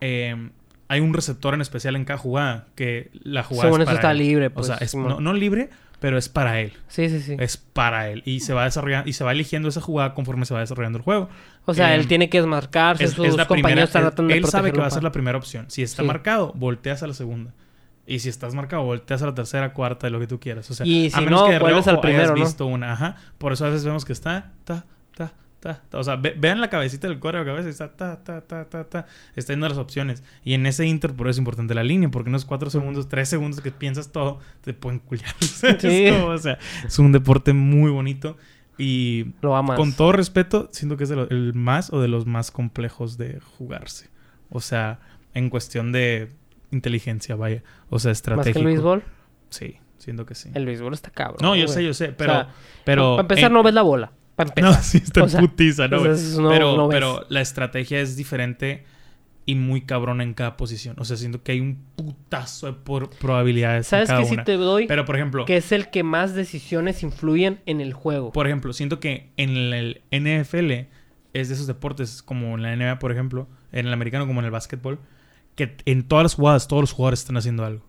eh, 0.00 0.50
hay 0.88 1.00
un 1.00 1.14
receptor 1.14 1.54
en 1.54 1.60
especial 1.60 1.96
en 1.96 2.04
cada 2.04 2.18
jugada 2.18 2.66
que 2.74 3.10
la 3.22 3.42
jugada 3.42 3.68
Según 3.68 3.82
es 3.82 3.88
eso 3.88 3.96
está 3.96 4.10
él. 4.12 4.18
libre, 4.18 4.46
O 4.48 4.50
pues, 4.52 4.66
sea, 4.66 4.76
es- 4.76 4.90
Simón. 4.90 5.08
no, 5.08 5.20
no 5.20 5.32
libre, 5.32 5.70
pero 6.04 6.18
es 6.18 6.28
para 6.28 6.60
él. 6.60 6.74
Sí, 6.86 7.08
sí, 7.08 7.18
sí. 7.18 7.34
Es 7.38 7.56
para 7.56 8.10
él. 8.10 8.20
Y 8.26 8.40
se 8.40 8.52
va 8.52 8.64
desarrollando, 8.64 9.08
y 9.08 9.14
se 9.14 9.24
va 9.24 9.32
eligiendo 9.32 9.70
esa 9.70 9.80
jugada 9.80 10.12
conforme 10.12 10.44
se 10.44 10.52
va 10.52 10.60
desarrollando 10.60 10.98
el 10.98 11.02
juego. 11.02 11.30
O 11.64 11.72
sea, 11.72 11.94
Eh, 11.94 11.96
él 11.98 12.06
tiene 12.08 12.28
que 12.28 12.36
desmarcarse, 12.42 13.04
es, 13.04 13.12
sus 13.12 13.26
es 13.26 13.36
la 13.36 13.46
compañeros 13.46 13.70
primera. 13.70 13.84
están 13.84 14.02
él- 14.02 14.08
tratando 14.10 14.32
de 14.34 14.38
él 14.38 14.44
sabe 14.44 14.70
que 14.72 14.80
va 14.80 14.86
a 14.86 14.90
ser 14.90 15.02
la 15.02 15.12
primera 15.12 15.38
opción. 15.38 15.64
Si 15.70 15.82
está 15.82 16.02
Sí. 16.02 16.06
marcado, 16.06 16.52
volteas 16.56 17.02
a 17.02 17.06
la 17.06 17.14
segunda. 17.14 17.54
Y 18.06 18.18
si 18.18 18.28
estás 18.28 18.54
marcado, 18.54 18.82
volteas 18.82 19.22
a 19.22 19.26
la 19.28 19.34
tercera, 19.34 19.72
cuarta, 19.72 20.10
lo 20.10 20.20
que 20.20 20.26
tú 20.26 20.38
quieras. 20.38 20.70
O 20.70 20.74
sea, 20.74 20.84
Y 20.84 21.10
a 21.14 21.22
menos 21.22 21.40
no, 21.40 21.46
que 21.46 21.52
de 21.54 21.58
vuelves 21.60 21.86
al 21.88 21.94
reojo 21.94 22.06
hayas 22.08 22.18
primero, 22.18 22.36
¿no? 22.36 22.44
visto 22.44 22.66
una. 22.66 22.92
Ajá. 22.92 23.16
Por 23.38 23.54
eso 23.54 23.64
a 23.64 23.70
veces 23.70 23.86
vemos 23.86 24.04
que 24.04 24.12
está, 24.12 24.50
ta, 24.64 24.84
ta, 25.16 25.32
ta, 25.64 25.82
ta. 25.88 25.98
O 25.98 26.04
sea, 26.04 26.16
ve- 26.16 26.36
vean 26.38 26.60
la 26.60 26.68
cabecita 26.70 27.08
del 27.08 27.18
cuadro 27.18 27.40
de 27.40 27.46
cabeza 27.46 27.68
y 27.68 27.70
está, 27.70 27.88
ta, 27.96 28.22
ta, 28.22 28.42
ta, 28.42 28.64
ta, 28.68 28.84
ta. 28.84 29.06
Está 29.34 29.52
yendo 29.54 29.68
las 29.68 29.78
opciones. 29.78 30.22
Y 30.44 30.54
en 30.54 30.66
ese 30.66 30.86
inter, 30.86 31.14
por 31.14 31.26
eso 31.26 31.32
es 31.32 31.38
importante 31.38 31.74
la 31.74 31.82
línea, 31.82 32.10
porque 32.10 32.28
unos 32.28 32.44
cuatro 32.44 32.68
segundos, 32.70 33.08
tres 33.08 33.28
segundos 33.28 33.60
que 33.60 33.70
piensas 33.72 34.12
todo, 34.12 34.38
te 34.60 34.74
pueden 34.74 34.98
culiar. 35.00 35.34
Es 35.40 35.62
Sí. 35.80 36.08
o 36.10 36.38
sea, 36.38 36.58
es 36.86 36.98
un 36.98 37.10
deporte 37.12 37.52
muy 37.52 37.90
bonito. 37.90 38.36
Y 38.76 39.32
Lo 39.40 39.56
amas. 39.56 39.76
con 39.78 39.92
todo 39.92 40.12
respeto, 40.12 40.68
siento 40.72 40.96
que 40.96 41.04
es 41.04 41.10
el 41.10 41.52
más 41.54 41.92
o 41.92 42.00
de 42.00 42.08
los 42.08 42.26
más 42.26 42.50
complejos 42.50 43.16
de 43.16 43.40
jugarse. 43.40 44.10
O 44.50 44.60
sea, 44.60 44.98
en 45.32 45.48
cuestión 45.48 45.92
de 45.92 46.30
inteligencia, 46.72 47.36
vaya. 47.36 47.62
O 47.88 47.98
sea, 47.98 48.10
Más 48.10 48.20
que 48.20 48.30
estratégico. 48.30 48.58
el 48.60 48.64
béisbol. 48.66 49.02
Sí, 49.50 49.76
siento 49.98 50.26
que 50.26 50.34
sí. 50.34 50.50
El 50.54 50.66
béisbol 50.66 50.92
está 50.92 51.10
cabrón. 51.10 51.38
no, 51.40 51.54
yo 51.54 51.64
güey. 51.66 51.74
sé, 51.74 51.84
yo 51.84 51.94
sé, 51.94 52.08
pero... 52.08 52.32
O 52.32 52.36
sea, 52.36 52.48
pero 52.84 53.10
Para 53.16 53.20
empezar, 53.22 53.44
en- 53.50 53.52
no 53.54 53.62
ves 53.62 53.74
la 53.74 53.82
bola. 53.82 54.10
No, 54.60 54.72
sí, 54.74 54.98
está 54.98 55.20
O 55.20 55.24
en 55.24 55.30
sea, 55.30 55.40
putiza, 55.40 55.88
¿no? 55.88 55.98
no- 56.04 56.48
pero, 56.48 56.76
no 56.76 56.88
pero 56.88 57.24
la 57.28 57.40
estrategia 57.40 58.00
es 58.00 58.16
diferente 58.16 58.84
y 59.46 59.54
muy 59.54 59.82
cabrona 59.82 60.22
en 60.24 60.34
cada 60.34 60.56
posición. 60.56 60.96
O 60.98 61.04
sea, 61.04 61.16
siento 61.16 61.42
que 61.42 61.52
hay 61.52 61.60
un 61.60 61.78
putazo 61.96 62.66
de 62.66 62.72
por 62.72 63.10
probabilidades 63.10 63.86
en 63.86 63.90
¿Sabes 63.90 64.08
cada 64.08 64.20
qué 64.20 64.26
sí 64.26 64.34
una. 64.34 64.44
te 64.44 64.56
doy? 64.56 64.86
Pero, 64.86 65.04
por 65.04 65.16
ejemplo... 65.16 65.44
Que 65.44 65.58
es 65.58 65.70
el 65.70 65.90
que 65.90 66.02
más 66.02 66.34
decisiones 66.34 67.02
influyen 67.02 67.60
en 67.66 67.80
el 67.80 67.92
juego. 67.92 68.32
Por 68.32 68.46
ejemplo, 68.46 68.72
siento 68.72 69.00
que 69.00 69.28
en 69.36 69.50
el 69.50 70.00
NFL 70.10 70.88
es 71.34 71.48
de 71.48 71.54
esos 71.54 71.66
deportes, 71.66 72.22
como 72.22 72.54
en 72.56 72.62
la 72.62 72.74
NBA, 72.74 72.98
por 72.98 73.12
ejemplo, 73.12 73.46
en 73.70 73.86
el 73.86 73.92
americano 73.92 74.26
como 74.26 74.40
en 74.40 74.46
el 74.46 74.50
básquetbol, 74.50 74.98
que 75.56 75.76
en 75.84 76.04
todas 76.08 76.22
las 76.24 76.34
jugadas 76.34 76.66
todos 76.66 76.82
los 76.82 76.92
jugadores 76.92 77.20
están 77.20 77.36
haciendo 77.36 77.64
algo. 77.64 77.84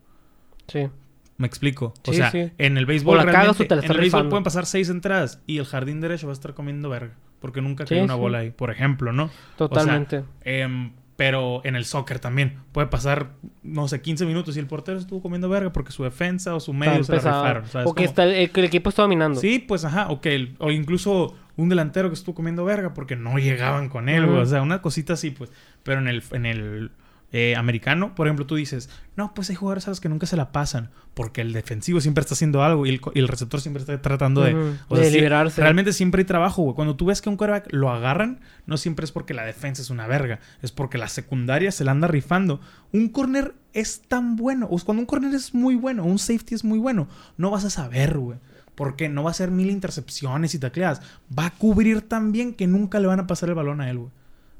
Sí. 0.67 0.89
¿Me 1.37 1.47
explico? 1.47 1.93
O 2.07 2.11
Sí, 2.11 2.17
sea, 2.17 2.31
sí. 2.31 2.51
en 2.57 2.77
el 2.77 2.85
béisbol 2.85 3.15
O 3.15 3.17
la 3.17 3.25
cagas 3.25 3.35
o 3.35 3.39
realmente- 3.41 3.65
te 3.67 3.75
la 3.75 3.81
en 3.85 3.91
el 3.91 3.97
béisbol 3.97 4.29
pueden 4.29 4.43
pasar 4.43 4.65
seis 4.65 4.89
entradas 4.89 5.41
y 5.47 5.57
el 5.57 5.65
jardín 5.65 5.99
derecho 6.01 6.27
va 6.27 6.31
a 6.31 6.33
estar 6.33 6.53
comiendo 6.53 6.89
verga, 6.89 7.13
porque 7.41 7.61
nunca 7.61 7.85
Sí, 7.85 7.95
cae 7.95 8.03
una 8.03 8.15
bola 8.15 8.37
ahí, 8.39 8.51
por 8.51 8.71
ejemplo, 8.71 9.11
¿no? 9.11 9.29
Totalmente. 9.57 10.23
Em, 10.43 10.93
pero 11.17 11.61
en 11.65 11.75
el 11.75 11.85
soccer 11.85 12.19
también 12.19 12.59
puede 12.71 12.87
pasar, 12.87 13.31
no 13.63 13.87
sé, 13.87 14.01
15 14.01 14.25
minutos 14.25 14.55
y 14.57 14.59
el 14.59 14.67
portero 14.67 14.97
estuvo 14.97 15.21
comiendo 15.21 15.47
verga 15.49 15.71
porque 15.71 15.91
su 15.91 16.03
defensa 16.03 16.53
o 16.55 16.59
su 16.59 16.73
medio 16.73 16.93
Tan 16.93 17.03
se 17.05 17.11
la 17.13 17.17
pesado. 17.17 17.43
rifaron. 17.43 17.65
¿sabes? 17.67 17.87
O 17.89 17.95
que 17.95 18.03
está 18.05 18.23
el, 18.23 18.31
el 18.53 18.63
equipo 18.65 18.89
está 18.89 19.01
dominando. 19.03 19.39
Sí, 19.39 19.59
pues 19.59 19.83
ajá, 19.85 20.09
o 20.09 20.19
que 20.21 20.35
el- 20.35 20.55
o 20.59 20.71
incluso 20.71 21.35
un 21.57 21.69
delantero 21.69 22.09
que 22.09 22.15
estuvo 22.15 22.35
comiendo 22.35 22.65
verga 22.65 22.93
porque 22.93 23.15
no 23.15 23.37
llegaban 23.37 23.87
con 23.89 24.09
él. 24.09 24.25
O 24.25 24.45
sea, 24.45 24.61
una 24.61 24.81
cosita 24.81 25.13
así, 25.13 25.31
pues. 25.31 25.51
Pero 25.83 25.99
en 26.01 26.07
el, 26.09 26.21
en 26.31 26.45
el 26.45 26.91
eh, 27.37 27.55
americano, 27.57 28.15
por 28.15 28.27
ejemplo, 28.27 28.45
tú 28.45 28.55
dices, 28.55 28.89
no, 29.17 29.33
pues 29.33 29.49
hay 29.49 29.55
jugadores 29.57 29.87
a 29.87 29.91
los 29.91 29.99
que 29.99 30.07
nunca 30.07 30.25
se 30.25 30.37
la 30.37 30.53
pasan 30.53 30.91
porque 31.13 31.41
el 31.41 31.51
defensivo 31.51 31.99
siempre 31.99 32.21
está 32.21 32.33
haciendo 32.33 32.63
algo 32.63 32.85
y 32.85 32.89
el, 32.89 33.01
co- 33.01 33.11
y 33.13 33.19
el 33.19 33.27
receptor 33.27 33.59
siempre 33.59 33.81
está 33.81 34.01
tratando 34.01 34.41
de, 34.41 34.53
Ujú, 34.55 34.75
o 34.87 34.95
de 34.95 35.01
sea, 35.01 35.11
sí, 35.11 35.17
liberarse. 35.17 35.59
realmente 35.61 35.91
siempre 35.91 36.21
hay 36.21 36.25
trabajo, 36.25 36.61
güey. 36.63 36.75
Cuando 36.75 36.95
tú 36.95 37.05
ves 37.07 37.21
que 37.21 37.27
un 37.29 37.35
quarterback 37.35 37.67
lo 37.73 37.89
agarran, 37.89 38.39
no 38.67 38.77
siempre 38.77 39.03
es 39.03 39.11
porque 39.11 39.33
la 39.33 39.43
defensa 39.43 39.81
es 39.81 39.89
una 39.89 40.07
verga, 40.07 40.39
es 40.61 40.71
porque 40.71 40.97
la 40.97 41.07
secundaria 41.09 41.71
se 41.71 41.83
la 41.83 41.91
anda 41.91 42.07
rifando. 42.07 42.61
Un 42.93 43.09
corner 43.09 43.53
es 43.73 44.01
tan 44.07 44.35
bueno, 44.37 44.67
o 44.71 44.79
cuando 44.79 45.01
un 45.01 45.05
corner 45.07 45.33
es 45.33 45.53
muy 45.53 45.75
bueno, 45.75 46.05
un 46.05 46.19
safety 46.19 46.55
es 46.55 46.63
muy 46.63 46.79
bueno, 46.79 47.07
no 47.37 47.51
vas 47.51 47.65
a 47.65 47.69
saber, 47.69 48.17
güey. 48.17 48.37
Porque 48.75 49.07
no 49.07 49.23
va 49.23 49.29
a 49.29 49.31
hacer 49.31 49.51
mil 49.51 49.69
intercepciones 49.71 50.53
y 50.53 50.59
tacleadas. 50.59 51.01
Va 51.37 51.45
a 51.47 51.51
cubrir 51.51 52.01
tan 52.01 52.31
bien 52.33 52.53
que 52.53 52.67
nunca 52.67 52.99
le 52.99 53.07
van 53.07 53.19
a 53.21 53.27
pasar 53.27 53.49
el 53.49 53.55
balón 53.55 53.79
a 53.81 53.89
él, 53.89 53.97
güey. 53.99 54.11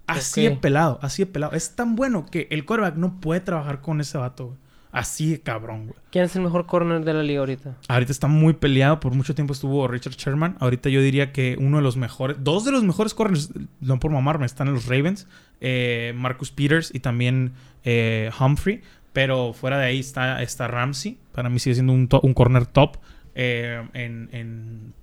Así 0.07 0.45
Ok. 0.47 0.53
de 0.53 0.59
pelado, 0.59 0.99
así 1.01 1.23
de 1.23 1.27
pelado. 1.27 1.53
Es 1.53 1.75
tan 1.75 1.95
bueno 1.95 2.25
que 2.29 2.47
el 2.51 2.65
quarterback 2.65 2.95
no 2.95 3.19
puede 3.19 3.39
trabajar 3.41 3.81
con 3.81 4.01
ese 4.01 4.17
vato, 4.17 4.47
güey. 4.47 4.57
Así 4.91 5.29
de 5.31 5.41
cabrón, 5.41 5.87
güey. 5.87 5.99
¿Quién 6.09 6.23
es 6.23 6.35
el 6.37 6.41
mejor 6.43 6.65
corner 6.67 7.03
de 7.03 7.13
la 7.13 7.21
liga 7.21 7.41
ahorita? 7.41 7.75
Ahorita 7.89 8.13
está 8.13 8.27
muy 8.27 8.53
peleado. 8.53 9.01
Por 9.01 9.13
mucho 9.13 9.35
tiempo 9.35 9.51
estuvo 9.51 9.85
Richard 9.89 10.13
Sherman. 10.13 10.55
Ahorita 10.61 10.87
yo 10.89 11.01
diría 11.01 11.33
que 11.33 11.57
uno 11.59 11.77
de 11.77 11.83
los 11.83 11.97
mejores, 11.97 12.37
dos 12.39 12.63
de 12.63 12.71
los 12.71 12.83
mejores 12.85 13.13
corners, 13.13 13.51
no 13.81 13.99
por 13.99 14.11
mamarme, 14.11 14.45
están 14.45 14.69
en 14.69 14.73
los 14.75 14.85
Ravens. 14.85 15.27
eh, 15.59 16.13
Marcus 16.15 16.51
Peters 16.51 16.91
y 16.93 16.99
también 17.01 17.51
eh, 17.83 18.29
Humphrey. 18.39 18.81
Pero 19.11 19.51
fuera 19.53 19.77
de 19.79 19.85
ahí 19.85 19.99
está, 19.99 20.41
está 20.41 20.67
Ramsey. 20.69 21.17
Para 21.33 21.49
mí 21.49 21.59
sigue 21.59 21.73
siendo 21.73 21.91
un, 21.91 22.07
to- 22.07 22.21
un 22.23 22.33
corner 22.33 22.65
top 22.65 22.95
eh, 23.33 23.85
en, 23.93 24.29
en 24.31 24.93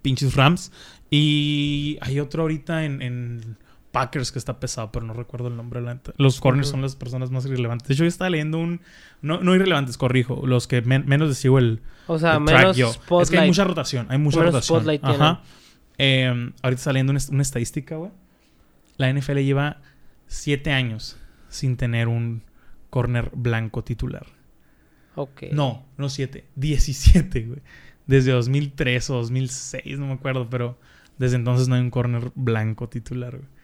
pinches 0.00 0.34
Rams. 0.36 0.72
Y 1.10 1.98
hay 2.00 2.18
otro 2.20 2.42
ahorita 2.42 2.84
en, 2.84 3.02
en 3.02 3.56
Packers 3.96 4.30
que 4.30 4.38
está 4.38 4.60
pesado, 4.60 4.92
pero 4.92 5.06
no 5.06 5.14
recuerdo 5.14 5.48
el 5.48 5.56
nombre. 5.56 5.80
Los 6.18 6.38
corners 6.38 6.68
son 6.68 6.82
las 6.82 6.96
personas 6.96 7.30
más 7.30 7.46
irrelevantes. 7.46 7.88
De 7.88 7.94
hecho, 7.94 8.04
yo 8.04 8.08
estaba 8.08 8.28
leyendo 8.28 8.58
un... 8.58 8.82
No, 9.22 9.40
no 9.40 9.54
irrelevantes, 9.54 9.96
corrijo. 9.96 10.46
Los 10.46 10.66
que 10.66 10.82
men- 10.82 11.04
menos 11.06 11.34
sigo 11.38 11.58
el, 11.58 11.80
O 12.06 12.18
sea, 12.18 12.34
el 12.34 12.40
menos 12.42 12.76
yo. 12.76 12.92
spotlight. 12.92 13.22
Es 13.22 13.30
que 13.30 13.38
hay 13.38 13.46
mucha 13.48 13.64
rotación. 13.64 14.06
Hay 14.10 14.18
mucha 14.18 14.38
Menos 14.40 14.52
rotación. 14.52 14.76
spotlight 14.80 15.02
Ajá. 15.02 15.40
Eh, 15.96 16.26
ahorita 16.62 16.78
está 16.78 16.92
leyendo 16.92 17.12
una, 17.12 17.20
una 17.30 17.40
estadística, 17.42 17.96
güey. 17.96 18.10
La 18.98 19.10
NFL 19.10 19.38
lleva 19.38 19.80
siete 20.26 20.72
años 20.72 21.16
sin 21.48 21.78
tener 21.78 22.08
un 22.08 22.42
corner 22.90 23.30
blanco 23.34 23.82
titular. 23.82 24.26
Ok. 25.14 25.44
No, 25.52 25.86
no 25.96 26.10
siete. 26.10 26.44
17, 26.56 27.40
güey. 27.46 27.60
Desde 28.06 28.32
2003 28.32 29.08
o 29.08 29.14
2006, 29.14 29.98
no 29.98 30.06
me 30.08 30.12
acuerdo, 30.12 30.50
pero 30.50 30.78
desde 31.16 31.36
entonces 31.36 31.66
no 31.68 31.76
hay 31.76 31.80
un 31.80 31.90
corner 31.90 32.30
blanco 32.34 32.90
titular, 32.90 33.38
güey. 33.38 33.55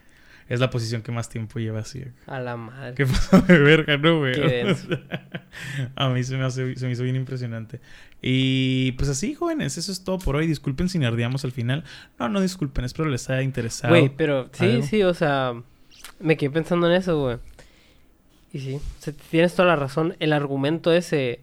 Es 0.52 0.60
la 0.60 0.68
posición 0.70 1.00
que 1.02 1.12
más 1.12 1.28
tiempo 1.28 1.58
lleva 1.58 1.80
así. 1.80 2.04
A 2.26 2.38
la 2.40 2.56
madre. 2.56 2.94
¿Qué 2.94 3.06
pasó 3.06 3.40
de 3.40 3.58
verga, 3.58 3.96
no, 3.96 4.18
güey? 4.18 4.34
A 5.96 6.08
mí 6.10 6.22
se 6.24 6.36
me, 6.36 6.44
hace- 6.44 6.76
se 6.76 6.86
me 6.86 6.92
hizo 6.92 7.02
bien 7.04 7.16
impresionante. 7.16 7.80
Y 8.20 8.92
pues 8.92 9.08
así, 9.08 9.34
jóvenes, 9.34 9.78
eso 9.78 9.90
es 9.90 10.04
todo 10.04 10.18
por 10.18 10.36
hoy. 10.36 10.46
Disculpen 10.46 10.88
si 10.88 10.98
nerdeamos 10.98 11.44
al 11.44 11.52
final. 11.52 11.84
No, 12.18 12.28
no 12.28 12.40
disculpen, 12.40 12.84
espero 12.84 13.08
les 13.08 13.28
haya 13.30 13.42
interesado. 13.42 13.92
Güey, 13.94 14.10
pero 14.16 14.50
sí, 14.52 14.64
algo. 14.66 14.82
sí, 14.86 15.02
o 15.02 15.14
sea, 15.14 15.54
me 16.20 16.36
quedé 16.36 16.50
pensando 16.50 16.86
en 16.86 16.94
eso, 16.94 17.18
güey. 17.20 17.38
Y 18.52 18.58
sí, 18.60 18.74
o 18.74 18.80
sea, 19.02 19.14
tienes 19.30 19.54
toda 19.54 19.68
la 19.68 19.76
razón. 19.76 20.16
El 20.20 20.32
argumento 20.34 20.92
ese 20.92 21.40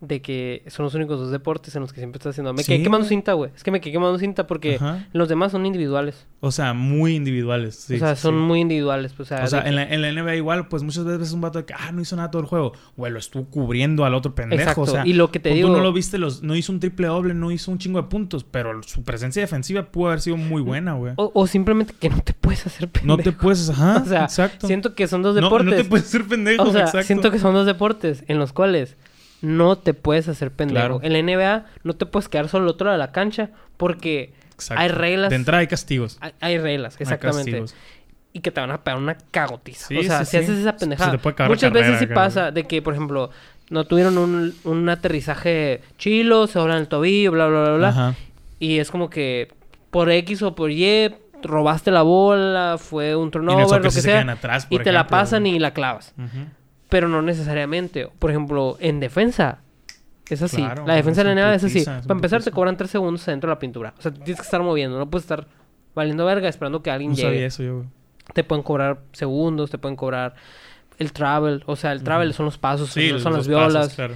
de 0.00 0.22
que 0.22 0.62
son 0.68 0.84
los 0.84 0.94
únicos 0.94 1.18
dos 1.18 1.32
deportes 1.32 1.74
en 1.74 1.82
los 1.82 1.92
que 1.92 1.98
siempre 2.00 2.18
estás 2.18 2.30
haciendo. 2.30 2.52
Me 2.52 2.62
quedé 2.62 2.76
Sí, 2.76 2.82
quemando 2.84 3.04
güey. 3.04 3.08
cinta, 3.08 3.32
güey. 3.32 3.50
Es 3.56 3.64
que 3.64 3.72
me 3.72 3.80
quedé 3.80 3.92
quemando 3.94 4.16
cinta 4.18 4.46
porque 4.46 4.76
Ajá. 4.76 5.06
los 5.12 5.28
demás 5.28 5.50
son 5.50 5.66
individuales. 5.66 6.24
O 6.38 6.52
sea, 6.52 6.72
muy 6.72 7.16
individuales. 7.16 7.74
sí, 7.74 7.96
o 7.96 7.98
sea, 7.98 8.14
son 8.14 8.34
sí. 8.36 8.40
muy 8.40 8.60
individuales. 8.60 9.12
pues, 9.12 9.26
O 9.32 9.34
sea, 9.36 9.44
O 9.44 9.46
sea, 9.48 9.62
de 9.62 9.70
en 9.70 9.74
la, 9.74 9.82
en 9.92 10.02
la 10.02 10.12
NBA 10.12 10.36
igual, 10.36 10.68
pues 10.68 10.84
muchas 10.84 11.04
veces 11.04 11.26
es 11.28 11.32
un 11.32 11.40
vato 11.40 11.58
de 11.58 11.64
que, 11.64 11.74
ah, 11.74 11.90
no 11.90 12.00
hizo 12.00 12.14
nada 12.14 12.30
todo 12.30 12.42
el 12.42 12.46
juego. 12.46 12.72
Güey, 12.96 13.10
lo 13.12 13.18
estuvo 13.18 13.46
cubriendo 13.46 14.04
al 14.04 14.14
otro 14.14 14.36
pendejo. 14.36 14.60
Exacto. 14.62 14.82
O 14.82 14.86
sea, 14.86 15.04
y 15.04 15.14
lo 15.14 15.32
que 15.32 15.40
te 15.40 15.50
tú 15.50 15.56
digo... 15.56 15.68
no 15.70 15.80
lo 15.80 15.92
viste, 15.92 16.16
los, 16.18 16.44
no 16.44 16.54
hizo 16.54 16.70
un 16.70 16.78
triple 16.78 17.08
doble, 17.08 17.34
no 17.34 17.50
hizo 17.50 17.72
un 17.72 17.78
chingo 17.78 18.00
de 18.00 18.06
puntos, 18.08 18.44
pero 18.44 18.80
su 18.84 19.02
presencia 19.02 19.42
defensiva 19.42 19.82
pudo 19.90 20.06
haber 20.08 20.20
sido 20.20 20.36
muy 20.36 20.62
buena, 20.62 20.92
güey. 20.92 21.14
o, 21.16 21.32
o 21.34 21.46
simplemente 21.48 21.92
que 21.98 22.08
no 22.08 22.20
te 22.20 22.34
puedes 22.34 22.64
hacer 22.66 22.88
pendejo. 22.88 23.16
No 23.16 23.20
te 23.20 23.32
puedes, 23.32 23.68
ajá, 23.70 24.00
O 24.04 24.08
sea, 24.08 24.22
exacto. 24.22 24.68
Siento 24.68 24.94
que 24.94 25.08
son 25.08 25.22
dos 25.22 25.34
No, 25.34 25.40
deportes. 25.42 25.70
no 25.70 25.76
te 25.76 25.84
puedes 25.84 26.06
ser 26.06 26.24
pendejo, 26.24 26.62
O 26.62 26.70
sea, 26.70 26.82
exacto. 26.82 27.02
siento 27.06 27.30
que 27.32 27.40
son 27.40 27.52
dos 27.52 27.66
deportes 27.66 28.22
en 28.28 28.38
los 28.38 28.52
cuales 28.52 28.96
no 29.40 29.76
te 29.78 29.94
puedes 29.94 30.28
hacer 30.28 30.50
pendejo. 30.52 30.98
Claro. 30.98 31.00
En 31.02 31.12
la 31.12 31.22
NBA 31.22 31.66
no 31.84 31.94
te 31.94 32.06
puedes 32.06 32.28
quedar 32.28 32.48
solo 32.48 32.70
otro 32.70 32.86
lado 32.86 32.98
de 32.98 33.04
la 33.06 33.12
cancha 33.12 33.50
porque 33.76 34.32
Exacto. 34.54 34.82
hay 34.82 34.88
reglas. 34.88 35.30
De 35.30 35.36
entrada 35.36 35.60
hay 35.60 35.66
castigos. 35.68 36.18
hay, 36.20 36.32
hay 36.40 36.58
reglas, 36.58 36.94
Hay 36.96 37.02
exactamente. 37.02 37.50
castigos. 37.52 37.74
y 38.32 38.40
que 38.40 38.50
te 38.50 38.60
van 38.60 38.70
a 38.70 38.82
pegar 38.84 38.98
una 39.00 39.16
cagotiza. 39.30 39.86
Sí, 39.88 39.98
o 39.98 40.02
sea, 40.02 40.24
sí, 40.24 40.24
si 40.26 40.30
sí. 40.30 40.36
haces 40.44 40.58
esa 40.60 40.76
pendejada. 40.76 41.10
se 41.12 41.16
te 41.16 41.22
puede 41.22 41.48
Muchas 41.48 41.70
carrera 41.70 41.92
veces 41.92 42.08
sí 42.08 42.14
pasa 42.14 42.50
de 42.50 42.64
que, 42.64 42.82
por 42.82 42.94
ejemplo, 42.94 43.30
no 43.70 43.84
tuvieron 43.84 44.18
un, 44.18 44.54
un 44.64 44.88
aterrizaje 44.88 45.80
chilo, 45.96 46.46
se 46.46 46.58
doblan 46.58 46.78
el 46.78 46.88
tobillo, 46.88 47.32
bla, 47.32 47.46
bla, 47.46 47.60
bla, 47.62 47.76
bla. 47.76 47.88
Ajá. 47.88 48.14
Y 48.58 48.78
es 48.78 48.90
como 48.90 49.08
que 49.10 49.48
por 49.90 50.10
X 50.10 50.42
o 50.42 50.54
por 50.54 50.70
Y 50.70 51.14
robaste 51.42 51.90
la 51.90 52.02
bola, 52.02 52.76
fue 52.78 53.14
un 53.16 53.30
turnover, 53.30 53.66
lo 53.66 53.80
que 53.82 53.90
se 53.90 54.02
sea. 54.02 54.20
atrás, 54.30 54.66
y 54.70 54.78
te 54.78 54.92
la 54.92 55.06
pasan 55.06 55.46
y 55.46 55.58
la 55.58 55.72
clavas. 55.72 56.12
Ujú. 56.18 56.46
Pero 56.88 57.08
no 57.08 57.22
necesariamente. 57.22 58.08
Por 58.18 58.30
ejemplo, 58.30 58.76
en 58.80 59.00
defensa. 59.00 59.58
Es 60.28 60.42
así. 60.42 60.56
Claro, 60.58 60.86
la 60.86 60.94
defensa 60.94 61.24
de 61.24 61.34
la 61.34 61.40
NBA 61.40 61.54
es 61.54 61.64
así. 61.64 61.84
Para 61.84 62.02
empezar, 62.14 62.42
te 62.42 62.50
cobran 62.50 62.76
tres 62.76 62.90
segundos 62.90 63.26
adentro 63.28 63.48
de 63.48 63.54
la 63.54 63.58
pintura. 63.58 63.94
O 63.98 64.02
sea, 64.02 64.12
tienes 64.12 64.36
que 64.36 64.42
estar 64.44 64.62
moviendo. 64.62 64.98
No 64.98 65.08
puedes 65.08 65.24
estar 65.24 65.46
valiendo 65.94 66.24
verga 66.26 66.48
esperando 66.48 66.82
que 66.82 66.90
alguien 66.90 67.10
No 67.12 67.16
llegue. 67.16 67.28
sabía 67.28 67.46
eso 67.46 67.62
yo, 67.62 67.74
güey. 67.76 67.88
Te 68.34 68.44
pueden 68.44 68.62
cobrar 68.62 69.00
segundos, 69.12 69.70
te 69.70 69.78
pueden 69.78 69.96
cobrar 69.96 70.34
el 70.98 71.12
travel. 71.12 71.62
O 71.66 71.76
sea, 71.76 71.92
el 71.92 72.02
travel 72.02 72.34
son 72.34 72.44
los 72.46 72.58
pasos, 72.58 72.90
Sí, 72.90 73.08
son, 73.08 73.14
los 73.14 73.24
las 73.24 73.32
pasos, 73.32 73.48
violas. 73.48 73.94
claro. 73.94 74.14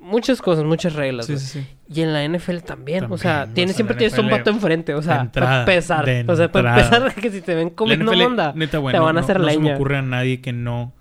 Muchas 0.00 0.42
cosas, 0.42 0.64
muchas 0.64 0.92
reglas. 0.92 1.24
Sí, 1.24 1.38
sí. 1.38 1.66
Y 1.88 2.02
en 2.02 2.12
la 2.12 2.22
NFL 2.28 2.58
también. 2.58 3.06
o 3.10 3.16
sea, 3.16 3.48
tienes, 3.54 3.74
siempre 3.74 3.96
tienes 3.96 4.18
un 4.18 4.28
vato 4.28 4.50
enfrente. 4.50 4.94
O 4.94 5.00
sea, 5.00 5.22
entrada, 5.22 5.64
para 5.64 5.72
empezar. 5.76 6.06
O 6.28 6.36
sea, 6.36 6.52
para 6.52 6.76
empezar, 6.78 7.14
que 7.20 7.30
si 7.30 7.40
te 7.40 7.54
ven 7.54 7.70
comiendo 7.70 8.12
neta, 8.14 8.78
güey, 8.78 8.92
te 8.92 8.98
van 8.98 9.08
a 9.08 9.12
no- 9.14 9.20
hacer 9.20 9.40
no 9.40 9.48
se 9.48 9.56
me 9.56 9.62
leña. 9.62 9.74
ocurre 9.76 9.96
a 9.96 10.02
nadie 10.02 10.42
que 10.42 10.52
no 10.52 10.92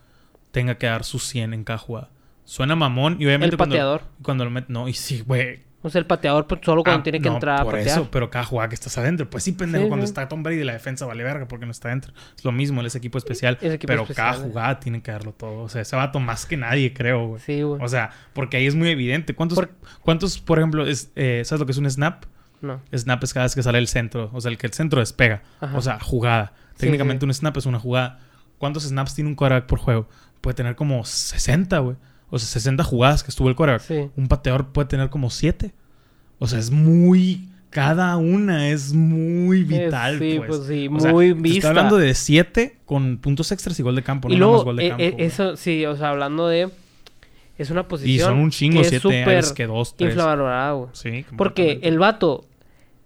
tenga 0.53 0.77
que 0.77 0.85
dar 0.85 1.03
su 1.03 1.19
100 1.19 1.53
en 1.53 1.63
cada 1.65 1.79
jugada. 1.79 2.09
Suena 2.45 2.75
mamón 2.77 3.17
y 3.19 3.25
obviamente 3.25 3.55
El 3.55 3.57
cuando- 3.57 3.73
pateador. 3.73 4.01
Cuando, 4.21 4.45
lo 4.45 4.51
met- 4.51 4.67
No, 4.69 4.87
y 4.87 4.93
sí, 4.93 5.21
güey. 5.25 5.61
O 5.85 5.89
sea, 5.89 5.99
el 5.99 6.05
pateador 6.05 6.47
pues, 6.47 6.61
solo 6.63 6.81
cuando 6.81 7.01
Ah, 7.01 7.03
tiene 7.03 7.19
que 7.19 7.27
no, 7.27 7.35
entrar 7.35 7.59
a 7.59 7.63
por 7.63 7.73
patear. 7.73 7.87
eso, 7.99 8.07
pero 8.09 8.29
cada 8.29 8.45
jugada 8.45 8.69
que 8.69 8.75
estás 8.75 8.97
adentro. 8.97 9.29
Pues 9.29 9.43
sí, 9.43 9.51
pendejo, 9.51 9.83
Sí, 9.83 9.89
cuando 9.89 10.05
sí. 10.05 10.11
está 10.11 10.29
Tom 10.29 10.41
Brady 10.41 10.63
la 10.63 10.71
defensa 10.71 11.05
vale 11.05 11.23
verga 11.25 11.45
porque 11.49 11.65
no 11.65 11.71
está 11.73 11.89
adentro. 11.89 12.13
Es 12.37 12.45
lo 12.45 12.53
mismo, 12.53 12.79
él 12.79 12.87
es 12.87 12.95
equipo 12.95 13.17
especial. 13.17 13.57
Es 13.59 13.73
equipo 13.73 13.87
pero 13.91 14.03
especial, 14.03 14.31
cada 14.35 14.43
jugada 14.45 14.79
tiene 14.79 15.01
que 15.01 15.11
darlo 15.11 15.33
todo. 15.33 15.59
O 15.63 15.67
sea, 15.67 15.81
ese 15.81 15.97
vato 15.97 16.21
más 16.21 16.45
que 16.45 16.55
nadie, 16.55 16.93
creo, 16.93 17.27
güey. 17.27 17.41
Sí, 17.41 17.61
güey. 17.63 17.81
O 17.83 17.87
sea, 17.89 18.11
porque 18.31 18.55
ahí 18.55 18.65
es 18.67 18.75
muy 18.75 18.87
evidente. 18.89 19.33
¿Cuántos, 19.35 19.57
Por- 19.57 19.71
cuántos 20.01 20.39
por 20.39 20.59
ejemplo, 20.59 20.85
es, 20.85 21.11
eh, 21.17 21.41
¿sabes 21.43 21.59
lo 21.59 21.65
que 21.65 21.73
es 21.73 21.77
un 21.77 21.89
snap? 21.91 22.25
No. 22.61 22.79
Snap 22.95 23.21
es 23.25 23.33
cada 23.33 23.45
vez 23.45 23.55
que 23.55 23.63
sale 23.63 23.77
el 23.77 23.89
centro. 23.89 24.29
O 24.31 24.39
sea, 24.39 24.51
el 24.51 24.57
que 24.57 24.67
el 24.67 24.73
centro 24.73 25.01
despega. 25.01 25.43
Ajá. 25.59 25.77
O 25.77 25.81
sea, 25.81 25.99
jugada. 25.99 26.53
Técnicamente 26.77 27.21
sí. 27.21 27.25
un 27.25 27.33
snap 27.33 27.57
es 27.57 27.65
una 27.65 27.79
jugada. 27.79 28.19
¿Cuántos 28.57 28.83
snaps 28.83 29.15
tiene 29.15 29.29
un 29.29 29.35
quarterback 29.35 29.67
por 29.67 29.79
juego? 29.79 30.07
Puede 30.43 30.55
tener 30.55 30.75
como 30.75 31.05
60, 31.05 31.79
güey. 31.79 31.95
O 32.29 32.37
sea, 32.37 32.49
60 32.49 32.83
jugadas 32.83 33.23
que 33.23 33.29
estuvo 33.31 33.47
el 33.47 33.55
quarterback. 33.55 33.87
Sí. 33.87 34.09
Un 34.17 34.27
pateador 34.27 34.73
puede 34.73 34.89
tener 34.89 35.09
como 35.09 35.29
7. 35.29 35.73
O 36.37 36.47
sea, 36.47 36.59
es 36.59 36.69
muy... 36.69 37.47
Cada 37.69 38.17
una 38.17 38.67
es 38.67 38.93
muy 38.93 39.63
vital, 39.63 40.19
sí, 40.19 40.35
pues. 40.35 40.49
pues 40.49 40.67
sí, 40.67 40.89
O 40.93 40.99
sea, 40.99 41.13
muy 41.13 41.33
te 41.33 41.33
vista. 41.39 41.57
Estoy 41.59 41.69
hablando 41.69 41.97
de 41.97 42.13
7 42.13 42.77
con 42.85 43.19
puntos 43.19 43.53
extras 43.53 43.79
y 43.79 43.83
gol 43.83 43.95
de 43.95 44.03
campo. 44.03 44.27
y 44.29 44.33
no 44.35 44.39
nada 44.39 44.51
más 44.51 44.51
luego, 44.51 44.65
gol 44.65 44.75
de 44.75 44.85
eh, 44.85 44.89
campo. 44.89 45.03
eh, 45.03 45.11
güey. 45.11 45.25
eso, 45.25 45.55
sí, 45.55 45.85
o 45.85 45.95
sea, 45.95 46.09
hablando 46.09 46.49
de... 46.49 46.69
Es 47.57 47.69
una 47.69 47.87
posición 47.87 48.15
y 48.15 48.19
son 48.19 48.39
un 48.39 48.51
chingo 48.51 48.81
que 48.81 48.87
es 48.87 48.89
7 48.89 49.01
súper 49.01 49.29
aires 49.29 49.53
que 49.53 49.65
2, 49.65 49.95
3. 49.95 50.09
infravalorada, 50.11 50.71
güey. 50.73 50.89
Sí, 50.91 51.25
Porque 51.37 51.79
el 51.83 51.99
vato, 51.99 52.45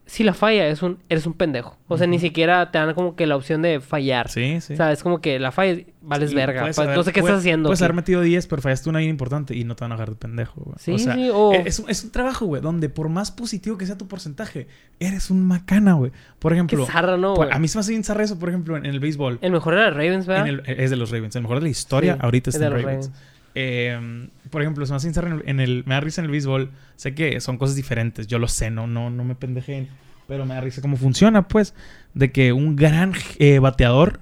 si 0.08 0.24
la 0.24 0.34
falla, 0.34 0.68
es 0.68 0.82
un, 0.82 0.98
eres 1.10 1.26
un 1.28 1.34
pendejo. 1.34 1.78
O 1.90 1.98
sea, 1.98 2.08
ni 2.08 2.18
siquiera 2.18 2.72
te 2.72 2.78
dan 2.80 2.94
como 2.96 3.16
que 3.16 3.28
la 3.28 3.36
opción 3.36 3.62
de 3.62 3.80
fallar. 3.82 4.30
Sí, 4.30 4.60
sí. 4.62 4.74
O 4.74 4.76
sea, 4.78 4.92
es 4.92 5.04
como 5.04 5.22
que 5.22 5.38
la 5.38 5.52
falla, 5.52 5.84
vales 6.02 6.32
Y 6.32 6.36
verga. 6.36 6.62
puedes 6.62 6.76
Pa- 6.78 6.84
haber- 6.84 6.96
no 6.98 7.04
sé 7.04 7.14
qué 7.14 7.20
puede- 7.22 7.34
estás 7.34 7.42
haciendo. 7.42 7.68
Puedes 7.70 7.82
haber 7.82 7.94
metido 7.94 8.22
10, 8.22 8.48
pero 8.48 8.62
fallaste 8.62 8.90
una 8.90 9.00
bien 9.00 9.12
importante 9.12 9.56
y 9.56 9.64
no 9.64 9.76
te 9.76 9.84
van 9.84 9.92
a 9.92 9.96
agarrar 9.96 10.16
de 10.16 10.20
pendejo, 10.20 10.62
güey. 10.62 10.76
Sí, 10.80 10.94
o 10.94 10.98
sea, 10.98 11.14
sí, 11.14 11.30
e- 11.30 11.64
es, 11.68 11.80
un- 11.80 11.90
es 11.90 12.04
un 12.04 12.12
trabajo, 12.12 12.46
güey, 12.46 12.62
donde 12.62 12.90
por 12.90 13.10
más 13.10 13.32
positivo 13.32 13.78
que 13.78 13.86
sea 13.86 13.98
tu 13.98 14.08
porcentaje, 14.08 14.68
eres 15.00 15.30
un 15.30 15.46
macana, 15.46 15.94
güey. 15.94 16.12
Por 16.40 16.52
Qué 16.52 16.56
ejemplo, 16.56 16.86
zarra, 16.86 17.18
¿no, 17.18 17.34
por- 17.36 17.54
a 17.54 17.60
mí 17.60 17.68
se 17.68 17.78
me 17.78 17.82
hace 17.82 17.92
bien 17.92 18.04
zarra 18.04 18.24
eso, 18.24 18.40
por 18.40 18.50
ejemplo, 18.50 18.78
en, 18.78 18.86
en 18.86 18.92
el 18.94 19.00
béisbol. 19.00 19.40
El 19.42 19.52
mejor 19.52 19.74
era 19.74 19.90
Ravens, 19.92 20.26
¿verdad? 20.26 20.48
En 20.48 20.62
el- 20.66 20.80
es 20.80 20.90
de 20.90 20.96
los 20.96 21.12
Ravens. 21.12 21.36
El 21.36 21.42
mejor 21.44 21.58
de 21.58 21.64
la 21.64 21.70
historia 21.70 22.14
Sí, 22.14 22.20
ahorita 22.24 22.50
es 22.50 22.60
de 22.60 22.70
los 22.70 22.82
Ravens. 22.82 23.06
Ravens. 23.08 23.24
Eh, 23.60 24.30
por 24.52 24.62
ejemplo, 24.62 24.86
se 24.86 24.92
me 24.94 24.98
hace 24.98 25.08
en 25.10 25.28
el, 25.34 25.44
en 25.50 25.60
el- 25.60 25.84
Me 25.88 25.96
da 25.96 26.02
risa 26.02 26.22
en 26.22 26.26
el 26.26 26.32
béisbol. 26.32 26.72
Sé 26.96 27.16
que 27.16 27.42
son 27.42 27.58
cosas 27.58 27.76
diferentes. 27.76 28.28
Yo 28.28 28.38
lo 28.40 28.48
sé, 28.48 28.70
no, 28.70 28.86
no, 28.88 29.10
no 29.10 29.24
me 29.24 29.34
pendejeen. 29.36 29.88
Pero 30.28 30.46
me 30.46 30.54
da 30.56 30.62
risa 30.62 30.82
cómo 30.82 30.98
funciona, 30.98 31.48
pues. 31.48 31.74
De 32.14 32.32
que 32.32 32.54
un 32.54 32.76
gran 32.76 33.14
eh, 33.40 33.60
bateador 33.60 34.20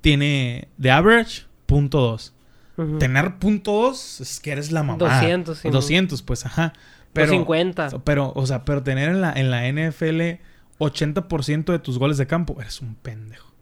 tiene 0.00 0.68
de 0.76 0.90
average 0.90 1.42
punto 1.66 2.00
dos. 2.00 2.34
Tener 2.98 3.36
punto 3.38 3.72
dos 3.72 4.20
es 4.22 4.40
que 4.40 4.52
eres 4.52 4.72
la 4.72 4.82
mamá. 4.82 4.96
200, 4.98 5.58
sí, 5.58 5.68
200, 5.68 6.22
pues, 6.22 6.46
ajá. 6.46 6.72
Pero, 7.12 7.26
250. 7.32 7.98
pero, 8.04 8.32
o 8.34 8.46
sea, 8.46 8.64
pero 8.64 8.82
tener 8.82 9.10
en 9.10 9.20
la, 9.20 9.32
en 9.32 9.50
la 9.50 9.66
NFL 9.68 10.38
80% 10.78 11.72
de 11.72 11.78
tus 11.78 11.98
goles 11.98 12.16
de 12.16 12.26
campo, 12.26 12.56
eres 12.60 12.80
un 12.80 12.94
pendejo. 12.94 13.52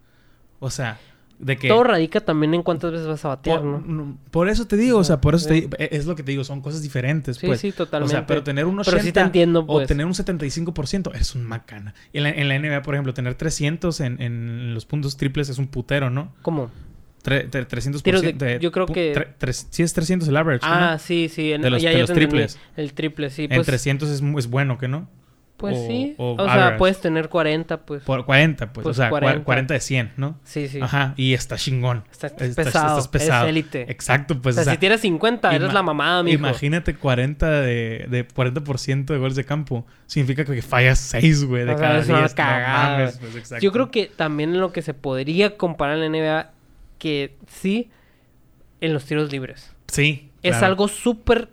O 0.61 0.71
sea, 0.71 0.99
de 1.39 1.57
que... 1.57 1.69
Todo 1.69 1.85
radica 1.85 2.21
también 2.21 2.53
en 2.55 2.63
cuántas 2.63 2.91
veces 2.93 3.07
vas 3.07 3.25
a 3.25 3.29
batear, 3.29 3.61
por, 3.61 3.83
¿no? 3.87 4.19
por 4.31 4.49
eso 4.49 4.67
te 4.67 4.77
digo, 4.77 4.99
o 4.99 5.05
sea, 5.05 5.21
por 5.21 5.35
eso 5.35 5.49
te 5.49 5.61
Sí. 5.63 5.69
es 5.79 6.07
lo 6.07 6.17
que 6.17 6.23
te 6.23 6.33
digo, 6.33 6.43
son 6.45 6.61
cosas 6.61 6.83
diferentes, 6.83 7.37
Sí, 7.37 7.47
pues. 7.47 7.61
sí, 7.61 7.73
totalmente. 7.73 8.15
O 8.15 8.19
sea, 8.19 8.27
pero 8.27 8.43
tener 8.43 8.65
un 8.67 8.79
80 8.81 8.91
Pero 8.91 9.05
sí 9.05 9.13
te 9.13 9.21
entiendo, 9.21 9.61
o 9.61 9.67
pues. 9.67 9.87
tener 9.89 10.05
un 10.07 10.15
75% 10.15 11.13
es 11.15 11.35
un 11.35 11.45
macana. 11.45 11.95
En 12.13 12.23
la, 12.25 12.31
en 12.31 12.49
la 12.49 12.59
NBA, 12.59 12.83
por 12.83 12.95
ejemplo, 12.95 13.15
tener 13.15 13.35
300 13.35 14.01
en, 14.01 14.21
en 14.21 14.75
los 14.75 14.85
puntos 14.87 15.17
triples 15.17 15.49
es 15.49 15.59
un 15.59 15.69
putero, 15.69 16.11
¿no? 16.11 16.33
¿Cómo? 16.43 16.71
Tre- 17.25 17.51
tre- 17.51 17.67
300%. 17.67 18.03
Tiros 18.03 18.23
de- 18.23 18.59
yo 18.61 18.71
creo 18.73 18.87
que- 18.87 19.13
tre- 19.15 19.35
tres- 19.39 19.67
sí 19.71 19.83
es 19.83 19.93
300 19.93 20.29
el 20.29 20.37
average, 20.37 20.67
¿no? 20.67 20.73
Ah, 20.73 20.99
sí, 20.99 21.29
sí. 21.29 21.53
En, 21.53 21.63
De 21.63 21.71
los- 21.71 21.83
ya- 21.83 21.91
de 21.91 22.05
triples. 22.07 22.59
El 22.77 22.93
triple, 22.95 23.31
sí. 23.31 23.45
en 23.45 23.51
Pues, 23.57 23.67
300 23.67 24.09
es, 24.09 24.23
es 24.23 24.47
bueno, 24.49 24.79
¿que 24.79 24.89
no? 24.89 25.09
Pues 25.59 25.77
o- 25.77 25.87
sí. 25.87 26.15
o 26.19 26.37
O, 26.39 26.45
sea, 26.47 26.77
puedes 26.79 27.01
tener 27.01 27.29
40, 27.29 27.79
pues. 27.85 28.03
Por 28.05 28.25
40, 28.25 28.73
pues. 28.73 28.85
Pues 28.85 28.97
o 28.97 29.01
sea, 29.03 29.09
cua- 29.09 29.21
40. 29.21 29.45
40. 29.45 29.75
de 29.75 29.81
100, 29.81 30.13
¿no? 30.17 30.39
Sí, 30.45 30.69
sí. 30.69 30.79
Ajá, 30.81 31.13
y 31.17 31.35
está 31.35 31.57
chingón. 31.57 32.05
Estás 32.11 32.33
Estás- 32.33 32.55
pesado. 32.55 32.87
estás 32.89 33.09
pesado. 33.09 33.45
Es 33.45 33.51
élite. 33.51 33.83
Exacto, 33.91 34.41
pues. 34.41 34.55
o 34.55 34.59
sea, 34.59 34.65
sea, 34.65 34.73
si 34.75 34.79
tienes 34.79 35.01
50, 35.03 35.55
eres 35.55 35.73
la 35.75 35.83
mamada, 35.83 36.23
mijo. 36.23 36.39
Imagínate 36.39 36.95
40 36.95 37.51
de, 37.61 38.07
de 38.09 38.27
40% 38.27 39.13
de 39.13 39.19
goles 39.19 39.35
de 39.37 39.45
campo. 39.45 39.85
Significa 40.07 40.45
que 40.45 40.63
fallas 40.63 40.99
6, 41.01 41.45
güey, 41.45 41.65
de 41.65 41.73
sea, 41.75 41.81
cada 41.81 41.99
es 41.99 42.09
una 42.09 42.19
10. 42.21 42.35
No 42.37 42.45
mames, 42.45 43.19
pues, 43.19 43.37
exacto. 43.37 43.63
Yo 43.63 43.73
creo 43.73 43.91
que 43.91 44.07
también 44.07 44.55
en 44.55 44.61
lo 44.61 44.73
que 44.73 44.81
se 44.81 44.95
podría 44.95 45.57
comparar 45.59 45.99
en 45.99 46.01
la 46.13 46.19
NBA, 46.19 46.51
que 46.99 47.37
sí, 47.49 47.91
en 48.81 48.93
los 48.95 49.05
tiros 49.05 49.31
libres. 49.33 49.73
Sí. 49.89 50.31
Es 50.43 50.53
claro. 50.53 50.67
algo 50.67 50.89
súper 50.89 51.49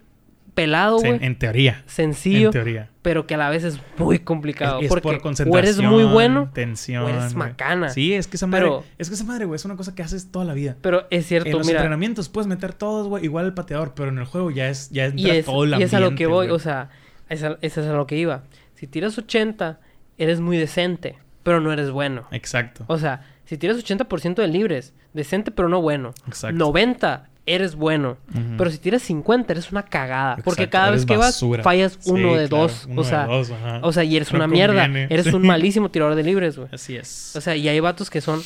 pelado, 0.56 0.98
güey. 1.00 1.20
en, 1.22 1.38
teoría. 1.38 1.84
sencillo, 1.86 2.48
En 2.48 2.52
teoría. 2.54 2.90
pero 3.02 3.28
que 3.28 3.36
a 3.36 3.38
la 3.38 3.50
vez 3.50 3.64
es 3.64 3.80
muy 3.98 4.20
complicado. 4.20 4.80
Es, 4.80 4.86
es 4.86 4.90
porque 4.90 5.02
por 5.04 5.16
o 5.16 5.22
concentración. 5.22 5.64
eres 5.64 5.80
muy 5.92 6.04
bueno, 6.06 6.50
Tensión. 6.54 7.04
o 7.04 7.10
eres 7.10 7.36
macana. 7.36 7.90
Sí, 7.90 8.14
es 8.14 8.28
que 8.28 8.38
esa 8.38 8.48
madre. 8.48 8.64
Pero- 8.66 8.84
es 8.98 9.10
que 9.10 9.16
esa 9.16 9.26
madre, 9.26 9.46
güey, 9.46 9.58
es 9.58 9.66
una 9.66 9.76
cosa 9.76 9.94
que 9.94 10.02
haces 10.02 10.32
toda 10.32 10.46
la 10.46 10.54
vida. 10.54 10.76
pero 10.82 11.06
es 11.12 11.28
cierto, 11.28 11.50
en 11.50 11.58
los 11.58 11.68
mira. 11.68 11.80
entrenamientos 11.80 12.30
puedes 12.30 12.48
meter 12.48 12.74
todos, 12.74 13.08
güey, 13.08 13.24
igual 13.26 13.46
el 13.46 13.54
pateador, 13.54 13.94
pero 13.96 14.10
en 14.10 14.18
el 14.18 14.26
juego 14.26 14.50
ya 14.50 14.70
es 14.70 14.90
ya 14.90 15.06
entra 15.06 15.20
Y 15.22 15.30
es, 15.30 15.46
todo 15.46 15.64
el 15.66 15.80
y 15.80 15.84
es 15.84 15.94
a 15.94 16.00
lo 16.00 16.08
ambiente, 16.08 16.24
que 16.24 16.28
voy, 16.28 16.48
güey. 16.48 16.56
o 16.56 16.60
sea, 16.60 16.90
es 17.30 17.44
a- 17.44 17.58
es 17.62 17.78
a 17.78 17.82
lo 17.94 18.08
que 18.08 18.18
iba. 18.18 18.44
Si 18.76 18.88
tiras 18.88 19.18
80, 19.18 19.80
eres 20.18 20.40
muy 20.40 20.58
decente, 20.58 21.18
pero 21.44 21.60
no 21.60 21.72
eres 21.74 21.92
bueno. 21.92 22.26
Exacto. 22.32 22.86
O 22.88 22.98
sea, 22.98 23.26
si 23.46 23.58
tiras 23.58 23.78
80% 23.78 24.42
de 24.42 24.48
libres, 24.48 24.94
decente 25.14 25.52
pero 25.52 25.70
no 25.70 25.82
bueno. 25.82 26.14
Exacto. 26.28 26.58
90, 26.58 27.30
eres 27.46 27.76
bueno. 27.76 28.18
Pero 28.58 28.70
si 28.72 28.78
tiras 28.80 29.02
50, 29.04 29.54
eres 29.54 29.72
una 29.72 29.84
cagada. 29.84 30.38
Porque 30.44 30.70
cada 30.70 30.90
eres 30.90 31.02
vez 31.02 31.06
que 31.06 31.18
vas, 31.18 31.44
fallas 31.64 31.98
Sí, 32.00 32.12
uno 32.12 32.36
de 32.36 32.48
claro, 32.48 32.64
dos. 32.64 32.86
uno 32.90 33.02
o 33.02 33.04
de 33.04 33.10
sea, 33.10 33.26
dos, 33.28 33.52
o 33.82 33.92
sea, 33.94 34.04
y 34.04 34.16
eres 34.16 34.32
No 34.32 34.38
una 34.40 34.48
mierda. 34.48 34.86
Eres 34.86 35.26
Sí. 35.28 35.34
un 35.34 35.44
malísimo 35.46 35.90
tirador 35.90 36.16
de 36.16 36.24
libres, 36.24 36.58
güey. 36.58 36.70
Así 36.72 36.96
es. 36.96 37.36
O 37.36 37.42
sea, 37.42 37.56
y 37.56 37.68
hay 37.68 37.80
vatos 37.80 38.10
que 38.10 38.22
son 38.22 38.42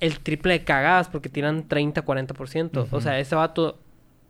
el 0.00 0.20
triple 0.20 0.52
de 0.52 0.64
cagadas 0.64 1.08
porque 1.08 1.28
tiran 1.28 1.66
30, 1.68 2.04
40%. 2.04 2.82
Ujú. 2.82 2.96
O 2.96 3.00
sea, 3.00 3.18
ese 3.18 3.34
vato 3.34 3.78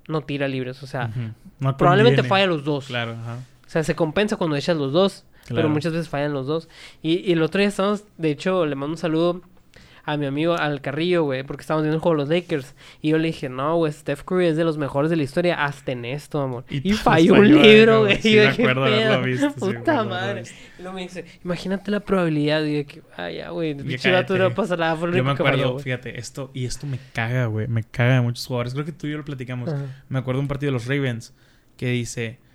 no 0.09 0.21
tira 0.23 0.49
libres. 0.49 0.83
O 0.83 0.87
sea. 0.87 1.11
No 1.59 1.77
probablemente 1.77 2.23
falla 2.23 2.47
los 2.47 2.65
dos. 2.65 2.87
Claro, 2.87 3.13
ajá. 3.13 3.39
O 3.67 3.69
sea, 3.71 3.83
se 3.83 3.95
compensa 3.95 4.37
cuando 4.37 4.57
echas 4.57 4.77
los 4.77 4.93
dos. 4.93 5.25
Pero 5.49 5.69
muchas 5.69 5.93
veces 5.93 6.09
fallan 6.09 6.33
los 6.33 6.47
dos. 6.49 6.69
Y, 7.03 7.19
y 7.19 7.33
el 7.33 7.43
otro 7.43 7.61
día 7.61 7.69
estamos, 7.69 8.03
de 8.19 8.31
hecho, 8.33 8.67
le 8.67 8.75
mando 8.75 8.95
un 8.95 8.99
saludo 8.99 9.43
a 10.07 10.17
mi 10.17 10.25
amigo 10.25 10.55
al 10.55 10.81
Carrillo, 10.81 11.25
güey, 11.25 11.43
porque 11.43 11.63
estábamos 11.63 11.83
viendo 11.83 11.97
el 11.97 12.01
juego 12.01 12.17
de 12.17 12.23
los 12.23 12.29
Lakers. 12.31 12.75
Y 13.03 13.11
yo 13.11 13.19
le 13.19 13.27
dije, 13.27 13.49
no, 13.49 13.77
güey, 13.77 13.93
Steph 13.93 14.23
Curry 14.23 14.47
es 14.47 14.57
de 14.57 14.63
los 14.63 14.79
mejores 14.79 15.11
de 15.11 15.17
la 15.17 15.25
historia, 15.25 15.65
hasta 15.65 15.91
en 15.93 16.05
esto, 16.05 16.41
amor. 16.41 16.65
Y 16.71 16.93
falló 16.95 17.35
un 17.35 17.61
libro, 17.63 18.03
güey. 18.03 18.17
Sí, 18.23 18.37
me 18.37 18.43
¿qué 18.43 18.63
acuerdo 18.63 18.85
haberlo 18.85 19.23
visto, 19.23 19.53
Puta 19.55 20.05
madre. 20.05 20.45
Y 20.79 20.83
luego 20.83 20.95
me 20.95 21.03
dice, 21.03 21.25
imagínate 21.45 21.91
la 21.91 22.01
probabilidad. 22.01 22.63
Y 22.65 22.79
yo, 22.79 22.87
que, 22.87 23.03
ay, 23.17 23.37
ya, 23.39 23.51
güey, 23.51 23.77
chivato 23.99 24.35
cállate. 24.35 24.39
no 24.39 24.55
pasa 24.55 24.77
nada 24.77 24.95
por 24.95 25.09
el 25.09 25.17
Yo 25.17 25.25
me 25.25 25.33
acuerdo, 25.33 25.59
falló, 25.59 25.79
fíjate, 25.81 26.19
esto, 26.21 26.51
y 26.55 26.67
esto 26.67 26.87
me 26.87 26.99
caga, 27.13 27.47
güey. 27.47 27.67
Me 27.67 27.83
caga 27.83 28.15
de 28.15 28.21
muchos 28.21 28.47
jugadores. 28.47 28.75
Creo 28.75 28.87
que 28.87 28.93
tú 28.93 29.09
y 29.09 29.11
yo 29.11 29.19
lo 29.19 29.25
platicamos. 29.25 29.69
Ajá. 29.71 30.05
Me 30.09 30.21
acuerdo 30.21 30.39
de 30.39 30.43
un 30.43 30.49
partido 30.49 30.69
de 30.71 30.75
los 30.75 30.87
Ravens 30.87 31.35
que 31.77 31.89
dice: 31.91 32.39
"Lle- 32.39 32.46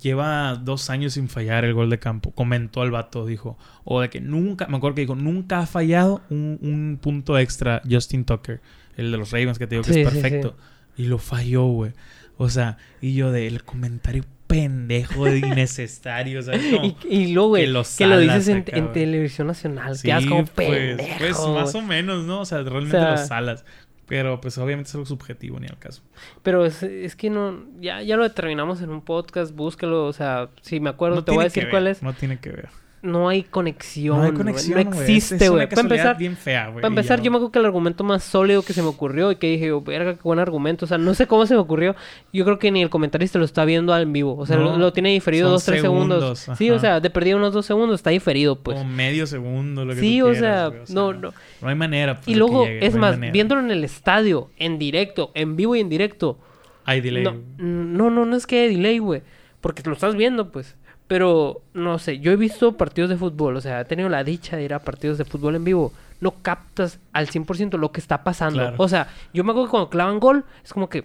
Lleva 0.00 0.54
dos 0.56 0.88
años 0.90 1.14
sin 1.14 1.28
fallar 1.28 1.64
el 1.64 1.74
gol 1.74 1.90
de 1.90 1.98
campo. 1.98 2.30
Comentó 2.30 2.82
el 2.82 2.90
vato, 2.90 3.26
dijo. 3.26 3.58
O 3.84 4.00
de 4.00 4.08
que 4.10 4.20
nunca, 4.20 4.66
me 4.68 4.76
acuerdo 4.78 4.94
que 4.96 5.02
dijo: 5.02 5.14
Nunca 5.14 5.60
ha 5.60 5.66
fallado 5.66 6.22
un, 6.30 6.58
un 6.62 6.98
punto 7.00 7.38
extra 7.38 7.82
Justin 7.88 8.24
Tucker, 8.24 8.60
el 8.96 9.10
de 9.12 9.18
los 9.18 9.30
Ravens, 9.30 9.58
que 9.58 9.66
te 9.66 9.74
digo 9.74 9.84
que 9.84 9.92
Sí, 9.92 10.00
es 10.00 10.08
sí, 10.08 10.14
perfecto. 10.20 10.56
Y 10.96 11.04
lo 11.04 11.18
falló, 11.18 11.64
güey. 11.66 11.92
O 12.36 12.48
sea, 12.48 12.78
y 13.00 13.14
yo 13.14 13.30
de 13.32 13.46
el 13.46 13.64
comentario 13.64 14.24
pendejo, 14.46 15.24
de 15.24 15.38
innecesario, 15.38 16.40
Y, 16.82 16.96
y 17.08 17.32
luego, 17.32 17.50
güey, 17.50 17.66
que 17.66 17.82
que 17.98 18.06
lo 18.06 18.18
dices 18.18 18.48
en, 18.48 18.92
televisión 18.92 19.46
nacional. 19.46 19.96
Sí, 19.96 20.08
quedas 20.08 20.26
como 20.26 20.44
pues, 20.44 20.68
pendejo. 20.68 21.18
pues 21.18 21.38
más 21.48 21.74
o 21.74 21.82
menos, 21.82 22.24
¿no? 22.24 22.40
O 22.40 22.44
sea, 22.44 22.62
realmente 22.62 22.96
O 22.96 23.00
sea- 23.00 23.10
lo 23.12 23.16
salas. 23.18 23.64
Pero 24.06 24.40
pues 24.40 24.58
obviamente 24.58 24.88
es 24.88 24.94
algo 24.94 25.06
subjetivo, 25.06 25.58
ni 25.58 25.66
al 25.66 25.78
caso. 25.78 26.02
Pero 26.42 26.64
es, 26.64 26.82
es 26.82 27.16
que 27.16 27.30
no, 27.30 27.64
ya, 27.80 28.02
ya 28.02 28.16
lo 28.16 28.22
determinamos 28.22 28.82
en 28.82 28.90
un 28.90 29.02
podcast, 29.02 29.54
búscalo, 29.54 30.06
o 30.06 30.12
sea, 30.12 30.50
si 30.60 30.80
me 30.80 30.90
acuerdo, 30.90 31.16
No 31.16 31.24
te 31.24 31.32
voy 31.32 31.40
a 31.40 31.44
decir 31.44 31.68
cuál 31.70 31.86
es. 31.86 32.02
No 32.02 32.12
tiene 32.12 32.38
que 32.38 32.50
ver. 32.50 32.68
No 33.04 33.28
hay 33.28 33.42
conexión. 33.44 34.16
No 34.18 34.22
hay 34.24 34.32
conexión, 34.32 34.82
No 34.84 34.90
güey. 34.90 35.00
Existe, 35.16 35.48
güey. 35.48 35.68
Para 35.68 35.82
empezar, 35.82 36.16
bien 36.18 36.36
fea, 36.36 36.64
güey, 36.68 36.76
para 36.82 36.88
empezar, 36.88 37.20
yo 37.22 37.30
me 37.30 37.36
acuerdo 37.36 37.52
que 37.52 37.58
el 37.60 37.66
argumento 37.66 38.02
más 38.02 38.24
sólido 38.24 38.62
que 38.62 38.72
se 38.72 38.82
me 38.82 38.88
ocurrió 38.88 39.30
y 39.30 39.36
que 39.36 39.46
dije, 39.48 39.66
yo, 39.68 39.80
verga, 39.82 40.14
qué 40.14 40.20
buen 40.22 40.38
argumento. 40.38 40.86
O 40.86 40.88
sea, 40.88 40.98
no 40.98 41.14
sé 41.14 41.26
cómo 41.26 41.46
se 41.46 41.54
me 41.54 41.60
ocurrió. 41.60 41.94
Yo 42.32 42.44
creo 42.44 42.58
que 42.58 42.70
ni 42.70 42.82
el 42.82 42.90
comentarista 42.90 43.38
lo 43.38 43.44
está 43.44 43.64
viendo 43.64 43.96
en 43.96 44.12
vivo. 44.12 44.36
O 44.36 44.46
sea, 44.46 44.56
No, 44.56 44.64
lo, 44.72 44.78
lo 44.78 44.92
tiene 44.92 45.10
diferido 45.10 45.50
dos, 45.50 45.64
tres 45.64 45.82
segundos. 45.82 46.38
segundos, 46.38 46.58
Sí, 46.58 46.70
o 46.70 46.78
sea, 46.78 47.00
de 47.00 47.10
perdido 47.10 47.36
unos 47.36 47.52
dos 47.52 47.66
segundos 47.66 48.00
está 48.00 48.10
diferido, 48.10 48.56
pues. 48.56 48.78
Como 48.78 48.90
medio 48.90 49.26
segundo, 49.26 49.84
lo 49.84 49.94
que 49.94 50.00
Sí, 50.00 50.18
tú 50.20 50.28
o 50.28 50.30
quieras, 50.32 50.40
sea, 50.40 50.66
güey, 50.68 50.80
no, 50.88 51.12
no. 51.12 51.32
No 51.60 51.68
hay 51.68 51.74
manera. 51.74 52.14
pues, 52.16 52.28
Y 52.28 52.34
luego, 52.34 52.64
llegue, 52.64 52.86
es 52.86 52.94
no 52.94 52.98
hay 52.98 53.00
más, 53.02 53.10
manera. 53.16 53.32
viéndolo 53.32 53.60
en 53.60 53.70
el 53.70 53.84
estadio, 53.84 54.50
en 54.56 54.78
directo, 54.78 55.30
en 55.34 55.56
vivo 55.56 55.76
y 55.76 55.80
en 55.80 55.88
directo. 55.88 56.38
Hay 56.86 57.00
delay. 57.00 57.22
No, 57.24 57.36
no, 57.58 58.10
no, 58.10 58.24
no 58.26 58.36
es 58.36 58.46
que 58.46 58.60
haya 58.64 58.68
delay, 58.76 58.98
güey. 58.98 59.22
Porque 59.60 59.82
lo 59.86 59.92
estás 59.94 60.14
viendo, 60.16 60.50
pues. 60.50 60.76
Pero, 61.06 61.60
no 61.74 61.98
sé, 61.98 62.18
yo 62.18 62.32
he 62.32 62.36
visto 62.36 62.76
partidos 62.76 63.10
de 63.10 63.16
fútbol, 63.16 63.56
o 63.56 63.60
sea, 63.60 63.80
he 63.80 63.84
tenido 63.84 64.08
la 64.08 64.24
dicha 64.24 64.56
de 64.56 64.64
ir 64.64 64.72
a 64.74 64.78
partidos 64.78 65.18
de 65.18 65.24
fútbol 65.24 65.54
en 65.56 65.64
vivo. 65.64 65.92
No 66.20 66.30
captas 66.42 66.98
al 67.12 67.28
100% 67.28 67.76
lo 67.76 67.92
que 67.92 68.00
está 68.00 68.24
pasando. 68.24 68.60
Claro. 68.60 68.76
O 68.78 68.88
sea, 68.88 69.08
yo 69.34 69.44
me 69.44 69.50
acuerdo 69.50 69.66
que 69.66 69.70
cuando 69.72 69.90
clavan 69.90 70.18
gol, 70.18 70.44
es 70.64 70.72
como 70.72 70.88
que, 70.88 71.04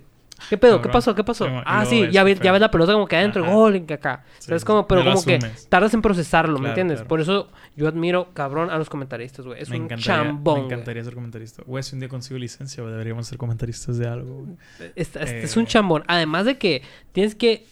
¿qué 0.49 0.57
pedo? 0.57 0.81
¿Qué 0.81 0.87
pasó? 0.87 1.13
¿Qué 1.15 1.25
pasó? 1.25 1.47
Ah, 1.65 1.83
sí, 1.85 2.03
ves 2.03 2.13
ya, 2.13 2.23
ves, 2.23 2.39
ya 2.39 2.53
ves 2.53 2.61
la 2.61 2.71
pelota 2.71 2.93
como 2.93 3.07
que 3.07 3.17
adentro, 3.17 3.43
Ajá. 3.43 3.53
gol, 3.53 3.85
que 3.85 3.95
acá. 3.95 4.23
Sí, 4.37 4.45
¿Sabes 4.47 4.61
sí, 4.61 4.65
cómo? 4.67 4.81
sí. 4.81 4.85
Pero 4.87 5.03
como 5.03 5.21
que 5.25 5.39
tardas 5.67 5.93
en 5.93 6.01
procesarlo, 6.01 6.57
¿me 6.59 6.69
entiendes? 6.69 6.99
claro. 6.99 7.07
Por 7.09 7.19
eso 7.19 7.49
yo 7.75 7.89
admiro, 7.89 8.29
cabrón, 8.33 8.69
a 8.69 8.77
los 8.77 8.89
comentaristas, 8.89 9.45
güey. 9.45 9.61
Es 9.61 9.69
me 9.69 9.81
un 9.81 9.89
chambón, 9.97 10.59
Me 10.61 10.65
encantaría 10.67 11.03
ser 11.03 11.13
comentarista. 11.15 11.63
Güey, 11.65 11.83
si 11.83 11.95
un 11.95 11.99
día 11.99 12.07
consigo 12.07 12.39
licencia, 12.39 12.81
deberíamos 12.85 13.27
ser 13.27 13.37
comentaristas 13.37 13.97
de 13.97 14.07
algo, 14.07 14.43
güey. 14.45 14.55
Es, 14.95 15.13
es- 15.17 15.29
Eh. 15.31 15.43
es 15.43 15.57
un 15.57 15.65
chambón. 15.65 16.05
Además 16.07 16.45
de 16.45 16.57
que 16.57 16.83
tienes 17.11 17.35
que 17.35 17.65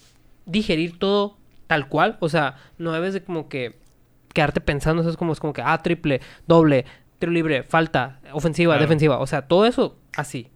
digerir 0.45 0.99
todo 0.99 1.37
tal 1.67 1.87
cual. 1.89 2.17
O 2.19 2.29
sea, 2.29 2.55
no 2.77 2.91
debes 2.91 3.13
de 3.13 3.21
como 3.23 3.47
que 3.49 3.77
quedarte 4.33 4.61
pensando. 4.61 5.01
Eso 5.01 5.11
es 5.11 5.17
como, 5.17 5.33
es 5.33 5.39
como 5.39 5.53
que, 5.53 5.61
ah, 5.63 5.77
triple, 5.81 6.21
doble, 6.47 6.85
tiro 7.19 7.31
libre, 7.31 7.63
falta, 7.63 8.19
ofensiva, 8.33 8.73
Claro. 8.73 8.81
defensiva. 8.83 9.19
O 9.19 9.27
sea, 9.27 9.43
todo 9.43 9.65
eso 9.65 9.97
así. 10.15 10.49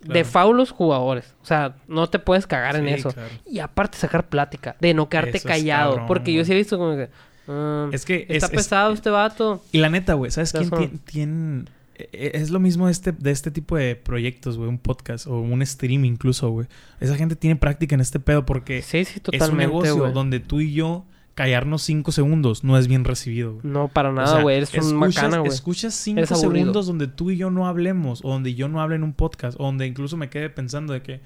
De 0.00 0.20
Claro. 0.20 0.26
foul 0.28 0.56
los 0.58 0.70
jugadores. 0.70 1.34
O 1.42 1.46
sea, 1.46 1.76
no 1.88 2.08
te 2.08 2.18
puedes 2.18 2.46
cagar 2.46 2.76
en 2.76 2.88
eso. 2.88 3.10
claro. 3.12 3.28
Y 3.46 3.58
aparte 3.60 3.96
sacar 3.98 4.28
plática. 4.28 4.76
De 4.80 4.92
no 4.94 5.08
quedarte 5.08 5.38
Eso 5.38 5.48
callado. 5.48 5.90
cabrón, 5.92 6.06
porque 6.08 6.32
yo 6.34 6.44
sí 6.44 6.52
he 6.52 6.56
visto 6.56 6.76
como 6.76 6.94
que... 6.94 7.08
ah, 7.48 7.88
Es 7.90 8.04
que 8.04 8.26
está 8.28 8.34
es- 8.34 8.42
es- 8.44 8.50
pesado 8.50 8.92
este 8.92 9.08
vato. 9.10 9.62
Y 9.72 9.78
la 9.78 9.88
neta, 9.88 10.12
güey, 10.14 10.30
¿sabes 10.30 10.52
quién 10.52 10.98
tiene- 10.98 11.64
e- 11.64 11.64
Es 12.12 12.50
lo 12.50 12.60
mismo 12.60 12.86
de 12.86 12.92
este, 12.92 13.12
de 13.12 13.30
este 13.30 13.50
tipo 13.50 13.76
de 13.76 13.94
proyectos, 13.96 14.56
güey. 14.56 14.68
Un 14.68 14.78
podcast 14.78 15.26
o 15.26 15.40
un 15.40 15.64
stream 15.64 16.04
incluso, 16.04 16.50
güey. 16.50 16.66
Esa 17.00 17.16
gente 17.16 17.36
tiene 17.36 17.56
práctica 17.56 17.94
en 17.94 18.00
este 18.00 18.18
pedo 18.20 18.44
porque 18.46 18.82
Sí, 18.82 19.04
sí, 19.04 19.20
es 19.32 19.48
un 19.48 19.56
negocio 19.56 20.10
donde 20.12 20.40
tú 20.40 20.60
y 20.60 20.72
yo 20.72 21.04
callarnos 21.34 21.82
cinco 21.82 22.12
segundos 22.12 22.62
no 22.62 22.78
es 22.78 22.86
bien 22.86 23.04
recibido, 23.04 23.54
güey. 23.54 23.60
No, 23.64 23.88
para 23.88 24.10
O 24.10 24.12
nada, 24.12 24.26
sea, 24.34 24.42
güey. 24.42 24.56
Eres 24.56 24.72
un 24.74 24.80
escuchas- 24.80 24.94
macana, 25.16 25.38
güey. 25.38 25.52
Escuchas 25.52 25.94
cinco 25.94 26.26
segundos 26.34 26.86
donde 26.86 27.06
tú 27.08 27.30
y 27.30 27.36
yo 27.36 27.50
no 27.50 27.66
hablemos, 27.66 28.20
o 28.24 28.30
donde 28.30 28.54
yo 28.54 28.68
no 28.68 28.80
hable 28.80 28.96
en 28.96 29.02
un 29.02 29.12
podcast, 29.14 29.58
o 29.60 29.64
donde 29.64 29.86
incluso 29.86 30.16
me 30.16 30.30
quede 30.30 30.48
pensando 30.50 30.92
de 30.92 31.02
que, 31.02 31.20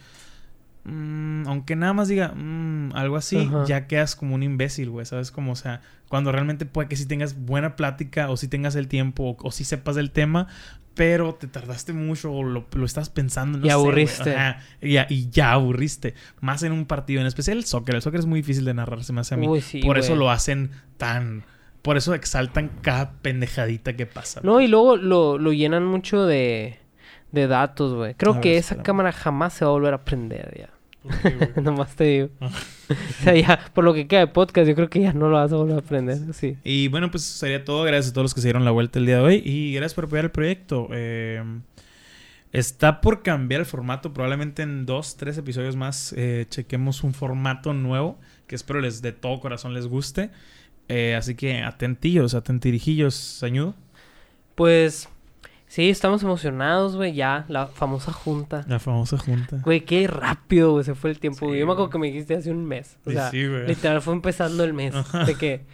mm, 0.88 1.46
aunque 1.46 1.76
nada 1.76 1.92
más 1.92 2.08
diga 2.08 2.32
mm, 2.34 2.92
algo 2.94 3.16
así, 3.16 3.36
Ajá. 3.38 3.64
ya 3.66 3.86
quedas 3.86 4.16
como 4.16 4.34
un 4.34 4.42
imbécil, 4.42 4.90
güey, 4.90 5.06
¿sabes? 5.06 5.30
Como, 5.30 5.52
o 5.52 5.56
sea, 5.56 5.80
cuando 6.08 6.32
realmente 6.32 6.66
puede 6.66 6.88
que 6.88 6.96
sí 6.96 7.06
tengas 7.06 7.36
buena 7.38 7.76
plática, 7.76 8.30
o 8.30 8.36
sí 8.36 8.48
tengas 8.48 8.74
el 8.76 8.88
tiempo, 8.88 9.24
o, 9.24 9.36
o 9.46 9.50
sí 9.52 9.64
sepas 9.64 9.94
del 9.94 10.10
tema, 10.10 10.48
pero 10.94 11.34
te 11.34 11.46
tardaste 11.46 11.92
mucho, 11.92 12.32
o 12.32 12.42
lo, 12.42 12.66
lo 12.72 12.84
estás 12.84 13.08
pensando, 13.08 13.58
no 13.58 13.64
Y 13.66 13.68
sé, 13.68 13.72
aburriste. 13.72 14.34
Ajá, 14.34 14.60
y, 14.80 14.94
ya, 14.94 15.06
y 15.08 15.30
ya 15.30 15.52
aburriste. 15.52 16.14
Más 16.40 16.64
en 16.64 16.72
un 16.72 16.86
partido, 16.86 17.20
en 17.20 17.28
especial 17.28 17.56
el 17.58 17.64
soccer. 17.64 17.94
El 17.94 18.02
soccer 18.02 18.18
es 18.18 18.26
muy 18.26 18.40
difícil 18.40 18.64
de 18.64 18.74
narrar, 18.74 19.04
se 19.04 19.12
me 19.12 19.20
hace 19.20 19.34
a 19.34 19.36
mí. 19.36 19.46
Uy, 19.46 19.60
sí, 19.60 19.80
Por 19.80 19.96
eso 19.98 20.16
lo 20.16 20.30
hacen 20.30 20.70
tan... 20.96 21.44
Por 21.82 21.96
eso 21.96 22.14
exaltan 22.14 22.70
cada 22.82 23.12
pendejadita 23.22 23.94
que 23.94 24.06
pasa. 24.06 24.40
No, 24.42 24.60
y 24.60 24.66
luego 24.66 24.96
lo, 24.96 25.38
lo 25.38 25.52
llenan 25.52 25.86
mucho 25.86 26.26
de, 26.26 26.80
de 27.30 27.46
datos, 27.46 27.94
güey. 27.94 28.14
Creo 28.14 28.40
que 28.40 28.56
esa 28.58 28.82
cámara 28.82 29.12
jamás 29.12 29.52
se 29.52 29.64
va 29.64 29.70
a 29.70 29.74
volver 29.74 29.94
a 29.94 30.04
prender 30.04 30.52
ya. 30.58 30.70
Nomás 31.62 31.94
te 31.96 32.04
digo. 32.04 32.28
Ah. 32.40 32.50
o 32.90 33.22
sea, 33.22 33.34
ya, 33.34 33.70
por 33.74 33.84
lo 33.84 33.94
que 33.94 34.06
queda 34.06 34.20
de 34.20 34.26
podcast, 34.28 34.68
yo 34.68 34.74
creo 34.74 34.88
que 34.88 35.00
ya 35.00 35.12
no 35.12 35.28
lo 35.28 35.36
vas 35.36 35.52
a 35.52 35.56
volver 35.56 35.78
a 35.78 35.82
prender. 35.82 36.34
Sí. 36.34 36.56
Y 36.64 36.88
bueno, 36.88 37.10
pues 37.10 37.24
sería 37.24 37.64
todo. 37.64 37.84
Gracias 37.84 38.10
a 38.10 38.14
todos 38.14 38.24
los 38.24 38.34
que 38.34 38.40
se 38.40 38.48
dieron 38.48 38.64
la 38.64 38.70
vuelta 38.70 38.98
el 38.98 39.06
día 39.06 39.16
de 39.16 39.22
hoy. 39.22 39.42
Y 39.44 39.74
gracias 39.74 39.94
por 39.94 40.04
apoyar 40.04 40.26
el 40.26 40.30
proyecto. 40.30 40.88
Eh, 40.92 41.42
está 42.52 43.00
por 43.00 43.22
cambiar 43.22 43.60
el 43.60 43.66
formato. 43.66 44.12
Probablemente 44.12 44.62
en 44.62 44.86
dos, 44.86 45.16
tres 45.16 45.38
episodios 45.38 45.76
más 45.76 46.14
eh, 46.16 46.46
chequemos 46.48 47.04
un 47.04 47.14
formato 47.14 47.72
nuevo. 47.74 48.18
Que 48.46 48.54
espero 48.54 48.80
les 48.80 49.02
de 49.02 49.12
todo 49.12 49.40
corazón 49.40 49.74
les 49.74 49.86
guste. 49.86 50.30
Eh, 50.88 51.14
así 51.14 51.34
que 51.34 51.62
atentillos, 51.62 52.34
atentirijillos, 52.34 53.14
sañudo. 53.14 53.74
Pues, 54.54 55.08
sí, 55.68 55.88
estamos 55.90 56.22
emocionados, 56.22 56.96
güey. 56.96 57.14
Ya, 57.14 57.44
la 57.48 57.66
famosa 57.68 58.12
junta. 58.12 58.64
La 58.68 58.78
famosa 58.78 59.16
junta. 59.18 59.58
Güey, 59.64 59.82
qué 59.82 60.06
rápido, 60.08 60.72
güey, 60.72 60.84
se 60.84 60.94
fue 60.94 61.10
el 61.10 61.20
tiempo. 61.20 61.50
Sí. 61.52 61.58
Yo 61.58 61.66
me 61.66 61.72
acuerdo 61.72 61.90
que 61.90 61.98
me 61.98 62.08
dijiste 62.08 62.34
hace 62.34 62.50
un 62.50 62.64
mes. 62.64 62.98
O 63.04 63.10
Sí, 63.10 63.16
sea, 63.16 63.30
sí, 63.30 63.46
güey. 63.46 63.66
literal 63.66 64.02
fue 64.02 64.14
empezando 64.14 64.64
el 64.64 64.74
mes. 64.74 64.94
Ajá. 64.94 65.24
De 65.24 65.34
que, 65.36 65.64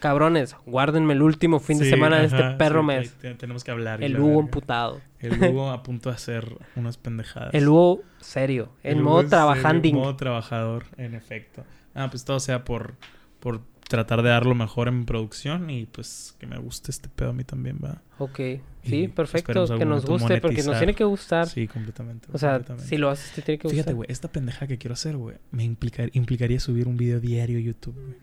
cabrones, 0.00 0.56
guárdenme 0.66 1.12
el 1.14 1.22
último 1.22 1.60
fin 1.60 1.78
de 1.78 1.88
semana 1.88 2.18
de 2.18 2.26
este 2.26 2.42
perro 2.58 2.82
mes. 2.82 3.12
te- 3.14 3.34
tenemos 3.34 3.62
que 3.62 3.70
hablar. 3.70 4.02
El 4.02 4.18
Hugo 4.18 4.26
verga. 4.28 4.40
emputado. 4.40 5.00
El 5.20 5.40
Hugo 5.44 5.70
a 5.70 5.82
punto 5.84 6.08
de 6.08 6.16
hacer 6.16 6.56
unas 6.74 6.96
pendejadas. 6.96 7.54
El 7.54 7.68
Hugo 7.68 8.02
serio. 8.20 8.70
En 8.82 8.98
El 8.98 9.02
modo 9.04 9.20
eh, 9.20 9.26
trabajanding. 9.28 9.94
modo 9.94 10.16
trabajador, 10.16 10.86
en 10.96 11.14
efecto. 11.14 11.64
Ah, 11.94 12.08
pues 12.10 12.24
todo 12.24 12.40
sea 12.40 12.64
por, 12.64 12.94
por 13.38 13.60
tratar 13.92 14.22
de 14.22 14.30
dar 14.30 14.44
lo 14.46 14.54
mejor 14.54 14.88
en 14.88 15.04
producción 15.04 15.70
y 15.70 15.86
pues 15.86 16.34
que 16.40 16.46
me 16.46 16.58
guste 16.58 16.90
este 16.90 17.08
pedo 17.08 17.30
a 17.30 17.32
mí 17.32 17.44
también, 17.44 17.78
va. 17.82 18.02
Ok, 18.18 18.40
Y 18.40 18.88
sí, 18.88 19.08
perfecto. 19.08 19.66
Que 19.78 19.84
nos 19.84 20.04
guste, 20.04 20.40
porque 20.40 20.62
nos 20.64 20.76
tiene 20.78 20.94
que 20.94 21.04
gustar. 21.04 21.46
Sí, 21.48 21.68
completamente. 21.68 22.26
o 22.32 22.38
sea, 22.38 22.54
completamente. 22.54 22.88
si 22.88 22.96
lo 22.96 23.08
haces, 23.10 23.32
te 23.32 23.42
tiene 23.42 23.58
que 23.58 23.68
gustar. 23.68 23.76
Fíjate, 23.84 23.92
güey, 23.94 24.06
esta 24.10 24.28
pendeja 24.28 24.66
que 24.66 24.78
quiero 24.78 24.94
hacer, 24.94 25.16
güey, 25.16 25.36
me 25.52 25.62
implicar, 25.64 26.10
implicaría 26.14 26.58
subir 26.60 26.88
un 26.88 26.96
video 26.96 27.20
diario 27.20 27.58
a 27.58 27.60
YouTube, 27.60 27.94
güey. 27.94 28.16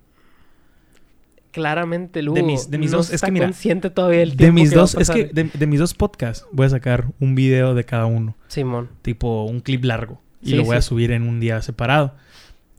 Claramente, 1.52 2.22
Lugo. 2.22 2.36
De 2.36 2.44
mis- 2.44 2.70
de 2.70 2.78
mis 2.78 2.92
no 2.92 2.98
dos- 2.98 3.12
es 3.12 3.22
que 3.22 3.32
mira, 3.32 3.46
consciente 3.48 3.90
todavía 3.90 4.22
el 4.22 4.36
De 4.38 4.52
mis 4.52 4.70
que 4.70 4.76
dos, 4.76 4.94
es 4.96 5.10
que 5.10 5.26
de, 5.26 5.46
de 5.52 5.68
mis 5.68 5.80
dos 5.80 5.96
podcasts 5.96 6.46
voy 6.52 6.68
a 6.68 6.70
sacar 6.70 7.08
un 7.20 7.34
video 7.34 7.74
de 7.74 7.84
cada 7.86 8.06
uno, 8.06 8.38
Simón. 8.48 8.90
tipo 9.02 9.46
un 9.46 9.60
clip 9.62 9.84
largo, 9.84 10.22
y 10.44 10.52
Sí, 10.52 10.56
lo 10.58 10.64
voy 10.64 10.78
a 10.78 10.82
subir 10.84 11.12
en 11.12 11.24
un 11.24 11.40
día 11.40 11.62
separado. 11.64 12.16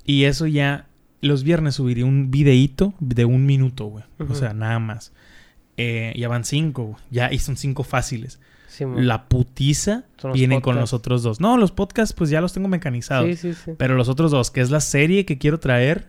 Y 0.04 0.24
eso 0.24 0.46
ya, 0.46 0.86
los 1.20 1.42
viernes 1.44 1.74
subiría 1.74 2.04
un 2.06 2.30
videíto 2.30 2.94
de 3.00 3.24
un 3.24 3.46
minuto, 3.46 3.86
güey. 3.86 4.04
O 4.28 4.34
sea, 4.34 4.52
nada 4.54 4.78
más. 4.78 5.12
Eh, 5.76 6.12
ya 6.16 6.28
van 6.28 6.44
cinco, 6.44 6.84
güey. 6.84 6.96
Ya, 7.10 7.32
y 7.32 7.38
son 7.38 7.56
cinco 7.56 7.82
fáciles. 7.84 8.40
La 8.96 9.28
putiza 9.28 10.04
vienen 10.34 10.60
con 10.62 10.74
los 10.80 10.92
otros 10.92 11.22
dos. 11.22 11.40
No, 11.40 11.56
los 11.56 11.72
podcasts 11.72 12.12
pues 12.14 12.30
ya 12.30 12.40
los 12.40 12.52
tengo 12.52 12.68
mecanizados. 12.68 13.26
Sí, 13.26 13.36
sí, 13.36 13.54
sí. 13.54 13.72
Pero 13.76 13.94
los 13.96 14.08
otros 14.08 14.30
dos, 14.30 14.50
que 14.50 14.60
es 14.60 14.70
la 14.70 14.80
serie 14.80 15.24
que 15.26 15.38
quiero 15.38 15.58
traer. 15.60 16.06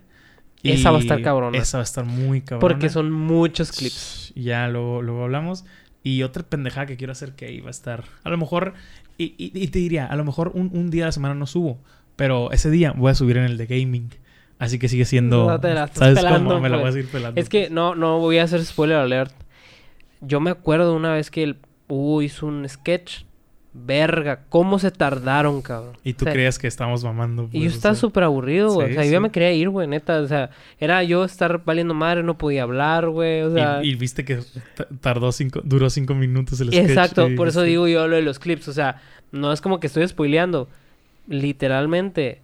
Esa 0.63 0.91
va 0.91 0.97
a 0.97 1.01
estar 1.01 1.21
cabrona. 1.23 1.57
Esa 1.57 1.77
va 1.79 1.81
a 1.81 1.85
estar 1.85 2.05
muy 2.05 2.41
cabrona. 2.41 2.59
Porque 2.61 2.89
son 2.89 3.11
muchos 3.11 3.71
clips. 3.71 4.31
Ya 4.35 4.67
luego, 4.67 5.01
luego 5.01 5.23
hablamos. 5.23 5.65
Y 6.03 6.23
otra 6.23 6.43
pendejada 6.43 6.85
que 6.85 6.97
quiero 6.97 7.11
hacer 7.13 7.33
que 7.33 7.45
ahí 7.45 7.59
va 7.61 7.67
a 7.67 7.71
estar. 7.71 8.03
A 8.23 8.29
lo 8.29 8.37
mejor, 8.37 8.73
y, 9.17 9.33
y- 9.37 9.51
y 9.53 9.67
te 9.67 9.79
diría, 9.79 10.05
a 10.05 10.15
lo 10.15 10.23
mejor 10.23 10.51
un, 10.53 10.69
un 10.73 10.91
día 10.91 11.05
a 11.05 11.07
la 11.07 11.11
semana 11.11 11.33
no 11.35 11.47
subo. 11.47 11.79
Pero 12.15 12.51
ese 12.51 12.69
día 12.69 12.91
voy 12.91 13.11
a 13.11 13.15
subir 13.15 13.37
en 13.37 13.43
el 13.45 13.57
de 13.57 13.65
gaming. 13.65 14.09
Así 14.61 14.77
que 14.77 14.87
sigue 14.87 15.05
siendo. 15.05 15.47
No 15.47 15.59
te 15.59 15.73
la 15.73 15.85
estás 15.85 15.97
¿Sabes 15.97 16.19
pelando, 16.19 16.49
cómo? 16.51 16.61
Me 16.61 16.69
la 16.69 16.77
voy 16.77 16.83
pues. 16.83 16.89
a 16.91 16.93
seguir 16.93 17.11
pelando. 17.11 17.41
Es 17.41 17.49
que 17.49 17.71
no, 17.71 17.95
no 17.95 18.19
voy 18.19 18.37
a 18.37 18.43
hacer 18.43 18.63
spoiler 18.63 18.97
alert. 18.97 19.33
Yo 20.21 20.39
me 20.39 20.51
acuerdo 20.51 20.95
una 20.95 21.13
vez 21.13 21.31
que 21.31 21.41
el 21.41 21.57
Hugo 21.87 22.21
hizo 22.21 22.45
un 22.45 22.69
sketch. 22.69 23.23
Verga, 23.73 24.41
cómo 24.49 24.77
se 24.77 24.91
tardaron, 24.91 25.63
cabrón. 25.63 25.97
Y 26.03 26.13
tú 26.13 26.25
O 26.25 26.27
sea, 26.27 26.33
creías 26.33 26.59
que 26.59 26.67
estábamos 26.67 27.03
mamando. 27.03 27.49
Y 27.51 27.61
yo 27.61 27.65
pues, 27.65 27.75
estaba 27.75 27.95
súper 27.95 28.23
aburrido, 28.23 28.71
güey. 28.71 28.87
Sí, 28.89 28.91
o 28.91 28.95
sea, 28.97 29.05
yo 29.05 29.11
ya 29.13 29.19
me 29.19 29.31
quería 29.31 29.51
ir, 29.51 29.69
güey, 29.69 29.87
neta. 29.87 30.19
O 30.19 30.27
sea, 30.27 30.51
era 30.77 31.01
yo 31.03 31.23
estar 31.23 31.63
valiendo 31.65 31.95
madre, 31.95 32.21
no 32.21 32.37
podía 32.37 32.61
hablar, 32.61 33.09
güey. 33.09 33.41
O 33.41 33.53
sea, 33.53 33.79
y, 33.81 33.91
y 33.91 33.95
viste 33.95 34.23
que 34.25 34.41
tardó 34.99 35.31
cinco, 35.31 35.61
duró 35.63 35.89
cinco 35.89 36.13
minutos 36.13 36.61
el 36.61 36.67
sketch. 36.67 36.87
exacto, 36.87 37.27
y 37.27 37.35
por 37.35 37.47
eso 37.47 37.63
digo 37.63 37.87
yo 37.87 38.07
lo 38.07 38.17
de 38.17 38.21
los 38.21 38.37
clips. 38.37 38.67
O 38.67 38.73
sea, 38.73 39.01
no 39.31 39.51
es 39.51 39.59
como 39.61 39.79
que 39.79 39.87
estoy 39.87 40.07
spoileando. 40.07 40.67
Literalmente, 41.27 42.41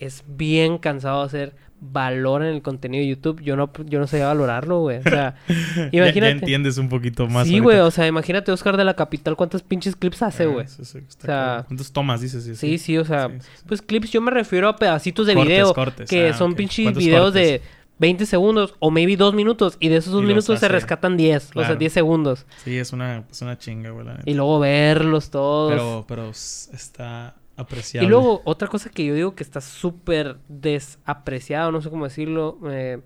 es 0.00 0.24
bien 0.26 0.78
cansado 0.78 1.22
hacer 1.22 1.54
valor 1.82 2.42
en 2.42 2.48
el 2.54 2.60
contenido 2.62 3.00
de 3.02 3.08
YouTube. 3.08 3.40
Yo 3.42 3.56
no, 3.56 3.70
yo 3.86 3.98
no 4.00 4.06
sabía 4.06 4.26
valorarlo, 4.26 4.80
güey. 4.80 4.98
O 4.98 5.02
sea, 5.02 5.34
ya- 5.48 5.54
Ya, 5.76 5.88
imagínate. 5.92 6.32
entiendes 6.32 6.76
un 6.78 6.88
poquito 6.90 7.26
más. 7.26 7.46
sí, 7.46 7.58
güey. 7.58 7.78
O 7.78 7.90
sea, 7.90 8.06
imagínate 8.06 8.52
Oscar 8.52 8.76
de 8.76 8.84
la 8.84 8.94
Capital, 8.94 9.34
¿cuántos 9.36 9.62
pinches 9.62 9.96
clips 9.96 10.22
hace, 10.22 10.42
Ah, 10.42 10.46
güey? 10.46 10.66
sí, 10.68 10.84
sí, 10.84 10.98
está 11.08 11.22
O 11.22 11.26
sea. 11.26 11.64
¿Cuántos 11.68 11.92
tomas 11.92 12.20
dices? 12.20 12.44
Sí, 12.44 12.54
Sí, 12.56 12.76
sí, 12.78 12.98
o 12.98 13.04
sea, 13.04 13.28
Sí, 13.28 13.34
sí, 13.40 13.48
sí. 13.56 13.64
pues 13.66 13.80
clips 13.82 14.10
yo 14.10 14.20
me 14.20 14.30
refiero 14.30 14.68
a 14.68 14.76
pedacitos 14.76 15.26
de 15.26 15.34
Cortes, 15.34 15.52
video 15.52 15.72
cortes. 15.74 16.10
que 16.10 16.28
Ah, 16.28 16.34
son 16.34 16.54
pinches 16.54 16.84
¿Cuántos 16.84 17.02
videos 17.04 17.24
cortes? 17.32 17.60
de 17.62 17.62
20 17.98 18.24
segundos 18.26 18.74
o 18.78 18.90
maybe 18.90 19.16
2 19.16 19.34
minutos 19.34 19.76
y 19.80 19.88
de 19.88 19.96
esos 19.96 20.12
2 20.12 20.20
Y 20.20 20.24
los 20.24 20.28
minutos 20.28 20.58
se 20.60 20.68
rescatan 20.68 21.16
10, 21.18 21.36
o 21.36 21.46
sea, 21.46 21.52
Claro. 21.64 21.76
10 21.76 21.92
segundos 21.92 22.46
Sí, 22.64 22.76
es 22.78 22.92
una, 22.94 23.24
es 23.30 23.40
una 23.42 23.56
chinga, 23.58 23.90
güey. 23.90 24.06
y 24.26 24.34
luego 24.34 24.58
verlos 24.58 25.30
todos. 25.30 25.72
Pero, 25.72 26.04
pero 26.08 26.30
está 26.30 27.34
apreciable. 27.60 28.06
Y 28.06 28.10
luego 28.10 28.42
otra 28.44 28.68
cosa 28.68 28.90
que 28.90 29.04
yo 29.04 29.14
digo 29.14 29.34
que 29.34 29.42
está 29.42 29.60
súper 29.60 30.38
desapreciado, 30.48 31.70
no 31.72 31.80
sé 31.82 31.90
cómo 31.90 32.04
decirlo, 32.04 32.58
eh, 32.70 33.00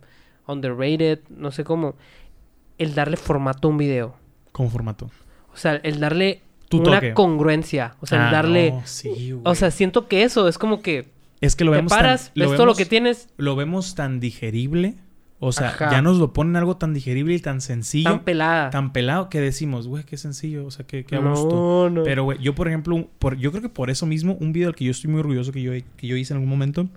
underrated, 0.47 1.21
no 1.31 1.51
sé 1.51 1.65
cómo. 1.65 1.95
el 2.77 2.95
darle 2.95 3.17
formato 3.17 3.69
a 3.69 3.71
un 3.71 3.79
video. 3.79 4.17
Como 4.51 4.69
formato. 4.69 5.09
O 5.53 5.57
sea, 5.57 5.77
el 5.77 6.01
darle 6.01 6.43
Tu 6.69 6.79
una 6.81 6.95
toque. 6.97 7.15
congruencia. 7.15 7.95
O 8.01 8.07
sea, 8.07 8.19
el 8.23 8.29
Ah, 8.29 8.33
darle... 8.33 8.71
no, 8.73 8.83
sí, 8.85 9.31
güey. 9.31 9.43
O 9.45 9.55
sea, 9.55 9.71
siento 9.71 10.09
que 10.09 10.25
eso 10.25 10.49
es 10.49 10.59
como 10.59 10.83
que 10.83 11.09
es 11.41 11.55
que 11.55 11.65
lo 11.65 11.71
te 11.71 11.77
vemos 11.77 11.91
tan- 11.91 11.99
paras, 12.01 12.33
lo 12.35 12.49
ves 12.51 12.57
todo 12.57 12.67
lo 12.67 12.75
que 12.75 12.85
tienes 12.87 13.29
Lo 13.37 13.55
vemos 13.55 13.95
tan 13.95 14.19
digerible. 14.19 14.97
O 15.41 15.53
sea, 15.53 15.69
Ajá. 15.69 15.91
ya 15.91 16.01
nos 16.01 16.19
lo 16.19 16.33
ponen 16.33 16.57
algo 16.57 16.77
tan 16.77 16.95
digerible 16.95 17.35
y 17.35 17.39
tan 17.41 17.61
sencillo. 17.61 18.09
tan 18.11 18.25
pelada. 18.25 18.71
tan 18.71 18.93
pelado 18.93 19.29
que 19.29 19.41
decimos, 19.41 19.89
güey, 19.89 20.05
qué 20.05 20.17
sencillo, 20.17 20.65
o 20.65 20.71
sea, 20.71 20.87
qué, 20.87 21.05
qué 21.05 21.17
a 21.17 21.21
no, 21.21 21.31
gusto. 21.31 21.91
no. 21.91 22.03
Pero, 22.05 22.25
güey, 22.25 22.39
yo, 22.39 22.55
por 22.55 22.69
ejemplo, 22.69 23.09
por, 23.19 23.37
yo 23.37 23.51
creo 23.51 23.61
que 23.63 23.69
por 23.69 23.91
eso 23.91 24.07
mismo, 24.07 24.35
un 24.41 24.53
video 24.53 24.69
del 24.69 24.75
que 24.77 24.85
yo 24.85 24.91
estoy 24.93 25.11
muy 25.11 25.21
orgulloso 25.21 25.53
que 25.53 25.61
yo, 25.61 25.73
que 25.97 26.07
yo 26.07 26.17
hice 26.17 26.33
en 26.33 26.37
algún 26.39 26.49
momento 26.49 26.89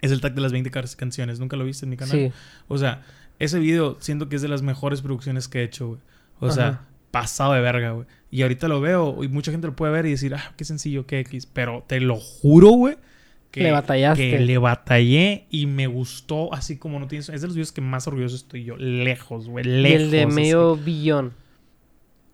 es 0.00 0.10
el 0.12 0.20
tag 0.22 0.34
de 0.34 0.40
las 0.40 0.52
20 0.52 0.70
car- 0.70 0.86
canciones. 0.96 1.40
¿Nunca 1.40 1.56
lo 1.56 1.64
viste 1.64 1.84
en 1.84 1.90
mi 1.90 1.96
canal? 1.98 2.16
Sí. 2.16 2.32
O 2.68 2.78
sea, 2.78 3.02
ese 3.38 3.58
video 3.58 3.96
siento 4.00 4.28
que 4.30 4.36
es 4.36 4.42
de 4.42 4.48
las 4.48 4.62
mejores 4.62 5.02
producciones 5.02 5.46
que 5.48 5.60
he 5.60 5.64
hecho, 5.64 5.88
güey. 5.88 6.00
O 6.38 6.50
sea, 6.50 6.82
pasado 7.10 7.52
de 7.52 7.60
verga, 7.60 7.90
güey. 7.90 8.06
Y 8.30 8.40
ahorita 8.42 8.68
lo 8.68 8.80
veo 8.80 9.22
y 9.22 9.28
mucha 9.28 9.50
gente 9.50 9.66
lo 9.66 9.76
puede 9.76 9.92
ver 9.92 10.06
y 10.06 10.10
decir, 10.12 10.34
ah, 10.34 10.54
qué 10.56 10.64
sencillo, 10.64 11.04
qué 11.04 11.18
X. 11.20 11.44
Pero 11.46 11.84
te 11.86 12.00
lo 12.00 12.16
juro, 12.16 12.68
güey. 12.70 12.96
Que, 13.50 13.62
Le 13.64 13.72
batallaste. 13.72 14.30
Que 14.30 14.38
le 14.38 14.58
batallé 14.58 15.46
y 15.50 15.66
me 15.66 15.86
gustó 15.88 16.54
así 16.54 16.76
como 16.78 17.00
no 17.00 17.08
tienes... 17.08 17.28
Es 17.30 17.40
de 17.40 17.48
los 17.48 17.56
videos 17.56 17.72
que 17.72 17.80
más 17.80 18.06
orgulloso 18.06 18.36
estoy 18.36 18.62
yo. 18.64 18.76
Lejos, 18.76 19.48
güey. 19.48 19.66
Y 19.66 19.82
Lejos. 19.82 20.00
el 20.02 20.10
de 20.12 20.22
así. 20.22 20.32
medio 20.34 20.76
billón. 20.76 21.32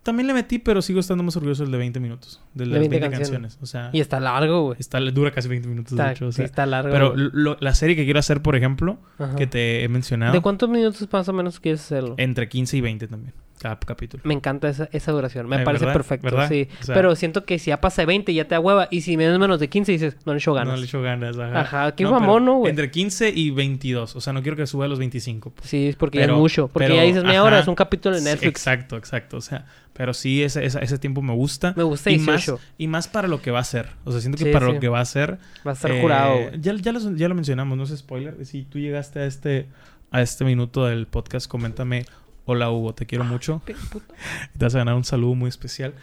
También 0.03 0.27
le 0.27 0.33
metí, 0.33 0.57
pero 0.59 0.81
sigo 0.81 1.01
estando 1.01 1.21
más 1.23 1.35
orgulloso 1.35 1.63
del 1.63 1.71
de 1.73 1.77
20 1.79 1.99
minutos. 1.99 2.39
Del 2.53 2.69
de, 2.69 2.75
De 2.75 2.79
las 2.81 2.89
20 2.89 2.99
20 2.99 3.17
canciones. 3.17 3.55
canciones. 3.55 3.57
O 3.61 3.65
sea, 3.65 3.89
Y 3.91 3.99
está 3.99 4.19
largo, 4.21 4.63
güey. 4.67 4.77
está, 4.79 4.99
dura 5.01 5.31
casi 5.31 5.49
20 5.49 5.67
minutos, 5.67 5.91
Está, 5.93 6.05
de 6.05 6.11
hecho. 6.13 6.27
O 6.27 6.31
sí 6.31 6.43
está 6.43 6.65
largo. 6.65 6.91
pero 6.93 7.13
lo- 7.15 7.57
la 7.59 7.73
serie 7.73 7.95
que 7.97 8.05
quiero 8.05 8.19
hacer, 8.19 8.41
por 8.41 8.55
ejemplo, 8.55 8.99
Ajá. 9.17 9.35
que 9.35 9.47
te 9.47 9.83
he 9.83 9.89
mencionado, 9.89 10.31
¿De 10.33 10.39
cuántos 10.41 10.69
minutos 10.69 11.05
más 11.11 11.27
o 11.27 11.33
menos 11.33 11.59
quieres 11.59 11.81
hacerlo? 11.81 12.15
entre 12.19 12.47
15 12.47 12.77
y 12.77 12.81
20 12.81 13.07
también, 13.09 13.33
cada 13.59 13.79
capítulo. 13.79 14.21
Me 14.25 14.33
encanta 14.33 14.69
esa, 14.69 14.89
esa 14.91 15.11
duración. 15.11 15.47
Me 15.47 15.57
Eh, 15.61 15.65
parece 15.65 15.85
¿verdad? 15.85 15.99
perfecto. 15.99 16.23
¿verdad? 16.25 16.47
Sí. 16.49 16.67
O 16.81 16.83
sea- 16.83 16.95
Pero 16.95 17.15
siento 17.15 17.45
que 17.45 17.59
si 17.59 17.69
ya 17.69 17.81
pasa 17.81 18.01
de 18.01 18.05
20 18.05 18.33
ya 18.33 18.47
te 18.47 18.55
ahueva. 18.55 18.87
Y 18.91 19.01
si 19.01 19.17
menos 19.17 19.39
menos 19.39 19.59
de 19.59 19.67
15 19.69 19.91
dices, 19.91 20.15
no 20.25 20.33
le 20.33 20.39
echo 20.39 20.53
ganas. 20.53 20.73
No 20.75 20.79
le 20.79 20.85
echo 20.85 21.01
ganas, 21.01 21.37
ajá. 21.37 21.59
Ajá, 21.61 21.95
qué 21.95 22.03
No, 22.03 22.11
mamón, 22.11 22.27
pero 22.27 22.39
¿no, 22.39 22.53
güey? 22.59 22.69
Entre 22.69 22.91
15 22.91 23.29
y 23.35 23.49
22. 23.51 24.15
O 24.15 24.21
sea, 24.21 24.33
no 24.33 24.41
quiero 24.41 24.57
que 24.57 24.67
suba 24.67 24.85
a 24.85 24.87
los 24.87 24.99
25. 24.99 25.49
pues. 25.51 25.69
Sí, 25.69 25.87
es 25.87 25.95
porque 25.95 26.19
Pero- 26.19 26.33
ya 26.33 26.35
es 26.35 26.39
mucho. 26.39 26.67
Porque 26.67 26.85
pero, 26.87 26.95
ya 26.95 27.03
dices 27.03 27.23
media 27.23 27.43
hora, 27.43 27.59
es 27.59 27.67
un 27.67 27.75
capítulo 27.75 28.15
de 28.15 28.21
Sí, 28.21 28.27
Netflix. 28.27 28.47
exacto, 28.49 28.97
exacto. 28.97 29.37
O 29.37 29.41
sea, 29.41 29.65
pero 29.93 30.13
sí, 30.13 30.43
ese, 30.43 30.63
ese, 30.63 30.83
ese 30.83 30.97
tiempo 30.99 31.21
me 31.21 31.33
gusta. 31.33 31.73
Me 31.75 31.83
gusta 31.83 32.11
y 32.11 32.17
más, 32.19 32.45
18. 32.45 32.59
y 32.77 32.87
más 32.87 33.07
para 33.07 33.27
lo 33.27 33.41
que 33.41 33.49
va 33.51 33.59
a 33.59 33.63
ser. 33.63 33.87
O 34.05 34.11
sea, 34.11 34.21
siento 34.21 34.37
que 34.37 34.45
Sí, 34.45 34.51
para 34.51 34.67
sí. 34.67 34.73
lo 34.73 34.79
que 34.79 34.87
va 34.89 34.99
a 34.99 35.05
ser. 35.05 35.39
Va 35.65 35.71
a 35.71 35.73
estar 35.73 35.89
eh, 35.91 36.01
jurado, 36.01 36.37
ya, 36.59 36.73
ya, 36.75 36.91
lo, 36.91 37.15
ya 37.15 37.27
lo 37.27 37.33
mencionamos, 37.35 37.77
no 37.77 37.83
es 37.85 37.97
spoiler. 37.97 38.45
Si 38.45 38.63
tú 38.63 38.77
llegaste 38.79 39.19
a 39.21 39.25
este, 39.25 39.65
a 40.11 40.21
este 40.21 40.45
minuto 40.45 40.85
del 40.85 41.07
podcast, 41.07 41.47
coméntame. 41.47 42.05
Hola 42.47 42.71
Hugo, 42.71 42.95
te 42.95 43.05
quiero 43.05 43.23
mucho. 43.25 43.61
Te 44.57 44.65
vas 44.65 44.73
a 44.73 44.79
ganar 44.79 44.95
un 44.95 45.03
saludo 45.03 45.35
muy 45.35 45.49
especial. 45.49 45.93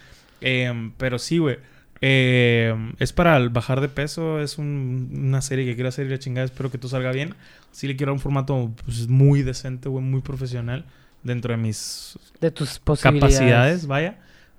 Eh, 0.40 0.90
pero 0.98 1.18
sí, 1.18 1.38
güey. 1.38 1.56
eh, 2.00 2.74
es 2.98 3.12
para 3.14 3.36
el 3.38 3.48
bajar 3.48 3.80
de 3.80 3.88
peso. 3.88 4.40
Es 4.40 4.58
un- 4.58 5.08
una 5.12 5.40
serie 5.40 5.64
que 5.64 5.74
quiero 5.74 5.88
hacer 5.88 6.06
y 6.06 6.10
la 6.10 6.18
chingada. 6.18 6.44
Espero 6.44 6.70
que 6.70 6.76
todo 6.78 6.90
salga 6.90 7.10
bien. 7.12 7.34
Sí 7.72 7.88
le 7.88 7.96
quiero 7.96 8.12
un 8.12 8.20
formato 8.20 8.70
pues, 8.84 9.08
muy 9.08 9.42
decente, 9.42 9.88
güey. 9.88 10.04
Muy 10.04 10.20
profesional. 10.20 10.84
Dentro 11.22 11.52
de 11.52 11.56
mis 11.56 12.18
De 12.42 12.50
tus 12.50 12.78
posibilidades. 12.78 13.34
capacidades, 13.34 13.86
vaya. 13.86 14.18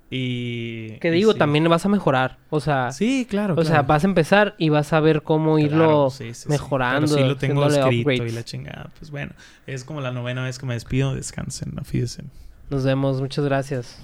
Y... 0.09 0.97
Que 0.99 1.07
y 1.09 1.11
digo, 1.11 1.33
sí. 1.33 1.39
también 1.39 1.67
vas 1.69 1.85
a 1.85 1.89
mejorar. 1.89 2.37
O 2.49 2.59
sea, 2.59 2.91
Sí, 2.91 3.25
claro. 3.29 3.55
o 3.57 3.63
sea, 3.63 3.71
claro. 3.77 3.87
vas 3.87 4.03
a 4.03 4.07
empezar 4.07 4.55
y 4.57 4.69
vas 4.69 4.93
a 4.93 4.99
ver 4.99 5.23
cómo 5.23 5.57
irlo 5.59 5.77
Claro, 5.77 6.09
sí, 6.11 6.33
sí, 6.33 6.43
sí. 6.43 6.49
mejorando. 6.49 7.07
Pero 7.07 7.21
sí 7.23 7.27
lo 7.27 7.37
tengo 7.37 7.65
escrito 7.67 7.91
y 7.91 8.01
upgrades. 8.01 8.33
la 8.33 8.43
chingada. 8.43 8.89
Pues 8.99 9.11
bueno, 9.11 9.33
es 9.67 9.83
como 9.83 10.01
la 10.01 10.11
novena 10.11 10.43
vez 10.43 10.59
que 10.59 10.65
me 10.65 10.73
despido. 10.75 11.15
Descansen, 11.15 11.73
afídense. 11.79 12.23
Nos 12.69 12.83
vemos. 12.83 13.19
Muchas 13.19 13.45
gracias. 13.45 13.97